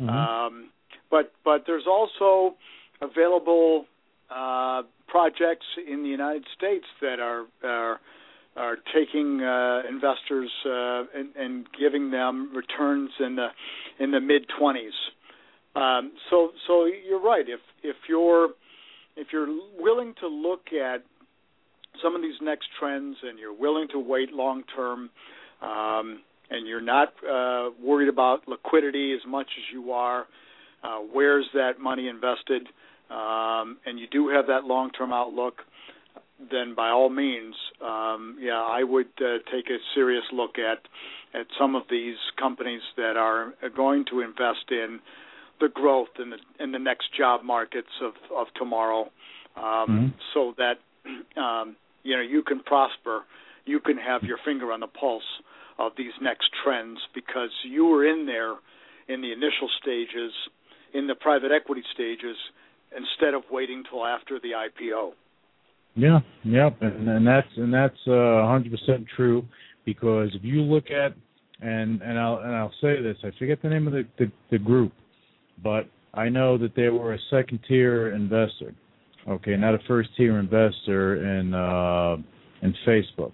Mhm. 0.00 0.08
Um, 0.08 0.70
but 1.10 1.32
but 1.44 1.64
there's 1.66 1.86
also 1.86 2.56
available 3.02 3.86
uh, 4.30 4.82
projects 5.08 5.66
in 5.86 6.02
the 6.02 6.08
United 6.08 6.46
States 6.56 6.86
that 7.00 7.20
are 7.20 7.44
are 7.62 8.00
are 8.56 8.76
taking 8.94 9.42
uh, 9.42 9.82
investors 9.88 10.50
uh, 10.64 11.04
and, 11.14 11.36
and 11.36 11.66
giving 11.78 12.10
them 12.10 12.54
returns 12.54 13.10
in 13.20 13.36
the 13.36 13.48
in 13.98 14.10
the 14.10 14.20
mid 14.20 14.46
twenties. 14.58 14.92
Um, 15.74 16.12
so 16.30 16.50
so 16.66 16.86
you're 16.86 17.22
right. 17.22 17.44
If 17.48 17.60
if 17.82 17.96
you're 18.08 18.50
if 19.16 19.28
you're 19.32 19.48
willing 19.78 20.14
to 20.20 20.28
look 20.28 20.72
at 20.72 21.02
some 22.02 22.14
of 22.14 22.22
these 22.22 22.36
next 22.42 22.68
trends 22.78 23.16
and 23.22 23.38
you're 23.38 23.58
willing 23.58 23.88
to 23.92 23.98
wait 23.98 24.32
long 24.32 24.62
term, 24.74 25.10
um, 25.62 26.20
and 26.50 26.66
you're 26.66 26.80
not 26.80 27.08
uh, 27.28 27.70
worried 27.82 28.08
about 28.08 28.46
liquidity 28.48 29.12
as 29.14 29.26
much 29.26 29.46
as 29.56 29.64
you 29.72 29.92
are, 29.92 30.26
uh, 30.82 30.98
where's 31.12 31.46
that 31.54 31.80
money 31.80 32.08
invested? 32.08 32.68
um, 33.10 33.78
and 33.86 33.98
you 33.98 34.06
do 34.10 34.28
have 34.28 34.46
that 34.48 34.64
long-term 34.64 35.12
outlook, 35.12 35.62
then 36.38 36.74
by 36.74 36.90
all 36.90 37.08
means, 37.08 37.54
um, 37.80 38.36
yeah, 38.40 38.60
I 38.60 38.82
would 38.82 39.08
uh, 39.20 39.38
take 39.50 39.70
a 39.70 39.78
serious 39.94 40.24
look 40.32 40.58
at 40.58 40.78
at 41.38 41.46
some 41.58 41.74
of 41.74 41.82
these 41.90 42.16
companies 42.38 42.82
that 42.96 43.16
are 43.16 43.52
going 43.74 44.04
to 44.10 44.20
invest 44.20 44.70
in 44.70 45.00
the 45.60 45.68
growth 45.68 46.08
in 46.18 46.30
the 46.30 46.38
in 46.62 46.72
the 46.72 46.78
next 46.78 47.14
job 47.16 47.42
markets 47.42 47.88
of 48.02 48.14
of 48.34 48.46
tomorrow, 48.54 49.10
um, 49.56 49.64
mm-hmm. 49.64 50.06
so 50.34 50.54
that 50.58 50.78
um, 51.40 51.76
you 52.02 52.14
know 52.14 52.22
you 52.22 52.42
can 52.42 52.60
prosper, 52.60 53.22
you 53.64 53.80
can 53.80 53.96
have 53.96 54.22
your 54.22 54.38
finger 54.44 54.72
on 54.72 54.80
the 54.80 54.86
pulse 54.86 55.22
of 55.78 55.92
these 55.96 56.12
next 56.20 56.50
trends 56.62 56.98
because 57.14 57.50
you 57.64 57.86
were 57.86 58.06
in 58.06 58.26
there 58.26 58.54
in 59.08 59.20
the 59.20 59.32
initial 59.32 59.68
stages, 59.80 60.32
in 60.92 61.06
the 61.06 61.14
private 61.14 61.52
equity 61.52 61.82
stages, 61.94 62.36
instead 62.96 63.34
of 63.34 63.42
waiting 63.50 63.84
till 63.90 64.04
after 64.04 64.38
the 64.40 64.50
IPO. 64.50 65.12
Yeah, 65.96 66.20
yep, 66.44 66.76
and, 66.82 67.08
and 67.08 67.26
that's 67.26 67.48
and 67.56 67.72
that's 67.72 67.96
uh, 68.06 68.46
hundred 68.46 68.72
percent 68.72 69.06
true 69.16 69.46
because 69.86 70.28
if 70.34 70.44
you 70.44 70.60
look 70.60 70.90
at 70.90 71.14
and 71.62 72.02
and 72.02 72.18
I'll 72.18 72.38
and 72.38 72.54
I'll 72.54 72.74
say 72.82 73.00
this, 73.02 73.16
I 73.24 73.30
forget 73.38 73.62
the 73.62 73.70
name 73.70 73.86
of 73.86 73.94
the, 73.94 74.06
the, 74.18 74.30
the 74.50 74.58
group, 74.58 74.92
but 75.62 75.88
I 76.12 76.28
know 76.28 76.58
that 76.58 76.74
they 76.76 76.90
were 76.90 77.14
a 77.14 77.18
second 77.30 77.60
tier 77.66 78.14
investor. 78.14 78.74
Okay, 79.26 79.56
not 79.56 79.74
a 79.74 79.78
first 79.88 80.10
tier 80.18 80.38
investor 80.38 81.38
in 81.38 81.54
uh 81.54 82.16
in 82.62 82.74
Facebook. 82.86 83.32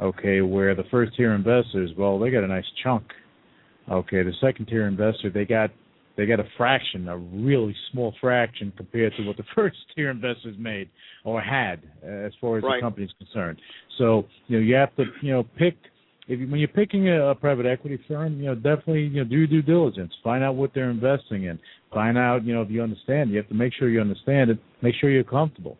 Okay, 0.00 0.40
where 0.40 0.74
the 0.74 0.84
first 0.90 1.12
tier 1.16 1.34
investors, 1.34 1.90
well, 1.96 2.18
they 2.18 2.30
got 2.30 2.42
a 2.42 2.48
nice 2.48 2.64
chunk. 2.82 3.04
Okay, 3.88 4.24
the 4.24 4.32
second 4.40 4.66
tier 4.66 4.88
investor, 4.88 5.30
they 5.30 5.44
got 5.44 5.70
they 6.16 6.26
got 6.26 6.40
a 6.40 6.48
fraction, 6.56 7.08
a 7.08 7.16
really 7.16 7.74
small 7.90 8.14
fraction 8.20 8.72
compared 8.76 9.14
to 9.16 9.26
what 9.26 9.36
the 9.36 9.44
first 9.54 9.76
tier 9.94 10.10
investors 10.10 10.56
made 10.58 10.88
or 11.24 11.40
had, 11.40 11.82
as 12.02 12.32
far 12.40 12.58
as 12.58 12.64
right. 12.64 12.76
the 12.76 12.82
company 12.82 13.06
is 13.06 13.12
concerned. 13.18 13.58
So 13.98 14.24
you 14.48 14.58
know 14.58 14.64
you 14.64 14.74
have 14.74 14.94
to 14.96 15.04
you 15.22 15.32
know 15.32 15.44
pick 15.58 15.74
if 16.28 16.38
you, 16.38 16.48
when 16.48 16.60
you're 16.60 16.68
picking 16.68 17.08
a, 17.08 17.30
a 17.30 17.34
private 17.34 17.66
equity 17.66 17.98
firm, 18.06 18.38
you 18.38 18.46
know 18.46 18.54
definitely 18.54 19.02
you 19.02 19.24
know 19.24 19.28
do 19.28 19.46
due 19.46 19.62
diligence, 19.62 20.12
find 20.22 20.44
out 20.44 20.54
what 20.54 20.70
they're 20.74 20.90
investing 20.90 21.44
in, 21.44 21.58
find 21.92 22.16
out 22.16 22.44
you 22.44 22.54
know 22.54 22.62
if 22.62 22.70
you 22.70 22.82
understand. 22.82 23.30
You 23.30 23.38
have 23.38 23.48
to 23.48 23.54
make 23.54 23.72
sure 23.74 23.88
you 23.88 24.00
understand 24.00 24.50
it, 24.50 24.58
make 24.82 24.94
sure 25.00 25.10
you're 25.10 25.24
comfortable. 25.24 25.76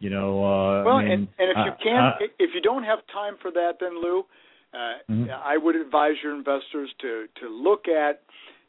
You 0.00 0.10
know. 0.10 0.44
Uh, 0.44 0.84
well, 0.84 0.96
I 0.96 1.02
mean, 1.02 1.12
and 1.12 1.28
and 1.38 1.50
if 1.50 1.56
you 1.56 1.72
uh, 1.72 1.76
can't, 1.82 2.22
uh, 2.22 2.26
if 2.38 2.50
you 2.54 2.60
don't 2.60 2.84
have 2.84 3.00
time 3.12 3.34
for 3.40 3.50
that, 3.50 3.74
then 3.80 4.00
Lou, 4.02 4.24
uh, 4.72 4.98
Mhm. 5.10 5.30
I 5.30 5.56
would 5.56 5.76
advise 5.76 6.14
your 6.22 6.34
investors 6.34 6.90
to 7.00 7.28
to 7.40 7.48
look 7.48 7.86
at 7.88 8.22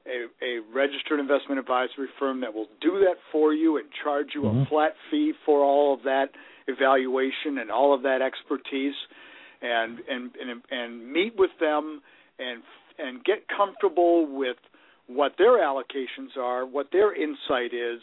a, 0.06 0.46
a 0.46 0.60
registered 0.74 1.20
investment 1.20 1.60
advisory 1.60 2.08
firm 2.20 2.42
that 2.42 2.54
will 2.54 2.68
do 2.82 3.00
that 3.00 3.16
for 3.32 3.54
you 3.54 3.78
and 3.78 3.88
charge 4.04 4.36
you 4.36 4.42
Mhm. 4.42 4.64
a 4.64 4.66
flat 4.66 4.96
fee 5.10 5.34
for 5.46 5.62
all 5.64 5.94
of 5.94 6.04
that 6.04 6.30
evaluation 6.68 7.58
and 7.58 7.72
all 7.72 7.94
of 7.94 8.02
that 8.04 8.22
expertise, 8.22 8.96
and 9.62 10.00
and 10.10 10.36
and, 10.36 10.62
and 10.70 11.12
meet 11.12 11.36
with 11.36 11.52
them 11.60 12.02
and 12.40 12.64
and 13.00 13.24
get 13.24 13.48
comfortable 13.48 14.26
with 14.26 14.58
what 15.08 15.38
their 15.38 15.58
allocations 15.60 16.38
are, 16.38 16.66
what 16.66 16.92
their 16.92 17.14
insight 17.14 17.74
is, 17.74 18.02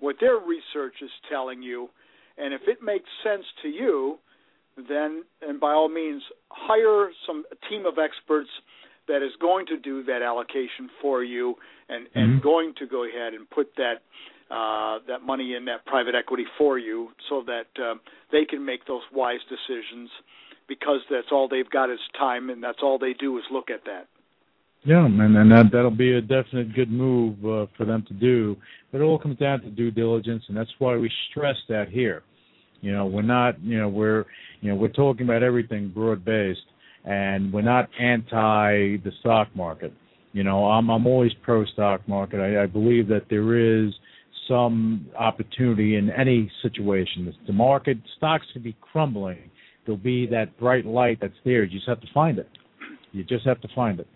what 0.00 0.18
their 0.20 0.36
research 0.38 0.94
is 1.02 1.10
telling 1.28 1.62
you, 1.62 1.88
and 2.38 2.52
if 2.54 2.62
it 2.66 2.82
makes 2.82 3.08
sense 3.22 3.44
to 3.62 3.68
you, 3.68 4.18
then 4.88 5.24
and 5.42 5.60
by 5.60 5.72
all 5.72 5.88
means 5.88 6.22
hire 6.48 7.10
some 7.26 7.44
a 7.52 7.68
team 7.68 7.86
of 7.86 7.98
experts 7.98 8.50
that 9.10 9.22
is 9.22 9.32
going 9.40 9.66
to 9.66 9.76
do 9.76 10.02
that 10.04 10.22
allocation 10.22 10.88
for 11.02 11.22
you 11.24 11.56
and 11.88 12.06
and 12.14 12.38
Mhm. 12.38 12.42
going 12.42 12.74
to 12.74 12.86
go 12.86 13.04
ahead 13.04 13.34
and 13.34 13.48
put 13.50 13.74
that 13.76 14.02
uh, 14.50 14.98
that 15.06 15.22
money 15.22 15.54
in 15.54 15.64
that 15.66 15.84
private 15.84 16.14
equity 16.14 16.46
for 16.58 16.78
you 16.78 17.12
so 17.28 17.42
that 17.42 17.68
um, 17.80 18.00
they 18.32 18.44
can 18.44 18.64
make 18.64 18.84
those 18.86 19.02
wise 19.12 19.40
decisions 19.48 20.10
because 20.66 21.00
that's 21.08 21.30
all 21.30 21.46
they've 21.48 21.70
got 21.70 21.88
is 21.90 22.00
time 22.18 22.50
and 22.50 22.62
that's 22.62 22.82
all 22.82 22.98
they 22.98 23.12
do 23.12 23.38
is 23.38 23.44
look 23.50 23.70
at 23.70 23.84
that. 23.84 24.06
Yeah, 24.82 25.04
and 25.04 25.36
and 25.36 25.52
that 25.52 25.66
that'll 25.72 25.90
be 25.90 26.14
a 26.14 26.22
definite 26.22 26.74
good 26.74 26.90
move 26.90 27.34
uh, 27.44 27.66
for 27.76 27.84
them 27.84 28.02
to 28.08 28.14
do. 28.14 28.56
But 28.90 29.00
it 29.00 29.04
all 29.04 29.18
comes 29.18 29.38
down 29.38 29.60
to 29.62 29.70
due 29.70 29.90
diligence, 29.90 30.42
and 30.48 30.56
that's 30.56 30.74
why 30.78 30.96
we 30.96 31.10
stress 31.30 31.56
that 31.68 31.88
here. 31.90 32.22
You 32.80 32.92
know, 32.92 33.04
we're 33.06 33.30
not, 33.38 33.62
you 33.62 33.78
know, 33.78 33.88
we're, 33.88 34.24
you 34.62 34.70
know, 34.70 34.76
we're 34.76 34.88
talking 34.88 35.26
about 35.26 35.42
everything 35.42 35.90
broad 35.94 36.24
based, 36.24 36.64
and 37.04 37.52
we're 37.52 37.62
not 37.62 37.88
anti 37.98 38.96
the 38.98 39.12
stock 39.20 39.48
market. 39.54 39.92
You 40.32 40.44
know, 40.44 40.66
I'm 40.66 40.90
I'm 40.90 41.06
always 41.06 41.32
pro 41.42 41.64
stock 41.66 42.06
market. 42.08 42.40
I, 42.40 42.64
I 42.64 42.66
believe 42.66 43.08
that 43.08 43.24
there 43.30 43.84
is 43.84 43.92
some 44.48 45.06
opportunity 45.18 45.96
in 45.96 46.10
any 46.10 46.50
situation. 46.62 47.32
The 47.46 47.52
market 47.52 47.98
stocks 48.16 48.44
could 48.52 48.62
be 48.62 48.76
crumbling. 48.80 49.50
There'll 49.84 49.98
be 49.98 50.26
that 50.26 50.58
bright 50.58 50.84
light 50.84 51.18
that's 51.20 51.32
there. 51.44 51.64
You 51.64 51.78
just 51.78 51.88
have 51.88 52.00
to 52.00 52.06
find 52.12 52.38
it. 52.38 52.48
You 53.12 53.24
just 53.24 53.46
have 53.46 53.60
to 53.62 53.68
find 53.74 53.98
it, 53.98 54.06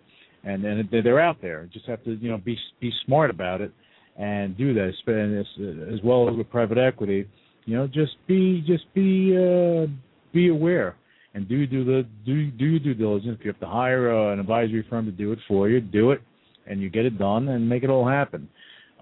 and 0.45 0.65
and 0.65 0.89
they're 0.91 1.21
out 1.21 1.41
there. 1.41 1.65
You 1.65 1.71
just 1.71 1.87
have 1.87 2.05
to, 2.05 2.15
you 2.15 2.31
know, 2.31 2.39
be 2.39 2.57
be 2.81 2.93
smart 3.07 3.31
about 3.31 3.61
it 3.61 3.73
and 4.17 4.57
do 4.57 4.75
that. 4.75 4.93
As, 5.09 5.95
as 5.95 6.01
well 6.05 6.29
as 6.29 6.37
with 6.37 6.49
private 6.51 6.79
equity, 6.79 7.27
you 7.65 7.77
know, 7.77 7.87
just 7.87 8.13
be 8.29 8.63
just 8.67 8.85
be 8.95 9.37
uh, 9.37 9.87
be 10.33 10.49
aware 10.49 10.97
and 11.35 11.49
do 11.49 11.67
do 11.67 11.85
the 11.85 12.07
do 12.25 12.51
do 12.51 12.65
your 12.65 12.81
due 12.81 12.95
diligence. 12.95 13.37
If 13.39 13.45
you 13.45 13.51
have 13.53 13.61
to 13.61 13.67
hire 13.67 14.13
uh, 14.15 14.33
an 14.33 14.41
advisory 14.41 14.87
firm 14.89 15.05
to 15.07 15.13
do 15.13 15.33
it 15.33 15.39
for 15.49 15.69
you, 15.69 15.81
do 15.81 16.13
it, 16.13 16.21
and 16.67 16.81
you 16.81 16.89
get 16.91 17.05
it 17.05 17.19
done 17.19 17.49
and 17.49 17.69
make 17.69 17.83
it 17.83 17.91
all 17.91 18.09
happen. 18.09 18.49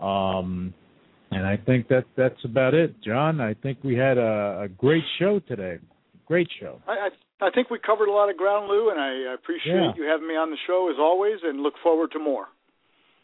Um, 0.00 0.74
and 1.30 1.46
I 1.46 1.56
think 1.56 1.88
that 1.88 2.04
that's 2.16 2.44
about 2.44 2.74
it, 2.74 2.94
John. 3.02 3.40
I 3.40 3.54
think 3.54 3.78
we 3.82 3.94
had 3.96 4.18
a, 4.18 4.62
a 4.64 4.68
great 4.68 5.04
show 5.18 5.40
today. 5.40 5.78
Great 6.26 6.48
show. 6.60 6.80
I, 6.86 7.09
I 7.40 7.46
I 7.46 7.50
think 7.50 7.70
we 7.70 7.78
covered 7.78 8.09
a 8.09 8.12
lot 8.12 8.30
of 8.30 8.36
ground, 8.36 8.68
Lou, 8.68 8.90
and 8.90 9.00
I 9.00 9.34
appreciate 9.34 9.74
Yeah. 9.74 9.92
you 9.96 10.04
having 10.04 10.28
me 10.28 10.34
on 10.36 10.50
the 10.50 10.56
show 10.66 10.88
as 10.92 10.96
always, 10.98 11.38
and 11.42 11.60
look 11.60 11.74
forward 11.82 12.12
to 12.12 12.18
more. 12.18 12.46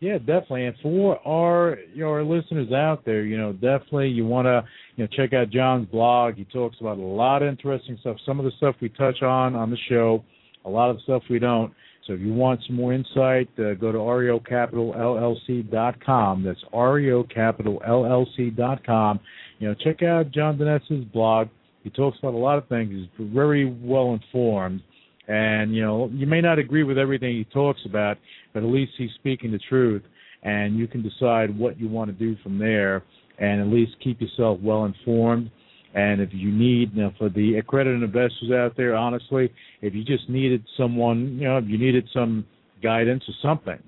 Yeah, 0.00 0.18
definitely. 0.18 0.66
And 0.66 0.76
for 0.80 1.18
our 1.26 1.76
your 1.92 2.22
listeners 2.22 2.70
out 2.72 3.04
there, 3.04 3.24
you 3.24 3.36
know, 3.36 3.52
definitely 3.52 4.06
you 4.08 4.24
want 4.26 4.46
to 4.46 4.64
you 4.96 5.02
know 5.04 5.08
check 5.16 5.32
out 5.32 5.50
John's 5.50 5.88
blog. 5.88 6.36
He 6.36 6.44
talks 6.44 6.76
about 6.80 6.98
a 6.98 7.02
lot 7.02 7.42
of 7.42 7.48
interesting 7.48 7.98
stuff. 8.00 8.16
Some 8.24 8.38
of 8.38 8.44
the 8.44 8.52
stuff 8.58 8.76
we 8.80 8.90
touch 8.90 9.22
on 9.22 9.56
on 9.56 9.70
the 9.70 9.78
show, 9.88 10.22
a 10.64 10.70
lot 10.70 10.90
of 10.90 10.96
the 10.96 11.02
stuff 11.02 11.24
we 11.28 11.40
don't. 11.40 11.72
So 12.06 12.12
if 12.14 12.20
you 12.20 12.32
want 12.32 12.60
some 12.66 12.76
more 12.76 12.94
insight, 12.94 13.50
uh, 13.58 13.74
go 13.74 13.92
to 13.92 13.98
REOCapitalLLC.com. 13.98 16.42
That's 16.42 16.64
REOCapitalLLC.com. 16.72 19.20
You 19.58 19.68
know, 19.68 19.74
check 19.74 20.02
out 20.02 20.30
John 20.30 20.56
Dinesi's 20.56 21.04
blog. 21.12 21.48
He 21.84 21.90
talks 21.90 22.16
about 22.18 22.32
a 22.32 22.38
lot 22.38 22.56
of 22.56 22.66
things. 22.68 22.92
He's 22.92 23.08
very 23.34 23.66
well 23.66 24.14
informed. 24.14 24.80
And, 25.28 25.74
you 25.74 25.82
know, 25.82 26.10
you 26.12 26.26
may 26.26 26.40
not 26.40 26.58
agree 26.58 26.84
with 26.84 26.98
everything 26.98 27.36
he 27.36 27.44
talks 27.44 27.80
about, 27.84 28.16
but 28.54 28.62
at 28.62 28.68
least 28.68 28.92
he's 28.96 29.10
speaking 29.16 29.52
the 29.52 29.60
truth. 29.68 30.02
And 30.42 30.78
you 30.78 30.86
can 30.86 31.02
decide 31.02 31.56
what 31.56 31.78
you 31.78 31.88
want 31.88 32.10
to 32.10 32.16
do 32.16 32.36
from 32.42 32.58
there 32.58 33.04
and 33.38 33.60
at 33.60 33.68
least 33.68 33.92
keep 34.02 34.20
yourself 34.20 34.58
well 34.62 34.84
informed. 34.84 35.50
And 35.94 36.20
if 36.20 36.30
you 36.32 36.50
need, 36.50 36.94
you 36.94 37.10
for 37.18 37.28
the 37.28 37.56
accredited 37.56 38.02
investors 38.02 38.50
out 38.52 38.76
there, 38.76 38.94
honestly, 38.94 39.52
if 39.80 39.94
you 39.94 40.04
just 40.04 40.28
needed 40.28 40.64
someone, 40.76 41.38
you 41.38 41.48
know, 41.48 41.58
if 41.58 41.64
you 41.66 41.78
needed 41.78 42.08
some 42.12 42.44
guidance 42.82 43.22
or 43.26 43.34
something, 43.42 43.82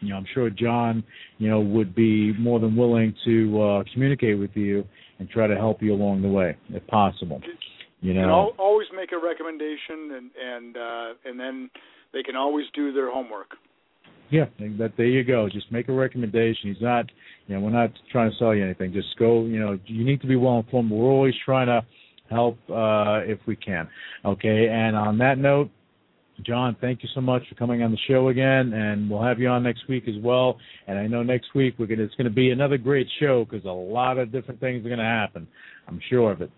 you 0.00 0.10
know, 0.10 0.16
I'm 0.16 0.26
sure 0.34 0.50
John, 0.50 1.04
you 1.38 1.48
know, 1.48 1.60
would 1.60 1.94
be 1.94 2.32
more 2.38 2.58
than 2.58 2.76
willing 2.76 3.14
to 3.24 3.62
uh, 3.62 3.84
communicate 3.92 4.38
with 4.38 4.50
you 4.54 4.84
and 5.18 5.28
try 5.28 5.46
to 5.46 5.56
help 5.56 5.82
you 5.82 5.94
along 5.94 6.22
the 6.22 6.28
way, 6.28 6.56
if 6.70 6.86
possible. 6.86 7.40
You 8.06 8.12
You 8.12 8.20
can 8.20 8.28
know, 8.28 8.52
al- 8.56 8.66
always 8.66 8.86
make 8.94 9.10
a 9.12 9.18
recommendation, 9.18 9.98
and 10.16 10.30
and 10.52 10.76
uh, 10.76 11.08
and 11.24 11.40
then 11.40 11.70
they 12.12 12.22
can 12.22 12.36
always 12.36 12.66
do 12.72 12.92
their 12.92 13.10
homework. 13.10 13.50
yeah, 14.30 14.46
that 14.78 14.92
there 14.96 15.06
you 15.06 15.24
go. 15.24 15.48
Just 15.48 15.70
make 15.72 15.88
a 15.88 15.92
recommendation. 15.92 16.72
He's 16.72 16.82
not, 16.82 17.06
you 17.46 17.54
know, 17.54 17.60
we're 17.60 17.70
not 17.82 17.90
trying 18.12 18.30
to 18.30 18.36
sell 18.38 18.54
you 18.54 18.64
anything. 18.64 18.92
Just 18.92 19.16
go, 19.18 19.44
you 19.44 19.58
know, 19.58 19.78
you 19.86 20.04
need 20.04 20.20
to 20.20 20.26
be 20.26 20.36
well 20.36 20.58
informed. 20.58 20.90
We're 20.90 21.10
always 21.10 21.34
trying 21.44 21.66
to 21.66 21.80
help 22.30 22.58
uh, 22.70 23.20
if 23.32 23.38
we 23.46 23.56
can. 23.56 23.88
Okay, 24.24 24.68
and 24.68 24.96
on 24.96 25.18
that 25.18 25.38
note, 25.38 25.70
John, 26.42 26.76
thank 26.80 27.02
you 27.02 27.08
so 27.14 27.20
much 27.20 27.42
for 27.48 27.54
coming 27.54 27.82
on 27.82 27.90
the 27.90 27.98
show 28.08 28.28
again, 28.28 28.72
and 28.72 29.08
we'll 29.10 29.22
have 29.22 29.38
you 29.38 29.48
on 29.48 29.62
next 29.62 29.88
week 29.88 30.04
as 30.08 30.16
well. 30.22 30.58
And 30.86 30.98
I 30.98 31.06
know 31.06 31.22
next 31.22 31.54
week 31.54 31.74
we're 31.78 31.86
gonna, 31.86 32.02
it's 32.02 32.14
going 32.14 32.30
to 32.32 32.38
be 32.44 32.50
another 32.50 32.78
great 32.78 33.08
show 33.20 33.44
because 33.48 33.64
a 33.64 33.70
lot 33.98 34.18
of 34.18 34.30
different 34.32 34.60
things 34.60 34.84
are 34.84 34.88
going 34.90 34.98
to 35.00 35.04
happen. 35.04 35.48
I'm 35.88 36.00
sure 36.10 36.30
of 36.30 36.40
it. 36.42 36.50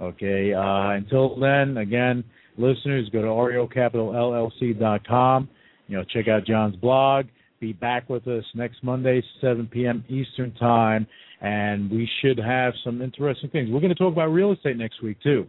Okay. 0.00 0.54
Uh, 0.54 0.90
until 0.90 1.36
then, 1.38 1.78
again, 1.78 2.22
listeners, 2.56 3.08
go 3.12 3.22
to 3.22 3.28
REOCapitalLLC.com. 3.28 5.48
You 5.88 5.96
know, 5.96 6.04
check 6.04 6.28
out 6.28 6.46
John's 6.46 6.76
blog. 6.76 7.26
Be 7.60 7.72
back 7.72 8.08
with 8.08 8.28
us 8.28 8.44
next 8.54 8.84
Monday, 8.84 9.20
7 9.40 9.66
p.m. 9.66 10.04
Eastern 10.08 10.54
Time, 10.54 11.08
and 11.40 11.90
we 11.90 12.08
should 12.20 12.38
have 12.38 12.72
some 12.84 13.02
interesting 13.02 13.50
things. 13.50 13.68
We're 13.70 13.80
going 13.80 13.88
to 13.88 13.96
talk 13.96 14.12
about 14.12 14.28
real 14.28 14.52
estate 14.52 14.76
next 14.76 15.02
week 15.02 15.20
too. 15.22 15.48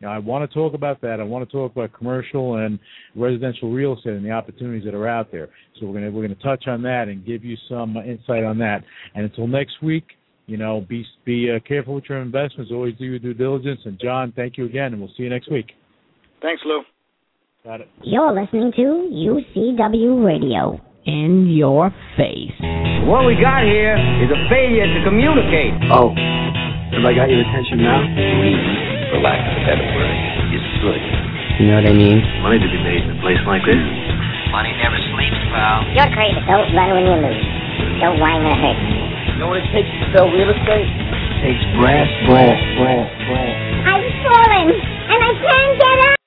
Now, 0.00 0.12
I 0.12 0.18
want 0.18 0.50
to 0.50 0.54
talk 0.54 0.74
about 0.74 1.00
that. 1.02 1.20
I 1.20 1.22
want 1.22 1.48
to 1.48 1.56
talk 1.56 1.70
about 1.72 1.92
commercial 1.92 2.56
and 2.56 2.80
residential 3.14 3.70
real 3.70 3.96
estate 3.96 4.14
and 4.14 4.24
the 4.24 4.32
opportunities 4.32 4.84
that 4.84 4.94
are 4.94 5.06
out 5.06 5.30
there. 5.30 5.48
So 5.78 5.86
we're 5.86 5.92
going 5.92 6.04
to 6.04 6.10
we're 6.10 6.26
going 6.26 6.36
to 6.36 6.42
touch 6.42 6.66
on 6.66 6.82
that 6.82 7.06
and 7.08 7.24
give 7.24 7.44
you 7.44 7.56
some 7.68 7.96
insight 7.96 8.42
on 8.42 8.58
that. 8.58 8.82
And 9.14 9.24
until 9.24 9.46
next 9.46 9.80
week, 9.82 10.04
you 10.46 10.56
know, 10.56 10.84
be 10.88 11.04
be 11.24 11.50
uh, 11.50 11.60
careful 11.66 11.94
with 11.94 12.04
your 12.08 12.20
investments. 12.20 12.70
Always 12.72 12.94
do 12.96 13.04
your 13.04 13.18
due 13.18 13.34
diligence. 13.34 13.80
And 13.84 13.98
John, 13.98 14.32
thank 14.36 14.58
you 14.58 14.66
again, 14.66 14.92
and 14.92 15.00
we'll 15.00 15.12
see 15.16 15.24
you 15.24 15.30
next 15.30 15.50
week. 15.50 15.72
Thanks, 16.42 16.62
Lou. 16.64 16.82
Got 17.64 17.80
it. 17.80 17.88
You're 18.02 18.32
listening 18.32 18.72
to 18.76 19.08
UCW 19.08 20.24
Radio. 20.24 20.80
In 21.04 21.52
your 21.52 21.92
face. 22.16 22.56
What 23.04 23.28
we 23.28 23.36
got 23.36 23.60
here 23.60 23.92
is 24.24 24.28
a 24.32 24.40
failure 24.48 24.88
to 24.88 25.00
communicate. 25.04 25.76
Oh, 25.92 26.08
have 26.16 27.04
I 27.04 27.12
got 27.12 27.28
your 27.28 27.44
attention 27.44 27.84
now? 27.84 28.00
Sleep, 28.00 28.56
for 29.12 29.20
lack 29.20 29.36
of 29.36 29.52
a 29.52 29.62
better 29.68 29.84
word, 29.84 30.16
is 30.56 30.64
good. 30.80 31.24
You 31.60 31.68
know 31.68 31.84
what 31.84 31.88
I 31.88 31.92
mean? 31.92 32.24
Money 32.40 32.56
to 32.56 32.68
be 32.72 32.80
made 32.80 33.04
in 33.04 33.16
a 33.16 33.20
place 33.20 33.36
like 33.44 33.60
this. 33.68 33.76
Money 34.48 34.72
never 34.80 34.96
sleeps, 35.12 35.40
pal. 35.52 35.84
You're 35.92 36.08
crazy. 36.16 36.40
Don't 36.48 36.72
run 36.72 36.88
when 36.96 37.04
you 37.04 37.16
lose. 37.20 37.44
Don't 38.00 38.16
whine 38.16 38.40
when 38.40 38.56
it 38.56 38.60
hurts. 38.64 39.23
You 39.34 39.40
know 39.40 39.48
what 39.50 39.58
it 39.58 39.66
takes 39.74 39.90
to 39.90 40.06
sell 40.14 40.30
real 40.30 40.46
estate? 40.46 40.86
It 40.86 41.42
Takes 41.42 41.64
brass 41.74 42.06
balls, 42.22 42.54
brass 42.78 43.10
balls. 43.26 43.58
I've 43.82 44.06
fallen, 44.22 44.70
and 44.70 45.20
I 45.26 45.32
can't 45.42 45.74
get 45.74 46.23